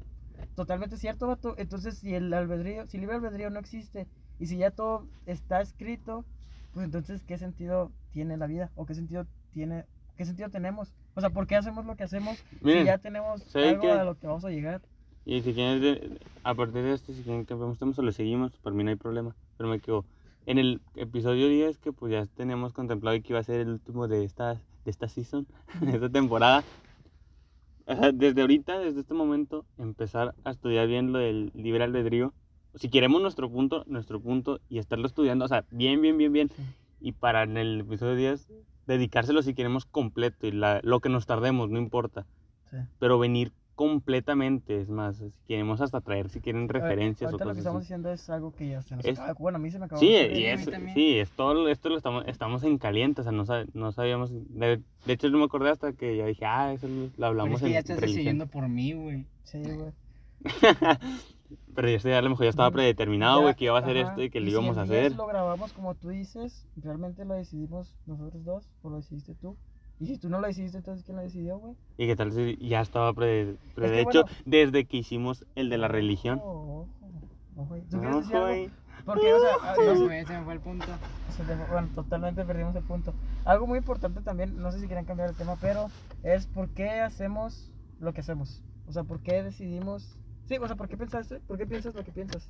Totalmente 0.55 0.97
cierto, 0.97 1.27
vato. 1.27 1.53
Entonces, 1.57 1.99
si 1.99 2.15
el 2.15 2.33
albedrío, 2.33 2.87
si 2.87 2.97
el 2.97 3.01
libre 3.01 3.17
albedrío 3.17 3.51
no 3.51 3.59
existe 3.59 4.07
y 4.39 4.47
si 4.47 4.57
ya 4.57 4.71
todo 4.71 5.07
está 5.27 5.61
escrito, 5.61 6.25
pues 6.73 6.85
entonces, 6.85 7.23
¿qué 7.23 7.37
sentido 7.37 7.91
tiene 8.11 8.37
la 8.37 8.47
vida? 8.47 8.71
¿O 8.75 8.87
qué 8.87 8.95
sentido 8.95 9.27
tiene, 9.53 9.85
qué 10.17 10.25
sentido 10.25 10.49
tenemos? 10.49 10.93
O 11.13 11.21
sea, 11.21 11.29
¿por 11.29 11.45
qué 11.45 11.57
hacemos 11.57 11.85
lo 11.85 11.95
que 11.95 12.03
hacemos 12.03 12.43
Miren, 12.61 12.81
si 12.81 12.85
ya 12.87 12.97
tenemos 12.97 13.43
¿saben 13.43 13.69
algo 13.69 13.81
qué? 13.81 13.91
a 13.91 14.03
lo 14.03 14.17
que 14.17 14.25
vamos 14.25 14.45
a 14.45 14.49
llegar? 14.49 14.81
Y 15.25 15.41
si 15.41 15.53
quieren, 15.53 15.81
de- 15.81 16.19
a 16.43 16.55
partir 16.55 16.81
de 16.83 16.93
este, 16.93 17.13
si 17.13 17.21
quieren 17.23 17.41
que 17.41 17.49
cambiemos 17.49 17.77
tema, 17.77 17.93
o 17.95 18.01
le 18.01 18.11
seguimos, 18.11 18.51
por 18.57 18.73
mí 18.73 18.83
no 18.83 18.89
hay 18.89 18.95
problema. 18.95 19.35
Pero 19.57 19.69
me 19.69 19.79
quedo. 19.79 20.05
En 20.47 20.57
el 20.57 20.81
episodio 20.95 21.47
10, 21.47 21.77
que 21.77 21.93
pues 21.93 22.11
ya 22.11 22.25
teníamos 22.25 22.73
contemplado 22.73 23.15
que 23.21 23.27
iba 23.33 23.39
a 23.39 23.43
ser 23.43 23.59
el 23.61 23.69
último 23.69 24.07
de 24.07 24.23
esta, 24.23 24.55
de 24.55 24.91
esta 24.91 25.07
season, 25.07 25.45
de 25.81 25.93
esta 25.95 26.09
temporada. 26.09 26.63
O 27.85 27.95
sea, 27.95 28.11
desde 28.11 28.41
ahorita, 28.41 28.79
desde 28.79 29.01
este 29.01 29.13
momento, 29.13 29.65
empezar 29.77 30.33
a 30.43 30.51
estudiar 30.51 30.87
bien 30.87 31.11
lo 31.11 31.19
del 31.19 31.51
libre 31.53 31.83
albedrío. 31.83 32.33
Si 32.75 32.89
queremos 32.89 33.21
nuestro 33.21 33.49
punto, 33.49 33.83
nuestro 33.87 34.19
punto, 34.21 34.59
y 34.69 34.79
estarlo 34.79 35.05
estudiando, 35.05 35.45
o 35.45 35.47
sea, 35.47 35.65
bien, 35.71 36.01
bien, 36.01 36.17
bien, 36.17 36.31
bien. 36.31 36.49
Y 36.99 37.11
para 37.11 37.43
en 37.43 37.57
el 37.57 37.81
episodio 37.81 38.15
10, 38.15 38.47
dedicárselo 38.87 39.41
si 39.43 39.53
queremos 39.53 39.85
completo, 39.85 40.47
y 40.47 40.51
la- 40.51 40.79
lo 40.83 40.99
que 41.01 41.09
nos 41.09 41.25
tardemos, 41.25 41.69
no 41.69 41.77
importa 41.79 42.25
Sí. 42.69 42.77
pero 42.99 43.19
venir 43.19 43.51
completamente, 43.75 44.79
es 44.81 44.89
más, 44.89 45.17
si 45.17 45.31
queremos 45.47 45.81
hasta 45.81 46.01
traer 46.01 46.29
si 46.29 46.39
quieren 46.41 46.69
referencias 46.69 47.31
o 47.33 47.35
Ahorita 47.35 47.45
lo 47.45 47.51
que 47.55 47.55
cosas 47.55 47.57
estamos 47.59 47.77
así. 47.79 47.85
diciendo 47.85 48.11
es 48.11 48.29
algo 48.29 48.53
que 48.55 48.69
ya 48.69 48.81
se 48.81 48.95
nos 48.95 49.05
Es- 49.05 49.19
acaba. 49.19 49.33
Bueno, 49.39 49.55
a 49.57 49.59
mí 49.59 49.71
se 49.71 49.79
me 49.79 49.85
acabó. 49.85 49.99
Sí, 49.99 50.07
de 50.11 50.39
y 50.39 50.45
a 50.45 50.53
es, 50.53 50.69
sí, 50.93 51.19
es 51.19 51.31
todo 51.31 51.67
esto 51.67 51.89
lo 51.89 51.97
estamos, 51.97 52.23
estamos 52.27 52.63
en 52.63 52.77
caliente, 52.77 53.21
o 53.21 53.23
sea, 53.23 53.31
no, 53.31 53.43
no 53.73 53.91
sabíamos, 53.91 54.31
de, 54.31 54.81
de 55.05 55.13
hecho 55.13 55.29
no 55.29 55.39
me 55.39 55.45
acordé 55.45 55.69
hasta 55.71 55.93
que 55.93 56.17
ya 56.17 56.25
dije, 56.25 56.45
ah, 56.45 56.73
eso 56.73 56.87
lo, 56.87 57.05
lo 57.05 57.11
Pero 57.15 57.27
hablamos 57.27 57.55
es 57.55 57.61
que 57.61 57.67
en 57.67 57.73
ya 57.73 57.79
estás 57.79 57.99
decidiendo 58.01 58.47
por 58.47 58.67
mí, 58.69 58.93
güey. 58.93 59.25
Sí, 59.43 59.61
güey. 59.63 59.91
Pero 61.75 61.89
ya, 61.89 61.99
sé, 61.99 62.13
a 62.15 62.21
lo 62.21 62.29
mejor 62.29 62.45
ya 62.45 62.49
estaba 62.49 62.71
predeterminado, 62.71 63.41
güey, 63.41 63.55
que 63.55 63.65
iba 63.65 63.77
a 63.77 63.81
hacer 63.81 63.97
ajá, 63.97 64.09
esto 64.09 64.21
y 64.23 64.29
que 64.29 64.39
lo 64.39 64.45
si 64.45 64.51
íbamos 64.51 64.77
a 64.77 64.83
el 64.83 64.89
10 64.89 65.05
hacer. 65.05 65.15
lo 65.15 65.25
grabamos 65.27 65.73
como 65.73 65.95
tú 65.95 66.09
dices, 66.09 66.65
realmente 66.77 67.25
lo 67.25 67.33
decidimos 67.33 67.95
nosotros 68.05 68.43
dos 68.45 68.69
o 68.81 68.89
lo 68.89 68.97
decidiste 68.97 69.35
tú. 69.35 69.57
Y 70.01 70.07
si 70.07 70.17
tú 70.17 70.29
no 70.29 70.39
lo 70.39 70.47
decidiste, 70.47 70.77
entonces 70.79 71.05
¿quién 71.05 71.15
lo 71.17 71.21
decidió, 71.23 71.59
güey? 71.59 71.75
Y 71.97 72.07
que 72.07 72.15
tal 72.15 72.31
si 72.31 72.57
ya 72.57 72.81
estaba 72.81 73.13
pre, 73.13 73.55
pre- 73.75 73.85
Es 73.85 73.91
que 73.91 73.95
de 73.97 74.01
hecho, 74.01 74.21
bueno. 74.23 74.37
desde 74.45 74.85
que 74.85 74.97
hicimos 74.97 75.45
el 75.55 75.69
de 75.69 75.77
la 75.77 75.87
religión. 75.87 76.39
Ojo, 76.39 76.87
ojo, 76.99 77.21
ojo. 77.55 77.75
¿Tú 77.89 77.99
quieres 77.99 78.09
No, 78.11 78.19
decir 78.21 78.35
algo? 78.35 78.47
güey. 78.47 78.71
Porque, 79.05 79.33
o 79.33 79.39
sea, 79.39 79.75
Se 79.75 79.81
me 79.83 79.95
fue, 80.07 80.25
se 80.25 80.37
me 80.39 80.43
fue 80.43 80.53
el 80.53 80.59
punto. 80.59 80.85
se 81.29 81.43
te 81.43 81.55
fue- 81.55 81.67
bueno, 81.67 81.87
totalmente 81.93 82.43
perdimos 82.43 82.75
el 82.75 82.83
punto. 82.83 83.13
Algo 83.45 83.67
muy 83.67 83.77
importante 83.77 84.21
también, 84.21 84.55
no 84.57 84.71
sé 84.71 84.79
si 84.79 84.87
quieren 84.87 85.05
cambiar 85.05 85.29
el 85.29 85.35
tema, 85.35 85.55
pero 85.61 85.87
es 86.23 86.47
por 86.47 86.67
qué 86.69 86.89
hacemos 87.01 87.71
lo 87.99 88.11
que 88.13 88.21
hacemos. 88.21 88.63
O 88.87 88.91
sea, 88.91 89.03
por 89.03 89.21
qué 89.21 89.43
decidimos. 89.43 90.17
Sí, 90.47 90.57
o 90.59 90.65
sea, 90.65 90.75
¿por 90.75 90.87
qué 90.87 90.97
pensaste? 90.97 91.39
¿Por 91.41 91.59
qué 91.59 91.67
piensas 91.67 91.93
lo 91.93 92.03
que 92.03 92.11
piensas? 92.11 92.49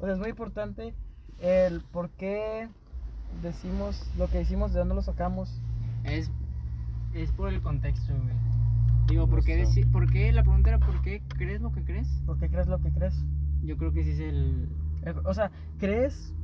O 0.00 0.04
sea, 0.06 0.12
es 0.14 0.18
muy 0.18 0.30
importante 0.30 0.94
el 1.40 1.80
por 1.92 2.10
qué 2.10 2.68
decimos 3.42 4.00
lo 4.18 4.26
que 4.28 4.38
decimos, 4.38 4.72
de 4.72 4.80
dónde 4.80 4.94
lo 4.96 5.02
sacamos. 5.02 5.60
Es, 6.04 6.30
es 7.14 7.30
por 7.32 7.48
el 7.52 7.60
contexto, 7.62 8.12
güey. 8.14 8.34
Digo, 9.08 9.28
¿por 9.28 9.44
qué, 9.44 9.56
No 9.62 9.66
sé. 9.70 9.82
deci- 9.82 9.90
¿por 9.92 10.10
qué? 10.10 10.32
La 10.32 10.42
pregunta 10.42 10.70
era, 10.70 10.78
¿por 10.78 11.00
qué 11.02 11.22
crees 11.28 11.60
lo 11.60 11.72
que 11.72 11.84
crees? 11.84 12.08
¿Por 12.26 12.38
qué 12.38 12.48
crees 12.48 12.66
lo 12.66 12.80
que 12.80 12.90
crees? 12.92 13.14
Yo 13.62 13.76
creo 13.76 13.92
que 13.92 14.04
sí 14.04 14.10
es 14.10 14.20
el... 14.20 14.68
El- 15.02 15.18
O 15.24 15.32
sea, 15.32 15.50
¿crees? 15.78 16.34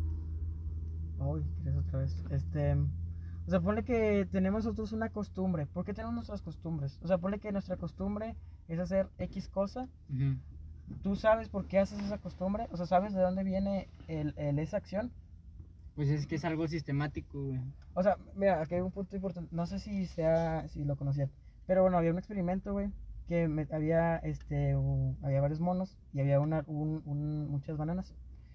Uy, 1.19 1.43
¿crees 1.63 1.77
otra 1.77 1.99
vez? 2.01 2.25
Este. 2.31 2.75
O 3.47 3.51
sea, 3.51 3.61
ponle 3.61 3.83
que 3.85 4.27
tenemos 4.31 4.65
nosotros 4.65 4.93
una 4.93 5.09
costumbre. 5.09 5.67
¿Por 5.67 5.85
qué 5.85 5.93
tenemos 5.93 6.15
nuestras 6.15 6.43
costumbres? 6.43 6.99
O 7.03 7.09
sea, 7.09 7.19
ponle 7.19 7.39
que 7.41 7.51
nuestra 7.53 7.77
costumbre 7.77 8.37
es 8.69 8.79
hacer 8.79 9.09
X 9.19 9.49
cosa. 9.49 9.89
Ujú. 10.09 10.37
¿Tú 11.03 11.17
sabes 11.17 11.49
por 11.49 11.67
qué 11.67 11.79
haces 11.81 11.99
esa 12.01 12.19
costumbre? 12.19 12.69
O 12.71 12.77
sea, 12.77 12.87
¿sabes 12.87 13.13
de 13.15 13.21
dónde 13.21 13.43
viene 13.45 13.89
el, 14.09 14.35
el- 14.37 14.59
esa 14.61 14.77
acción? 14.77 15.11
Pues 15.95 16.09
es 16.09 16.27
que 16.27 16.37
es 16.37 16.45
algo 16.45 16.67
sistemático, 16.69 17.43
güey. 17.49 17.61
O 17.95 18.03
sea, 18.03 18.17
mira, 18.35 18.63
aquí 18.63 18.75
hay 18.75 18.81
un 18.81 18.91
punto 18.93 19.15
importante. 19.17 19.55
No 19.55 19.67
sé 19.67 19.79
si 19.79 20.07
sea, 20.07 20.67
si 20.69 20.85
lo 20.85 20.97
conocían. 20.97 21.31
Pero 21.67 21.83
bueno, 21.83 21.99
había 21.99 22.11
un 22.13 22.19
experimento, 22.19 22.73
güey. 22.73 22.91
Que 23.29 23.47
me- 23.49 23.69
había, 23.71 24.17
este, 24.19 24.77
u- 24.77 25.17
había 25.23 25.41
varios 25.41 25.61
monos 25.61 25.97
y 26.13 26.21
había 26.21 26.41
una, 26.41 26.65
un- 26.67 27.03
un- 27.05 27.49
muchas 27.51 27.77
bananas. 27.77 28.15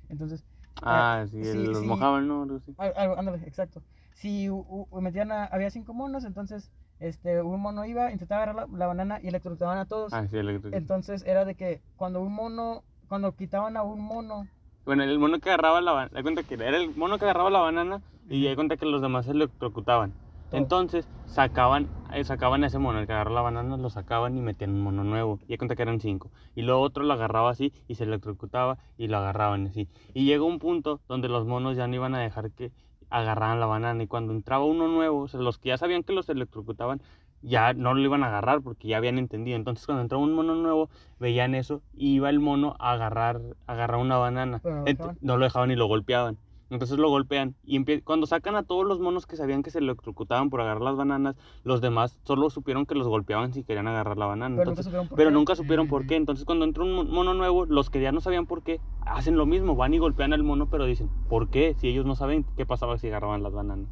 Entonces, 0.09 0.43
Ah, 0.81 1.25
sí, 1.29 1.43
sí, 1.43 1.65
los 1.67 1.81
sí. 1.81 1.87
mojaban, 1.87 2.27
¿no? 2.27 2.41
Algo, 2.77 3.17
ándale, 3.17 3.47
exacto. 3.47 3.83
Si 4.13 4.49
u- 4.49 4.87
u- 4.89 5.01
metían 5.01 5.31
a- 5.31 5.45
había 5.45 5.69
cinco 5.71 5.93
monos, 5.93 6.23
entonces 6.25 6.71
este, 6.99 7.41
un 7.41 7.61
mono 7.61 7.85
iba, 7.85 8.11
intentaba 8.11 8.43
agarrar 8.43 8.67
la, 8.69 8.77
la 8.77 8.87
banana 8.87 9.19
y 9.21 9.27
electrocutaban 9.27 9.77
a 9.77 9.85
todos. 9.85 10.13
Ah, 10.13 10.27
sí, 10.27 10.37
electro- 10.37 10.71
Entonces 10.73 11.23
era 11.25 11.45
de 11.45 11.55
que 11.55 11.81
cuando 11.95 12.21
un 12.21 12.33
mono, 12.33 12.83
cuando 13.07 13.35
quitaban 13.35 13.77
a 13.77 13.83
un 13.83 14.01
mono, 14.01 14.47
Bueno, 14.87 15.03
el 15.03 15.19
mono 15.19 15.37
que 15.39 15.49
agarraba 15.49 15.81
la 15.81 15.91
banana, 15.91 16.21
cuenta 16.21 16.43
que 16.43 16.53
era 16.53 16.77
el 16.77 16.95
mono 16.95 17.17
que 17.17 17.25
agarraba 17.25 17.49
la 17.49 17.59
banana 17.59 18.01
y 18.29 18.55
cuenta 18.55 18.77
que 18.77 18.85
los 18.85 19.01
demás 19.01 19.25
se 19.25 19.31
electrocutaban. 19.31 20.13
Entonces 20.53 21.05
sacaban, 21.25 21.89
eh, 22.13 22.23
sacaban 22.23 22.63
a 22.63 22.67
ese 22.67 22.79
mono, 22.79 22.99
el 22.99 23.05
que 23.05 23.11
agarró 23.11 23.33
la 23.33 23.41
banana, 23.41 23.75
lo 23.75 23.89
sacaban 23.89 24.37
y 24.37 24.41
metían 24.41 24.69
un 24.69 24.83
mono 24.83 25.03
nuevo. 25.03 25.39
Y 25.45 25.57
cuenta 25.57 25.75
que 25.75 25.81
eran 25.81 25.99
cinco. 25.99 26.31
Y 26.55 26.61
luego 26.61 26.79
otro 26.79 27.03
lo 27.03 27.11
agarraba 27.11 27.49
así 27.49 27.73
y 27.89 27.95
se 27.95 28.05
electrocutaba 28.05 28.77
y 28.97 29.07
lo 29.07 29.17
agarraban 29.17 29.67
así. 29.67 29.89
Y 30.13 30.23
llegó 30.23 30.45
un 30.45 30.57
punto 30.57 31.01
donde 31.09 31.27
los 31.27 31.45
monos 31.45 31.75
ya 31.75 31.85
no 31.89 31.95
iban 31.95 32.15
a 32.15 32.21
dejar 32.21 32.51
que 32.51 32.71
agarraran 33.09 33.59
la 33.59 33.65
banana. 33.65 34.01
Y 34.01 34.07
cuando 34.07 34.31
entraba 34.31 34.63
uno 34.63 34.87
nuevo, 34.87 35.23
o 35.23 35.27
sea, 35.27 35.41
los 35.41 35.57
que 35.57 35.67
ya 35.67 35.77
sabían 35.77 36.03
que 36.03 36.13
los 36.13 36.29
electrocutaban, 36.29 37.01
ya 37.41 37.73
no 37.73 37.93
lo 37.93 38.01
iban 38.01 38.23
a 38.23 38.27
agarrar 38.27 38.61
porque 38.61 38.87
ya 38.87 38.97
habían 38.97 39.17
entendido. 39.17 39.55
Entonces 39.57 39.85
cuando 39.85 40.01
entraba 40.01 40.23
un 40.23 40.33
mono 40.33 40.55
nuevo, 40.55 40.89
veían 41.19 41.55
eso 41.55 41.81
y 41.93 42.15
iba 42.15 42.29
el 42.29 42.39
mono 42.39 42.75
a 42.79 42.91
agarrar, 42.91 43.41
a 43.67 43.73
agarrar 43.73 43.99
una 43.99 44.17
banana. 44.17 44.61
No 44.63 44.69
lo 44.71 44.83
dejaban. 44.83 45.17
no 45.21 45.37
lo 45.37 45.43
dejaban 45.45 45.71
y 45.71 45.75
lo 45.75 45.87
golpeaban. 45.87 46.37
Entonces 46.69 46.97
lo 46.97 47.09
golpean 47.09 47.55
y 47.63 47.81
cuando 48.01 48.27
sacan 48.27 48.57
a 48.57 48.63
todos 48.63 48.85
los 48.85 48.99
monos 48.99 49.25
que 49.25 49.37
sabían 49.37 49.63
que 49.63 49.71
se 49.71 49.79
electrocutaban 49.79 50.49
por 50.49 50.59
agarrar 50.59 50.81
las 50.81 50.97
bananas, 50.97 51.37
los 51.63 51.79
demás 51.79 52.19
solo 52.25 52.49
supieron 52.49 52.85
que 52.85 52.93
los 52.93 53.07
golpeaban 53.07 53.53
si 53.53 53.63
querían 53.63 53.87
agarrar 53.87 54.17
la 54.17 54.25
banana. 54.25 54.57
pero 54.57 54.71
nunca 54.71 54.83
supieron 54.83 55.07
por 55.07 55.15
pero 55.17 55.29
qué. 55.29 55.33
nunca 55.33 55.55
supieron 55.55 55.87
por 55.87 56.01
Ujú. 56.01 56.07
qué. 56.09 56.15
Entonces 56.17 56.43
cuando 56.43 56.65
entra 56.65 56.83
un 56.83 56.93
mon- 56.93 57.09
mono 57.09 57.33
nuevo, 57.33 57.65
los 57.65 57.89
que 57.89 58.01
ya 58.01 58.11
no 58.11 58.19
sabían 58.19 58.47
por 58.47 58.63
qué, 58.63 58.81
hacen 59.05 59.37
lo 59.37 59.45
mismo, 59.45 59.77
van 59.77 59.93
y 59.93 59.97
golpean 59.99 60.33
al 60.33 60.43
mono, 60.43 60.67
pero 60.69 60.83
dicen, 60.85 61.09
¿por 61.29 61.47
qué? 61.49 61.73
Si 61.79 61.87
ellos 61.87 62.05
no 62.05 62.15
saben 62.15 62.45
qué 62.57 62.65
pasaba 62.65 62.97
si 62.97 63.07
agarraban 63.07 63.43
las 63.43 63.53
bananas. 63.53 63.87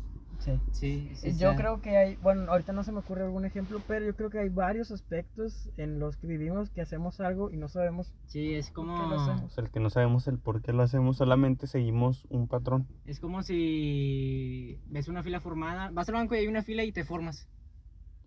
Sí. 0.45 0.59
Sí, 0.71 1.11
sí. 1.15 1.29
yo 1.39 1.49
está. 1.51 1.55
creo 1.55 1.81
que 1.81 1.97
hay, 1.97 2.15
bueno, 2.17 2.51
ahorita 2.51 2.71
no 2.71 2.83
se 2.83 2.91
me 2.91 2.99
ocurre 2.99 3.23
algún 3.23 3.45
ejemplo, 3.45 3.81
pero 3.87 4.05
yo 4.05 4.15
creo 4.15 4.29
que 4.29 4.37
hay 4.39 4.49
varios 4.49 4.91
aspectos 4.91 5.69
en 5.77 5.99
los 5.99 6.17
que 6.17 6.27
vivimos 6.27 6.69
que 6.69 6.81
hacemos 6.81 7.19
algo 7.19 7.51
y 7.51 7.57
no 7.57 7.67
sabemos 7.67 8.13
Sí, 8.27 8.53
es 8.53 8.67
por 8.67 8.85
como... 8.85 9.01
qué 9.01 9.09
lo 9.09 9.21
hacemos. 9.21 9.51
O 9.51 9.55
sea, 9.55 9.63
el 9.63 9.71
que 9.71 9.79
no 9.79 9.89
sabemos 9.89 10.27
el 10.27 10.37
por 10.37 10.61
qué 10.61 10.71
lo 10.71 10.83
hacemos, 10.83 11.17
solamente 11.17 11.65
seguimos 11.65 12.25
un 12.29 12.47
patrón. 12.47 12.85
Es 13.05 13.19
como 13.19 13.41
si 13.41 14.79
ves 14.87 15.07
una 15.07 15.23
fila 15.23 15.39
formada, 15.39 15.89
vas 15.91 16.07
al 16.09 16.15
banco 16.15 16.35
y 16.35 16.39
hay 16.39 16.47
una 16.47 16.61
fila 16.61 16.83
y 16.83 16.91
te 16.91 17.03
formas. 17.03 17.47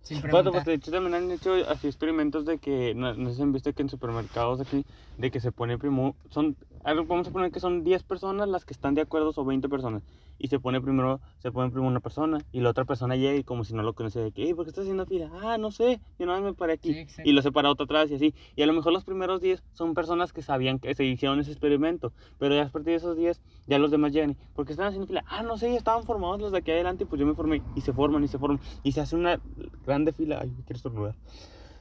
Sin 0.02 0.20
Bueno, 0.22 0.52
pues 0.52 0.64
de 0.64 0.74
hecho 0.74 0.90
también 0.90 1.14
han 1.14 1.30
hecho 1.30 1.52
así 1.68 1.86
experimentos 1.86 2.46
de 2.46 2.58
que, 2.58 2.94
no, 2.94 3.14
no 3.14 3.30
sé 3.30 3.36
si 3.36 3.42
han 3.42 3.52
visto 3.52 3.72
que 3.72 3.82
en 3.82 3.88
supermercados 3.90 4.60
aquí, 4.60 4.84
de 5.18 5.30
que 5.30 5.40
se 5.40 5.52
pone 5.52 5.76
primero, 5.76 6.16
son, 6.30 6.56
vamos 6.84 7.28
a 7.28 7.30
poner 7.30 7.50
que 7.50 7.60
son 7.60 7.84
10 7.84 8.02
personas 8.02 8.48
las 8.48 8.64
que 8.64 8.72
están 8.72 8.94
de 8.94 9.02
acuerdo 9.02 9.32
o 9.34 9.44
20 9.44 9.68
personas. 9.68 10.02
Y 10.38 10.48
se 10.48 10.60
pone 10.60 10.80
primero, 10.80 11.20
se 11.38 11.50
pone 11.50 11.70
primero 11.70 11.88
una 11.88 12.00
persona 12.00 12.38
y 12.52 12.60
la 12.60 12.70
otra 12.70 12.84
persona 12.84 13.16
llega 13.16 13.36
y 13.36 13.42
como 13.44 13.64
si 13.64 13.74
no 13.74 13.82
lo 13.82 13.94
conocía 13.94 14.22
de 14.22 14.30
que, 14.30 14.44
"Ey, 14.44 14.54
¿por 14.54 14.64
qué 14.64 14.70
estás 14.70 14.82
haciendo 14.82 15.04
fila? 15.04 15.30
Ah, 15.42 15.58
no 15.58 15.72
sé, 15.72 16.00
yo 16.18 16.26
no 16.26 16.40
me 16.40 16.54
paré 16.54 16.74
aquí. 16.74 16.94
Sí, 17.06 17.22
y 17.24 17.32
lo 17.32 17.42
separa 17.42 17.70
otro 17.70 17.84
atrás 17.84 18.10
y 18.10 18.14
así. 18.14 18.34
Y 18.54 18.62
a 18.62 18.66
lo 18.66 18.72
mejor 18.72 18.92
los 18.92 19.04
primeros 19.04 19.40
10 19.40 19.62
son 19.72 19.94
personas 19.94 20.32
que 20.32 20.42
sabían 20.42 20.78
que 20.78 20.94
se 20.94 21.04
hicieron 21.04 21.40
ese 21.40 21.50
experimento. 21.50 22.12
Pero 22.38 22.54
ya 22.54 22.62
a 22.62 22.68
partir 22.68 22.90
de 22.92 22.96
esos 22.96 23.16
10, 23.16 23.40
ya 23.66 23.78
los 23.78 23.90
demás 23.90 24.12
llegan. 24.12 24.30
y, 24.30 24.36
¿Por 24.54 24.64
qué 24.64 24.72
están 24.72 24.86
haciendo 24.86 25.08
fila? 25.08 25.24
Ah, 25.28 25.42
no 25.42 25.58
sé, 25.58 25.72
ya 25.72 25.78
estaban 25.78 26.04
formados 26.04 26.40
los 26.40 26.52
de 26.52 26.58
aquí 26.58 26.70
adelante. 26.70 27.04
Pues 27.04 27.18
yo 27.18 27.26
me 27.26 27.34
formé. 27.34 27.62
Y 27.74 27.80
se 27.80 27.92
forman 27.92 28.22
y 28.22 28.28
se 28.28 28.38
forman. 28.38 28.60
Y 28.84 28.92
se 28.92 29.00
hace 29.00 29.16
una 29.16 29.40
grande 29.84 30.12
fila. 30.12 30.38
Ay, 30.40 30.50
quiero 30.64 30.76
estornudar. 30.76 31.16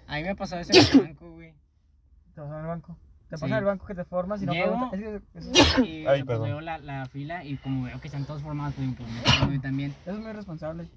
A 0.07 0.15
mí 0.15 0.23
me 0.23 0.35
pasó 0.35 0.55
el 0.57 0.65
banco, 0.99 1.31
güey. 1.31 1.53
Te 2.33 2.41
vas 2.41 2.51
al 2.51 2.65
banco. 2.65 2.97
Te 3.29 3.35
Sí. 3.35 3.41
pasa 3.41 3.55
en 3.55 3.59
el 3.59 3.65
banco 3.65 3.85
que 3.85 3.95
te 3.95 4.05
formas 4.05 4.41
y 4.41 4.45
no 4.45 4.53
Llego. 4.53 4.89
preguntas. 4.89 5.21
Es 5.35 5.75
que 5.75 6.07
Ay, 6.07 6.23
pues, 6.23 6.25
perdón. 6.25 6.43
veo 6.47 6.61
la, 6.61 6.77
la 6.77 7.05
fila 7.07 7.43
y 7.43 7.57
como 7.57 7.83
veo 7.83 7.99
que 7.99 8.07
están 8.07 8.25
todos 8.25 8.41
formados, 8.41 8.73
pues, 8.75 8.87
pues 8.97 9.49
me 9.49 9.59
también. 9.59 9.91
eso 10.05 10.11
es 10.17 10.19
muy 10.23 10.31
responsable. 10.31 10.87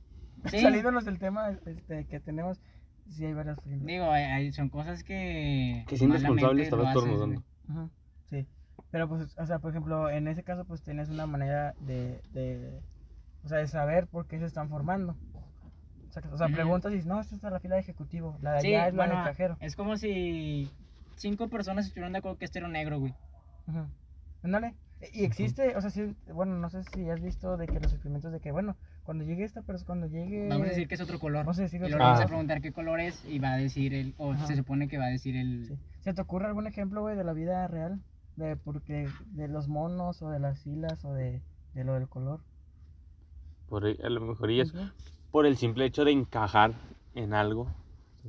Sí. 0.47 0.61
Saliéndonos 0.61 1.05
del 1.05 1.18
tema 1.18 1.51
este, 1.66 2.07
que 2.07 2.20
tenemos, 2.20 2.61
sí 3.09 3.24
hay 3.24 3.33
varias 3.35 3.61
filas. 3.62 3.85
Digo, 3.85 4.11
hay- 4.11 4.24
hay- 4.24 4.53
son 4.53 4.68
cosas 4.68 5.03
que. 5.03 5.85
Que 5.89 5.95
es 5.97 6.03
irresponsable 6.03 6.41
malamente 6.43 6.62
estar 6.62 6.78
lo 6.78 6.87
haces, 6.87 7.03
estornudando. 7.03 7.43
güey. 7.66 7.78
Ujú, 7.78 7.91
Sí. 8.26 8.47
Pero 8.93 9.09
pues, 9.09 9.37
o 9.37 9.47
sea, 9.47 9.59
por 9.59 9.70
ejemplo, 9.70 10.09
en 10.09 10.28
ese 10.28 10.43
caso, 10.45 10.64
pues 10.64 10.83
tienes 10.83 11.09
una 11.11 11.26
manera 11.26 11.74
de, 11.81 12.20
de, 12.33 12.81
o 13.45 13.49
sea, 13.49 13.59
de 13.59 13.66
saber 13.68 14.07
por 14.07 14.26
qué 14.26 14.39
se 14.39 14.47
están 14.47 14.68
formando. 14.68 15.16
O 16.09 16.12
sea, 16.12 16.22
o 16.33 16.37
sea, 16.39 16.49
preguntas 16.49 16.91
y 16.93 16.97
dices, 16.97 17.07
no, 17.09 17.20
esta 17.20 17.37
es 17.37 17.43
la 17.43 17.61
fila 17.61 17.74
de 17.76 17.83
ejecutivo, 17.83 18.37
la 18.41 18.55
de 18.55 18.61
Sí, 18.62 18.68
allá 18.74 18.89
es 18.89 18.95
la 18.95 19.05
bueno, 19.07 19.18
de 19.20 19.28
cajero. 19.28 19.57
es 19.61 19.76
como 19.76 19.97
si 19.97 20.68
cinco 21.16 21.48
personas 21.48 21.86
estuvieran 21.86 22.12
de 22.12 22.18
acuerdo 22.18 22.38
que 22.38 22.44
este 22.44 22.58
era 22.58 22.66
un 22.66 22.72
negro, 22.72 22.98
güey. 22.98 23.14
Ujú. 23.66 23.86
Ándale. 24.42 24.74
Y 25.12 25.24
existe, 25.24 25.76
o 25.76 25.80
sea, 25.80 25.88
sí, 25.88 26.14
bueno, 26.34 26.56
no 26.56 26.68
sé 26.68 26.82
si 26.84 27.08
has 27.08 27.22
visto 27.22 27.56
de 27.56 27.66
que 27.66 27.80
los 27.80 27.90
experimentos 27.90 28.32
de 28.32 28.40
que, 28.40 28.52
bueno, 28.52 28.76
cuando 29.04 29.24
llegue 29.24 29.44
esta 29.44 29.62
persona, 29.62 29.86
cuando 29.86 30.06
llegue... 30.08 30.48
Vamos 30.48 30.66
a 30.66 30.70
decir 30.70 30.88
que 30.88 30.94
es 30.94 31.00
otro 31.00 31.18
color. 31.18 31.44
Vamos 31.44 31.58
a 31.58 31.62
decir 31.62 31.80
Y 31.80 31.84
otro 31.84 31.96
luego 31.96 32.11
vamos 32.11 32.24
a 32.24 32.26
preguntar 32.28 32.61
qué 32.61 32.70
color 32.70 33.00
es 33.00 33.24
y 33.24 33.38
va 33.38 33.52
a 33.52 33.56
decir 33.56 33.94
el. 33.94 34.14
O 34.18 34.32
Ajá. 34.32 34.46
se 34.46 34.56
supone 34.56 34.88
que 34.88 34.98
va 34.98 35.06
a 35.06 35.11
decir 35.11 35.36
el. 35.36 35.68
Sí. 35.68 35.78
¿Se 36.00 36.12
te 36.12 36.20
ocurre 36.20 36.46
algún 36.46 36.66
ejemplo, 36.66 37.00
güey, 37.00 37.16
de 37.16 37.24
la 37.24 37.32
vida 37.32 37.66
real? 37.66 38.02
De, 38.36 38.56
porque, 38.56 39.08
de 39.32 39.48
los 39.48 39.68
monos 39.68 40.20
o 40.20 40.28
de 40.28 40.38
las 40.38 40.62
filas 40.62 41.02
o 41.06 41.14
de, 41.14 41.40
de 41.72 41.84
lo 41.84 41.94
del 41.94 42.08
color. 42.08 42.40
Por, 43.70 43.86
a 43.86 44.08
lo 44.11 44.20
mejor 44.20 44.50
y 44.50 44.61
es 44.61 44.74
Ujú. 44.74 44.82
por 45.30 45.46
el 45.46 45.56
simple 45.56 45.86
hecho 45.86 46.04
de 46.04 46.12
encajar 46.12 46.74
en 47.14 47.32
algo. 47.32 47.68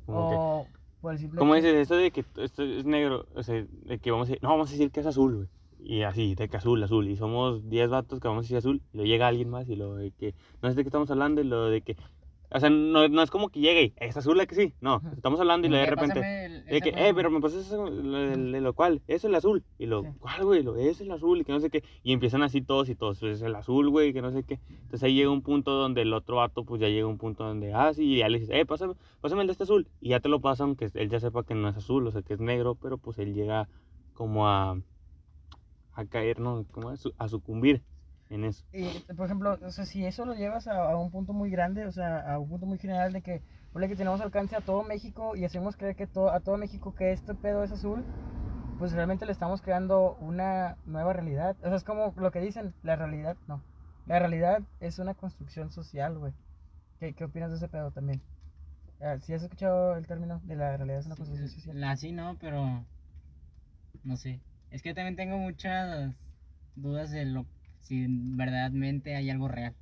Como 0.06 0.66
que- 0.66 0.72
por 1.02 1.16
el 1.16 1.30
¿Cómo 1.36 1.56
dices 1.56 1.76
esto 1.76 1.96
de 1.96 2.12
que 2.12 2.24
esto 2.38 2.64
es 2.64 2.86
negro? 2.86 3.26
O 3.36 3.44
sea, 3.44 3.66
de 3.86 4.00
que 4.00 4.12
vamos 4.12 4.28
a 4.28 4.32
decir, 4.32 4.44
no, 4.44 4.50
vamos 4.50 4.70
a 4.70 4.72
decir 4.72 4.92
que 4.92 5.00
es 5.00 5.06
azul, 5.06 5.36
güey. 5.36 5.48
Y 5.84 6.04
así, 6.04 6.36
de 6.36 6.48
que 6.48 6.58
azul, 6.58 6.82
azul. 6.84 7.10
Y 7.10 7.16
somos 7.16 7.68
10 7.68 7.90
vatos 7.90 8.20
que 8.20 8.28
vamos 8.28 8.42
a 8.42 8.46
decir 8.46 8.58
azul. 8.58 8.82
Y 8.94 8.98
lo 8.98 9.04
llega 9.04 9.28
alguien 9.28 9.50
más 9.50 9.68
y 9.68 9.76
lo 9.76 9.96
de 9.96 10.12
que, 10.12 10.36
no 10.62 10.70
sé 10.70 10.76
de 10.76 10.84
qué 10.84 10.90
estamos 10.90 11.10
hablando 11.10 11.42
y 11.42 11.46
lo 11.46 11.66
de 11.66 11.82
que, 11.82 11.98
o 12.54 12.60
sea, 12.60 12.70
no, 12.70 13.08
no 13.08 13.22
es 13.22 13.32
como 13.32 13.50
que 13.50 13.60
llegue 13.62 13.84
y, 13.84 13.94
es 13.98 14.18
azul, 14.18 14.40
¿a 14.40 14.46
que 14.46 14.56
sí? 14.56 14.74
No, 14.82 15.02
estamos 15.16 15.40
hablando 15.40 15.68
y 15.68 15.70
Como 15.70 15.80
de 15.80 15.86
repente, 15.86 16.46
el- 16.46 16.66
de 16.66 16.82
que, 16.82 16.90
eh, 16.90 17.14
pero 17.14 17.30
me 17.32 17.40
pasas 17.42 17.66
eso, 17.66 17.90
lo, 17.90 18.36
lo 18.36 18.74
cual, 18.74 19.02
es 19.08 19.24
el 19.24 19.34
azul. 19.36 19.64
Y 19.78 19.86
lo, 19.86 20.04
Sí. 20.04 20.10
¿cuál, 20.20 20.44
güey? 20.46 20.62
Lo, 20.64 20.76
es 20.78 21.00
el 21.02 21.12
azul 21.12 21.40
y 21.40 21.44
que 21.46 21.52
no 21.52 21.60
sé 21.60 21.70
qué. 21.70 21.84
Y 22.04 22.14
empiezan 22.14 22.44
así 22.44 22.62
todos 22.62 22.90
y 22.90 22.96
todos, 22.96 23.22
es 23.24 23.42
el 23.42 23.56
azul, 23.56 23.90
güey, 23.90 24.14
que 24.14 24.22
no 24.22 24.32
sé 24.32 24.44
qué. 24.44 24.60
Entonces 24.70 25.04
ahí 25.04 25.16
llega 25.16 25.30
un 25.32 25.42
punto 25.42 25.72
donde 25.72 26.02
el 26.02 26.14
otro 26.14 26.38
vato, 26.38 26.64
pues 26.66 26.82
ya 26.82 26.88
llega 26.90 27.08
un 27.08 27.18
punto 27.18 27.44
donde, 27.46 27.74
ah, 27.74 27.94
sí, 27.94 28.16
y 28.16 28.18
ya 28.18 28.30
le 28.30 28.40
dices, 28.40 28.56
eh, 28.56 28.66
pásame, 28.66 28.96
pásame 29.22 29.42
el 29.42 29.48
de 29.48 29.52
este 29.54 29.64
azul. 29.64 29.88
Y 30.00 30.10
ya 30.10 30.20
te 30.20 30.30
lo 30.30 30.42
pasa, 30.42 30.64
aunque 30.64 30.90
él 30.94 31.10
ya 31.10 31.20
sepa 31.20 31.44
que 31.44 31.56
no 31.56 31.70
es 31.70 31.78
azul, 31.78 32.06
o 32.08 32.12
sea, 32.12 32.22
que 32.22 32.34
es 32.34 32.40
negro, 32.40 32.76
pero 32.76 32.98
pues 32.98 33.18
él 33.20 33.34
llega 33.34 33.70
como 34.14 34.48
a, 34.48 34.78
a 35.94 36.06
caer, 36.06 36.40
¿no? 36.40 36.66
Como 36.72 36.90
a, 36.90 36.98
su- 36.98 37.14
a 37.18 37.28
sucumbir 37.28 37.82
en 38.32 38.46
eso. 38.46 38.64
Y, 38.74 38.88
por 39.14 39.26
ejemplo, 39.26 39.58
o 39.62 39.72
sea, 39.72 39.86
si 39.86 40.06
eso 40.06 40.26
lo 40.26 40.34
llevas 40.34 40.68
a, 40.68 40.92
a 40.92 40.98
un 40.98 41.12
punto 41.12 41.34
muy 41.34 41.50
grande, 41.50 41.86
o 41.86 41.92
sea, 41.92 42.20
a 42.34 42.40
un 42.40 42.50
punto 42.50 42.66
muy 42.66 42.78
general 42.78 43.14
de 43.14 43.22
que, 43.22 43.42
ponle 43.74 43.90
que 43.90 43.96
tenemos 43.96 44.22
alcance 44.22 44.56
a 44.56 44.62
todo 44.62 44.84
México 44.84 45.36
y 45.36 45.46
hacemos 45.46 45.76
creer 45.76 45.96
que 45.96 46.08
todo, 46.08 46.32
a 46.32 46.40
todo 46.40 46.58
México 46.58 46.96
que 46.96 47.12
este 47.12 47.36
pedo 47.36 47.64
es 47.64 47.72
azul, 47.72 48.04
pues 48.80 48.94
realmente 48.94 49.26
le 49.26 49.32
estamos 49.32 49.62
creando 49.62 50.18
una 50.22 50.78
nueva 50.86 51.14
realidad. 51.14 51.56
O 51.62 51.68
sea, 51.68 51.76
es 51.76 51.84
como 51.84 52.14
lo 52.18 52.32
que 52.32 52.40
dicen, 52.40 52.74
la 52.84 52.96
realidad, 52.96 53.38
no. 53.48 53.62
La 54.08 54.18
realidad 54.18 54.64
es 54.80 54.98
una 54.98 55.14
construcción 55.14 55.72
social, 55.72 56.18
güey. 56.18 56.34
¿Qué, 57.00 57.14
¿Qué 57.14 57.26
opinas 57.26 57.52
de 57.52 57.58
ese 57.58 57.68
pedo 57.68 57.92
también? 57.92 58.22
Ah, 59.02 59.18
¿Sí 59.20 59.34
has 59.34 59.44
escuchado 59.44 59.96
el 59.98 60.08
término 60.08 60.42
de 60.44 60.56
la 60.56 60.78
realidad 60.78 61.00
es 61.00 61.06
una 61.06 61.16
construcción 61.16 61.50
social? 61.50 61.80
La 61.80 61.98
sí, 61.98 62.12
no, 62.12 62.38
pero. 62.40 62.86
No 64.04 64.16
sé. 64.16 64.40
Es 64.70 64.82
que 64.82 64.94
también 64.94 65.16
tengo 65.16 65.38
muchas 65.38 66.14
dudas 66.76 67.12
de 67.12 67.26
lo 67.26 67.46
si 67.82 68.06
verdaderamente 68.10 69.16
hay 69.16 69.30
algo 69.30 69.48
real. 69.48 69.76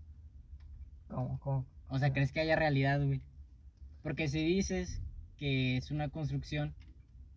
¿Cómo? 1.08 1.40
¿Cómo? 1.40 1.66
O 1.88 1.98
sea, 2.00 2.14
¿crees 2.14 2.32
que 2.32 2.40
haya 2.40 2.56
realidad, 2.56 3.04
güey? 3.04 3.22
Porque 4.04 4.28
si 4.28 4.44
dices 4.44 5.02
que 5.38 5.78
es 5.78 5.92
una 5.92 6.10
construcción 6.10 6.74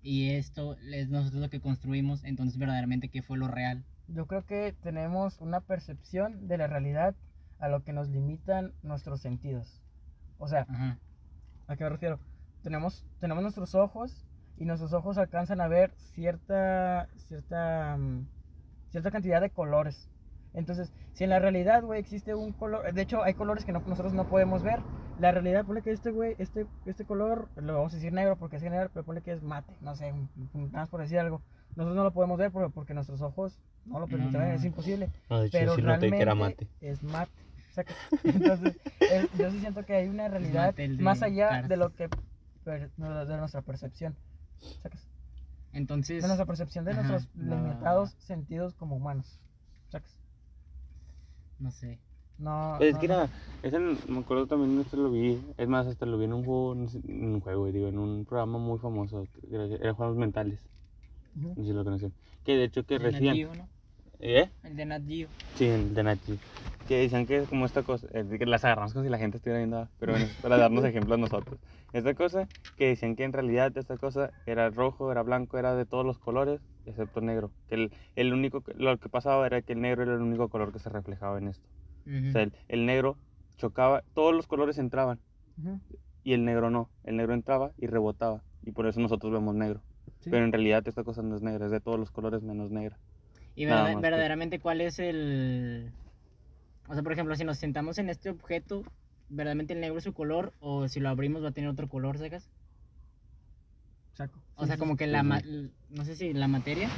y 0.02 0.30
esto 0.30 0.76
es 0.92 1.08
nosotros 1.08 1.40
lo 1.40 1.50
que 1.50 1.60
construimos, 1.60 2.24
entonces 2.24 2.58
verdaderamente 2.58 3.08
qué 3.08 3.22
fue 3.22 3.38
lo 3.38 3.48
real. 3.48 3.84
Yo 4.08 4.26
creo 4.26 4.44
que 4.44 4.74
tenemos 4.82 5.40
una 5.40 5.60
percepción 5.60 6.48
de 6.48 6.58
la 6.58 6.66
realidad 6.66 7.14
a 7.58 7.68
lo 7.68 7.82
que 7.84 7.92
nos 7.92 8.08
limitan 8.08 8.72
nuestros 8.82 9.20
sentidos. 9.20 9.80
O 10.38 10.48
sea, 10.48 10.66
Ajá. 10.68 10.98
¿a 11.68 11.76
qué 11.76 11.84
me 11.84 11.90
refiero? 11.90 12.18
Tenemos, 12.62 13.06
tenemos 13.20 13.42
nuestros 13.42 13.74
ojos 13.74 14.26
y 14.58 14.64
nuestros 14.64 14.92
ojos 14.92 15.18
alcanzan 15.18 15.60
a 15.60 15.68
ver 15.68 15.92
cierta, 16.14 17.08
cierta, 17.28 17.96
mm, 17.96 18.26
cierta 18.90 19.10
cantidad 19.10 19.40
de 19.40 19.50
colores. 19.50 20.08
Entonces, 20.54 20.92
si 21.14 21.24
en 21.24 21.30
la 21.30 21.38
realidad, 21.38 21.82
güey, 21.82 22.00
existe 22.00 22.34
un 22.34 22.52
color, 22.52 22.92
de 22.92 23.02
hecho 23.02 23.22
hay 23.22 23.34
colores 23.34 23.64
que 23.64 23.72
no- 23.72 23.82
nosotros 23.86 24.12
no 24.12 24.28
podemos 24.28 24.62
ver. 24.62 24.80
La 25.18 25.30
realidad, 25.30 25.64
pone 25.64 25.82
que 25.82 25.90
este, 25.92 26.10
güey, 26.10 26.34
este, 26.38 26.66
este 26.86 27.04
color, 27.04 27.48
lo 27.56 27.74
vamos 27.74 27.92
a 27.92 27.96
decir 27.96 28.12
negro 28.12 28.36
porque 28.36 28.56
es 28.56 28.62
general, 28.62 28.90
pero 28.92 29.04
pone 29.04 29.20
que 29.22 29.32
es 29.32 29.42
mate, 29.42 29.72
no 29.80 29.94
sé, 29.94 30.12
nada 30.54 30.68
más 30.72 30.88
por 30.88 31.00
decir 31.00 31.18
algo. 31.18 31.42
Nosotros 31.76 31.96
no 31.96 32.04
lo 32.04 32.12
podemos 32.12 32.38
ver 32.38 32.50
porque, 32.50 32.70
porque 32.72 32.94
nuestros 32.94 33.20
ojos 33.22 33.58
no 33.86 33.98
lo 34.00 34.06
permiten, 34.06 34.32
no, 34.34 34.38
ver, 34.40 34.54
es 34.54 34.60
no. 34.62 34.66
imposible. 34.68 35.10
No, 35.30 35.40
de 35.40 35.50
Pero 35.50 35.76
realmente 35.76 36.68
es 36.80 37.02
mate. 37.02 37.30
Saca. 37.72 37.94
Entonces, 38.24 38.76
el- 39.00 39.30
yo 39.38 39.50
sí 39.50 39.60
siento 39.60 39.84
que 39.84 39.94
hay 39.94 40.08
una 40.08 40.28
realidad 40.28 40.66
mate 40.66 40.88
más 40.98 41.22
allá 41.22 41.62
de 41.62 41.76
lo 41.76 41.94
que 41.94 42.08
de 42.66 43.36
nuestra 43.38 43.62
percepción. 43.62 44.14
Sacas. 44.82 45.06
Entonces. 45.72 46.20
De 46.22 46.28
nuestra 46.28 46.44
percepción 46.46 46.84
de 46.84 46.92
Ajá, 46.92 47.02
nuestros 47.02 47.34
no. 47.34 47.54
limitados 47.56 48.14
sentidos 48.18 48.74
como 48.74 48.96
humanos. 48.96 49.40
Sacas. 49.88 50.16
No 51.62 51.70
sé. 51.70 52.00
No. 52.38 52.74
Pues 52.76 52.88
es 52.88 52.94
no, 52.94 53.00
que 53.00 53.08
no. 53.08 53.14
era, 53.14 53.28
ese 53.62 53.78
me 53.78 54.18
acuerdo 54.18 54.48
también, 54.48 54.80
esto 54.80 54.96
lo 54.96 55.12
vi, 55.12 55.40
es 55.56 55.68
más, 55.68 55.86
hasta 55.86 56.06
lo 56.06 56.18
vi 56.18 56.24
en 56.24 56.32
un 56.32 56.44
juego, 56.44 56.74
no 56.74 56.88
sé, 56.88 56.98
en 57.06 57.34
un 57.34 57.40
juego, 57.40 57.70
digo, 57.70 57.86
en 57.86 57.98
un 57.98 58.24
programa 58.24 58.58
muy 58.58 58.80
famoso, 58.80 59.28
era, 59.48 59.94
Juegos 59.94 60.16
Mentales, 60.16 60.58
no 61.36 61.54
sé 61.54 61.62
si 61.62 61.72
lo 61.72 61.84
conocen, 61.84 62.12
que 62.44 62.56
de 62.56 62.64
hecho 62.64 62.84
que 62.84 62.96
El 62.96 63.02
de 63.02 63.12
Nat 63.12 63.20
recién, 63.20 63.34
Geo, 63.36 63.54
¿no? 63.54 63.68
¿eh? 64.18 64.50
El 64.64 64.76
de 64.76 64.84
Nat 64.86 65.02
Geo. 65.06 65.28
Sí, 65.54 65.66
el 65.66 65.94
de 65.94 66.02
Nachi, 66.02 66.38
que 66.88 66.96
decían 66.96 67.26
que 67.26 67.36
es 67.36 67.48
como 67.48 67.64
esta 67.64 67.84
cosa, 67.84 68.08
eh, 68.12 68.24
que 68.36 68.46
las 68.46 68.64
agarramos 68.64 68.92
como 68.92 69.04
si 69.04 69.10
la 69.10 69.18
gente 69.18 69.36
estuviera 69.36 69.58
viendo, 69.58 69.78
ah, 69.78 69.88
pero 70.00 70.14
bueno, 70.14 70.26
para 70.42 70.56
darnos 70.56 70.84
ejemplos 70.84 71.20
nosotros, 71.20 71.60
esta 71.92 72.14
cosa, 72.14 72.48
que 72.76 72.88
decían 72.88 73.16
que 73.16 73.24
en 73.24 73.32
realidad 73.32 73.76
esta 73.76 73.96
cosa 73.98 74.32
era 74.46 74.70
rojo, 74.70 75.12
era 75.12 75.22
blanco, 75.22 75.58
era 75.58 75.74
de 75.74 75.84
todos 75.86 76.04
los 76.06 76.18
colores, 76.18 76.60
excepto 76.86 77.20
negro, 77.20 77.52
que 77.68 77.74
el, 77.76 77.92
el 78.16 78.32
único, 78.32 78.62
lo 78.76 78.96
que 78.98 79.08
pasaba 79.08 79.46
era 79.46 79.62
que 79.62 79.74
el 79.74 79.80
negro 79.80 80.02
era 80.02 80.14
el 80.14 80.20
único 80.22 80.48
color 80.48 80.72
que 80.72 80.78
se 80.78 80.88
reflejaba 80.88 81.38
en 81.38 81.48
esto. 81.48 81.66
O 82.28 82.32
sea, 82.32 82.42
el, 82.42 82.52
el 82.68 82.86
negro 82.86 83.16
chocaba, 83.56 84.02
todos 84.14 84.34
los 84.34 84.46
colores 84.46 84.78
entraban 84.78 85.20
y 86.24 86.32
el 86.32 86.44
negro 86.44 86.70
no. 86.70 86.90
El 87.04 87.16
negro 87.16 87.34
entraba 87.34 87.72
y 87.76 87.86
rebotaba 87.86 88.42
y 88.62 88.72
por 88.72 88.86
eso 88.86 88.98
nosotros 89.00 89.32
vemos 89.32 89.54
negro. 89.54 89.82
Sí. 90.20 90.30
Pero 90.30 90.44
en 90.44 90.52
realidad 90.52 90.82
esta 90.86 91.04
cosa 91.04 91.22
no 91.22 91.36
es 91.36 91.42
negra, 91.42 91.66
es 91.66 91.72
de 91.72 91.80
todos 91.80 91.98
los 91.98 92.10
colores 92.10 92.42
menos 92.42 92.70
negra. 92.70 92.98
Y 93.54 93.66
verdad- 93.66 93.94
que- 93.94 94.00
verdaderamente, 94.00 94.58
¿cuál 94.58 94.80
es 94.80 94.98
el. 94.98 95.90
O 96.88 96.94
sea, 96.94 97.02
por 97.02 97.12
ejemplo, 97.12 97.36
si 97.36 97.44
nos 97.44 97.58
sentamos 97.58 97.98
en 97.98 98.08
este 98.10 98.30
objeto, 98.30 98.82
¿verdaderamente 99.32 99.74
el 99.74 99.80
negro 99.80 99.98
es 99.98 100.04
su 100.04 100.14
color? 100.14 100.54
O 100.60 100.88
si 100.88 101.00
lo 101.00 101.08
abrimos 101.08 101.42
va 101.44 101.48
a 101.48 101.52
tener 101.52 101.70
otro 101.70 101.88
color, 101.88 102.18
¿sacas? 102.18 102.50
Saco. 104.14 104.40
O 104.54 104.60
Sí, 104.62 104.66
sea, 104.66 104.76
sí, 104.76 104.80
como 104.80 104.92
sí. 104.92 104.98
que 104.98 105.06
la. 105.06 105.22
Ma- 105.22 105.40
No 105.88 106.04
sé 106.04 106.16
si 106.16 106.32
la 106.32 106.48
materia. 106.48 106.88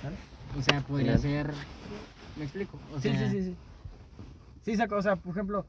¿Sale? 0.00 0.16
O 0.58 0.62
sea, 0.62 0.80
podría 0.82 1.18
ser. 1.18 1.52
¿Me 2.36 2.44
explico? 2.44 2.78
O 2.92 2.98
Sí, 3.00 3.10
sea, 3.10 3.18
sí, 3.18 3.28
sí, 3.30 3.42
sí. 3.44 3.58
Sí, 4.62 4.76
saco, 4.76 4.96
o 4.96 5.02
sea, 5.02 5.16
por 5.16 5.32
ejemplo, 5.32 5.68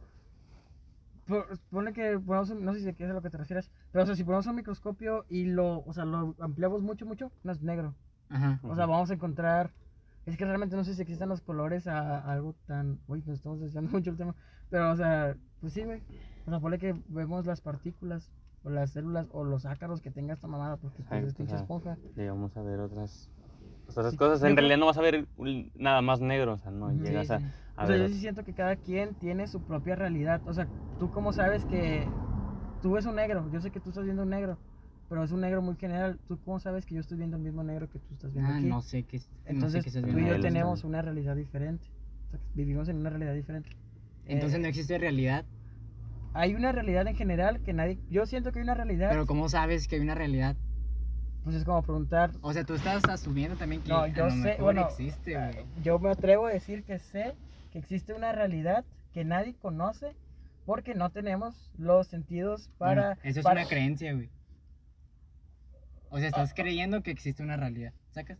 por- 1.26 1.60
ponle 1.70 1.94
que 1.94 2.20
ponemos, 2.20 2.50
un- 2.50 2.64
no 2.66 2.74
sé 2.74 2.80
si 2.82 2.90
es 2.90 3.10
a 3.10 3.14
lo 3.14 3.22
que 3.22 3.30
te 3.30 3.38
refieres, 3.38 3.72
pero 3.92 4.04
o 4.04 4.06
sea, 4.08 4.16
si 4.16 4.24
ponemos 4.24 4.48
un 4.48 4.56
microscopio 4.56 5.26
y 5.30 5.46
lo, 5.46 5.80
o 5.84 5.94
sea, 5.94 6.06
lo 6.06 6.36
ampliamos 6.40 6.82
mucho, 6.82 7.06
mucho, 7.06 7.34
no 7.44 7.52
es 7.52 7.62
negro. 7.62 7.98
Ajá. 8.30 8.60
O 8.64 8.76
sea, 8.76 8.86
vamos 8.86 9.12
a 9.12 9.16
encontrar, 9.16 9.76
es 10.26 10.38
que 10.38 10.46
realmente 10.46 10.76
no 10.76 10.84
sé 10.84 10.96
si 10.96 11.02
existan 11.02 11.30
los 11.30 11.42
colores 11.42 11.88
a, 11.88 12.20
a 12.20 12.34
algo 12.34 12.56
tan, 12.66 13.04
uy, 13.08 13.22
nos 13.24 13.38
estamos 13.40 13.62
desviando 13.62 13.92
mucho 13.98 14.12
el 14.12 14.18
tema, 14.18 14.36
pero 14.70 14.92
o 14.92 14.96
sea, 14.96 15.38
pues 15.66 15.74
sí, 15.74 15.84
güey. 15.84 16.04
O 16.46 16.52
sea, 16.52 16.60
ponle 16.60 16.78
que 16.78 16.94
vemos 17.08 17.46
las 17.48 17.60
partículas 17.62 18.32
o 18.64 18.70
las 18.70 18.92
células 18.92 19.28
o 19.32 19.44
los 19.44 19.66
ácaros 19.66 20.00
que 20.02 20.12
tenga 20.12 20.34
esta 20.34 20.48
mamada, 20.48 20.78
porque 20.78 21.02
pues 21.04 21.24
es 21.24 21.34
pinche 21.34 21.56
o 21.56 21.58
sea, 21.58 21.62
esponja. 21.62 21.98
Llegamos 22.16 22.56
a 22.58 22.62
ver 22.62 22.80
otras 22.80 23.32
pues, 23.86 24.08
Sí, 24.12 24.18
cosas. 24.18 24.44
En 24.44 24.56
realidad 24.56 24.78
no 24.78 24.86
vas 24.86 24.98
a 24.98 25.02
ver 25.02 25.28
nada 25.76 26.02
más 26.02 26.22
negro, 26.22 26.54
o 26.54 26.58
sea, 26.60 26.72
no 26.72 26.92
llegas 26.94 27.30
Sí, 27.30 27.36
a, 27.36 27.42
a 27.76 27.84
o 27.84 27.88
sea, 27.88 27.98
yo 27.98 28.08
ver. 28.08 28.10
sí 28.10 28.20
siento 28.20 28.44
que 28.44 28.54
cada 28.54 28.76
quien 28.76 29.16
tiene 29.16 29.48
su 29.48 29.62
propia 29.64 29.96
realidad. 29.96 30.42
O 30.46 30.54
sea, 30.54 30.70
tú 30.98 31.10
cómo 31.10 31.34
sabes 31.34 31.66
que 31.66 32.10
tú 32.82 32.92
ves 32.94 33.06
un 33.06 33.16
negro, 33.16 33.50
yo 33.52 33.62
sé 33.62 33.72
que 33.72 33.80
tú 33.82 33.90
estás 33.90 34.06
viendo 34.06 34.24
un 34.24 34.30
negro, 34.30 34.60
pero 35.10 35.24
es 35.24 35.32
un 35.32 35.42
negro 35.42 35.62
muy 35.62 35.76
general. 35.78 36.20
¿Tú 36.28 36.40
cómo 36.44 36.60
sabes 36.60 36.86
que 36.86 36.96
yo 36.96 37.02
estoy 37.02 37.18
viendo 37.18 37.38
el 37.38 37.44
mismo 37.44 37.64
negro 37.64 37.90
que 37.90 38.00
tú 38.00 38.14
estás 38.14 38.32
viendo 38.34 38.52
Ah, 38.52 38.58
aquí? 38.58 38.68
no 38.68 38.82
sé 38.82 39.04
qué, 39.06 39.18
no 39.18 39.24
sé 39.24 39.46
Entonces 39.46 39.84
qué 39.84 39.90
estás 39.90 40.04
tú 40.04 40.20
y 40.20 40.28
yo 40.28 40.40
tenemos 40.42 40.84
una 40.84 41.02
realidad 41.02 41.36
diferente. 41.36 41.88
O 42.28 42.32
sea, 42.32 42.40
vivimos 42.54 42.90
en 42.90 42.98
una 42.98 43.10
realidad 43.10 43.34
diferente. 43.34 43.70
Entonces 44.26 44.60
Eh, 44.60 44.62
no 44.62 44.68
existe 44.68 44.98
realidad. 44.98 45.46
Hay 46.36 46.54
una 46.54 46.72
realidad 46.74 47.08
en 47.08 47.16
general 47.16 47.62
que 47.64 47.72
nadie... 47.74 47.98
Yo 48.10 48.26
siento 48.26 48.52
que 48.52 48.60
hay 48.60 48.64
una 48.64 48.74
realidad, 48.74 49.10
Pero 49.10 49.26
¿cómo 49.26 49.48
sabes 49.50 49.88
que 49.88 49.96
hay 49.96 50.02
una 50.02 50.16
realidad? 50.16 50.56
pues 51.46 51.56
es 51.56 51.64
como 51.64 51.82
preguntar... 51.84 52.32
O 52.42 52.52
sea, 52.54 52.64
tú 52.66 52.74
estás 52.74 53.04
asumiendo 53.06 53.56
también 53.56 53.82
que 53.84 53.90
No, 53.90 54.00
a 54.00 54.08
yo 54.08 54.26
lo 54.26 54.32
sé, 54.32 54.38
mejor 54.38 54.62
bueno, 54.64 54.82
existe, 54.90 55.38
ah, 55.38 55.52
güey. 55.54 55.66
yo 55.84 55.98
me 56.00 56.10
atrevo 56.10 56.48
a 56.48 56.50
decir 56.50 56.84
que 56.84 56.98
sé 57.00 57.36
que 57.72 57.78
existe 57.80 58.14
una 58.14 58.32
realidad 58.32 58.84
que 59.14 59.24
nadie 59.24 59.54
conoce 59.56 60.16
porque 60.66 60.94
no 60.96 61.10
tenemos 61.12 61.72
los 61.78 62.08
sentidos 62.08 62.70
para... 62.80 63.02
Bueno, 63.16 63.22
eso 63.24 63.40
es 63.40 63.44
para- 63.44 63.62
una 63.62 63.70
creencia, 63.70 64.14
güey. 64.14 64.30
O 66.10 66.18
sea, 66.18 66.28
estás 66.28 66.54
creyendo 66.54 67.02
que 67.04 67.12
existe 67.12 67.44
una 67.44 67.58
realidad, 67.58 67.94
¿sacas? 68.12 68.40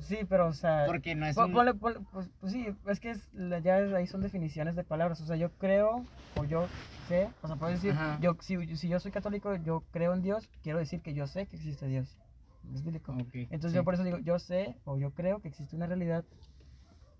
Sí, 0.00 0.18
pero 0.28 0.48
o 0.48 0.52
sea... 0.52 0.86
Porque 0.86 1.14
no 1.14 1.26
es 1.26 1.36
Po- 1.36 1.44
un... 1.44 1.52
ponle- 1.52 1.78
ponle- 1.78 2.04
pues, 2.12 2.30
pues 2.40 2.52
sí, 2.52 2.66
es 2.86 3.00
que 3.00 3.10
es 3.10 3.28
ya 3.62 3.78
es- 3.80 3.92
ahí 3.92 4.06
son 4.06 4.20
definiciones 4.22 4.74
de 4.76 4.84
palabras. 4.84 5.20
O 5.20 5.26
sea, 5.26 5.36
yo 5.36 5.50
creo 5.58 6.06
o 6.36 6.44
yo 6.44 6.66
sé, 7.08 7.30
o 7.42 7.46
sea, 7.46 7.56
puedes 7.56 7.82
decir, 7.82 7.98
Ajá. 7.98 8.18
yo, 8.20 8.36
si, 8.40 8.76
si 8.76 8.88
yo 8.88 8.98
soy 9.00 9.12
católico, 9.12 9.54
yo 9.56 9.82
creo 9.92 10.14
en 10.14 10.22
Dios, 10.22 10.48
quiero 10.62 10.78
decir 10.78 11.02
que 11.02 11.14
yo 11.14 11.26
sé 11.26 11.46
que 11.46 11.56
existe 11.56 11.86
Dios. 11.86 12.16
¿Me 12.62 12.72
explico? 12.72 13.12
Ok, 13.12 13.34
Entonces 13.50 13.72
sí. 13.72 13.76
yo 13.76 13.84
por 13.84 13.94
eso 13.94 14.04
digo, 14.04 14.18
yo 14.18 14.38
sé 14.38 14.76
o 14.84 14.98
yo 14.98 15.10
creo 15.12 15.40
que 15.40 15.48
existe 15.48 15.76
una 15.76 15.86
realidad 15.86 16.24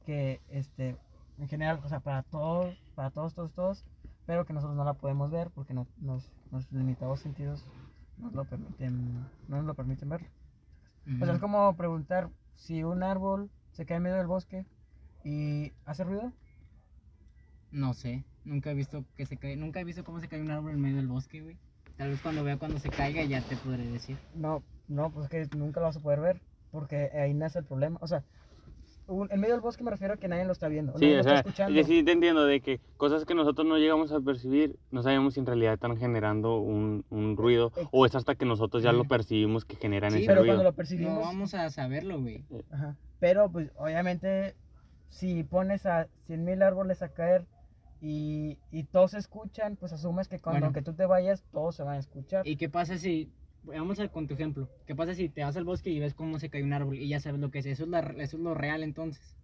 que, 0.06 0.40
este, 0.48 0.96
en 1.38 1.48
general, 1.48 1.80
o 1.84 1.88
sea, 1.88 2.00
para 2.00 2.22
todos, 2.24 2.74
para 2.94 3.10
todos, 3.10 3.34
todos, 3.34 3.52
todos, 3.52 3.84
pero 4.26 4.44
que 4.44 4.52
nosotros 4.52 4.76
no 4.76 4.84
la 4.84 4.94
podemos 4.94 5.30
ver 5.30 5.50
porque 5.50 5.74
no, 5.74 5.86
nos, 6.00 6.30
nos 6.50 6.70
limitados 6.72 7.20
sentidos 7.20 7.64
nos 8.16 8.32
lo 8.34 8.44
permiten, 8.44 9.14
no 9.48 9.56
nos 9.56 9.64
lo 9.64 9.74
permiten 9.74 10.08
verlo. 10.08 10.28
O 11.20 11.24
sea, 11.24 11.34
es 11.34 11.40
como 11.40 11.76
preguntar 11.76 12.30
si 12.56 12.82
un 12.84 13.02
árbol 13.02 13.50
se 13.72 13.86
cae 13.86 13.96
en 13.98 14.04
medio 14.04 14.16
del 14.16 14.26
bosque 14.26 14.64
y 15.24 15.72
hace 15.84 16.04
ruido. 16.04 16.32
No 17.70 17.94
sé, 17.94 18.24
nunca 18.44 18.70
he 18.70 18.74
visto 18.74 19.04
que 19.16 19.26
se 19.26 19.36
cae, 19.36 19.56
nunca 19.56 19.80
he 19.80 19.84
visto 19.84 20.04
cómo 20.04 20.20
se 20.20 20.28
cae 20.28 20.40
un 20.40 20.50
árbol 20.50 20.72
en 20.72 20.80
medio 20.80 20.96
del 20.96 21.08
bosque, 21.08 21.40
güey. 21.40 21.56
Tal 21.96 22.10
vez 22.10 22.20
cuando 22.20 22.44
vea 22.44 22.58
cuando 22.58 22.78
se 22.78 22.90
caiga 22.90 23.24
ya 23.24 23.40
te 23.40 23.56
podré 23.56 23.86
decir. 23.86 24.18
No, 24.34 24.62
no, 24.88 25.10
pues 25.10 25.32
es 25.32 25.50
que 25.50 25.56
nunca 25.56 25.80
lo 25.80 25.86
vas 25.86 25.96
a 25.96 26.00
poder 26.00 26.20
ver 26.20 26.40
porque 26.70 27.10
ahí 27.14 27.34
nace 27.34 27.60
el 27.60 27.64
problema. 27.64 27.98
O 28.02 28.06
sea, 28.06 28.24
un- 29.06 29.28
en 29.30 29.40
medio 29.40 29.54
del 29.54 29.60
bosque 29.60 29.82
me 29.84 29.90
refiero 29.90 30.14
a 30.14 30.16
que 30.16 30.28
nadie 30.28 30.44
lo 30.44 30.52
está 30.52 30.68
viendo, 30.68 30.96
Sí, 30.98 31.12
o 31.12 31.16
lo 31.16 31.22
sea, 31.22 31.42
está 31.42 31.66
sí 31.84 32.02
te 32.02 32.12
entiendo 32.12 32.44
de 32.44 32.60
que 32.60 32.80
cosas 32.96 33.24
que 33.24 33.34
nosotros 33.34 33.66
no 33.66 33.76
llegamos 33.78 34.12
a 34.12 34.20
percibir, 34.20 34.76
no 34.90 35.02
sabemos 35.02 35.34
si 35.34 35.40
en 35.40 35.46
realidad 35.46 35.74
están 35.74 35.96
generando 35.96 36.58
un, 36.58 37.04
un 37.10 37.36
ruido 37.36 37.72
o 37.90 38.06
es 38.06 38.14
hasta 38.14 38.34
que 38.34 38.44
nosotros 38.44 38.82
ya 38.82 38.92
lo 38.92 39.00
Ujú. 39.00 39.08
percibimos 39.08 39.64
que 39.64 39.76
generan 39.76 40.12
Sí, 40.12 40.18
ese 40.18 40.26
pero 40.26 40.40
ruido. 40.40 40.54
cuando 40.54 40.64
lo 40.64 40.70
No 40.70 40.76
percibimos, 40.76 41.18
vamos 41.20 41.54
a 41.54 41.70
saberlo, 41.70 42.20
güey. 42.20 42.44
ajá, 42.70 42.96
pero 43.18 43.50
pues 43.50 43.70
obviamente 43.76 44.54
si 45.08 45.42
pones 45.44 45.84
a 45.86 46.08
100.000 46.26 46.62
árboles 46.62 47.02
a 47.02 47.08
caer 47.08 47.44
y, 48.00 48.58
y 48.70 48.84
todos 48.84 49.12
se 49.12 49.18
escuchan, 49.18 49.76
pues 49.76 49.92
asumes 49.92 50.26
que 50.28 50.38
cuando 50.40 50.56
Bueno. 50.56 50.66
aunque 50.66 50.82
tú 50.82 50.92
te 50.94 51.06
vayas, 51.06 51.44
todos 51.52 51.76
se 51.76 51.82
van 51.82 51.96
a 51.96 51.98
escuchar. 51.98 52.46
¿Y 52.46 52.56
qué 52.56 52.68
pasa 52.68 52.98
si, 52.98 53.30
vamos 53.62 53.98
a, 54.00 54.08
con 54.08 54.26
tu 54.26 54.34
ejemplo, 54.34 54.68
qué 54.86 54.94
pasa 54.94 55.14
si 55.14 55.28
te 55.28 55.42
vas 55.44 55.56
al 55.56 55.64
bosque 55.64 55.90
y 55.90 55.98
ves 55.98 56.14
cómo 56.14 56.38
se 56.38 56.50
cae 56.50 56.62
un 56.62 56.72
árbol 56.72 56.96
y 56.96 57.08
ya 57.08 57.20
sabes 57.20 57.40
lo 57.40 57.50
que 57.50 57.60
es? 57.60 57.66
Eso 57.66 57.84
es, 57.84 57.88
la- 57.88 58.00
eso 58.18 58.36
es 58.36 58.42
lo 58.42 58.54
real 58.54 58.82
entonces. 58.82 59.34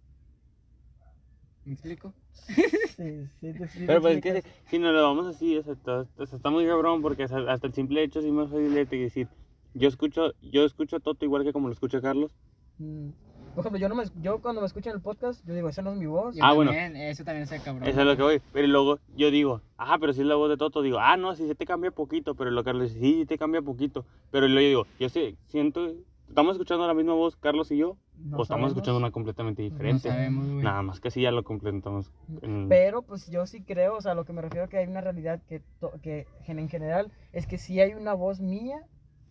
¿Me 1.65 1.73
explico? 1.73 2.13
Sí, 2.33 2.63
sí, 2.95 3.27
sí, 3.41 3.53
sí, 3.67 3.83
Pero 3.85 4.01
pues 4.01 4.15
es 4.17 4.21
que 4.21 4.43
si, 4.69 4.79
nos 4.79 4.93
lo 4.93 5.03
vamos 5.03 5.27
así, 5.27 5.57
o 5.57 5.63
sea, 5.63 5.73
está, 5.73 6.05
o 6.17 6.25
sea, 6.25 6.37
está 6.37 6.49
muy 6.49 6.65
cabrón 6.65 7.01
porque 7.01 7.27
sea, 7.27 7.39
hasta 7.51 7.67
el 7.67 7.73
simple 7.73 8.03
hecho 8.03 8.21
sí 8.21 8.31
me 8.31 8.45
fácil 8.47 8.73
de 8.73 8.85
decir, 8.85 9.27
yo 9.73 9.87
escucho, 9.87 10.33
yo 10.41 10.65
escucho 10.65 10.97
a 10.97 10.99
Toto 10.99 11.25
igual 11.25 11.43
que 11.43 11.53
como 11.53 11.67
lo 11.67 11.73
escucha 11.73 12.01
Carlos. 12.01 12.31
Mm, 12.79 13.09
Por 13.55 13.61
ejemplo, 13.63 13.79
yo, 13.79 13.89
no 13.89 13.95
me, 13.95 14.03
yo 14.21 14.39
cuando 14.41 14.61
me 14.61 14.67
escuchan 14.67 14.93
el 14.95 15.01
podcast, 15.01 15.45
yo 15.45 15.53
digo, 15.53 15.67
esa 15.69 15.81
no 15.81 15.91
es 15.91 15.97
mi 15.97 16.05
voz. 16.05 16.35
Yo 16.35 16.43
Ah, 16.43 16.53
bueno. 16.53 16.71
también, 16.71 16.95
Eso 16.95 17.23
también 17.23 17.43
está 17.43 17.59
cabrón. 17.59 17.87
Eso 17.87 17.99
es 17.99 18.05
lo 18.05 18.15
que 18.15 18.21
voy. 18.23 18.41
Pero 18.53 18.67
luego 18.67 18.99
yo 19.15 19.31
digo, 19.31 19.61
ah, 19.77 19.97
pero 19.99 20.13
si 20.13 20.21
es 20.21 20.27
la 20.27 20.35
voz 20.35 20.49
de 20.49 20.57
Toto, 20.57 20.81
digo, 20.81 20.99
ah, 20.99 21.17
no, 21.17 21.35
si 21.35 21.45
se 21.47 21.55
te 21.55 21.65
cambia 21.65 21.91
poquito, 21.91 22.35
pero 22.35 22.51
lo 22.51 22.63
Carlos 22.63 22.93
dice, 22.93 22.99
sí, 22.99 23.13
sí 23.21 23.25
te 23.25 23.37
cambia 23.37 23.61
poquito. 23.61 24.05
Pero 24.31 24.47
luego 24.47 24.61
yo 24.61 24.67
digo, 24.67 24.85
yo 24.99 25.09
sé, 25.09 25.35
siento, 25.47 25.93
estamos 26.27 26.53
escuchando 26.53 26.87
la 26.87 26.93
misma 26.93 27.13
voz, 27.15 27.35
Carlos 27.35 27.69
y 27.71 27.77
yo, 27.77 27.97
No 28.17 28.37
o 28.37 28.43
estamos 28.43 28.47
sabemos. 28.47 28.71
escuchando 28.71 28.97
una 28.99 29.11
completamente 29.11 29.63
No 29.63 29.69
diferente. 29.69 30.07
sabemos, 30.09 30.47
güey. 30.47 30.63
Nada 30.63 30.81
más 30.83 30.99
que 31.01 31.11
sí 31.11 31.21
ya 31.21 31.31
lo 31.31 31.43
completamos. 31.43 32.11
en- 32.41 32.69
Pero 32.69 33.01
pues 33.01 33.29
yo 33.29 33.45
sí 33.45 33.61
creo, 33.61 33.95
o 33.97 34.01
sea, 34.01 34.13
lo 34.13 34.23
que 34.25 34.31
me 34.33 34.41
refiero 34.41 34.69
que 34.69 34.77
hay 34.77 34.87
una 34.87 35.01
realidad 35.01 35.41
que, 35.49 35.61
to- 35.79 35.93
que 36.01 36.27
en 36.47 36.69
general 36.69 37.11
es 37.33 37.45
que 37.47 37.57
sí 37.57 37.81
hay 37.81 37.93
una 37.93 38.13
voz 38.13 38.39
mía, 38.39 38.77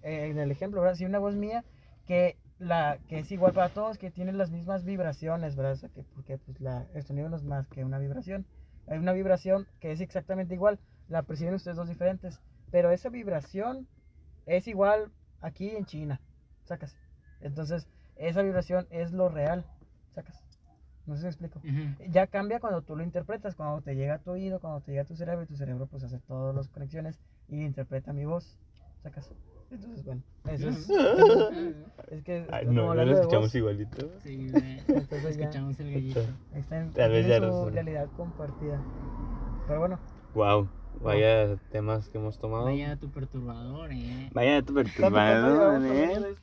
eh, 0.02 0.28
en 0.30 0.38
el 0.38 0.50
ejemplo, 0.50 0.80
¿verdad? 0.82 0.96
Sí 0.96 1.04
hay 1.04 1.08
una 1.08 1.18
voz 1.20 1.34
mía 1.34 1.64
que, 2.06 2.36
la, 2.58 2.98
que 3.08 3.20
es 3.20 3.30
igual 3.30 3.52
para 3.52 3.68
todos, 3.68 3.98
que 3.98 4.10
tiene 4.10 4.32
las 4.32 4.50
mismas 4.50 4.84
vibraciones, 4.84 5.56
¿verdad? 5.56 5.72
O 5.72 5.76
sea, 5.76 5.88
que, 5.88 6.02
porque 6.02 6.38
pues, 6.38 6.60
la, 6.60 6.86
el 6.94 7.02
sonido 7.04 7.28
no 7.28 7.36
es 7.36 7.44
más 7.44 7.68
que 7.68 7.84
una 7.84 7.98
vibración. 7.98 8.46
Hay 8.86 8.98
una 8.98 9.12
vibración 9.12 9.66
que 9.80 9.92
es 9.92 10.00
exactamente 10.00 10.54
igual, 10.54 10.78
la 11.08 11.22
perciben 11.22 11.54
ustedes 11.54 11.76
dos 11.76 11.88
diferentes, 11.88 12.40
pero 12.70 12.90
esa 12.90 13.08
vibración 13.10 13.86
es 14.46 14.66
igual 14.66 15.10
aquí 15.40 15.70
en 15.70 15.84
China, 15.84 16.20
sacas. 16.64 16.96
Entonces, 17.40 17.86
esa 18.16 18.42
vibración 18.42 18.86
es 18.90 19.12
lo 19.12 19.28
real, 19.28 19.64
sacas. 20.14 20.42
No 21.06 21.14
sé 21.14 21.20
si 21.20 21.24
me 21.24 21.30
explico 21.30 21.62
ya 22.10 22.26
cambia 22.26 22.60
cuando 22.60 22.82
tú 22.82 22.94
lo 22.94 23.02
interpretas, 23.02 23.54
cuando 23.54 23.80
te 23.80 23.94
llega 23.94 24.14
a 24.14 24.18
tu 24.18 24.32
oído, 24.32 24.60
cuando 24.60 24.80
te 24.82 24.90
llega 24.90 25.04
a 25.04 25.06
tu 25.06 25.16
cerebro, 25.16 25.42
y 25.42 25.46
tu 25.46 25.56
cerebro 25.56 25.86
pues 25.86 26.04
hace 26.04 26.18
todas 26.18 26.54
las 26.54 26.68
conexiones 26.68 27.18
y 27.48 27.64
interpreta 27.64 28.12
mi 28.12 28.26
voz, 28.26 28.58
sacas. 29.02 29.30
Entonces, 29.70 30.04
bueno, 30.04 30.22
eso 30.46 30.68
es, 30.68 30.88
es 32.10 32.24
que 32.24 32.46
Ay, 32.50 32.66
no, 32.66 32.94
no 32.94 33.04
lo 33.04 33.12
escuchamos 33.18 33.54
igualito. 33.54 34.08
Sí, 34.22 34.48
güey. 34.50 34.78
entonces 34.88 35.36
Escuchamos 35.36 35.78
el 35.80 35.92
gallito. 35.92 36.20
Tal 36.94 37.10
vez 37.10 37.26
ya 37.26 37.36
su 37.36 37.42
lo 37.42 37.64
sé. 37.66 37.70
realidad 37.72 38.08
compartida. 38.16 38.80
Pero 39.66 39.80
bueno, 39.80 39.98
Wow, 40.34 40.68
vaya 41.02 41.56
temas 41.70 42.08
que 42.08 42.18
hemos 42.18 42.38
tomado. 42.38 42.64
Vaya 42.64 42.96
tu 42.96 43.10
perturbador, 43.10 43.90
eh. 43.92 44.30
Vaya 44.32 44.62
tu 44.62 44.72
¿cuánto 44.72 44.90
tiempo 44.92 45.14
perturbador, 45.16 45.82
eh. 45.84 46.34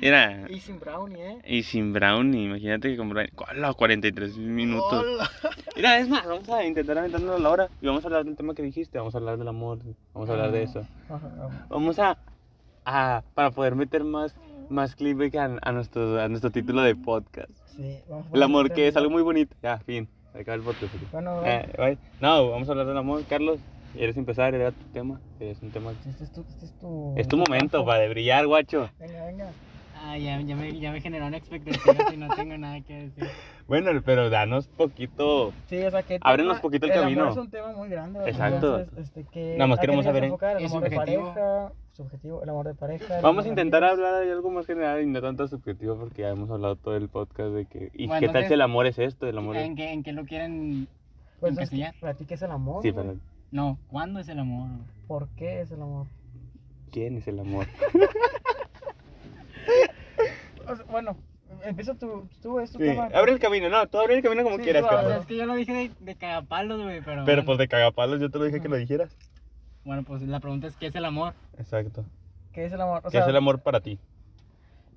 Mira, 0.00 0.46
Y 0.50 0.60
sin 0.60 0.78
brownie, 0.78 1.16
¿eh? 1.26 1.38
y 1.46 1.62
sin 1.62 1.92
brownie, 1.94 2.44
imagínate 2.44 2.90
que 2.90 2.96
con 2.98 3.08
brownie. 3.08 3.32
¡Hola! 3.36 3.72
43 3.72 4.36
minutos. 4.36 4.92
Hola. 5.04 5.30
Mira, 5.74 5.98
es 5.98 6.08
más, 6.08 6.26
vamos 6.26 6.48
a 6.50 6.64
intentar 6.64 6.98
aventarnos 6.98 7.40
la 7.40 7.50
hora 7.50 7.68
y 7.80 7.86
vamos 7.86 8.04
a 8.04 8.08
hablar 8.08 8.24
del 8.26 8.36
tema 8.36 8.54
que 8.54 8.62
dijiste. 8.62 8.98
Vamos 8.98 9.14
a 9.14 9.18
hablar 9.18 9.38
del 9.38 9.48
amor, 9.48 9.78
vamos 10.12 10.28
a 10.28 10.32
hablar 10.32 10.52
de 10.52 10.62
eso. 10.64 10.86
Ajá, 11.08 11.66
Vamos 11.70 11.98
a, 11.98 12.18
a 12.86 13.22
para 13.34 13.50
poder 13.50 13.74
meter 13.74 14.04
más, 14.04 14.34
más 14.70 14.94
clip 14.96 15.20
a, 15.36 15.58
a 15.60 15.72
nuestro, 15.72 16.20
a 16.20 16.28
nuestro 16.28 16.50
título 16.50 16.80
de 16.82 16.94
podcast. 16.96 17.50
Sí, 17.76 17.98
vamos 18.08 18.26
El 18.32 18.42
amor 18.42 18.72
que 18.72 18.88
es 18.88 18.96
algo 18.96 19.10
muy 19.10 19.22
bonito. 19.22 19.54
Ya, 19.62 19.78
fin. 19.78 20.08
Acaba 20.32 20.54
el 20.54 20.62
podcast. 20.62 20.94
Bueno, 21.12 21.44
Eh, 21.44 21.68
bye. 21.76 21.98
No, 22.20 22.50
vamos 22.50 22.68
a 22.68 22.72
hablar 22.72 22.86
del 22.86 22.96
amor. 22.96 23.22
Carlos, 23.28 23.58
¿quieres 23.94 24.16
empezar? 24.16 24.54
Era 24.54 24.70
tu 24.70 24.84
tema. 24.92 25.20
Es 25.40 25.60
un 25.62 25.70
tema. 25.70 25.92
este 26.06 26.24
es 26.24 26.32
tu, 26.32 26.40
este 26.48 26.64
es 26.66 26.78
tu, 26.78 27.14
Es 27.16 27.28
tu 27.28 27.36
momento 27.36 27.84
para 27.84 28.00
de 28.00 28.08
brillar, 28.08 28.46
guacho. 28.46 28.88
Venga, 28.98 29.24
venga. 29.26 29.50
Ah, 29.98 30.16
ya, 30.16 30.40
ya, 30.40 30.54
me, 30.54 30.78
ya 30.78 30.92
me 30.92 31.00
generaron 31.00 31.34
expectativas 31.34 32.12
y 32.12 32.16
no 32.16 32.28
tengo 32.36 32.56
nada 32.56 32.80
que 32.80 32.94
decir. 33.08 33.24
Bueno, 33.66 33.90
pero 34.04 34.30
danos 34.30 34.68
poquito. 34.68 35.52
Sí, 35.68 35.82
o 35.82 35.90
sea 35.90 36.04
que 36.04 36.20
Ábrenos 36.20 36.60
poquito 36.60 36.86
el 36.86 36.92
camino. 36.92 37.30
es 37.30 37.36
un 37.36 37.50
tema 37.50 37.72
muy 37.72 37.88
grande. 37.88 38.20
¿verdad? 38.20 38.28
Exacto. 38.32 38.78
Entonces, 38.78 39.08
este, 39.08 39.24
que, 39.32 39.54
Nada 39.58 39.66
más 39.66 39.78
¿a 39.78 39.80
qué 39.80 39.86
queremos 39.88 40.04
saber 40.04 40.24
es 40.24 40.30
amor 40.30 40.52
de 40.60 40.68
subjetivo. 40.68 41.32
pareja, 41.34 41.72
subjetivo, 41.96 42.42
el 42.42 42.48
amor 42.48 42.66
de 42.66 42.74
pareja. 42.74 43.20
Vamos 43.22 43.44
a 43.44 43.48
intentar 43.48 43.82
amigos. 43.82 44.04
hablar 44.06 44.24
de 44.24 44.32
algo 44.32 44.50
más 44.50 44.66
general 44.66 45.02
y 45.02 45.06
no 45.06 45.20
tanto 45.20 45.48
subjetivo 45.48 45.96
porque 45.96 46.22
ya 46.22 46.28
hemos 46.30 46.50
hablado 46.50 46.76
todo 46.76 46.96
el 46.96 47.08
podcast 47.08 47.50
de 47.54 47.66
que... 47.66 47.90
¿Y 47.94 48.06
Bueno, 48.06 48.20
qué 48.26 48.32
tal 48.32 48.46
si 48.46 48.52
el 48.54 48.60
amor 48.60 48.86
es 48.86 48.98
esto? 48.98 49.26
El 49.26 49.38
amor 49.38 49.56
es... 49.56 49.64
¿En 49.64 49.74
qué, 49.76 49.92
¿En 49.92 50.02
qué 50.02 50.12
lo 50.12 50.24
quieren 50.24 50.86
Pues 51.40 51.52
encasillar? 51.52 51.94
para 52.00 52.14
ti, 52.14 52.24
¿qué 52.26 52.34
es 52.34 52.42
el 52.42 52.50
amor? 52.50 52.82
Sí, 52.82 52.92
pero 52.92 53.16
No, 53.50 53.78
¿cuándo 53.88 54.20
es 54.20 54.28
el 54.28 54.38
amor? 54.38 54.68
¿Por 55.06 55.28
qué 55.36 55.62
es 55.62 55.70
el 55.72 55.82
amor? 55.82 56.06
¿quién 56.92 57.16
es 57.18 57.26
el 57.28 57.40
amor? 57.40 57.66
O 60.68 60.74
sea, 60.74 60.84
bueno, 60.86 61.16
empieza 61.64 61.94
tú, 61.94 62.28
tú 62.42 62.58
es 62.58 62.72
tu 62.72 62.78
Sí, 62.78 62.84
tema. 62.84 63.08
abre 63.14 63.30
el 63.32 63.38
camino, 63.38 63.68
no, 63.68 63.86
tú 63.86 63.98
abre 63.98 64.16
el 64.16 64.22
camino 64.22 64.42
como 64.42 64.56
Sí, 64.56 64.62
quieras, 64.64 64.82
tú 64.88 64.94
O 64.96 65.00
sea, 65.00 65.16
es 65.18 65.26
que 65.26 65.36
yo 65.36 65.46
lo 65.46 65.54
dije 65.54 65.72
de, 65.72 65.90
de 66.00 66.14
cagapalos, 66.16 66.82
güey, 66.82 67.00
pero... 67.02 67.24
Pero 67.24 67.36
bueno. 67.42 67.44
pues 67.46 67.58
de 67.58 67.68
cagapalos 67.68 68.20
yo 68.20 68.30
te 68.30 68.38
lo 68.38 68.44
dije 68.44 68.60
que 68.60 68.68
lo 68.68 68.76
dijeras. 68.76 69.16
Bueno, 69.86 70.02
pues 70.02 70.20
la 70.22 70.40
pregunta 70.40 70.66
es, 70.66 70.74
¿qué 70.76 70.88
es 70.88 70.96
el 70.96 71.04
amor? 71.04 71.32
Exacto. 71.58 72.04
¿Qué 72.52 72.64
es 72.64 72.72
el 72.72 72.80
amor? 72.80 72.98
O 72.98 73.02
¿Qué 73.04 73.10
sea, 73.12 73.20
es 73.22 73.28
el 73.28 73.36
amor 73.36 73.60
para 73.60 73.78
ti? 73.80 74.00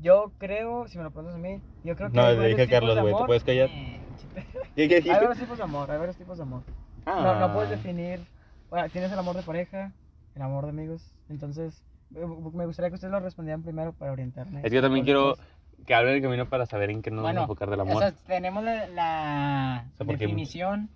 yo 0.01 0.31
creo, 0.39 0.87
si 0.87 0.97
me 0.97 1.03
lo 1.03 1.11
preguntas 1.11 1.35
a 1.35 1.39
mí, 1.39 1.61
yo 1.83 1.95
creo 1.95 2.09
que 2.09 2.15
No, 2.17 2.31
le 2.31 2.47
dije 2.47 2.63
a 2.63 2.67
Carlos, 2.67 2.97
güey, 2.99 3.13
¿te 3.15 3.23
puedes 3.25 3.43
callar? 3.43 3.69
Eh, 3.69 3.99
¿Qué, 4.75 4.87
qué 4.87 4.95
Hay 5.11 5.19
varios 5.19 5.37
tipos 5.37 5.57
de 5.57 5.63
amor, 5.63 5.91
hay 5.91 5.97
varios 5.99 6.17
tipos 6.17 6.37
de 6.37 6.43
amor. 6.43 6.63
No, 7.05 7.39
no 7.39 7.53
puedes 7.53 7.69
definir. 7.69 8.19
Bueno, 8.71 8.89
tienes 8.89 9.11
el 9.11 9.19
amor 9.19 9.35
de 9.35 9.43
pareja, 9.43 9.91
el 10.35 10.41
amor 10.41 10.63
de 10.63 10.69
amigos. 10.71 11.03
Entonces, 11.29 11.83
me 12.09 12.65
gustaría 12.65 12.89
que 12.89 12.95
ustedes 12.95 13.11
lo 13.11 13.19
respondieran 13.19 13.61
primero 13.61 13.93
para 13.93 14.11
orientarme. 14.11 14.61
Es 14.63 14.69
que 14.69 14.75
yo 14.75 14.81
también 14.81 15.05
quiero 15.05 15.35
después. 15.35 15.47
que 15.85 15.93
hablen 15.93 16.15
el 16.15 16.21
camino 16.23 16.49
para 16.49 16.65
saber 16.65 16.89
en 16.89 17.03
qué 17.03 17.11
nos 17.11 17.21
Bueno, 17.21 17.41
vamos 17.41 17.49
a 17.49 17.51
enfocar 17.53 17.69
del 17.69 17.79
O 17.81 17.83
amor. 17.83 17.99
sea, 17.99 18.11
tenemos 18.25 18.63
la, 18.63 18.87
la 18.87 19.85
O 19.99 20.03
sea, 20.05 20.05
definición, 20.07 20.89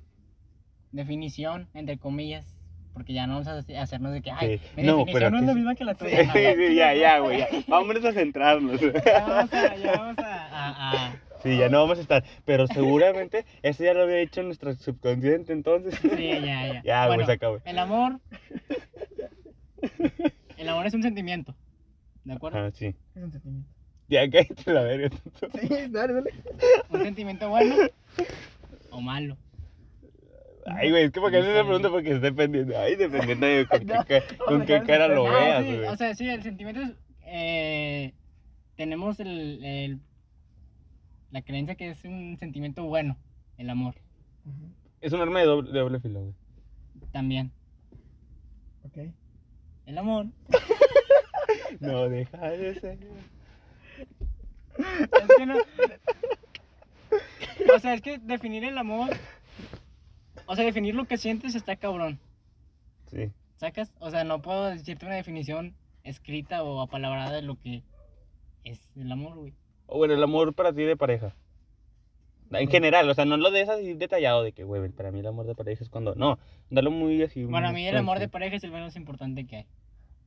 definición, 0.92 1.68
entre 1.74 1.98
comillas, 1.98 2.53
porque 2.94 3.14
ya 3.14 3.26
no 3.28 3.34
vamos 3.42 3.48
a 3.48 3.82
hacernos 3.82 4.14
de 4.14 4.22
que, 4.22 4.32
ay, 4.32 4.58
Sí. 4.60 4.64
mi 4.78 4.84
No, 4.84 4.98
definición 5.00 5.14
pero 5.14 5.30
no 5.32 5.38
es 5.40 5.44
la 5.44 5.52
sí. 5.52 5.56
misma 5.56 5.76
que 5.76 5.84
la 5.84 5.94
Sí, 5.94 6.00
tuya. 6.06 6.24
no. 6.26 6.34
sí, 6.34 6.76
ya, 6.76 6.94
ya, 6.94 7.20
güey, 7.20 7.40
ya. 7.40 7.48
Vámonos 7.68 8.06
a 8.06 8.14
centrarnos. 8.14 8.80
Ya 8.82 9.26
vamos 9.28 9.54
a, 9.54 9.76
ya 9.76 9.92
vamos 9.92 10.18
a, 10.20 10.48
a- 10.48 10.92
a- 11.10 11.16
Sí, 11.42 11.58
ya 11.58 11.68
no 11.68 11.82
vamos 11.82 11.98
a 11.98 12.02
estar. 12.02 12.24
Pero 12.46 12.68
seguramente 12.68 13.46
eso 13.64 13.84
ya 13.84 13.94
lo 13.94 14.04
había 14.04 14.20
hecho 14.20 14.42
nuestro 14.44 14.74
subconsciente, 14.76 15.52
entonces. 15.52 15.96
sí, 16.02 16.10
ya, 16.30 16.40
ya. 16.68 16.82
Ya, 16.84 17.06
güey, 17.08 17.18
Bueno, 17.18 17.26
se 17.26 17.32
acabó. 17.34 17.60
El 17.66 17.80
amor, 17.80 18.20
el 20.58 20.70
amor 20.70 20.86
es 20.86 20.94
un 20.94 21.04
sentimiento, 21.04 21.54
¿de 22.24 22.34
acuerdo? 22.34 22.60
Ah, 22.60 22.72
sí. 22.72 22.96
Es 23.16 23.24
un 23.24 23.32
sentimiento. 23.32 23.70
Ya 24.08 24.30
cállate 24.30 24.72
la 24.72 24.82
verga. 24.84 25.10
Sí, 25.60 25.68
dale, 25.90 26.14
dale. 26.14 26.34
Un 26.90 27.04
sentimiento 27.04 27.50
bueno 27.50 27.76
o 28.92 29.02
malo. 29.02 29.38
Ay, 30.66 30.92
güey, 30.92 31.04
es 31.06 31.12
que 31.12 31.20
porque 31.20 31.38
haces 31.38 31.50
esa 31.52 31.64
pregunta 31.64 31.90
porque 31.90 32.12
es 32.14 32.22
dependiendo. 32.22 32.78
Ay, 32.80 32.96
dependiendo 32.96 33.46
de 33.46 33.66
con, 33.68 33.86
No, 33.88 34.06
qué, 34.06 34.24
con 34.46 34.66
cara 34.66 35.08
lo. 35.08 35.28
Ah, 35.28 35.32
veas, 35.40 35.66
sí, 35.66 35.76
güey. 35.76 35.88
o 35.90 35.96
sea, 35.98 36.16
sí, 36.16 36.30
el 36.30 36.42
sentimiento 36.44 36.82
es, 36.82 36.92
eh, 37.26 38.14
tenemos 38.76 39.20
el, 39.20 39.64
el- 39.64 40.00
la 41.32 41.42
creencia 41.42 41.76
que 41.76 41.90
es 41.90 42.04
un 42.06 42.38
sentimiento 42.40 42.84
bueno, 42.84 43.18
el 43.58 43.70
amor, 43.70 43.96
Es 45.02 45.12
un 45.14 45.22
arma 45.22 45.40
de 45.40 45.46
doble, 45.48 45.72
de 45.72 45.80
doble 45.80 46.00
filo, 46.00 46.22
güey. 46.22 46.34
también. 47.12 47.52
Ok. 48.86 48.98
El 49.86 49.98
amor 49.98 50.28
No, 51.80 52.08
deja 52.08 52.50
de 52.52 52.80
ser. 52.80 52.98
Es 54.78 55.36
que 55.38 55.46
no. 55.46 55.56
O 57.76 57.80
sea, 57.80 57.94
es 57.96 58.02
que 58.02 58.18
definir 58.20 58.64
el 58.64 58.78
amor. 58.78 59.10
O 60.46 60.56
sea, 60.56 60.66
definir 60.66 60.96
lo 60.96 61.06
que 61.06 61.18
sientes 61.18 61.56
está 61.56 61.76
cabrón. 61.76 62.20
Sí. 63.08 63.32
¿Sacas? 63.58 63.94
O 64.00 64.10
sea, 64.12 64.24
no 64.24 64.42
puedo 64.42 64.66
decirte 64.70 65.06
una 65.06 65.16
definición 65.16 65.74
escrita 66.04 66.64
o 66.64 66.82
apalabrada 66.82 67.32
de 67.32 67.42
lo 67.44 67.56
que 67.60 67.84
es 68.64 68.90
el 68.98 69.12
amor, 69.12 69.36
güey. 69.38 69.54
O 69.88 69.98
bueno, 69.98 70.14
el 70.14 70.24
amor 70.24 70.54
para 70.54 70.74
ti 70.74 70.84
de 70.84 70.98
pareja. 70.98 71.36
En 72.52 72.70
general, 72.70 73.10
o 73.10 73.14
sea, 73.16 73.26
no 73.26 73.36
lo 73.38 73.50
de 73.50 73.62
esas 73.62 73.78
así 73.80 73.94
detallado 73.94 74.44
de 74.44 74.52
que, 74.52 74.64
güey, 74.64 74.88
para 74.90 75.12
mí 75.12 75.20
el 75.22 75.28
amor 75.28 75.48
de 75.48 75.56
pareja 75.56 75.84
es 75.84 75.90
cuando. 75.90 76.14
No, 76.16 76.38
dalo 76.70 76.92
muy 76.92 77.22
así. 77.24 77.46
Bueno, 77.46 77.70
a 77.70 77.72
mí 77.72 77.88
el 77.88 77.98
amor 77.98 78.20
de 78.20 78.28
pareja 78.30 78.56
es 78.58 78.64
el 78.64 78.72
menos 78.72 78.96
importante 78.96 79.48
que 79.48 79.56
hay. 79.58 79.66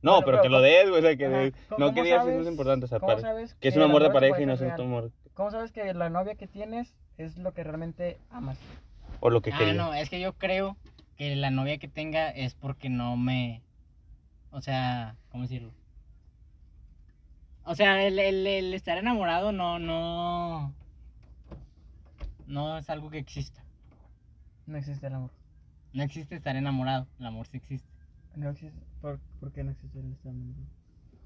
No, 0.01 0.11
Bueno, 0.21 0.25
pero 0.25 0.37
pero 0.37 0.41
que 0.43 0.49
lo 0.49 0.57
¿cómo- 0.57 0.63
des, 0.63 0.89
güey, 0.89 0.99
o 0.99 1.01
sea, 1.01 1.15
que 1.17 1.27
de- 1.29 1.53
¿Cómo- 1.69 1.79
no 1.87 1.93
que 1.93 2.03
digas 2.03 2.27
eso 2.27 2.41
es 2.41 2.47
importante, 2.47 2.85
o 2.85 2.87
sea, 2.87 2.99
¿Cómo 2.99 3.13
para- 3.13 3.21
sabes 3.21 3.55
que 3.55 3.67
es 3.69 3.73
que 3.73 3.79
un 3.79 3.85
el 3.85 3.89
amor 3.89 4.03
de 4.03 4.09
pareja 4.11 4.41
y 4.41 4.45
no 4.45 4.53
es 4.53 4.61
un 4.61 4.71
amor. 4.71 5.11
¿Cómo 5.33 5.51
sabes 5.51 5.71
que 5.71 5.93
la 5.93 6.09
novia 6.09 6.35
que 6.35 6.47
tienes 6.47 6.93
es 7.17 7.37
lo 7.37 7.53
que 7.53 7.63
realmente 7.63 8.17
amas? 8.29 8.59
O 9.19 9.29
lo 9.29 9.41
que 9.41 9.51
Ah, 9.53 9.57
quería. 9.57 9.73
no, 9.73 9.93
es 9.93 10.09
que 10.09 10.19
yo 10.19 10.33
creo 10.33 10.77
que 11.17 11.35
la 11.35 11.49
novia 11.49 11.77
que 11.77 11.87
tenga 11.87 12.29
es 12.29 12.53
porque 12.55 12.89
no 12.89 13.17
me. 13.17 13.61
O 14.51 14.61
sea, 14.61 15.15
¿cómo 15.31 15.43
decirlo? 15.43 15.71
O 17.63 17.75
sea, 17.75 18.05
el, 18.05 18.17
el- 18.19 18.47
el 18.47 18.73
estar 18.73 18.97
enamorado 18.97 19.51
no, 19.51 19.77
no. 19.79 20.73
No 22.47 22.77
es 22.77 22.89
algo 22.89 23.09
que 23.09 23.17
exista. 23.17 23.61
No 24.65 24.77
existe 24.77 25.07
el 25.07 25.13
amor. 25.15 25.31
No 25.93 26.03
existe 26.03 26.35
estar 26.35 26.55
enamorado. 26.55 27.07
El 27.19 27.25
amor 27.25 27.47
sí 27.47 27.57
existe. 27.57 27.87
No 28.35 28.49
existe. 28.49 28.79
¿Por, 29.01 29.19
por 29.39 29.51
qué 29.51 29.63
no 29.63 29.71
existe 29.71 29.99
el 29.99 30.11
estar 30.13 30.31
enamorado? 30.31 30.65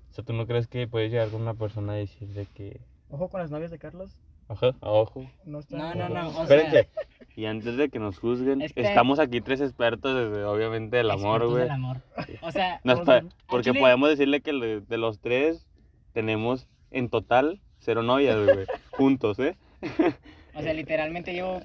O 0.10 0.14
sea, 0.14 0.24
¿tú 0.24 0.34
no 0.34 0.48
crees 0.48 0.68
que 0.68 0.88
puedes 0.88 1.12
llegar 1.12 1.30
con 1.30 1.42
una 1.42 1.54
persona 1.54 1.98
y 1.98 2.02
decirle 2.02 2.48
que. 2.54 2.82
Ojo 3.10 3.30
con 3.30 3.42
las 3.42 3.52
novias 3.52 3.72
de 3.72 3.78
Carlos. 3.80 4.16
Ajá, 4.48 4.74
a 4.82 4.90
ojo. 4.90 5.30
No 5.46 5.60
está. 5.60 5.78
No, 5.78 5.94
no, 5.96 6.10
no. 6.10 6.30
O 6.40 6.44
Espérense. 6.44 6.90
Y 7.36 7.46
antes 7.46 7.78
de 7.78 7.90
que 7.90 8.00
nos 8.00 8.20
juzguen, 8.20 8.62
Es 8.62 8.74
que- 8.74 8.82
estamos 8.82 9.20
aquí 9.20 9.40
tres 9.42 9.62
expertos 9.62 10.14
desde, 10.16 10.44
obviamente, 10.44 11.00
el 11.00 11.10
amor, 11.12 11.48
güey. 11.48 11.64
del 11.64 11.72
amor. 11.72 11.98
O 12.42 12.52
sea, 12.52 12.82
Nos 12.84 13.06
ver. 13.06 13.26
porque 13.48 13.74
podemos 13.74 14.10
decirle 14.10 14.42
que 14.42 14.54
le- 14.54 14.82
de 14.82 14.98
los 14.98 15.20
tres 15.20 15.66
tenemos 16.14 16.68
en 16.92 17.10
total 17.10 17.62
cero 17.80 18.04
novias, 18.04 18.36
güey. 18.44 18.66
juntos, 18.92 19.40
¿eh? 19.40 19.56
o 20.54 20.62
sea, 20.62 20.74
literalmente 20.74 21.34
llevo 21.34 21.62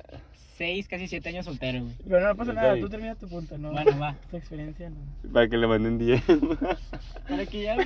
seis, 0.57 0.87
casi 0.89 1.09
siete 1.09 1.29
años 1.31 1.45
soltero, 1.45 1.81
güey. 1.81 1.93
Pero 2.09 2.29
no 2.29 2.37
pasa 2.37 2.53
nada, 2.53 2.79
tú 2.79 2.89
termina 2.89 3.15
tu 3.17 3.29
punto, 3.29 3.59
¿no? 3.59 3.73
Bueno, 3.73 3.99
va. 3.99 4.15
Tu 4.31 4.37
experiencia, 4.39 4.89
no. 4.89 4.97
Para 5.33 5.49
que 5.49 5.57
le 5.59 5.67
manden 5.67 5.99
10. 5.99 6.23
Para 7.29 7.45
que 7.45 7.63
ya. 7.63 7.77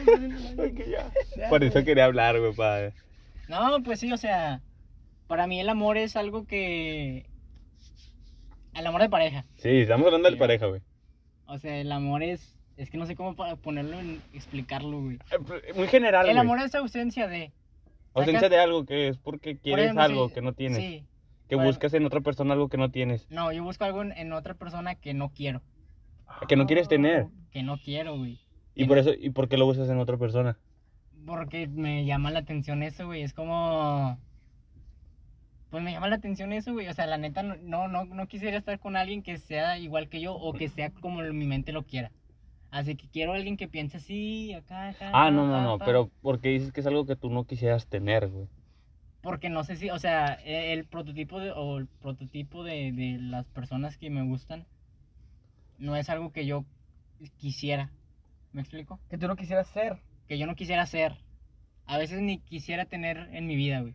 Por 1.49 1.65
eso 1.65 1.83
quería 1.83 2.05
hablar, 2.05 2.39
güey, 2.39 2.55
para... 2.55 2.93
No, 3.49 3.83
pues 3.83 3.99
sí, 4.01 4.13
o 4.13 4.17
sea, 4.17 4.61
para 5.27 5.47
mí 5.49 5.59
el 5.59 5.69
amor 5.69 5.97
es 5.97 6.15
algo 6.15 6.47
que... 6.47 7.27
El 8.75 8.87
amor 8.87 9.01
de 9.03 9.09
pareja. 9.09 9.45
Sí, 9.57 9.69
estamos 9.69 10.07
hablando 10.07 10.29
de 10.29 10.35
Sí. 10.35 10.39
pareja, 10.39 10.67
güey. 10.67 10.81
O 11.47 11.59
sea, 11.59 11.77
el 11.79 11.91
amor 11.93 12.23
es... 12.23 12.57
Es 12.77 12.89
que 12.91 12.97
no 12.97 13.05
sé 13.07 13.15
cómo 13.15 13.35
ponerlo 13.61 13.99
en... 14.01 14.23
explicarlo, 14.33 15.01
güey. 15.01 15.17
Eh, 15.17 15.73
Muy 15.75 15.87
general, 15.89 16.27
El 16.27 16.33
güey. 16.37 16.41
amor 16.41 16.61
es 16.61 16.75
ausencia 16.75 17.27
de... 17.29 17.53
Ausencia 18.15 18.41
sacas- 18.41 18.51
de 18.51 18.59
algo 18.59 18.85
que 18.87 19.09
es 19.09 19.19
porque 19.19 19.55
por 19.55 19.63
quieres 19.63 19.85
ejemplo, 19.87 20.03
algo 20.03 20.29
sí, 20.29 20.35
que 20.35 20.41
no 20.43 20.53
tienes. 20.55 20.79
Sí. 20.79 21.05
Que 21.49 21.57
bueno. 21.57 21.71
buscas 21.71 21.93
en 21.95 22.05
otra 22.07 22.21
persona 22.21 22.55
algo 22.55 22.69
que 22.69 22.77
no 22.79 22.91
tienes. 22.91 23.29
No, 23.31 23.53
yo 23.53 23.63
busco 23.65 23.85
algo 23.85 24.03
en, 24.03 24.13
en 24.13 24.33
otra 24.33 24.55
persona 24.55 24.95
que 24.95 25.15
no 25.15 25.31
quiero. 25.31 25.63
Que 26.49 26.57
no 26.57 26.67
quieres 26.67 26.89
tener. 26.89 27.27
Que 27.51 27.63
no 27.63 27.77
quiero, 27.79 28.17
güey. 28.17 28.39
Y 28.75 28.85
por 28.87 28.99
eso, 28.99 29.11
¿y 29.19 29.31
por 29.31 29.49
qué 29.49 29.57
lo 29.59 29.67
buscas 29.67 29.89
en 29.91 29.99
otra 29.99 30.17
persona? 30.17 30.57
Porque 31.27 31.67
me 31.69 32.05
llama 32.07 32.31
la 32.31 32.39
atención 32.39 32.83
eso, 32.83 33.07
güey. 33.07 33.23
Es 33.23 33.35
como... 33.35 34.17
Pues 35.71 35.83
me 35.83 35.93
llama 35.93 36.09
la 36.09 36.17
atención 36.17 36.53
eso, 36.53 36.73
güey. 36.73 36.89
O 36.89 36.95
sea, 36.95 37.07
la 37.07 37.17
neta, 37.19 37.43
no, 37.43 37.57
no, 37.57 37.89
no, 37.89 38.05
no 38.05 38.27
quisiera 38.27 38.57
estar 38.59 38.79
con 38.81 38.97
alguien 38.97 39.23
que 39.23 39.39
sea 39.39 39.79
igual 39.79 40.09
que 40.09 40.21
yo 40.21 40.35
o 40.35 40.53
que 40.53 40.69
sea 40.69 40.91
como 40.91 41.21
mi 41.23 41.47
mente 41.47 41.73
lo 41.73 41.85
quiera. 41.85 42.11
Así 42.71 42.97
que 42.97 43.09
quiero 43.09 43.33
a 43.33 43.37
alguien 43.37 43.57
que 43.57 43.69
piense 43.69 43.97
así, 43.97 44.53
acá, 44.53 44.91
acá. 44.91 45.11
Ah, 45.13 45.31
no, 45.31 45.47
no, 45.47 45.61
no, 45.63 45.79
pa. 45.79 45.85
pero 45.85 46.11
porque 46.23 46.51
dices 46.51 46.73
que 46.73 46.81
es 46.81 46.87
algo 46.87 47.07
que 47.07 47.17
tú 47.17 47.31
no 47.31 47.45
quisieras 47.45 47.87
tener, 47.87 48.29
güey. 48.29 48.49
Porque 49.23 49.49
no 49.51 49.65
sé 49.65 49.77
si, 49.77 49.91
o 49.91 49.99
sea, 49.99 50.35
e- 50.45 50.73
el 50.73 50.87
prototipo 50.87 51.41
de, 51.41 51.53
o 51.53 51.79
el 51.79 51.87
prototipo 51.87 52.65
de, 52.65 52.93
de 52.93 53.19
las 53.21 53.47
personas 53.47 53.97
que 53.99 54.09
me 54.09 54.23
gustan 54.23 54.67
no 55.79 55.97
es 55.97 56.09
algo 56.11 56.33
que 56.33 56.47
yo 56.47 56.65
quisiera. 57.39 57.91
¿Me 58.53 58.61
explico? 58.63 58.99
Que 59.09 59.19
tú 59.19 59.27
no 59.29 59.37
quisieras 59.37 59.69
ser. 59.69 59.99
Que 60.29 60.39
yo 60.39 60.47
no 60.47 60.55
quisiera 60.55 60.87
ser. 60.87 61.17
A 61.87 61.99
veces 61.99 62.21
ni 62.23 62.39
quisiera 62.39 62.85
tener 62.87 63.29
en 63.33 63.47
mi 63.47 63.57
vida, 63.57 63.81
güey. 63.81 63.95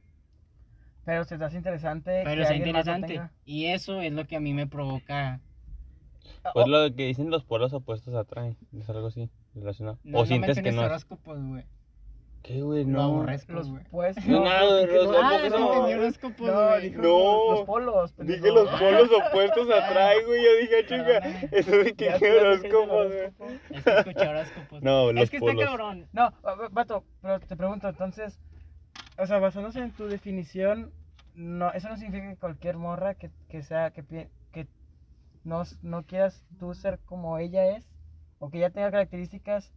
Pero 1.05 1.23
se 1.25 1.37
te 1.37 1.43
hace 1.45 1.57
interesante. 1.57 2.21
Pero 2.25 2.47
que 2.47 2.53
es 2.53 2.57
interesante. 2.59 3.07
tenga. 3.07 3.31
Y 3.45 3.65
eso 3.67 4.01
es 4.01 4.11
lo 4.11 4.25
que 4.25 4.35
a 4.35 4.39
mí 4.39 4.53
me 4.53 4.67
provoca. 4.67 5.39
Pues 6.53 6.67
lo 6.67 6.93
que 6.95 7.07
dicen 7.07 7.29
los 7.29 7.43
polos 7.43 7.73
opuestos 7.73 8.13
atraen. 8.15 8.57
Es 8.77 8.89
algo 8.89 9.07
así, 9.07 9.29
relacionado. 9.53 9.99
No, 10.03 10.19
o 10.19 10.21
no 10.21 10.25
sientes 10.27 10.59
que 10.61 10.71
no 10.71 10.81
es. 10.81 10.87
horóscopos, 10.87 11.39
güey. 11.43 11.63
¿Qué, 12.43 12.61
güey? 12.61 12.85
No. 12.85 13.01
aborrezco, 13.01 13.53
Los 13.53 13.69
güey. 13.71 13.83
puestos. 13.85 14.23
No, 14.27 14.41
no, 14.41 14.49
Ah, 14.51 14.61
no 15.49 15.59
no. 15.59 15.69
horóscopos, 15.87 16.47
No, 16.47 16.67
güey. 16.69 16.89
dijo 16.89 17.01
No. 17.01 17.51
los 17.55 17.61
polos. 17.65 18.11
pendejo. 18.13 18.43
Dije 18.43 18.53
los 18.55 18.69
polos 18.79 19.09
opuestos 19.27 19.67
atraen, 19.71 20.25
güey. 20.27 20.43
Yo 20.43 20.49
dije, 20.61 20.75
"Ah, 20.83 20.87
chinga. 20.87 21.47
Eso 21.51 21.71
de 21.71 21.93
que 21.95 22.05
Ya 22.05 22.13
qué 22.13 22.19
sé, 22.19 22.25
ya 22.25 22.39
sé, 22.41 22.45
horóscopo, 22.75 23.01
el 23.01 23.07
güey. 23.07 23.55
Es 23.71 23.83
que 23.83 23.89
escuché 23.99 24.27
horóscopos. 24.27 24.83
No, 24.83 25.11
los 25.11 25.23
es 25.23 25.29
que 25.31 25.39
polos. 25.39 25.55
está 25.55 25.65
cabrón. 25.65 26.07
No, 26.13 26.31
va- 26.45 26.55
va- 26.55 26.69
vato, 26.69 27.03
pero 27.21 27.39
te 27.39 27.55
pregunto, 27.55 27.89
entonces, 27.89 28.39
o 29.17 29.25
sea, 29.27 29.39
basándose 29.39 29.79
en 29.79 29.91
tu 29.91 30.07
definición, 30.07 30.91
no, 31.35 31.71
eso 31.73 31.89
no 31.89 31.97
significa 31.97 32.29
que 32.29 32.37
cualquier 32.37 32.77
morra 32.77 33.15
que, 33.15 33.29
que 33.49 33.61
sea, 33.63 33.91
que, 33.91 34.03
que 34.51 34.67
no, 35.43 35.63
no 35.81 36.03
quieras 36.03 36.43
tú 36.59 36.73
ser 36.73 36.99
como 37.05 37.37
ella 37.37 37.75
es, 37.77 37.87
o 38.39 38.49
que 38.49 38.57
ella 38.57 38.69
tenga 38.69 38.91
características 38.91 39.71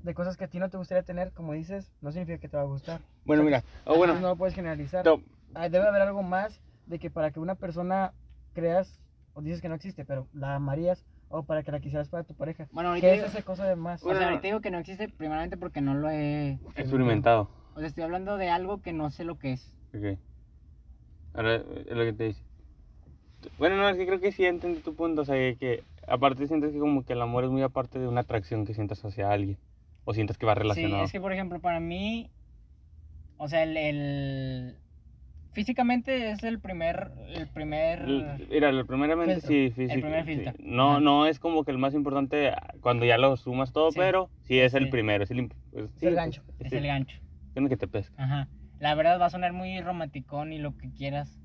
de 0.00 0.14
cosas 0.14 0.36
que 0.36 0.44
a 0.44 0.48
ti 0.48 0.58
no 0.58 0.68
te 0.68 0.76
gustaría 0.76 1.02
tener, 1.02 1.32
como 1.32 1.52
dices, 1.52 1.90
no 2.00 2.12
significa 2.12 2.38
que 2.38 2.48
te 2.48 2.56
va 2.56 2.62
a 2.62 2.66
gustar. 2.66 3.00
Bueno, 3.24 3.42
mira. 3.42 3.58
O 3.58 3.94
Entonces, 3.94 3.98
bueno. 3.98 4.14
no 4.20 4.28
lo 4.28 4.36
puedes 4.36 4.54
generalizar. 4.54 5.04
no, 5.04 5.20
Debe 5.68 5.86
haber 5.88 6.02
algo 6.02 6.22
más 6.22 6.60
de 6.86 6.98
que 6.98 7.10
para 7.10 7.30
que 7.30 7.40
una 7.40 7.54
persona 7.54 8.12
creas, 8.52 9.00
o 9.34 9.40
dices 9.42 9.60
que 9.60 9.68
no 9.68 9.74
existe, 9.74 10.04
pero 10.04 10.28
la 10.32 10.54
amarías, 10.54 11.04
o 11.28 11.42
para 11.42 11.62
que 11.62 11.72
la 11.72 11.80
quisieras 11.80 12.08
para 12.08 12.24
tu 12.24 12.34
pareja. 12.34 12.68
Bueno, 12.72 12.90
ahorita 12.90 13.06
¿Qué 13.06 13.14
es 13.14 13.20
digo, 13.22 13.26
esa 13.28 13.42
cosa 13.42 13.64
de 13.66 13.74
más? 13.74 14.02
o 14.04 14.14
sea, 14.14 14.24
ahorita 14.28 14.42
digo 14.42 14.60
que 14.60 14.70
no 14.70 14.78
existe 14.78 15.08
primeramente 15.08 15.56
porque 15.56 15.80
no 15.80 15.94
lo 15.94 16.08
he 16.10 16.58
Experimentado. 16.76 17.48
O 17.76 17.78
sea, 17.78 17.88
estoy 17.88 18.04
hablando 18.04 18.38
de 18.38 18.48
algo 18.48 18.80
que 18.80 18.92
no 18.94 19.10
sé 19.10 19.24
lo 19.24 19.38
que 19.38 19.52
es. 19.52 19.72
Ok. 19.94 20.18
Ahora 21.34 21.56
es 21.56 21.94
lo 21.96 22.04
que 22.04 22.12
te 22.14 22.24
dice. 22.24 22.42
Bueno, 23.58 23.76
no, 23.76 23.88
es 23.88 23.96
que 23.96 24.06
creo 24.06 24.18
que 24.20 24.32
sí 24.32 24.46
entendí 24.46 24.80
tu 24.80 24.94
punto. 24.94 25.22
O 25.22 25.24
sea, 25.26 25.34
que 25.56 25.82
aparte 26.08 26.46
sientes 26.46 26.72
que 26.72 26.78
como 26.78 27.04
que 27.04 27.12
el 27.12 27.20
amor 27.20 27.44
es 27.44 27.50
muy 27.50 27.62
aparte 27.62 27.98
de 27.98 28.08
una 28.08 28.22
atracción 28.22 28.64
que 28.64 28.72
sientas 28.74 29.04
hacia 29.04 29.30
alguien. 29.30 29.58
O 30.04 30.14
sientes 30.14 30.38
que 30.38 30.46
va 30.46 30.54
Sí, 30.54 30.60
relacionado. 30.60 31.04
es 31.04 31.12
que 31.12 31.20
por 31.20 31.32
ejemplo, 31.32 31.60
para 31.60 31.80
mí, 31.80 32.30
o 33.36 33.48
sea, 33.48 33.62
el, 33.64 33.76
el- 33.76 34.76
físicamente 35.52 36.30
es 36.30 36.42
el 36.44 36.60
primer, 36.60 37.10
el 37.28 37.48
primer, 37.48 38.02
L- 38.02 38.46
Mira, 38.50 38.72
lo 38.72 38.86
primeramente 38.86 39.34
Filtro. 39.34 39.48
sí, 39.48 39.70
físico. 39.70 40.00
primer 40.00 40.24
sí. 40.24 40.34
filtro. 40.36 40.52
No, 40.60 40.92
Ajá. 40.92 41.00
no 41.00 41.26
es 41.26 41.38
como 41.40 41.64
que 41.64 41.72
el 41.72 41.78
más 41.78 41.92
importante 41.94 42.52
cuando 42.80 43.04
ya 43.04 43.18
lo 43.18 43.36
sumas 43.36 43.72
todo, 43.72 43.90
Sí. 43.90 43.98
pero 43.98 44.30
sí 44.42 44.58
es 44.60 44.72
el 44.74 44.84
Sí. 44.84 44.90
primero. 44.90 45.24
Es 45.24 45.30
el, 45.30 45.48
pues, 45.70 45.90
sí, 45.96 46.06
el 46.06 46.14
gancho. 46.14 46.42
es 46.60 46.70
sí, 46.70 46.76
el 46.76 46.86
gancho. 46.86 47.18
El 47.64 47.68
que 47.68 47.76
te 47.76 47.88
pesca. 47.88 48.14
Ajá. 48.22 48.48
La 48.80 48.94
verdad 48.94 49.18
va 49.20 49.26
a 49.26 49.30
sonar 49.30 49.52
muy 49.52 49.80
romanticón 49.80 50.52
y 50.52 50.58
lo 50.58 50.76
que 50.76 50.90
quieras. 50.90 51.38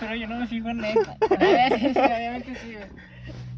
Pero 0.00 0.14
yo 0.14 0.26
no 0.28 0.38
me 0.40 0.46
fijo 0.46 0.68
en 0.68 0.84
eso. 0.84 1.00
Sí, 1.20 1.86
obviamente 1.96 2.54
sí, 2.56 2.72
güey. 2.74 3.08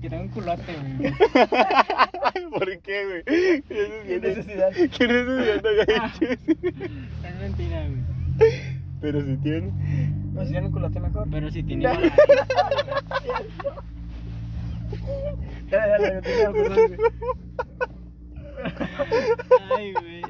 Que 0.00 0.08
tengo 0.08 0.22
un 0.24 0.28
culote, 0.30 0.62
güey. 0.98 1.12
¿Por 2.50 2.78
qué, 2.80 3.04
güey? 3.04 3.22
¿Qué 3.24 3.62
¿Qué 4.06 4.20
necesidad? 4.20 4.70
¿Qué 4.72 5.06
necesidad 5.08 5.62
de 5.62 5.82
agaches? 5.82 6.38
Es 6.48 7.40
mentira, 7.40 7.86
güey. 7.86 8.50
Pero 9.00 9.20
si 9.24 9.36
tiene. 9.38 9.70
Pues 10.34 10.46
si 10.48 10.52
tiene 10.52 10.66
un 10.68 10.72
culote 10.72 11.00
mejor. 11.00 11.28
Pero 11.30 11.50
si 11.50 11.62
tiene 11.62 11.84
mala- 11.88 12.12
Ya, 15.70 15.86
ya, 15.86 15.98
ya, 15.98 16.20
ya, 16.20 16.20
ya, 16.20 16.50
perdón, 16.52 16.78
güey. 16.88 16.98
Ay, 19.76 19.92
güey. 19.92 20.22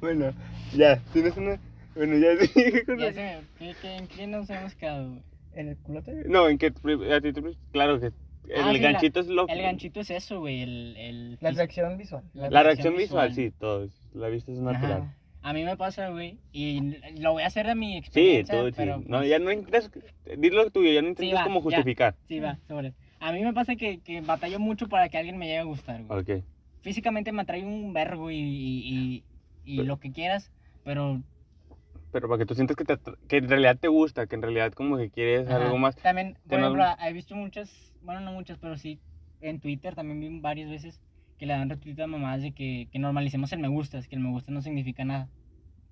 Bueno, 0.00 0.32
ya, 0.74 0.98
tienes 1.12 1.36
una. 1.36 1.58
Bueno, 1.94 2.16
ya 2.18 2.36
sí. 2.46 2.84
con 2.86 2.98
Ya 2.98 3.12
se 3.12 3.20
me. 3.20 3.40
¿qué, 3.58 3.74
qué, 3.82 3.96
¿En 3.96 4.06
qué 4.08 4.26
nos 4.26 4.48
hemos 4.50 4.74
quedado, 4.74 5.08
güey? 5.08 5.22
¿En 5.54 5.68
el 5.68 5.76
culote? 5.78 6.12
No, 6.26 6.48
en 6.48 6.58
que 6.58 6.66
a 6.66 7.20
ti 7.20 7.32
te. 7.32 7.42
Claro 7.72 7.98
que. 8.00 8.06
El 8.06 8.62
Ah, 8.62 8.72
sí, 8.72 8.78
la- 8.80 8.90
ganchito 8.92 9.20
es 9.20 9.26
lo. 9.28 9.46
El 9.48 9.62
ganchito 9.62 10.00
es 10.00 10.10
eso, 10.10 10.40
güey. 10.40 10.62
El, 10.62 10.96
el 10.96 11.38
La 11.40 11.50
fis- 11.50 11.56
reacción 11.56 11.96
visual. 11.98 12.24
La 12.34 12.62
reacción 12.62 12.96
visual, 12.96 13.32
sí, 13.34 13.50
todo. 13.58 13.86
La 14.14 14.28
vista 14.28 14.50
es 14.52 14.58
natural. 14.58 15.02
Ajá. 15.02 15.16
A 15.42 15.52
mí 15.52 15.64
me 15.64 15.76
pasa, 15.76 16.08
güey. 16.10 16.38
Y 16.52 16.96
lo 17.18 17.32
voy 17.32 17.42
a 17.44 17.46
hacer 17.46 17.66
de 17.66 17.74
mi 17.74 17.92
Sí, 17.92 17.98
experiencia. 17.98 18.62
sí. 18.64 18.72
pero, 18.76 18.98
No, 19.06 19.18
pues, 19.18 19.30
ya 19.30 19.38
no 19.38 19.50
intentas. 19.52 19.90
Dilo 20.36 20.70
tuyo, 20.70 20.90
ya 20.92 21.00
no 21.02 21.08
intentas 21.08 21.40
va, 21.40 21.44
como 21.44 21.60
ya. 21.60 21.64
justificar. 21.64 22.14
Sí, 22.28 22.40
va, 22.40 22.58
sobre. 22.68 22.92
A 23.20 23.32
mí 23.32 23.42
me 23.42 23.52
pasa 23.52 23.76
que, 23.76 24.00
que 24.00 24.20
batallo 24.20 24.58
mucho 24.58 24.88
para 24.88 25.08
que 25.08 25.18
alguien 25.18 25.36
me 25.38 25.46
llegue 25.46 25.58
a 25.58 25.64
gustar, 25.64 26.02
güey. 26.04 26.20
Ok. 26.20 26.44
Físicamente 26.82 27.32
me 27.32 27.42
atrae 27.42 27.64
un 27.64 27.92
vergo 27.92 28.30
y, 28.30 28.36
y, 28.36 29.24
y, 29.64 29.80
y 29.80 29.84
lo 29.84 29.98
que 29.98 30.12
quieras, 30.12 30.50
pero... 30.84 31.22
Pero 32.12 32.28
para 32.28 32.38
que 32.38 32.46
tú 32.46 32.54
sientas 32.54 32.76
que, 32.76 32.84
te 32.84 32.98
que 33.28 33.36
en 33.36 33.48
realidad 33.48 33.78
te 33.78 33.86
gusta, 33.88 34.26
que 34.26 34.34
en 34.34 34.42
realidad 34.42 34.72
como 34.72 34.96
que 34.96 35.10
quieres 35.10 35.46
ajá. 35.46 35.64
algo 35.64 35.78
más. 35.78 35.94
También, 35.96 36.36
por 36.48 36.58
ejemplo, 36.58 36.84
he 37.00 37.12
visto 37.12 37.36
muchas, 37.36 37.70
bueno, 38.02 38.20
no 38.20 38.32
muchas, 38.32 38.58
pero 38.58 38.76
sí, 38.76 38.98
en 39.40 39.60
Twitter 39.60 39.94
también 39.94 40.18
vi 40.20 40.40
varias 40.40 40.68
veces 40.70 41.00
que 41.38 41.46
le 41.46 41.52
dan 41.52 41.70
retweet 41.70 42.00
a 42.00 42.06
mamás 42.06 42.42
de 42.42 42.52
que, 42.52 42.88
que 42.90 42.98
normalicemos 42.98 43.52
el 43.52 43.60
me 43.60 43.68
gustas, 43.68 44.08
que 44.08 44.16
el 44.16 44.22
me 44.22 44.30
gusta 44.30 44.50
no 44.50 44.60
significa 44.60 45.04
nada. 45.04 45.28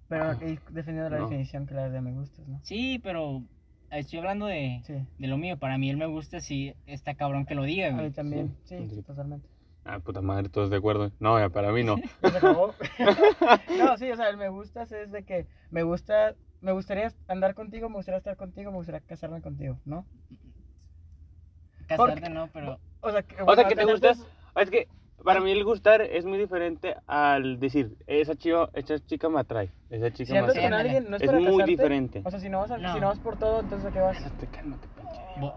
Pero 0.09 0.33
y 0.45 0.59
definiendo 0.71 1.11
la 1.11 1.19
No. 1.19 1.25
definición 1.25 1.67
que 1.67 1.75
la 1.75 1.89
de 1.89 2.01
me 2.01 2.13
gustas, 2.13 2.49
¿no? 2.49 2.61
Sí, 2.65 2.99
pero 3.03 3.43
estoy 3.91 4.19
hablando 4.19 4.47
de, 4.47 4.83
Sí. 4.87 4.95
de 5.19 5.27
lo 5.29 5.39
mío. 5.39 5.59
Para 5.59 5.79
mí 5.79 5.89
el 5.89 5.97
me 5.99 6.07
gusta 6.07 6.41
sí 6.41 6.75
está 6.87 7.15
cabrón 7.15 7.47
que 7.47 7.55
lo 7.55 7.63
diga, 7.63 7.89
A 7.89 7.93
mí 7.93 7.99
güey. 7.99 8.11
también. 8.11 8.55
Sí, 8.65 8.77
Sí. 8.89 9.03
totalmente. 9.07 9.49
Ah, 9.91 10.01
puta 10.01 10.21
madre, 10.21 10.51
todos 10.51 10.69
de 10.69 10.77
acuerdo. 10.77 11.13
No, 11.19 11.39
ya 11.39 11.49
para 11.49 11.73
mí 11.73 11.83
no. 11.83 11.97
¿Ya 12.23 12.31
se 12.31 12.37
acabó? 12.37 12.75
no, 13.79 13.97
sí, 13.97 14.11
o 14.11 14.17
sea, 14.17 14.29
el 14.29 14.37
me 14.37 14.51
gustas 14.51 14.93
es 14.93 15.11
de 15.11 15.25
que 15.25 15.47
me 15.71 15.83
gusta, 15.83 16.35
me 16.61 16.73
gustaría 16.73 17.11
andar 17.27 17.55
contigo, 17.55 17.89
me 17.89 17.97
gustaría 17.97 18.19
estar 18.19 18.37
contigo, 18.37 18.71
me 18.71 18.77
gustaría 18.77 19.01
casarme 19.01 19.41
contigo, 19.41 19.79
¿no? 19.87 20.05
Casarte 21.87 22.29
no, 22.29 22.49
pero... 22.53 22.79
O 23.01 23.11
sea, 23.11 23.23
que, 23.23 23.37
O 23.43 23.55
sea, 23.55 23.65
que 23.65 23.71
te 23.71 23.77
tener 23.77 23.93
gusta. 23.95 24.13
tus- 24.13 24.27
Es 24.57 24.71
que 24.71 24.89
para 25.25 25.41
mí 25.41 25.53
el 25.53 25.65
gustar 25.65 26.03
es 26.03 26.27
muy 26.27 26.37
diferente 26.37 26.97
al 27.07 27.59
decir, 27.59 27.97
esa 28.07 28.35
chica, 28.37 28.69
esa 28.75 28.99
chica 28.99 29.29
me 29.31 29.41
atrae. 29.41 29.71
Esa 29.89 30.11
chica 30.13 30.27
Si 30.27 30.33
me 30.35 30.41
con 30.41 30.51
atrae. 30.51 30.65
ándale. 30.67 30.83
alguien, 30.91 31.11
no 31.11 31.17
es, 31.17 31.23
Es 31.23 31.27
para 31.29 31.39
muy 31.41 31.53
casarte. 31.53 31.71
diferente. 31.71 32.23
O 32.27 32.31
sea, 32.31 32.41
si 32.41 32.49
no, 32.51 32.59
vas 32.61 32.71
a, 32.73 32.79
No. 32.79 32.93
si 32.93 33.01
no 33.01 33.07
vas 33.09 33.21
por 33.21 33.39
todo, 33.39 33.61
entonces 33.61 33.87
¿a 33.89 33.93
qué 33.93 34.01
vas? 34.01 34.19
Cálmate, 34.51 34.89
Ay, 34.99 35.49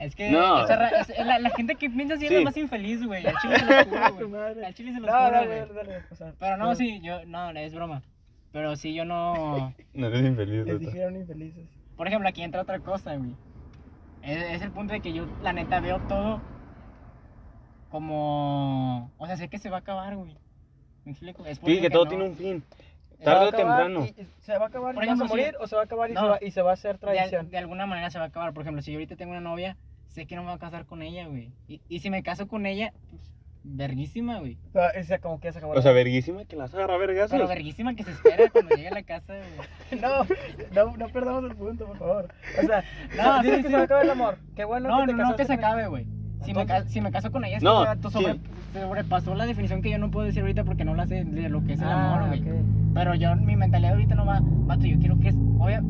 Es 0.00 0.16
que 0.16 0.30
No. 0.30 0.62
es- 0.64 1.18
la, 1.26 1.38
la 1.38 1.50
gente 1.50 1.74
que 1.76 1.90
piensa 1.90 2.14
así 2.14 2.24
es 2.26 2.32
la 2.32 2.40
más 2.40 2.56
infeliz, 2.56 3.04
güey. 3.06 3.24
Al 3.26 3.34
chile 3.42 3.56
se 3.58 3.66
los 3.66 4.10
juro, 4.12 4.28
güey. 4.30 4.64
Al 4.64 4.74
chile 4.74 4.92
se 4.94 5.00
No, 5.00 5.06
los 5.06 5.14
juro, 5.14 5.30
dale, 5.30 5.64
güey. 5.66 6.32
Pero 6.38 6.56
no, 6.56 6.74
sí, 6.74 7.00
yo, 7.02 7.24
no, 7.26 7.50
es 7.50 7.74
broma. 7.74 8.02
Pero 8.52 8.74
sí, 8.76 8.94
yo 8.94 9.04
no... 9.04 9.74
No 9.94 10.06
eres 10.08 10.24
infeliz, 10.24 10.66
Les 10.66 10.80
dijeron 10.80 11.16
infelices. 11.16 11.68
Por 11.96 12.06
ejemplo, 12.08 12.28
aquí 12.28 12.42
entra 12.42 12.62
otra 12.62 12.80
cosa, 12.80 13.14
güey. 13.16 13.34
Es, 14.22 14.42
es 14.56 14.62
el 14.62 14.70
punto 14.72 14.92
de 14.94 15.00
que 15.00 15.12
yo, 15.12 15.26
la 15.42 15.52
neta, 15.52 15.80
veo 15.80 15.98
todo 16.08 16.40
como... 17.90 19.10
O 19.18 19.26
sea, 19.26 19.36
sé 19.36 19.48
que 19.48 19.58
se 19.58 19.70
va 19.70 19.76
a 19.78 19.80
acabar, 19.80 20.16
güey. 20.16 20.36
¿Me 21.04 21.12
explico? 21.12 21.44
Es 21.46 21.58
Sí, 21.64 21.80
que 21.80 21.90
todo 21.90 22.04
no- 22.04 22.08
tiene 22.10 22.24
un 22.24 22.36
fin. 22.36 22.64
A 23.20 23.24
Tarde 23.24 23.46
o 23.48 23.52
temprano. 23.52 24.06
y- 24.06 24.14
¿Se 24.40 24.56
va 24.56 24.64
a 24.64 24.68
acabar 24.68 24.94
Por 24.94 25.04
y 25.04 25.08
vas 25.08 25.12
a 25.20 25.24
ejemplo, 25.24 25.28
morir 25.28 25.54
si- 25.58 25.62
o 25.62 25.66
se 25.66 25.76
va 25.76 25.82
a 25.82 25.84
acabar 25.84 26.10
y, 26.10 26.14
No. 26.14 26.20
se, 26.22 26.26
va, 26.28 26.38
y 26.40 26.50
se 26.52 26.62
va 26.62 26.70
a 26.70 26.74
hacer 26.74 26.92
de, 26.94 26.98
tradición? 27.00 27.50
de 27.50 27.58
alguna 27.58 27.84
manera 27.86 28.10
se 28.10 28.18
va 28.18 28.24
a 28.24 28.28
acabar. 28.28 28.52
Por 28.54 28.62
ejemplo, 28.62 28.80
si 28.82 28.92
yo 28.92 28.96
ahorita 28.98 29.16
tengo 29.16 29.32
una 29.32 29.40
novia, 29.42 29.76
sé 30.10 30.26
que 30.26 30.36
no 30.36 30.42
me 30.42 30.48
voy 30.48 30.56
a 30.56 30.58
casar 30.60 30.84
con 30.86 31.02
ella, 31.02 31.26
güey. 31.26 31.50
Y, 31.66 31.80
y 31.88 31.98
si 32.00 32.10
me 32.10 32.22
caso 32.22 32.46
con 32.46 32.66
ella, 32.66 32.92
pues, 33.10 33.22
verguísima, 33.62 34.38
güey. 34.38 34.56
O 34.68 34.72
sea, 34.72 34.90
o 35.00 35.04
sea, 35.04 35.18
como 35.18 35.38
que 35.40 35.48
ya 35.48 35.52
se 35.52 35.58
acabó. 35.58 35.72
O 35.74 35.82
sea, 35.82 35.92
verguísima 35.92 36.44
que 36.44 36.56
las 36.56 36.74
agarra 36.74 36.96
vergas. 36.96 37.30
Pero 37.30 37.46
verguísima 37.48 37.94
que 37.94 38.04
se 38.04 38.10
espera 38.12 38.48
cuando 38.50 38.74
llegue 38.74 38.88
a 38.88 38.94
la 38.94 39.02
casa, 39.02 39.34
güey. 39.34 40.00
No, 40.00 40.24
no, 40.74 40.96
no 40.96 41.08
perdamos 41.08 41.50
el 41.50 41.56
punto, 41.56 41.86
por 41.86 41.98
favor. 41.98 42.34
O 42.62 42.66
sea, 42.66 42.84
No, 43.16 43.36
no, 43.36 43.42
dices 43.42 43.56
sí, 43.58 43.62
que 43.62 43.68
sí. 43.68 43.70
se 43.70 43.76
va 43.76 43.80
a 43.82 43.84
acabar 43.84 44.04
el 44.04 44.10
amor. 44.10 44.38
Qué 44.56 44.64
bueno 44.64 44.88
No, 44.88 45.00
que 45.00 45.06
te 45.06 45.12
no, 45.14 45.30
no 45.30 45.36
que 45.36 45.44
se 45.44 45.52
acabe, 45.54 45.86
güey. 45.88 46.06
Si 46.44 46.54
me, 46.54 46.64
si 46.88 47.00
me 47.02 47.10
caso 47.12 47.30
con 47.30 47.44
ella, 47.44 47.58
es 47.58 47.62
No, 47.62 47.84
que 47.84 47.96
tú 47.98 48.10
sobre- 48.10 48.32
sí. 48.34 48.40
sobrepasó 48.72 49.34
la 49.34 49.44
definición 49.44 49.82
que 49.82 49.90
yo 49.90 49.98
no 49.98 50.10
puedo 50.10 50.24
decir 50.26 50.40
ahorita 50.40 50.64
porque 50.64 50.86
no 50.86 50.94
la 50.94 51.06
sé 51.06 51.22
de 51.24 51.48
lo 51.50 51.62
que 51.64 51.74
es 51.74 51.80
el 51.82 51.86
Ah, 51.88 52.14
amor, 52.14 52.28
güey. 52.28 52.40
ok. 52.40 52.64
Pero 52.94 53.14
yo, 53.14 53.36
mi 53.36 53.56
mentalidad 53.56 53.92
ahorita 53.92 54.14
no 54.14 54.24
va, 54.24 54.40
vato, 54.42 54.86
yo 54.86 54.98
quiero 54.98 55.20
que 55.20 55.28
es, 55.28 55.34
obvia, 55.58 55.82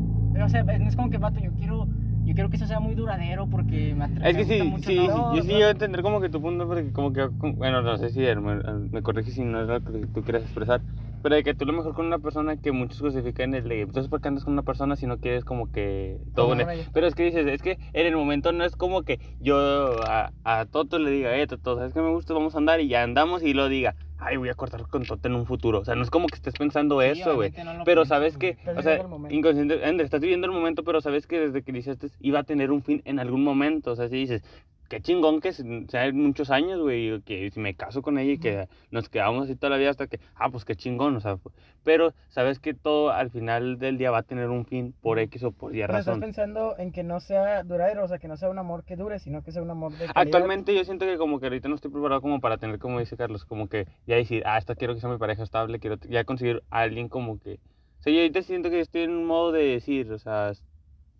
o 0.43 0.49
sea, 0.49 0.63
no 0.63 0.89
es 0.89 0.95
como 0.97 1.09
que, 1.09 1.17
vato, 1.19 1.39
yo 1.39 1.53
quiero, 1.53 1.87
yo 2.25 2.33
quiero 2.33 2.49
que 2.49 2.57
eso 2.57 2.67
sea 2.67 2.79
muy 2.79 2.95
duradero 2.95 3.47
porque 3.47 3.95
me 3.95 4.05
atrae. 4.05 4.31
Es 4.31 4.37
que 4.37 4.45
sí, 4.45 4.73
sí, 4.77 4.83
sí, 4.83 5.07
no, 5.07 5.35
yo 5.35 5.43
sí 5.43 5.59
no. 5.59 5.65
a 5.65 5.69
entender 5.71 6.01
como 6.01 6.21
que 6.21 6.29
tu 6.29 6.41
punto, 6.41 6.67
porque 6.67 6.91
como 6.91 7.13
que, 7.13 7.29
bueno, 7.55 7.81
no 7.81 7.97
sé 7.97 8.09
si 8.09 8.19
me, 8.19 8.55
me 8.91 9.01
corriges 9.01 9.33
si 9.33 9.43
no 9.43 9.61
es 9.61 9.67
lo 9.67 9.81
que 9.81 10.07
tú 10.07 10.21
quieres 10.23 10.43
expresar, 10.43 10.81
pero 11.21 11.35
de 11.35 11.43
que 11.43 11.53
tú 11.53 11.65
lo 11.65 11.73
mejor 11.73 11.93
con 11.93 12.05
una 12.07 12.19
persona 12.19 12.57
que 12.57 12.71
muchos 12.71 12.99
justifican 12.99 13.53
es 13.53 13.63
de, 13.63 13.81
entonces 13.81 14.09
¿por 14.09 14.21
qué 14.21 14.27
andas 14.27 14.43
con 14.43 14.53
una 14.53 14.63
persona 14.63 14.95
si 14.95 15.05
no 15.05 15.19
quieres 15.19 15.45
como 15.45 15.71
que 15.71 16.17
todo 16.33 16.53
ella. 16.53 16.67
Pero 16.93 17.07
es 17.07 17.15
que 17.15 17.23
dices, 17.23 17.45
es 17.47 17.61
que 17.61 17.79
en 17.93 18.07
el 18.07 18.15
momento 18.15 18.51
no 18.51 18.63
es 18.63 18.75
como 18.75 19.03
que 19.03 19.19
yo 19.39 20.01
a, 20.03 20.31
a 20.43 20.65
Toto 20.65 20.99
le 20.99 21.11
diga, 21.11 21.35
eh, 21.37 21.47
Toto, 21.47 21.75
¿sabes 21.77 21.93
qué 21.93 22.01
me 22.01 22.09
gusta? 22.09 22.33
Vamos 22.33 22.55
a 22.55 22.57
andar 22.57 22.79
y 22.79 22.87
ya 22.87 23.03
andamos 23.03 23.43
y 23.43 23.53
lo 23.53 23.69
diga, 23.69 23.95
ay, 24.21 24.37
voy 24.37 24.49
a 24.49 24.53
cortar 24.53 24.87
con 24.87 25.03
Toto 25.03 25.27
en 25.27 25.35
un 25.35 25.45
futuro, 25.45 25.79
o 25.79 25.85
sea, 25.85 25.95
no 25.95 26.03
es 26.03 26.09
como 26.09 26.27
que 26.27 26.35
estés 26.35 26.53
pensando 26.53 27.01
eso, 27.01 27.35
güey. 27.35 27.51
Pero 27.85 28.05
sabes 28.05 28.37
que, 28.37 28.57
o 28.77 28.81
sea, 28.81 28.97
inconsciente, 29.29 29.87
Ender, 29.87 30.05
estás 30.05 30.21
viviendo 30.21 30.47
el 30.47 30.53
momento, 30.53 30.83
pero 30.83 31.01
sabes 31.01 31.27
que 31.27 31.39
desde 31.39 31.63
que 31.63 31.71
dices 31.71 31.97
iba 32.19 32.39
a 32.39 32.43
tener 32.43 32.71
un 32.71 32.83
fin 32.83 33.01
en 33.05 33.19
algún 33.19 33.43
momento. 33.43 33.91
O 33.91 33.95
sea, 33.95 34.07
si 34.07 34.15
dices, 34.15 34.43
qué 34.89 35.01
chingón 35.01 35.39
que 35.41 35.53
se- 35.53 35.85
sea 35.87 36.11
muchos 36.13 36.51
años, 36.51 36.79
güey, 36.81 37.21
que 37.21 37.49
si 37.51 37.59
me 37.59 37.75
caso 37.75 38.01
con 38.01 38.17
ella 38.19 38.33
y 38.33 38.37
que 38.39 38.67
nos 38.91 39.09
quedamos 39.09 39.45
así 39.45 39.55
toda 39.55 39.71
la 39.71 39.77
vida 39.77 39.89
hasta 39.89 40.07
que, 40.07 40.19
ah, 40.35 40.49
pues 40.49 40.65
qué 40.65 40.75
chingón, 40.75 41.15
o 41.15 41.19
sea, 41.21 41.37
pero 41.83 42.13
sabes 42.27 42.59
que 42.59 42.73
todo 42.75 43.09
al 43.09 43.31
final 43.31 43.79
del 43.79 43.97
día 43.97 44.11
va 44.11 44.19
a 44.19 44.23
tener 44.23 44.49
un 44.49 44.65
fin 44.65 44.93
por 45.01 45.17
X 45.17 45.43
o 45.45 45.51
por 45.51 45.71
Y 45.73 45.79
Pero 45.79 45.93
estás 45.93 46.05
razón. 46.07 46.19
pensando 46.19 46.75
en 46.77 46.91
que 46.91 47.03
no 47.03 47.19
sea 47.21 47.63
duradero, 47.63 48.03
o 48.03 48.07
sea, 48.09 48.19
que 48.19 48.27
no 48.27 48.35
sea 48.37 48.49
un 48.49 48.59
amor 48.59 48.83
que 48.83 48.95
dure, 48.97 49.17
sino 49.19 49.41
que 49.43 49.51
sea 49.53 49.61
un 49.63 49.69
amor 49.71 49.91
de 49.93 49.97
calidad. 49.99 50.11
Actualmente 50.15 50.75
yo 50.75 50.83
siento 50.83 51.05
que 51.05 51.17
como 51.17 51.39
que 51.39 51.45
ahorita 51.47 51.69
no 51.69 51.75
estoy 51.75 51.89
preparado 51.89 52.19
como 52.21 52.39
para 52.41 52.57
tener, 52.57 52.77
como 52.77 52.99
dice 52.99 53.15
Carlos, 53.17 53.45
como 53.45 53.67
que 53.69 53.87
ya 54.11 54.17
decir, 54.17 54.43
ah, 54.45 54.57
esta 54.57 54.75
quiero 54.75 54.93
que 54.93 54.99
sea 55.01 55.09
mi 55.09 55.17
pareja 55.17 55.43
estable, 55.43 55.79
quiero 55.79 55.97
ya 56.09 56.23
conseguir 56.23 56.61
a 56.69 56.81
alguien 56.81 57.09
como 57.09 57.39
que... 57.39 57.55
O 57.99 58.03
sea, 58.03 58.11
yo 58.13 58.19
ahorita 58.19 58.41
siento 58.41 58.69
que 58.69 58.79
estoy 58.79 59.01
en 59.03 59.11
un 59.11 59.25
modo 59.25 59.51
de 59.51 59.63
decir, 59.63 60.11
o 60.11 60.19
sea, 60.19 60.49
es- 60.51 60.63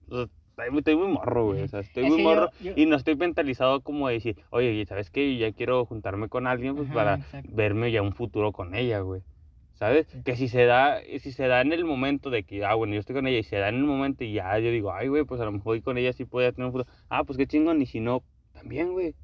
o 0.09 0.15
sea, 0.15 0.25
estoy, 0.49 0.69
muy- 0.71 0.79
estoy 0.79 0.95
muy 0.95 1.07
morro, 1.07 1.45
güey, 1.47 1.61
o 1.63 1.67
sea, 1.67 1.79
estoy 1.81 2.03
Es 2.05 2.09
muy 2.09 2.17
yo- 2.19 2.23
morro 2.29 2.49
yo- 2.61 2.73
y 2.75 2.85
no 2.85 2.95
estoy 2.95 3.15
mentalizado 3.15 3.81
como 3.81 4.07
de 4.07 4.15
decir, 4.15 4.37
oye, 4.49 4.85
¿sabes 4.85 5.09
qué? 5.09 5.37
Ya 5.37 5.51
quiero 5.51 5.85
juntarme 5.85 6.27
con 6.27 6.47
alguien 6.47 6.75
pues 6.75 6.87
Ajá, 6.87 6.95
para 6.95 7.15
exacto. 7.15 7.49
verme 7.53 7.91
ya 7.91 8.01
un 8.01 8.13
futuro 8.13 8.51
con 8.51 8.75
ella, 8.75 8.99
güey. 8.99 9.21
¿Sabes? 9.73 10.05
Sí. 10.11 10.21
Que 10.23 10.35
si 10.35 10.47
se 10.47 10.65
da, 10.65 10.99
si 11.19 11.31
se 11.31 11.47
da 11.47 11.61
en 11.61 11.73
el 11.73 11.85
momento 11.85 12.29
de 12.29 12.43
que, 12.43 12.63
ah, 12.65 12.75
bueno, 12.75 12.93
yo 12.93 12.99
estoy 12.99 13.15
con 13.15 13.25
ella 13.25 13.39
y 13.39 13.43
se 13.43 13.55
da 13.57 13.69
en 13.69 13.75
el 13.77 13.83
momento 13.83 14.23
y 14.23 14.33
ya 14.33 14.59
yo 14.59 14.69
digo, 14.69 14.91
ay, 14.93 15.07
güey, 15.07 15.23
pues 15.23 15.41
a 15.41 15.45
lo 15.45 15.51
mejor 15.51 15.81
con 15.81 15.97
ella 15.97 16.13
sí 16.13 16.25
puede 16.25 16.51
tener 16.51 16.67
un 16.67 16.71
futuro. 16.73 16.91
Ah, 17.09 17.23
pues 17.23 17.35
qué 17.37 17.47
chingón, 17.47 17.81
y 17.81 17.87
si 17.87 17.99
no, 17.99 18.21
también, 18.53 18.91
güey. 18.91 19.15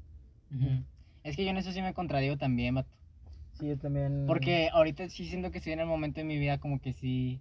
Es 1.22 1.36
que 1.36 1.44
yo 1.44 1.50
en 1.50 1.58
eso 1.58 1.70
sí 1.72 1.80
me 1.82 1.94
contradigo 1.94 2.36
también, 2.36 2.74
vato. 2.74 2.88
Sí, 3.58 3.68
yo 3.68 3.78
también. 3.78 4.24
Porque 4.26 4.70
ahorita 4.72 5.08
sí 5.08 5.26
siento 5.26 5.50
que 5.50 5.58
estoy 5.58 5.72
en 5.72 5.80
el 5.80 5.86
momento 5.86 6.20
de 6.20 6.24
mi 6.24 6.38
vida 6.38 6.58
como 6.58 6.80
que 6.80 6.92
sí 6.92 7.40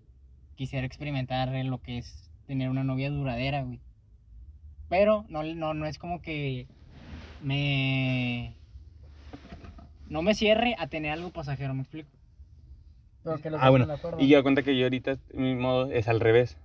quisiera 0.55 0.85
experimentar 0.85 1.53
en 1.53 1.69
lo 1.69 1.81
que 1.81 1.99
es 1.99 2.31
tener 2.47 2.69
una 2.69 2.83
novia 2.83 3.11
duradera, 3.11 3.63
güey. 3.63 3.79
Pero 4.89 5.25
no, 5.29 5.43
no, 5.43 5.73
no 5.73 5.85
es 5.85 5.99
como 5.99 6.21
que 6.21 6.67
me... 7.43 8.55
No 10.09 10.21
me 10.21 10.33
cierre 10.33 10.75
a 10.79 10.87
tener 10.87 11.11
algo 11.11 11.31
pasajero, 11.31 11.73
¿me 11.73 11.81
explico? 11.81 12.09
Pero 13.23 13.41
que 13.41 13.49
los 13.49 13.61
Ah, 13.61 13.69
bueno. 13.69 13.87
Y 14.17 14.29
yo 14.29 14.41
cuenta 14.41 14.63
que 14.63 14.77
yo 14.77 14.85
ahorita, 14.85 15.17
mi 15.33 15.53
modo 15.55 15.91
es 15.91 16.07
al 16.07 16.21
revés. 16.21 16.57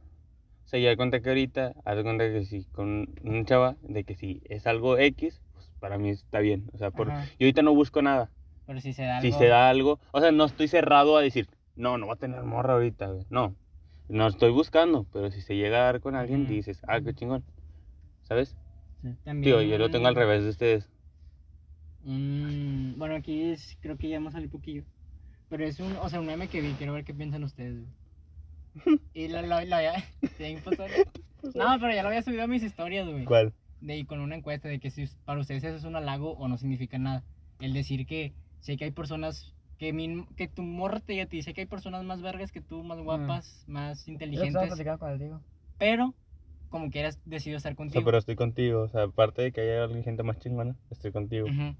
O 0.64 0.68
sea, 0.68 0.78
yo 0.78 0.88
da 0.88 0.96
cuenta 0.96 1.20
que 1.20 1.28
ahorita, 1.28 1.74
haz 1.84 1.96
de 1.96 2.02
cuenta 2.04 2.24
que 2.30 2.44
si 2.44 2.64
con 2.66 3.12
un 3.24 3.44
chava, 3.44 3.76
de 3.82 4.04
que 4.04 4.14
si 4.14 4.40
es 4.44 4.66
algo 4.66 4.96
X, 4.96 5.42
pues 5.52 5.70
para 5.80 5.98
mí 5.98 6.10
está 6.10 6.38
bien. 6.38 6.70
O 6.72 6.78
sea, 6.78 6.92
por, 6.92 7.08
yo 7.08 7.14
ahorita 7.40 7.62
no 7.62 7.74
busco 7.74 8.00
nada. 8.00 8.30
Pero 8.72 8.80
si 8.80 8.94
se 8.94 9.02
da 9.02 9.18
algo... 9.18 9.30
Si 9.30 9.38
se 9.38 9.46
da 9.48 9.68
algo, 9.68 10.00
o 10.12 10.20
sea, 10.20 10.32
no 10.32 10.46
estoy 10.46 10.66
cerrado 10.66 11.18
a 11.18 11.20
decir, 11.20 11.46
no, 11.76 11.98
no 11.98 12.06
va 12.06 12.14
a 12.14 12.16
tener 12.16 12.42
morra 12.42 12.72
ahorita, 12.72 13.08
güey. 13.08 13.26
No, 13.28 13.54
no 14.08 14.26
estoy 14.28 14.50
buscando, 14.50 15.04
pero 15.12 15.30
si 15.30 15.42
se 15.42 15.56
llega 15.56 15.76
a 15.82 15.84
dar 15.84 16.00
con 16.00 16.14
alguien, 16.16 16.46
dices, 16.46 16.80
ah, 16.88 16.98
qué 17.02 17.12
chingón. 17.12 17.44
¿Sabes? 18.22 18.56
También- 19.24 19.42
Digo, 19.42 19.60
yo 19.60 19.76
lo 19.76 19.90
tengo 19.90 20.08
al 20.08 20.14
revés 20.14 20.42
de 20.44 20.48
ustedes. 20.48 20.88
Mm, 22.04 22.98
bueno, 22.98 23.14
aquí 23.14 23.50
es, 23.50 23.76
creo 23.80 23.98
que 23.98 24.08
ya 24.08 24.16
hemos 24.16 24.32
salido 24.32 24.50
poquillo. 24.50 24.84
pero 25.50 25.66
es 25.66 25.78
un, 25.80 25.94
o 26.00 26.08
sea, 26.08 26.18
un 26.18 26.26
meme 26.26 26.48
que 26.48 26.62
vi, 26.62 26.72
quiero 26.72 26.94
ver 26.94 27.04
qué 27.04 27.12
piensan 27.12 27.44
ustedes, 27.44 27.74
güey. 27.78 28.98
Y 29.12 29.28
lo, 29.28 29.42
lo, 29.42 29.48
lo 29.48 29.76
había. 29.76 29.92
No, 31.54 31.76
pero 31.78 31.92
ya 31.92 32.02
lo 32.02 32.08
había 32.08 32.22
subido 32.22 32.44
a 32.44 32.46
mis 32.46 32.62
historias, 32.62 33.06
güey. 33.06 33.26
¿Cuál? 33.26 33.52
De 33.82 34.06
con 34.06 34.20
una 34.20 34.36
encuesta 34.36 34.68
de 34.68 34.78
que 34.80 34.88
si 34.90 35.04
para 35.26 35.40
ustedes 35.40 35.62
eso 35.64 35.76
es 35.76 35.84
un 35.84 35.96
halago 35.96 36.32
o 36.38 36.48
no 36.48 36.56
significa 36.56 36.96
nada. 36.98 37.22
El 37.60 37.74
decir 37.74 38.06
que 38.06 38.32
sé 38.62 38.76
que 38.76 38.84
hay 38.84 38.90
personas 38.90 39.54
que, 39.78 39.92
mi, 39.92 40.24
que 40.36 40.48
tu 40.48 40.62
morra 40.62 41.00
te 41.00 41.12
diga 41.12 41.24
a 41.24 41.28
ti, 41.28 41.42
sé 41.42 41.52
que 41.54 41.60
hay 41.62 41.66
personas 41.66 42.04
más 42.04 42.22
vergas 42.22 42.50
que 42.52 42.60
tú, 42.62 42.82
más 42.82 42.98
guapas, 43.00 43.64
más 43.66 44.06
Yo 44.06 44.14
estaba 44.14 44.14
inteligentes, 44.14 44.98
con 44.98 45.10
el 45.10 45.18
Diego. 45.18 45.40
pero 45.76 46.14
como 46.70 46.90
quieras 46.90 47.20
decido 47.26 47.56
estar 47.58 47.72
O 47.74 47.76
contigo. 47.76 48.00
sea, 48.00 48.04
pero 48.06 48.16
estoy 48.18 48.34
contigo. 48.36 48.82
O 48.82 48.88
sea, 48.88 49.02
aparte 49.02 49.42
de 49.42 49.52
que 49.52 49.60
haya 49.60 49.84
alguien 49.84 50.04
gente 50.04 50.22
más 50.22 50.38
chingona, 50.38 50.74
estoy 50.90 51.12
contigo. 51.12 51.46
Ujú. 51.48 51.76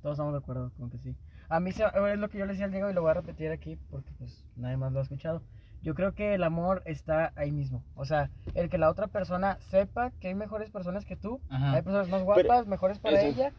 Todos 0.00 0.14
estamos 0.14 0.32
de 0.32 0.38
acuerdo 0.38 0.72
con 0.78 0.88
que 0.88 0.98
sí. 0.98 1.14
A 1.48 1.60
mí 1.60 1.72
se- 1.72 1.84
es 1.84 2.18
lo 2.18 2.28
que 2.30 2.38
yo 2.38 2.46
le 2.46 2.52
decía 2.52 2.64
al 2.66 2.70
Diego 2.72 2.88
y 2.90 2.94
lo 2.94 3.02
voy 3.02 3.10
a 3.10 3.14
repetir 3.14 3.50
aquí 3.50 3.76
porque 3.90 4.12
pues 4.18 4.44
nadie 4.56 4.76
más 4.76 4.92
lo 4.92 5.00
ha 5.00 5.02
escuchado. 5.02 5.42
Yo 5.82 5.94
creo 5.94 6.14
que 6.14 6.34
el 6.34 6.42
amor 6.44 6.82
está 6.86 7.32
ahí 7.36 7.52
mismo. 7.52 7.84
O 7.94 8.04
sea, 8.04 8.30
el 8.54 8.68
que 8.70 8.78
la 8.78 8.88
otra 8.90 9.08
persona 9.08 9.58
sepa 9.70 10.12
que 10.20 10.28
hay 10.28 10.34
mejores 10.34 10.70
personas 10.70 11.04
que 11.04 11.16
tú, 11.16 11.40
Ajá. 11.48 11.72
hay 11.74 11.82
personas 11.82 12.08
más 12.08 12.22
guapas, 12.22 12.66
mejores 12.66 12.98
para 12.98 13.20
eso- 13.20 13.38
ella, 13.38 13.52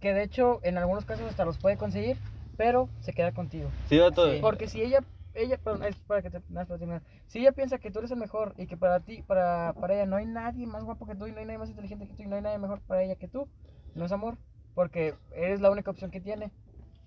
que 0.00 0.14
de 0.14 0.22
hecho 0.22 0.60
en 0.62 0.78
algunos 0.78 1.04
casos 1.04 1.26
hasta 1.28 1.44
los 1.44 1.58
puede 1.58 1.76
conseguir, 1.76 2.16
pero 2.56 2.88
se 3.00 3.12
queda 3.12 3.32
contigo. 3.32 3.70
Sí. 3.88 3.98
Sí. 3.98 4.38
Porque 4.40 4.68
si 4.68 4.82
ella, 4.82 5.00
ella, 5.34 5.58
perdón, 5.58 5.84
es 5.84 5.96
para 5.96 6.22
que 6.22 6.30
te, 6.30 6.40
más 6.48 6.66
para 6.66 6.78
terminar. 6.78 7.02
Si 7.26 7.38
ella 7.38 7.52
piensa 7.52 7.78
que 7.78 7.90
tú 7.90 8.00
eres 8.00 8.10
el 8.10 8.18
mejor 8.18 8.54
y 8.56 8.66
que 8.66 8.76
para 8.76 9.00
ti, 9.00 9.22
para, 9.22 9.74
para 9.74 9.94
ella 9.94 10.06
no 10.06 10.16
hay 10.16 10.26
nadie 10.26 10.66
más 10.66 10.84
guapo 10.84 11.06
que 11.06 11.14
tú 11.14 11.26
y 11.26 11.32
no 11.32 11.38
hay 11.38 11.46
nadie 11.46 11.58
más 11.58 11.68
inteligente 11.68 12.06
que 12.06 12.14
tú 12.14 12.22
y 12.22 12.26
no 12.26 12.36
hay 12.36 12.42
nadie 12.42 12.58
mejor 12.58 12.80
para 12.80 13.02
ella 13.02 13.14
que 13.14 13.28
tú, 13.28 13.48
no 13.94 14.04
es 14.04 14.12
amor, 14.12 14.36
porque 14.74 15.14
eres 15.34 15.60
la 15.60 15.70
única 15.70 15.90
opción 15.90 16.10
que 16.10 16.20
tiene. 16.20 16.50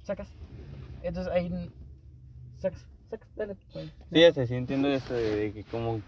Sacas. 0.04 0.28
Entonces 1.02 1.32
ahí 1.34 1.72
sacas, 2.60 2.86
sacas, 3.10 3.28
dale. 3.36 3.56
pues. 3.72 3.92
Sí, 4.12 4.48
sí 4.48 4.56
entiendo 4.56 4.88
esto 4.88 5.14
de, 5.14 5.36
de 5.36 5.54
que 5.54 5.64
como... 5.64 6.02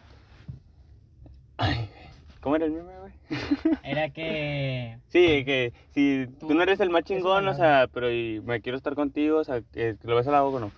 Ay, 1.57 1.89
¿cómo 2.45 2.57
era 2.57 2.65
el 2.65 2.73
meme, 2.73 2.91
güey? 2.99 3.13
Era 3.83 4.09
que... 4.09 4.99
Sí, 5.09 5.43
que 5.43 5.73
si 5.95 6.27
tú, 6.39 6.49
Tú- 6.49 6.53
no 6.53 6.61
eres 6.61 6.79
el 6.79 6.91
más 6.91 7.03
chingón, 7.03 7.47
o 7.47 7.55
sea, 7.55 7.89
pero 7.91 8.11
y 8.11 8.39
me 8.41 8.61
quiero 8.61 8.77
estar 8.77 8.93
contigo, 8.93 9.39
o 9.39 9.43
sea, 9.43 9.61
que, 9.73 9.95
lo 10.03 10.15
ves 10.15 10.27
a 10.27 10.31
la 10.31 10.41
boca 10.43 10.57
o 10.57 10.59
no. 10.59 10.71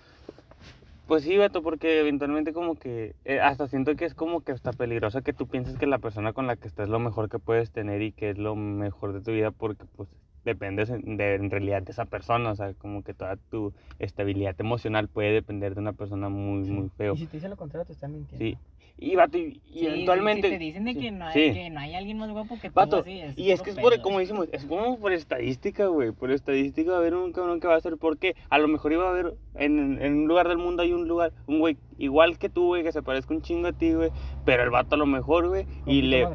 Pues 1.06 1.24
sí, 1.24 1.36
vato, 1.36 1.62
porque 1.62 2.00
eventualmente 2.00 2.54
como 2.54 2.74
que, 2.74 3.14
eh, 3.26 3.40
hasta 3.40 3.68
siento 3.68 3.96
que 3.96 4.06
es 4.06 4.14
como 4.14 4.40
que 4.40 4.52
está 4.52 4.72
peligroso 4.72 5.20
que 5.20 5.34
tú 5.34 5.46
pienses 5.46 5.76
que 5.76 5.86
la 5.86 5.98
persona 5.98 6.32
con 6.32 6.46
la 6.46 6.56
que 6.56 6.68
estás 6.68 6.84
es 6.84 6.90
lo 6.90 7.00
mejor 7.00 7.28
que 7.28 7.38
puedes 7.38 7.70
tener 7.70 8.00
y 8.00 8.12
que 8.12 8.30
es 8.30 8.38
lo 8.38 8.56
mejor 8.56 9.12
de 9.12 9.20
tu 9.20 9.32
vida 9.32 9.50
porque 9.50 9.84
pues 9.96 10.08
dependes 10.44 10.88
en, 10.88 11.18
de, 11.18 11.34
en 11.34 11.50
realidad 11.50 11.82
de 11.82 11.92
esa 11.92 12.06
persona, 12.06 12.50
o 12.50 12.56
sea, 12.56 12.72
como 12.74 13.02
que 13.02 13.12
toda 13.12 13.36
tu 13.50 13.74
estabilidad 13.98 14.54
emocional 14.58 15.08
puede 15.08 15.32
depender 15.32 15.74
de 15.74 15.80
una 15.82 15.92
persona 15.92 16.30
muy, 16.30 16.64
Sí. 16.64 16.70
muy 16.70 16.88
feo. 16.96 17.14
Y 17.14 17.18
si 17.18 17.26
te 17.26 17.36
dicen 17.36 17.50
lo 17.50 17.56
contrario, 17.56 17.84
te 17.84 17.92
están 17.92 18.12
mintiendo. 18.12 18.42
Sí. 18.44 18.56
Y 19.00 19.14
vato, 19.14 19.38
y, 19.38 19.60
y 19.70 19.78
Sí, 19.78 19.86
eventualmente... 19.86 20.48
Si 20.48 20.54
te 20.54 20.58
dicen 20.58 20.84
de 20.84 20.96
que, 20.96 21.10
no 21.12 21.26
hay, 21.26 21.32
sí. 21.32 21.54
que 21.54 21.70
no 21.70 21.78
hay 21.80 21.94
alguien 21.94 22.18
más 22.18 22.30
guapo 22.30 22.58
que 22.60 22.68
tú, 22.68 22.74
Vato, 22.74 22.96
así, 22.98 23.20
es 23.20 23.38
y 23.38 23.52
es 23.52 23.62
que 23.62 23.70
es 23.70 23.76
por, 23.76 23.92
pedo. 23.92 24.02
como 24.02 24.18
decimos, 24.18 24.48
es 24.50 24.64
como 24.64 24.98
por 24.98 25.12
estadística, 25.12 25.86
güey. 25.86 26.10
Por 26.10 26.32
estadística 26.32 26.90
va 26.90 26.96
a 26.96 27.00
haber 27.00 27.14
un 27.14 27.32
cabrón 27.32 27.60
que 27.60 27.68
va 27.68 27.76
a 27.76 27.80
ser 27.80 27.96
porque 27.96 28.34
a 28.50 28.58
lo 28.58 28.66
mejor 28.66 28.92
iba 28.92 29.06
a 29.06 29.10
haber 29.10 29.34
en, 29.54 30.02
en 30.02 30.14
un 30.14 30.26
lugar 30.28 30.48
del 30.48 30.58
mundo 30.58 30.82
hay 30.82 30.92
un 30.92 31.06
lugar, 31.06 31.32
un 31.46 31.60
güey 31.60 31.76
igual 31.98 32.38
que 32.38 32.48
tú, 32.48 32.66
güey, 32.66 32.82
que 32.82 32.92
se 32.92 33.02
parezca 33.02 33.34
un 33.34 33.42
chingo 33.42 33.68
a 33.68 33.72
ti, 33.72 33.92
güey. 33.92 34.10
Pero 34.44 34.64
el 34.64 34.70
vato 34.70 34.96
a 34.96 34.98
lo 34.98 35.06
mejor, 35.06 35.48
güey, 35.48 35.66
y 35.86 36.02
le. 36.02 36.26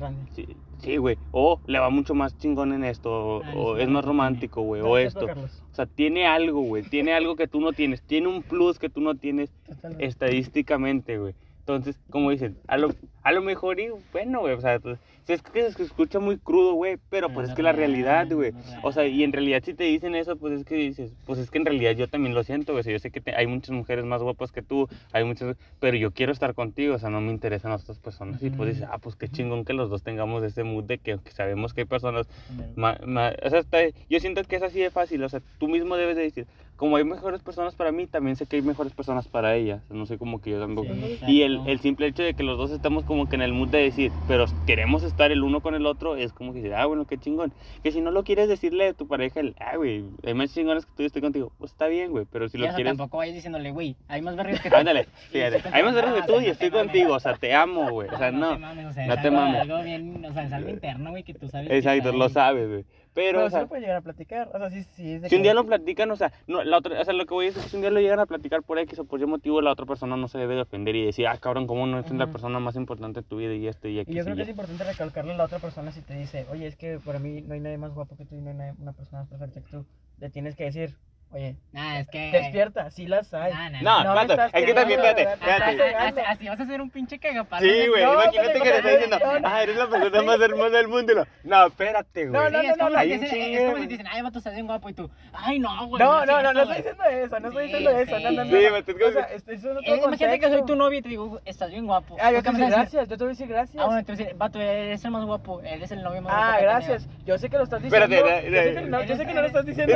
Sí, 0.77 0.97
güey. 0.97 1.17
O 1.31 1.61
le 1.65 1.79
va 1.79 1.89
mucho 1.89 2.13
más 2.13 2.37
chingón 2.37 2.73
en 2.73 2.83
esto, 2.83 3.09
o, 3.37 3.43
Ah, 3.43 3.53
o 3.55 3.75
sí, 3.77 3.83
es 3.83 3.87
más 3.89 4.03
romántico, 4.03 4.61
güey, 4.63 4.81
o 4.81 4.97
esto. 4.97 5.25
O 5.25 5.75
sea, 5.75 5.85
tiene 5.85 6.27
algo, 6.27 6.61
güey. 6.61 6.83
Tiene 6.83 7.13
algo 7.13 7.37
que 7.37 7.47
tú 7.47 7.61
no 7.61 7.71
tienes. 7.71 8.01
Tiene 8.01 8.27
un 8.27 8.43
plus 8.43 8.79
que 8.79 8.89
tú 8.89 8.99
no 8.99 9.15
tienes 9.15 9.49
Totalmente. 9.65 10.05
estadísticamente, 10.05 11.17
güey. 11.17 11.35
Entonces, 11.65 11.97
como 12.09 12.29
dicen, 12.29 12.57
a 12.67 12.77
lo, 12.77 12.93
a 13.23 13.31
lo 13.31 13.41
mejor, 13.41 13.79
y 13.79 13.89
bueno, 14.11 14.41
güey, 14.41 14.53
o 14.53 14.59
sea, 14.59 14.79
pues, 14.79 14.99
es 15.27 15.41
que 15.41 15.71
se 15.71 15.83
escucha 15.83 16.19
muy 16.19 16.37
crudo, 16.37 16.73
güey, 16.73 16.97
pero 17.09 17.29
pues 17.29 17.49
es 17.49 17.55
que 17.55 17.63
la 17.63 17.71
real, 17.71 17.91
realidad, 17.91 18.27
güey. 18.31 18.53
O 18.81 18.91
sea, 18.91 19.05
y 19.07 19.23
en 19.23 19.31
realidad 19.33 19.61
si 19.63 19.73
te 19.73 19.83
dicen 19.85 20.15
eso, 20.15 20.35
pues 20.37 20.53
es 20.53 20.65
que 20.65 20.75
dices, 20.75 21.13
pues 21.25 21.39
es 21.39 21.49
que 21.49 21.57
en 21.59 21.65
realidad 21.65 21.91
yo 21.91 22.07
también 22.07 22.33
lo 22.35 22.43
siento, 22.43 22.73
güey. 22.73 22.81
O 22.81 22.83
sea, 22.83 22.91
yo 22.93 22.99
sé 22.99 23.11
que 23.11 23.21
te- 23.21 23.35
hay 23.35 23.47
muchas 23.47 23.71
mujeres 23.71 24.03
más 24.05 24.21
guapas 24.21 24.51
que 24.51 24.61
tú, 24.61 24.87
hay 25.11 25.23
muchas, 25.23 25.55
pero 25.79 25.95
yo 25.97 26.11
quiero 26.11 26.31
estar 26.31 26.53
contigo, 26.53 26.95
o 26.95 26.99
sea, 26.99 27.09
no 27.09 27.21
me 27.21 27.31
interesan 27.31 27.71
las 27.71 27.83
otras 27.83 27.99
personas. 27.99 28.41
Y 28.43 28.49
pues 28.49 28.75
dices, 28.75 28.87
ah, 28.91 28.97
pues 28.99 29.15
qué 29.15 29.27
chingón 29.29 29.65
que 29.65 29.73
los 29.73 29.89
dos 29.89 30.03
tengamos 30.03 30.43
ese 30.43 30.63
mood 30.63 30.83
de 30.85 30.97
que, 30.99 31.17
que 31.23 31.31
sabemos 31.31 31.73
que 31.73 31.81
hay 31.81 31.85
personas 31.87 32.27
Ma- 32.75 32.97
ma- 33.05 33.33
o 33.43 33.49
sea, 33.51 33.59
está- 33.59 33.77
yo 34.09 34.19
siento 34.19 34.43
que 34.45 34.55
es 34.55 34.63
así 34.63 34.79
de 34.79 34.89
fácil, 34.89 35.23
o 35.23 35.29
sea, 35.29 35.41
tú 35.59 35.67
mismo 35.67 35.95
debes 35.95 36.15
de 36.15 36.23
decir, 36.23 36.47
como 36.75 36.95
hay 36.97 37.03
mejores 37.03 37.43
personas 37.43 37.75
para 37.75 37.91
mí, 37.91 38.07
también 38.07 38.35
sé 38.35 38.47
que 38.47 38.55
hay 38.55 38.61
mejores 38.63 38.93
personas 38.93 39.27
para 39.27 39.55
ellas, 39.55 39.83
no 39.91 40.07
sé 40.07 40.17
cómo 40.17 40.41
que 40.41 40.49
yo 40.49 40.59
tampoco. 40.59 40.87
Sí, 40.95 41.19
Y 41.27 41.41
el, 41.43 41.61
el 41.67 41.79
simple 41.81 42.07
hecho 42.07 42.23
de 42.23 42.33
que 42.33 42.41
los 42.41 42.57
dos 42.57 42.71
estamos 42.71 43.03
como 43.05 43.27
que 43.27 43.35
en 43.35 43.43
el 43.43 43.53
mood 43.53 43.67
de 43.69 43.77
decir, 43.77 44.11
pero 44.25 44.45
queremos 44.65 45.03
estar 45.03 45.12
el 45.17 45.43
uno 45.43 45.61
con 45.61 45.75
el 45.75 45.85
otro, 45.85 46.15
es 46.15 46.33
como 46.33 46.53
que 46.53 46.73
ah, 46.73 46.85
bueno, 46.85 47.05
qué 47.05 47.17
chingón. 47.17 47.53
Que 47.83 47.91
si 47.91 48.01
no 48.01 48.11
lo 48.11 48.23
quieres 48.23 48.47
decirle 48.47 48.89
a 48.89 48.93
tu 48.93 49.07
pareja, 49.07 49.39
el, 49.39 49.55
ah, 49.59 49.77
güey, 49.77 50.03
hay 50.25 50.33
más 50.33 50.53
chingones 50.53 50.85
que 50.85 50.91
tú 50.95 51.03
y 51.03 51.05
estoy 51.05 51.21
contigo, 51.21 51.51
pues 51.57 51.71
está 51.71 51.87
bien, 51.87 52.11
güey, 52.11 52.25
pero 52.31 52.47
si 52.47 52.53
Sí, 52.53 52.57
lo 52.57 52.65
o 52.65 52.67
sea, 52.67 52.75
quieres... 52.75 52.91
tampoco 52.97 53.17
vayas 53.17 53.35
diciéndole, 53.35 53.71
güey, 53.71 53.95
hay 54.07 54.21
más 54.21 54.35
vergas 54.35 54.61
que 54.61 54.69
tú. 54.69 54.75
Ándale, 54.75 55.05
fíjate, 55.31 55.61
hay 55.71 55.83
más 55.83 55.93
no, 55.93 56.15
que 56.15 56.21
tú 56.23 56.41
y 56.41 56.47
estoy 56.47 56.71
contigo, 56.71 57.13
o 57.13 57.19
sea, 57.19 57.35
te 57.35 57.53
amo, 57.53 57.91
güey, 57.91 58.09
o 58.09 58.17
sea, 58.17 58.31
no. 58.31 58.51
no. 58.51 58.55
te 58.55 58.59
mames, 58.59 58.85
o 58.87 58.93
sea, 58.93 59.05
es 59.05 59.09
algo, 59.19 59.83
bien, 59.83 60.25
o 60.25 60.33
sea, 60.33 60.43
es 60.43 60.53
algo 60.53 60.69
interno, 60.69 61.11
güey, 61.11 61.23
que 61.23 61.33
tú 61.33 61.47
sabes. 61.47 61.69
Exacto, 61.71 62.11
lo 62.11 62.29
sabes, 62.29 62.67
güey. 62.67 62.85
Pero, 63.13 63.37
Pero 63.37 63.45
o 63.45 63.49
sí 63.49 63.51
sea, 63.51 63.61
lo 63.61 63.67
pueden 63.67 63.83
llegar 63.83 63.97
a 63.97 64.01
platicar. 64.01 64.49
O 64.53 64.57
sea, 64.57 64.69
sí, 64.71 64.83
sí 64.95 65.13
es 65.13 65.21
de 65.21 65.29
Si 65.29 65.35
un 65.35 65.39
que- 65.41 65.43
día 65.43 65.53
lo 65.53 65.65
platican, 65.65 66.09
o 66.09 66.15
sea, 66.15 66.31
no, 66.47 66.63
la 66.63 66.77
otra, 66.77 66.99
o 66.99 67.05
sea, 67.05 67.13
lo 67.13 67.25
que 67.27 67.33
voy 67.33 67.45
a 67.45 67.47
decir 67.49 67.59
es 67.59 67.65
que 67.65 67.69
si 67.69 67.75
un 67.77 67.81
día 67.83 67.91
lo 67.91 67.99
llegan 67.99 68.19
a 68.19 68.25
platicar 68.25 68.63
por 68.63 68.79
X 68.79 68.97
o 68.99 69.05
por 69.05 69.21
Y 69.21 69.25
motivo, 69.27 69.61
la 69.61 69.71
otra 69.71 69.85
persona 69.85 70.17
no 70.17 70.27
se 70.27 70.39
debe 70.39 70.55
de 70.55 70.61
ofender 70.61 70.95
y 70.95 71.05
decir, 71.05 71.27
ah, 71.27 71.37
cabrón, 71.37 71.67
¿cómo 71.67 71.85
no 71.85 71.99
es 71.99 72.09
la 72.11 72.23
Ujú. 72.25 72.31
persona 72.33 72.59
más 72.59 72.75
importante 72.75 73.21
de 73.21 73.27
tu 73.27 73.37
vida 73.37 73.53
y 73.53 73.67
esto 73.67 73.87
y 73.87 73.97
Y 73.97 73.99
X? 73.99 74.15
yo 74.15 74.23
creo 74.23 74.33
y 74.33 74.37
que 74.37 74.41
es 74.41 74.47
ya? 74.47 74.51
importante 74.51 74.83
recalcarle 74.83 75.33
a 75.33 75.37
la 75.37 75.45
otra 75.45 75.59
persona 75.59 75.91
si 75.91 76.01
te 76.01 76.15
dice, 76.15 76.47
oye, 76.49 76.65
es 76.65 76.75
que 76.75 76.99
para 76.99 77.19
mí 77.19 77.41
no 77.41 77.53
hay 77.53 77.59
nadie 77.59 77.77
más 77.77 77.93
guapo 77.93 78.15
que 78.17 78.25
tú 78.25 78.35
y 78.35 78.41
no 78.41 78.49
hay 78.49 78.55
nadie- 78.55 78.73
una 78.79 78.93
persona 78.93 79.21
más 79.21 79.29
perfecta 79.29 79.61
que 79.61 79.69
tú. 79.69 79.85
Le 80.17 80.29
tienes 80.31 80.55
que 80.55 80.63
decir, 80.63 80.95
oye, 81.33 81.55
Nah, 81.71 81.99
es 81.99 82.07
que. 82.09 82.31
despierta, 82.31 82.91
sí 82.91 83.07
las 83.07 83.33
hay. 83.33 83.51
Nah, 83.51 83.69
nah, 83.69 83.81
No, 83.81 84.03
No 84.03 84.21
es 84.21 84.51
que 84.65 84.73
también, 84.73 84.99
espérate. 85.03 85.27
Ah, 85.41 85.57
ah, 85.61 86.11
ah, 86.17 86.23
Así 86.31 86.47
vas 86.47 86.59
a 86.59 86.63
hacer 86.63 86.81
un 86.81 86.89
pinche 86.89 87.17
cagapalo. 87.19 87.67
Sí, 87.67 87.87
güey, 87.87 88.03
No, 88.03 88.13
imagínate 88.13 88.53
que 88.53 88.59
le 88.59 88.69
no, 88.69 88.75
estás 88.75 88.91
diciendo, 88.91 89.19
no, 89.23 89.39
no. 89.39 89.47
ah, 89.47 89.63
eres 89.63 89.75
la 89.77 89.87
persona 89.89 90.21
más 90.21 90.39
hermosa 90.41 90.77
del 90.77 90.87
mundo. 90.87 91.11
y 91.11 91.15
lo- 91.15 91.27
No, 91.43 91.65
espérate, 91.67 92.27
güey. 92.27 92.31
No, 92.31 92.49
no, 92.49 92.61
Sí, 92.61 92.65
es 92.67 92.77
como 92.77 92.89
no, 92.89 92.99
te 92.99 93.05
dicen- 93.05 93.29
chingo, 93.29 93.57
es 93.57 93.63
como 93.65 93.77
si 93.77 93.81
te 93.83 93.87
dicen, 93.89 94.07
ay, 94.11 94.21
vato, 94.21 94.37
estás 94.37 94.53
bien 94.53 94.65
guapo. 94.67 94.89
Y 94.89 94.93
tú, 94.93 95.09
ay, 95.33 95.59
no, 95.59 95.87
güey. 95.87 96.03
No, 96.03 96.21
es 96.21 96.27
no, 96.27 96.41
no, 96.41 96.53
no 96.53 96.61
estoy 96.61 96.65
güey". 96.65 96.77
diciendo 96.77 97.03
eso, 97.03 97.39
no 97.39 97.47
estoy 97.47 97.63
diciendo 97.63 97.89
eso, 97.89 98.19
no, 98.19 98.31
no, 98.31 98.43
no. 98.43 98.43
Sí, 98.45 98.65
no. 98.69 98.83
te- 98.83 99.35
estoy 99.35 99.55
diciendo 99.55 99.79
Eh, 99.83 100.01
imagínate 100.05 100.39
que 100.39 100.47
soy 100.49 100.65
tu 100.65 100.75
novio 100.75 100.99
y 100.99 101.01
te 101.01 101.09
digo, 101.09 101.39
estás 101.45 101.69
bien 101.71 101.85
guapo. 101.85 102.15
Ah, 102.21 102.31
yo 102.31 102.37
¿Tú 102.37 102.43
te 102.43 102.51
voy 102.51 102.61
a 102.61 102.65
decir 102.65 102.73
a 102.73 102.77
gracias, 102.81 103.09
yo 103.09 103.17
te 103.17 103.23
voy 103.23 103.29
a 103.29 103.29
decir 103.33 103.47
gracias. 103.47 103.81
Ah, 103.81 103.85
bueno, 103.85 103.99
entonces, 103.99 104.37
vato, 104.37 104.59
eres 104.61 105.03
el 105.03 105.11
más 105.11 105.25
guapo. 105.25 105.61
Eres 105.63 105.91
el 105.91 106.03
novio 106.03 106.21
más 106.21 106.31
guapo. 106.33 106.45
Ah, 106.45 106.51
he 106.51 106.59
tenido. 106.59 106.71
gracias. 106.73 107.07
Yo 107.25 107.37
sé 107.37 107.49
que 107.49 107.57
lo 107.57 107.63
estás 107.63 107.81
diciendo. 107.81 108.05
Espérate, 108.15 108.45
yo, 108.45 108.51
la- 108.51 108.63
sé 108.63 108.73
que 108.73 108.81
no, 108.89 109.03
yo 109.03 109.15
sé 109.17 109.25
que 109.25 109.33
no 109.33 109.41
lo 109.41 109.47
estás 109.47 109.65
diciendo 109.65 109.95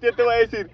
yo 0.00 0.14
te 0.14 0.22
voy 0.22 0.34
a 0.34 0.38
decir. 0.38 0.70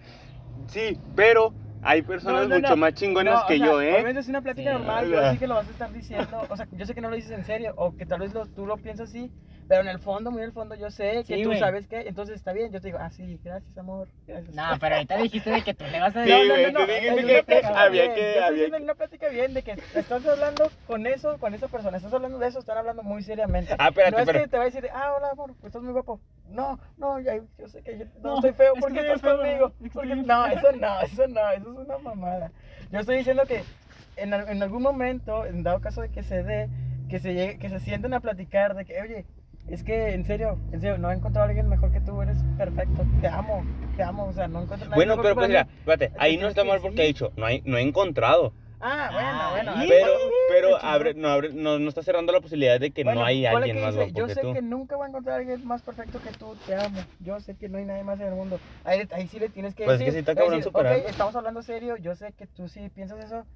Sí, 0.68 0.98
pero 1.14 1.54
hay 1.82 2.02
personas 2.02 2.42
No, 2.42 2.48
no, 2.48 2.56
mucho 2.56 2.70
no. 2.70 2.76
más 2.76 2.94
chingonas 2.94 3.42
o 3.44 3.48
que 3.48 3.58
sea, 3.58 3.66
yo, 3.66 3.80
¿eh? 3.80 3.92
Obviamente 3.94 4.20
es 4.20 4.28
una 4.28 4.42
plática 4.42 4.70
Sí. 4.70 4.76
normal, 4.78 5.10
yo 5.10 5.30
sé 5.32 5.38
que 5.38 5.46
lo 5.46 5.54
vas 5.54 5.68
a 5.68 5.72
estar 5.72 5.92
diciendo, 5.92 6.46
o 6.48 6.56
sea, 6.56 6.68
yo 6.70 6.86
sé 6.86 6.94
que 6.94 7.00
no 7.00 7.10
lo 7.10 7.16
dices 7.16 7.32
en 7.32 7.44
serio, 7.44 7.74
o 7.76 7.94
que 7.96 8.06
tal 8.06 8.20
vez 8.20 8.32
lo, 8.32 8.46
tú 8.46 8.66
lo 8.66 8.76
piensas 8.76 9.08
así, 9.08 9.30
pero 9.72 9.80
en 9.84 9.88
el 9.88 10.00
fondo, 10.00 10.30
muy 10.30 10.42
en 10.42 10.48
el 10.48 10.52
fondo, 10.52 10.74
yo 10.74 10.90
sé 10.90 11.24
que 11.26 11.36
Sí, 11.36 11.42
tú 11.44 11.54
sabes 11.54 11.86
que, 11.88 12.00
entonces 12.06 12.34
está 12.36 12.52
bien, 12.52 12.70
yo 12.70 12.78
te 12.82 12.88
digo, 12.88 12.98
ah, 13.00 13.08
sí, 13.08 13.40
gracias, 13.42 13.78
amor, 13.78 14.06
gracias. 14.26 14.54
No, 14.54 14.64
pero 14.78 14.96
ahorita 14.96 15.16
dijiste 15.16 15.48
de 15.50 15.62
que 15.62 15.72
tú 15.72 15.84
le 15.90 15.98
vas 15.98 16.14
a 16.14 16.24
Sí, 16.24 16.30
decir. 16.30 16.46
güey, 16.50 16.66
dijiste 16.66 16.98
es 16.98 17.00
que- 17.00 17.22
una 17.22 17.32
que 17.32 17.42
plática 17.44 17.82
había 17.82 18.02
bien, 18.02 18.14
que- 18.14 18.34
yo 18.36 18.44
había 18.44 18.70
que- 18.70 18.82
una 18.82 18.94
plática 18.94 19.28
bien 19.30 19.54
de 19.54 19.62
que 19.62 19.70
estás 19.94 20.26
hablando 20.26 20.70
con 20.86 21.06
eso, 21.06 21.38
con 21.38 21.54
esa 21.54 21.68
persona, 21.68 21.96
estás 21.96 22.12
hablando 22.12 22.38
de 22.38 22.48
eso, 22.48 22.58
están 22.58 22.76
hablando 22.76 23.02
muy 23.02 23.22
seriamente. 23.22 23.74
Ah, 23.78 23.88
espérate, 23.88 24.10
no 24.12 24.18
es 24.18 24.26
pero- 24.26 24.40
que 24.40 24.48
te 24.48 24.56
va 24.58 24.62
a 24.64 24.66
decir, 24.66 24.88
ah, 24.92 25.14
hola, 25.16 25.30
amor, 25.30 25.54
pues 25.58 25.70
estás 25.70 25.82
muy 25.82 25.92
guapo. 25.94 26.20
No, 26.50 26.78
no, 26.98 27.18
ya, 27.20 27.36
yo 27.58 27.68
sé 27.68 27.80
que 27.82 27.96
yo 27.98 28.04
no, 28.20 28.28
No, 28.28 28.34
estoy 28.34 28.52
feo 28.52 28.74
porque 28.78 29.00
estás 29.00 29.22
conmigo. 29.22 29.72
Porque- 29.94 30.16
no, 30.16 30.46
eso 30.48 30.70
no, 30.72 31.00
eso 31.00 31.26
no, 31.28 31.50
eso 31.50 31.72
es 31.80 31.86
una 31.86 31.96
mamada. 31.96 32.52
Yo 32.90 33.00
estoy 33.00 33.16
diciendo 33.16 33.44
que 33.48 33.64
en, 34.16 34.34
en 34.34 34.62
algún 34.62 34.82
momento, 34.82 35.46
en 35.46 35.62
dado 35.62 35.80
caso 35.80 36.02
de 36.02 36.10
que 36.10 36.22
se 36.22 36.42
dé, 36.42 36.68
que 37.08 37.18
se 37.20 37.32
llegue, 37.32 37.58
que 37.58 37.70
se 37.70 37.80
sienten 37.80 38.12
a 38.14 38.20
platicar 38.20 38.74
de 38.74 38.84
que, 38.84 39.00
oye, 39.00 39.24
es 39.72 39.82
que 39.82 40.12
en 40.14 40.24
serio, 40.24 40.58
en 40.72 40.80
serio, 40.80 40.98
no 40.98 41.10
he 41.10 41.14
encontrado 41.14 41.46
a 41.46 41.48
alguien 41.48 41.68
mejor 41.68 41.90
que 41.92 42.00
tú, 42.00 42.20
eres 42.22 42.38
perfecto, 42.58 43.04
te 43.20 43.28
amo, 43.28 43.64
te 43.96 44.02
amo, 44.02 44.26
o 44.26 44.32
sea, 44.32 44.46
no 44.46 44.62
encuentro 44.62 44.86
a 44.86 44.90
nadie 44.90 44.96
Bueno, 44.98 45.16
mejor 45.16 45.22
pero 45.24 45.34
que 45.34 45.38
pues 45.38 45.48
mira, 45.48 45.66
espérate, 45.78 46.08
Te 46.10 46.14
ahí 46.18 46.36
no 46.36 46.48
está 46.48 46.62
que 46.62 46.68
mal 46.68 46.80
porque 46.80 46.96
decir. 47.02 47.14
dicho, 47.14 47.32
no, 47.36 47.46
hay, 47.46 47.62
no 47.64 47.78
he 47.78 47.82
encontrado. 47.82 48.52
Ah, 48.84 49.10
bueno, 49.12 49.28
Ah, 49.30 49.50
bueno. 49.52 49.72
Pero, 49.88 50.08
pero 50.48 50.76
abre, 50.84 51.14
no, 51.14 51.28
abre, 51.28 51.52
no, 51.54 51.78
no 51.78 51.88
está 51.88 52.02
cerrando 52.02 52.32
la 52.32 52.40
posibilidad 52.40 52.80
de 52.80 52.90
que 52.90 53.04
no 53.04 53.10
Bueno, 53.12 53.24
hay 53.24 53.42
ponle 53.44 53.56
alguien 53.56 53.76
que 53.76 53.82
más 53.82 53.94
guapo 53.94 54.12
Yo 54.12 54.26
que 54.26 54.34
sé 54.34 54.40
tú. 54.42 54.52
que 54.52 54.60
nunca 54.60 54.96
voy 54.96 55.06
a 55.06 55.08
encontrar 55.08 55.36
a 55.36 55.38
alguien 55.38 55.64
más 55.64 55.82
perfecto 55.82 56.20
que 56.20 56.32
tú, 56.32 56.56
te 56.66 56.74
amo. 56.74 57.00
Yo 57.20 57.40
sé 57.40 57.54
que 57.56 57.68
no 57.68 57.78
hay 57.78 57.84
nadie 57.84 58.02
más 58.02 58.18
en 58.20 58.26
el 58.26 58.34
mundo. 58.34 58.58
Ahí, 58.84 59.08
ahí 59.12 59.28
sí 59.28 59.38
le 59.38 59.48
tienes 59.50 59.74
que 59.74 59.84
Pues 59.84 59.94
es 59.94 59.98
que 60.00 60.04
decir. 60.06 60.14
sí 60.14 60.18
está 60.18 60.34
cabrón 60.34 60.50
que 60.50 60.56
decir, 60.56 60.70
superarlo. 60.70 61.02
"Ok, 61.04 61.10
estamos 61.10 61.36
hablando 61.36 61.62
serio, 61.62 61.96
yo 61.96 62.14
sé 62.16 62.32
que 62.32 62.46
tú 62.48 62.68
sí 62.68 62.88
piensas 62.90 63.24
eso, 63.24 63.46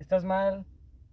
estás 0.00 0.24
mal. 0.24 0.64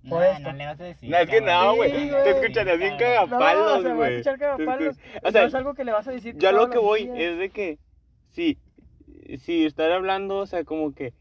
No, 0.04 0.40
no 0.40 0.52
le 0.54 0.66
vas 0.66 0.80
a 0.80 0.84
decir. 0.84 1.10
No, 1.10 1.18
es 1.18 1.30
que 1.30 1.40
cabrón. 1.40 1.66
no, 1.66 1.76
güey. 1.76 1.92
Sí, 1.92 1.98
Te 1.98 2.12
güey. 2.12 2.30
escucharías 2.42 2.78
bien. 2.78 2.94
No, 2.94 2.98
cagapalos, 3.00 3.82
se 3.82 3.88
va 3.88 3.94
a 3.94 3.96
güey. 3.96 4.12
escuchar 4.16 4.40
cagapalos. 4.40 4.98
O 5.24 5.32
sea, 5.32 5.42
no 5.42 5.48
es 5.48 5.56
algo 5.56 5.74
que 5.74 5.84
le 5.86 5.92
vas 5.94 6.08
a 6.08 6.12
decir 6.12 6.38
Yo 6.38 6.52
lo 6.52 6.70
que 6.70 6.78
voy 6.78 7.04
días. 7.06 7.18
es 7.18 7.38
de 7.40 7.50
que, 7.50 7.80
sí, 8.32 8.58
si 9.40 9.66
estar 9.66 9.92
hablando, 9.92 10.38
o 10.40 10.46
sea, 10.46 10.64
como 10.66 10.94
que 10.94 11.14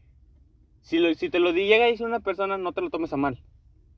si, 0.81 0.99
lo, 0.99 1.13
si 1.13 1.29
te 1.29 1.39
lo 1.39 1.53
di- 1.53 1.67
llega 1.67 1.85
a 1.85 1.87
decir 1.87 2.05
una 2.05 2.19
persona, 2.19 2.57
no 2.57 2.73
te 2.73 2.81
lo 2.81 2.89
tomes 2.89 3.13
a 3.13 3.17
mal. 3.17 3.39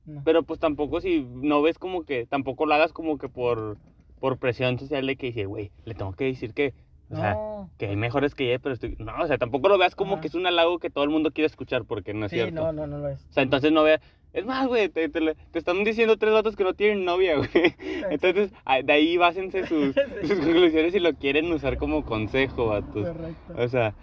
No. 0.04 0.22
Pero 0.24 0.44
pues 0.44 0.60
tampoco 0.60 1.00
si 1.00 1.26
no 1.28 1.62
ves 1.62 1.78
como 1.78 2.04
que, 2.04 2.26
tampoco 2.26 2.64
lo 2.64 2.74
hagas 2.74 2.92
como 2.92 3.18
que 3.18 3.28
por, 3.28 3.76
por 4.20 4.38
presión 4.38 4.78
social 4.78 5.04
de 5.04 5.16
que 5.16 5.26
dice, 5.26 5.46
güey, 5.46 5.72
le 5.84 5.94
tengo 5.96 6.12
que 6.12 6.26
decir 6.26 6.54
que, 6.54 6.74
o 7.10 7.16
sea, 7.16 7.34
no. 7.34 7.70
que 7.76 7.86
hay 7.86 7.96
mejores 7.96 8.36
que 8.36 8.48
ella, 8.50 8.60
pero 8.60 8.74
estoy, 8.74 8.94
no, 9.00 9.12
o 9.20 9.26
sea, 9.26 9.36
tampoco 9.36 9.68
lo 9.68 9.78
veas 9.78 9.96
como 9.96 10.12
Ajá. 10.14 10.20
que 10.20 10.28
es 10.28 10.34
un 10.36 10.46
halago 10.46 10.78
que 10.78 10.90
todo 10.90 11.02
el 11.02 11.10
mundo 11.10 11.32
quiere 11.32 11.46
escuchar, 11.46 11.84
porque 11.86 12.14
no 12.14 12.26
es 12.26 12.30
Sí, 12.30 12.36
cierto. 12.36 12.54
no, 12.54 12.72
no, 12.72 12.86
no 12.86 12.98
lo 12.98 13.08
es. 13.08 13.24
O 13.28 13.32
sea, 13.32 13.42
entonces 13.42 13.72
no 13.72 13.82
veas, 13.82 14.00
es 14.36 14.44
más, 14.46 14.66
güey, 14.68 14.88
te, 14.88 15.08
te, 15.08 15.20
le- 15.20 15.34
te 15.50 15.58
están 15.58 15.82
diciendo 15.82 16.16
tres 16.16 16.32
datos 16.32 16.54
que 16.56 16.64
no 16.64 16.74
tienen 16.74 17.04
novia, 17.04 17.36
güey. 17.36 17.48
Entonces, 18.10 18.52
de 18.84 18.92
ahí 18.92 19.16
básense 19.16 19.66
sus, 19.66 19.94
sus 20.22 20.38
conclusiones 20.38 20.92
si 20.92 21.00
lo 21.00 21.14
quieren 21.14 21.50
usar 21.52 21.76
como 21.78 22.04
consejo, 22.04 22.68
vatos. 22.68 23.06
Correcto. 23.08 23.54
O 23.56 23.68
sea, 23.68 23.94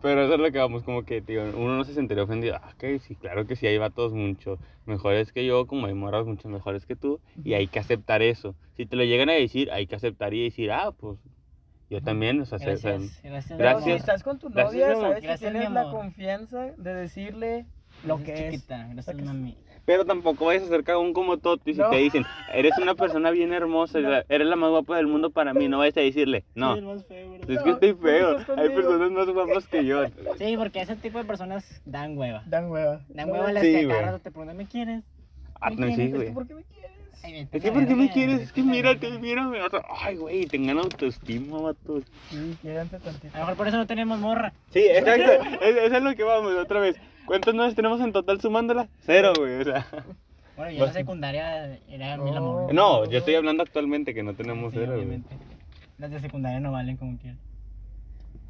pero 0.00 0.22
eso 0.24 0.34
es 0.34 0.40
lo 0.40 0.50
que 0.50 0.58
vamos, 0.58 0.82
como 0.82 1.02
que, 1.02 1.20
tío, 1.20 1.42
uno 1.42 1.76
no 1.76 1.84
se 1.84 1.92
sentiría 1.92 2.24
ofendido. 2.24 2.56
Ah, 2.62 2.72
ok, 2.74 3.00
sí, 3.00 3.16
claro 3.16 3.46
que 3.46 3.54
sí, 3.56 3.66
hay 3.66 3.76
vatos 3.78 4.12
mucho 4.14 4.58
mejores 4.86 5.30
que 5.32 5.44
yo, 5.44 5.66
como 5.66 5.86
hay 5.88 5.94
morras 5.94 6.24
mucho 6.24 6.48
mejores 6.48 6.86
que 6.86 6.96
tú, 6.96 7.20
y 7.44 7.52
hay 7.54 7.68
que 7.68 7.80
aceptar 7.80 8.22
eso. 8.22 8.54
Si 8.76 8.86
te 8.86 8.96
lo 8.96 9.04
llegan 9.04 9.28
a 9.28 9.34
decir, 9.34 9.70
hay 9.70 9.86
que 9.86 9.96
aceptar 9.96 10.32
y 10.32 10.44
decir, 10.44 10.72
ah, 10.72 10.92
pues, 10.92 11.18
yo 11.90 12.00
también, 12.00 12.40
o 12.40 12.44
sea, 12.46 12.58
se- 12.60 12.76
se- 12.76 12.88
Gracias, 12.88 13.20
gracias. 13.24 13.58
Gracias. 13.58 13.84
si 13.84 13.90
estás 13.90 14.22
con 14.22 14.38
tu 14.38 14.48
Gracias, 14.48 14.72
novia, 14.72 14.86
amor. 14.92 15.00
sabes 15.08 15.22
Gracias, 15.24 15.40
que 15.40 15.50
tienes 15.50 15.70
la 15.72 15.90
confianza 15.90 16.72
de 16.78 16.94
decirle 16.94 17.66
lo 18.04 18.16
Gracias, 18.16 18.38
que 18.38 18.48
es. 18.48 18.54
chiquita. 18.54 18.88
Gracias, 18.92 19.16
que 19.16 19.22
mami. 19.22 19.58
Pero 19.86 20.04
tampoco 20.04 20.46
vayas 20.46 20.64
a 20.64 20.68
ser 20.68 20.84
cagón 20.84 21.12
como 21.12 21.38
Toti 21.38 21.74
si 21.74 21.80
No. 21.80 21.90
te 21.90 21.96
dicen, 21.96 22.24
eres 22.52 22.76
una 22.78 22.94
persona 22.94 23.30
bien 23.30 23.52
hermosa, 23.52 23.98
eres 24.28 24.46
la 24.46 24.56
más 24.56 24.70
guapa 24.70 24.96
del 24.96 25.06
mundo 25.06 25.30
para 25.30 25.52
mí, 25.54 25.68
no 25.68 25.78
vayas 25.78 25.96
a 25.96 26.00
decirle, 26.00 26.44
no. 26.54 26.70
Soy 26.70 26.78
el 26.80 26.84
más 26.84 27.04
feo. 27.06 27.34
Es 27.34 27.40
que 27.62 27.70
estoy 27.70 27.72
¿por 27.72 27.80
qué 27.80 27.94
feo, 27.94 28.36
hay 28.56 28.68
personas 28.68 29.10
más 29.10 29.28
guapas 29.28 29.66
que 29.68 29.84
yo. 29.84 30.04
Sí, 30.38 30.56
porque 30.56 30.82
ese 30.82 30.96
tipo 30.96 31.18
de 31.18 31.24
personas 31.24 31.64
dan 31.84 32.16
hueva. 32.16 32.42
Dan 32.46 32.70
hueva. 32.70 33.00
Dan 33.08 33.30
hueva 33.30 33.52
las 33.52 33.62
Sí, 33.64 33.72
que 33.72 33.86
rato 34.00 34.18
te 34.18 34.30
preguntan, 34.30 34.56
¿me 34.56 34.66
quieres? 34.66 35.02
Ah, 35.60 35.70
¿Me 35.70 35.76
no, 35.76 35.86
sí, 35.88 35.94
quieres? 35.94 36.12
güey. 36.14 36.22
Es 36.22 36.28
que, 36.28 36.34
¿Por 36.34 36.46
qué 36.46 36.54
me 36.54 36.62
quieres? 36.64 36.90
Ay, 37.22 37.48
Es 37.52 37.62
que, 37.62 37.72
¿por 37.72 37.86
qué 37.86 37.94
me 37.94 38.10
quieres? 38.10 38.40
Es 38.40 38.52
que 38.52 38.62
mírate, 38.62 39.10
mírame. 39.18 39.62
O 39.62 39.68
sea, 39.68 39.82
ay, 40.02 40.16
güey, 40.16 40.46
tengan 40.46 40.78
autoestima, 40.78 41.60
vatos. 41.60 42.04
Sí, 42.30 42.56
tantito. 42.62 43.08
A 43.34 43.40
lo 43.40 43.44
mejor 43.44 43.56
por 43.56 43.68
eso 43.68 43.76
no 43.76 43.86
tenemos 43.86 44.18
morra. 44.18 44.52
Sí, 44.72 44.80
exacto. 44.88 45.32
es, 45.60 45.92
es 45.92 46.02
lo 46.02 46.14
que 46.14 46.22
vamos, 46.22 46.52
otra 46.54 46.80
vez. 46.80 46.96
¿Cuántos 47.30 47.54
novios 47.54 47.76
tenemos 47.76 48.00
en 48.00 48.10
total 48.10 48.40
sumándola? 48.40 48.88
Cero, 49.02 49.32
güey. 49.38 49.60
O 49.60 49.62
sea. 49.64 49.86
Bueno, 50.56 50.72
yo 50.72 50.74
en 50.74 50.78
la 50.80 50.84
Vas- 50.86 50.94
secundaria 50.94 51.78
era 51.88 52.16
No. 52.16 52.24
mil 52.24 52.36
amor. 52.36 52.74
No, 52.74 53.04
yo 53.08 53.18
estoy 53.18 53.36
hablando 53.36 53.62
actualmente 53.62 54.12
que 54.12 54.24
no 54.24 54.34
tenemos 54.34 54.72
Sí, 54.72 54.80
cero, 54.80 55.00
güey. 55.00 55.22
Las 55.98 56.10
de 56.10 56.18
secundaria 56.18 56.58
no 56.58 56.72
valen 56.72 56.96
como 56.96 57.16
quieran. 57.18 57.38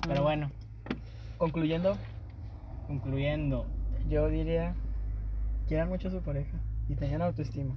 Pero 0.09 0.21
Mm. 0.23 0.25
bueno, 0.25 0.51
Concluyendo, 1.37 1.95
concluyendo. 2.87 3.67
yo 4.09 4.29
diría, 4.31 4.75
quieran 5.69 5.91
mucho 5.91 6.09
a 6.09 6.13
su 6.13 6.23
pareja 6.23 6.59
y 6.89 6.95
tengan 6.95 7.21
autoestima. 7.21 7.77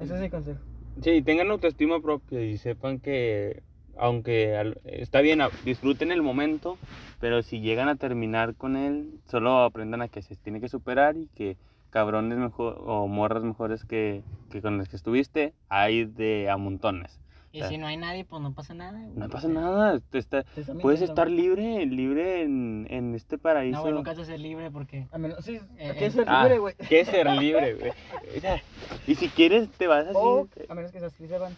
Ese 0.00 0.14
es 0.16 0.20
mi 0.20 0.30
consejo. 0.30 0.58
Sí, 1.00 1.22
tengan 1.22 1.48
autoestima 1.52 2.00
propia 2.00 2.40
y 2.40 2.58
sepan 2.58 2.98
que, 2.98 3.62
aunque 3.98 4.56
al- 4.56 4.80
está 4.84 5.20
bien, 5.20 5.40
disfruten 5.64 6.12
el 6.12 6.22
momento, 6.22 6.78
pero 7.20 7.42
si 7.42 7.60
llegan 7.60 7.88
a 7.88 7.96
terminar 7.96 8.54
con 8.54 8.76
él, 8.76 9.10
solo 9.28 9.62
aprendan 9.62 10.02
a 10.02 10.08
que 10.08 10.22
se 10.22 10.36
tiene 10.36 10.60
que 10.60 10.68
superar 10.68 11.16
y 11.16 11.28
que 11.34 11.56
cabrones 11.90 12.38
mejor 12.38 12.82
o 12.84 13.06
morras 13.06 13.44
mejores 13.44 13.84
que, 13.84 14.22
que 14.50 14.60
con 14.60 14.78
las 14.78 14.88
que 14.88 14.96
estuviste 14.96 15.52
hay 15.68 16.04
de 16.04 16.50
a 16.50 16.56
montones. 16.56 17.20
Y 17.52 17.60
Ah. 17.62 17.68
si 17.68 17.78
no 17.78 17.86
hay 17.86 17.96
nadie, 17.96 18.24
pues 18.24 18.42
no 18.42 18.52
pasa 18.52 18.74
nada. 18.74 18.98
güey. 18.98 19.12
No 19.14 19.28
pasa 19.28 19.46
nada, 19.46 20.00
te 20.10 20.18
está- 20.18 20.42
Te 20.42 20.64
puedes 20.82 21.02
estar 21.02 21.30
libre, 21.30 21.86
libre 21.86 22.42
en, 22.42 22.88
en 22.90 23.14
este 23.14 23.38
paraíso. 23.38 23.76
No, 23.76 23.82
güey, 23.82 23.94
nunca 23.94 24.10
vas 24.10 24.18
a 24.18 24.24
ser 24.24 24.40
libre 24.40 24.72
porque. 24.72 25.06
A 25.12 25.18
menos, 25.18 25.44
sí, 25.44 25.60
Eh, 25.78 25.90
hay 25.90 25.96
que 25.96 26.06
eh. 26.06 26.10
ser 26.10 26.24
Ah, 26.28 26.42
libre, 26.42 26.58
güey. 26.58 26.74
¿Qué 26.88 27.00
es 27.02 27.08
ser 27.08 27.30
libre, 27.30 27.74
güey? 27.74 27.92
O 28.36 28.40
sea, 28.40 28.60
y 29.06 29.14
si 29.14 29.28
quieres 29.28 29.68
te 29.70 29.86
vas 29.86 30.04
así. 30.04 30.16
O, 30.20 30.48
a 30.68 30.74
menos 30.74 30.90
que 30.90 30.98
seas 30.98 31.14
Chris 31.14 31.30
Evans. 31.30 31.56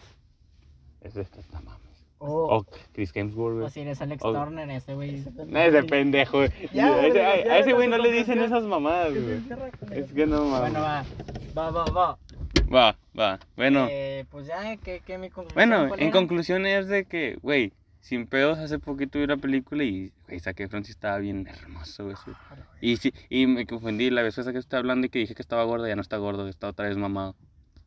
Eso 1.01 1.21
está, 1.21 1.41
mames. 1.61 1.86
O, 2.19 2.57
O 2.57 2.65
Chris 2.93 3.11
Hemsworth, 3.15 3.55
güey. 3.55 3.65
O 3.67 3.69
si 3.69 3.81
eres 3.81 4.01
Alex 4.01 4.23
O- 4.25 4.33
Turner, 4.33 4.69
ese 4.71 4.95
güey. 4.95 5.23
No, 5.47 5.59
ese 5.59 5.83
pendejo. 5.83 6.45
Ya, 6.73 6.87
a, 6.87 6.97
güey, 6.97 7.09
ese, 7.11 7.71
a- 7.71 7.73
güey 7.75 7.87
no 7.87 7.97
le 7.97 8.11
dicen 8.11 8.39
esas 8.39 8.63
mamadas, 8.63 9.13
güey. 9.13 9.41
Es 9.91 10.09
el- 10.09 10.13
que 10.15 10.25
no 10.25 10.45
mames. 10.45 10.71
Bueno, 10.71 10.79
va. 10.81 11.05
Va, 11.57 11.69
va, 11.71 11.85
va. 11.85 12.17
Va, 12.73 12.95
va. 13.17 13.39
Bueno, 13.55 13.87
Eh, 13.89 14.25
pues 14.31 14.47
ya, 14.47 14.75
¿qué, 14.77 15.01
qué 15.05 15.17
mi 15.17 15.29
conclusión? 15.29 15.53
bueno, 15.69 15.95
en 15.97 16.11
conclusión 16.11 16.65
es 16.65 16.87
de 16.87 17.05
que, 17.05 17.37
güey, 17.41 17.71
sin 18.01 18.25
pedos, 18.25 18.57
hace 18.57 18.79
poquito 18.79 19.19
vi 19.19 19.25
una 19.25 19.37
película 19.37 19.83
y, 19.83 20.11
güey, 20.27 20.39
Zac 20.39 20.59
Efron 20.59 20.83
sí 20.83 20.91
estaba 20.91 21.17
bien 21.19 21.47
hermoso, 21.47 22.05
güey. 22.05 22.15
sí. 22.25 22.31
Y 22.81 22.97
sí, 22.97 23.13
y 23.29 23.47
me 23.47 23.65
confundí 23.65 24.09
la 24.09 24.21
vez 24.23 24.37
esa 24.37 24.51
que 24.53 24.59
estaba 24.59 24.79
hablando 24.79 25.05
y 25.07 25.09
que 25.09 25.19
dije 25.19 25.35
que 25.35 25.41
estaba 25.41 25.63
gordo, 25.65 25.87
ya 25.87 25.95
no 25.95 26.01
está 26.01 26.17
gordo, 26.17 26.47
está 26.47 26.67
otra 26.69 26.87
vez 26.87 26.97
mamado. 26.97 27.35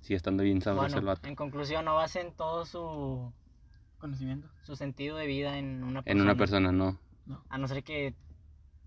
Sigue 0.03 0.17
estando 0.17 0.43
bien 0.45 0.63
sabroso 0.63 0.87
el 0.87 0.93
Bueno, 1.05 1.07
vato. 1.09 1.29
en 1.29 1.35
conclusión, 1.37 1.85
no 1.85 1.95
basen 1.97 2.33
todo 2.33 2.65
su, 2.65 3.33
Conocimiento. 4.01 4.49
su 4.63 4.77
sentido 4.77 5.17
de 5.17 5.27
vida 5.27 5.59
en 5.59 5.85
una 5.85 6.03
persona. 6.03 6.13
En 6.13 6.21
una 6.21 6.35
persona, 6.35 6.73
no. 6.73 6.99
A 7.49 7.59
no 7.59 7.69
ser 7.69 7.85
que. 7.85 8.15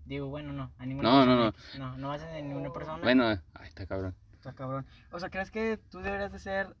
Digo, 0.04 0.26
bueno, 0.26 0.52
no. 0.52 0.70
A 0.78 0.84
ninguna 0.84 1.10
No, 1.10 1.24
no, 1.24 1.52
persona. 1.52 1.88
No, 1.90 1.96
no 1.96 2.08
basen 2.08 2.34
en 2.34 2.48
ninguna 2.48 2.72
persona. 2.72 3.02
Bueno, 3.02 3.28
ay, 3.28 3.68
está 3.68 3.86
cabrón. 3.86 4.14
Está 4.34 4.52
cabrón. 4.52 4.84
O 5.12 5.18
sea, 5.18 5.30
¿crees 5.30 5.50
que 5.50 5.78
tú 5.90 6.00
deberías 6.00 6.32
de 6.32 6.38
ser... 6.38 6.76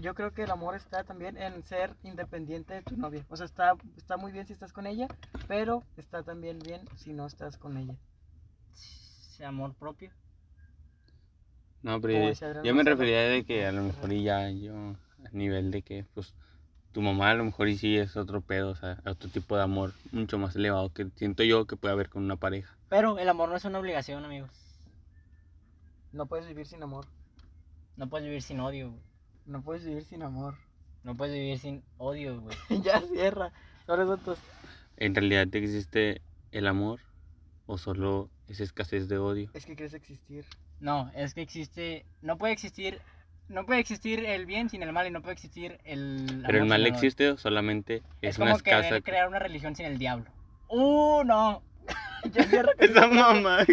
Yo 0.00 0.14
creo 0.14 0.32
que 0.32 0.42
el 0.42 0.50
amor 0.50 0.76
está 0.76 1.02
también 1.02 1.36
en 1.38 1.64
ser 1.64 1.96
independiente 2.04 2.74
de 2.74 2.82
tu 2.82 2.96
novia. 2.96 3.24
O 3.30 3.36
sea, 3.36 3.46
está, 3.46 3.72
está 3.96 4.16
muy 4.16 4.30
bien 4.30 4.46
si 4.46 4.52
estás 4.52 4.72
con 4.72 4.86
ella, 4.86 5.08
pero 5.48 5.82
está 5.96 6.22
también 6.22 6.58
bien 6.58 6.82
si 6.96 7.14
no 7.14 7.26
estás 7.26 7.56
con 7.56 7.76
ella. 7.76 7.96
Ese 8.74 9.44
amor 9.44 9.74
propio. 9.74 10.12
No, 11.82 12.00
pero 12.00 12.32
yo, 12.62 12.74
me 12.74 12.82
refería 12.82 13.22
de 13.22 13.44
que 13.44 13.66
a 13.66 13.72
lo 13.72 13.82
mejor 13.82 14.12
y 14.12 14.24
ya 14.24 14.50
yo, 14.50 14.74
a 15.24 15.30
nivel 15.32 15.70
de 15.70 15.82
que, 15.82 16.04
pues, 16.14 16.34
tu 16.98 17.02
mamá 17.02 17.30
a 17.30 17.34
lo 17.34 17.44
mejor 17.44 17.68
y 17.68 17.78
sí 17.78 17.96
es 17.96 18.16
otro 18.16 18.40
pedo, 18.40 18.70
o 18.70 18.74
sea, 18.74 19.00
otro 19.06 19.30
tipo 19.30 19.56
de 19.56 19.62
amor 19.62 19.92
mucho 20.10 20.36
más 20.36 20.56
elevado 20.56 20.92
que 20.92 21.06
siento 21.14 21.44
yo 21.44 21.64
que 21.64 21.76
puede 21.76 21.92
haber 21.92 22.08
con 22.08 22.24
una 22.24 22.34
pareja. 22.34 22.76
Pero 22.88 23.20
el 23.20 23.28
amor 23.28 23.48
no 23.50 23.54
es 23.54 23.64
una 23.64 23.78
obligación, 23.78 24.24
amigos. 24.24 24.50
No 26.10 26.26
puedes 26.26 26.48
vivir 26.48 26.66
sin 26.66 26.82
amor. 26.82 27.06
No 27.96 28.08
puedes 28.08 28.26
vivir 28.26 28.42
sin 28.42 28.58
odio, 28.58 28.90
güey. 28.90 29.02
No 29.46 29.62
puedes 29.62 29.84
vivir 29.84 30.02
sin 30.02 30.24
amor. 30.24 30.56
No 31.04 31.16
puedes 31.16 31.32
vivir 31.34 31.60
sin 31.60 31.84
odio, 31.98 32.40
güey. 32.40 32.56
ya 32.82 33.00
cierra. 33.02 33.52
Ahora 33.86 34.04
son 34.04 34.18
tus... 34.18 34.38
¿En 34.96 35.14
realidad 35.14 35.46
existe 35.54 36.20
el 36.50 36.66
amor 36.66 36.98
o 37.66 37.78
solo 37.78 38.28
es 38.48 38.58
escasez 38.58 39.06
de 39.06 39.18
odio? 39.18 39.50
Es 39.54 39.66
que 39.66 39.76
quieres 39.76 39.94
existir. 39.94 40.44
No, 40.80 41.12
es 41.14 41.34
que 41.34 41.42
existe. 41.42 42.06
No 42.22 42.38
puede 42.38 42.54
existir. 42.54 43.00
No 43.48 43.64
puede 43.64 43.80
existir 43.80 44.24
el 44.24 44.44
bien 44.46 44.68
sin 44.68 44.82
el 44.82 44.92
mal 44.92 45.06
y 45.06 45.10
no 45.10 45.22
puede 45.22 45.34
existir 45.34 45.78
el. 45.84 46.42
Pero 46.46 46.58
el 46.58 46.66
mal 46.66 46.86
existe 46.86 47.30
o 47.30 47.38
solamente 47.38 48.02
Es, 48.20 48.30
es, 48.30 48.38
una 48.38 48.46
como 48.46 48.56
escasa... 48.58 48.88
querer 48.88 49.02
crear 49.02 49.28
una 49.28 49.38
religión 49.38 49.74
sin 49.74 49.86
el 49.86 49.98
diablo. 49.98 50.26
¡Uh, 50.68 51.22
no! 51.24 51.62
Esa 52.78 53.06
mamá. 53.06 53.64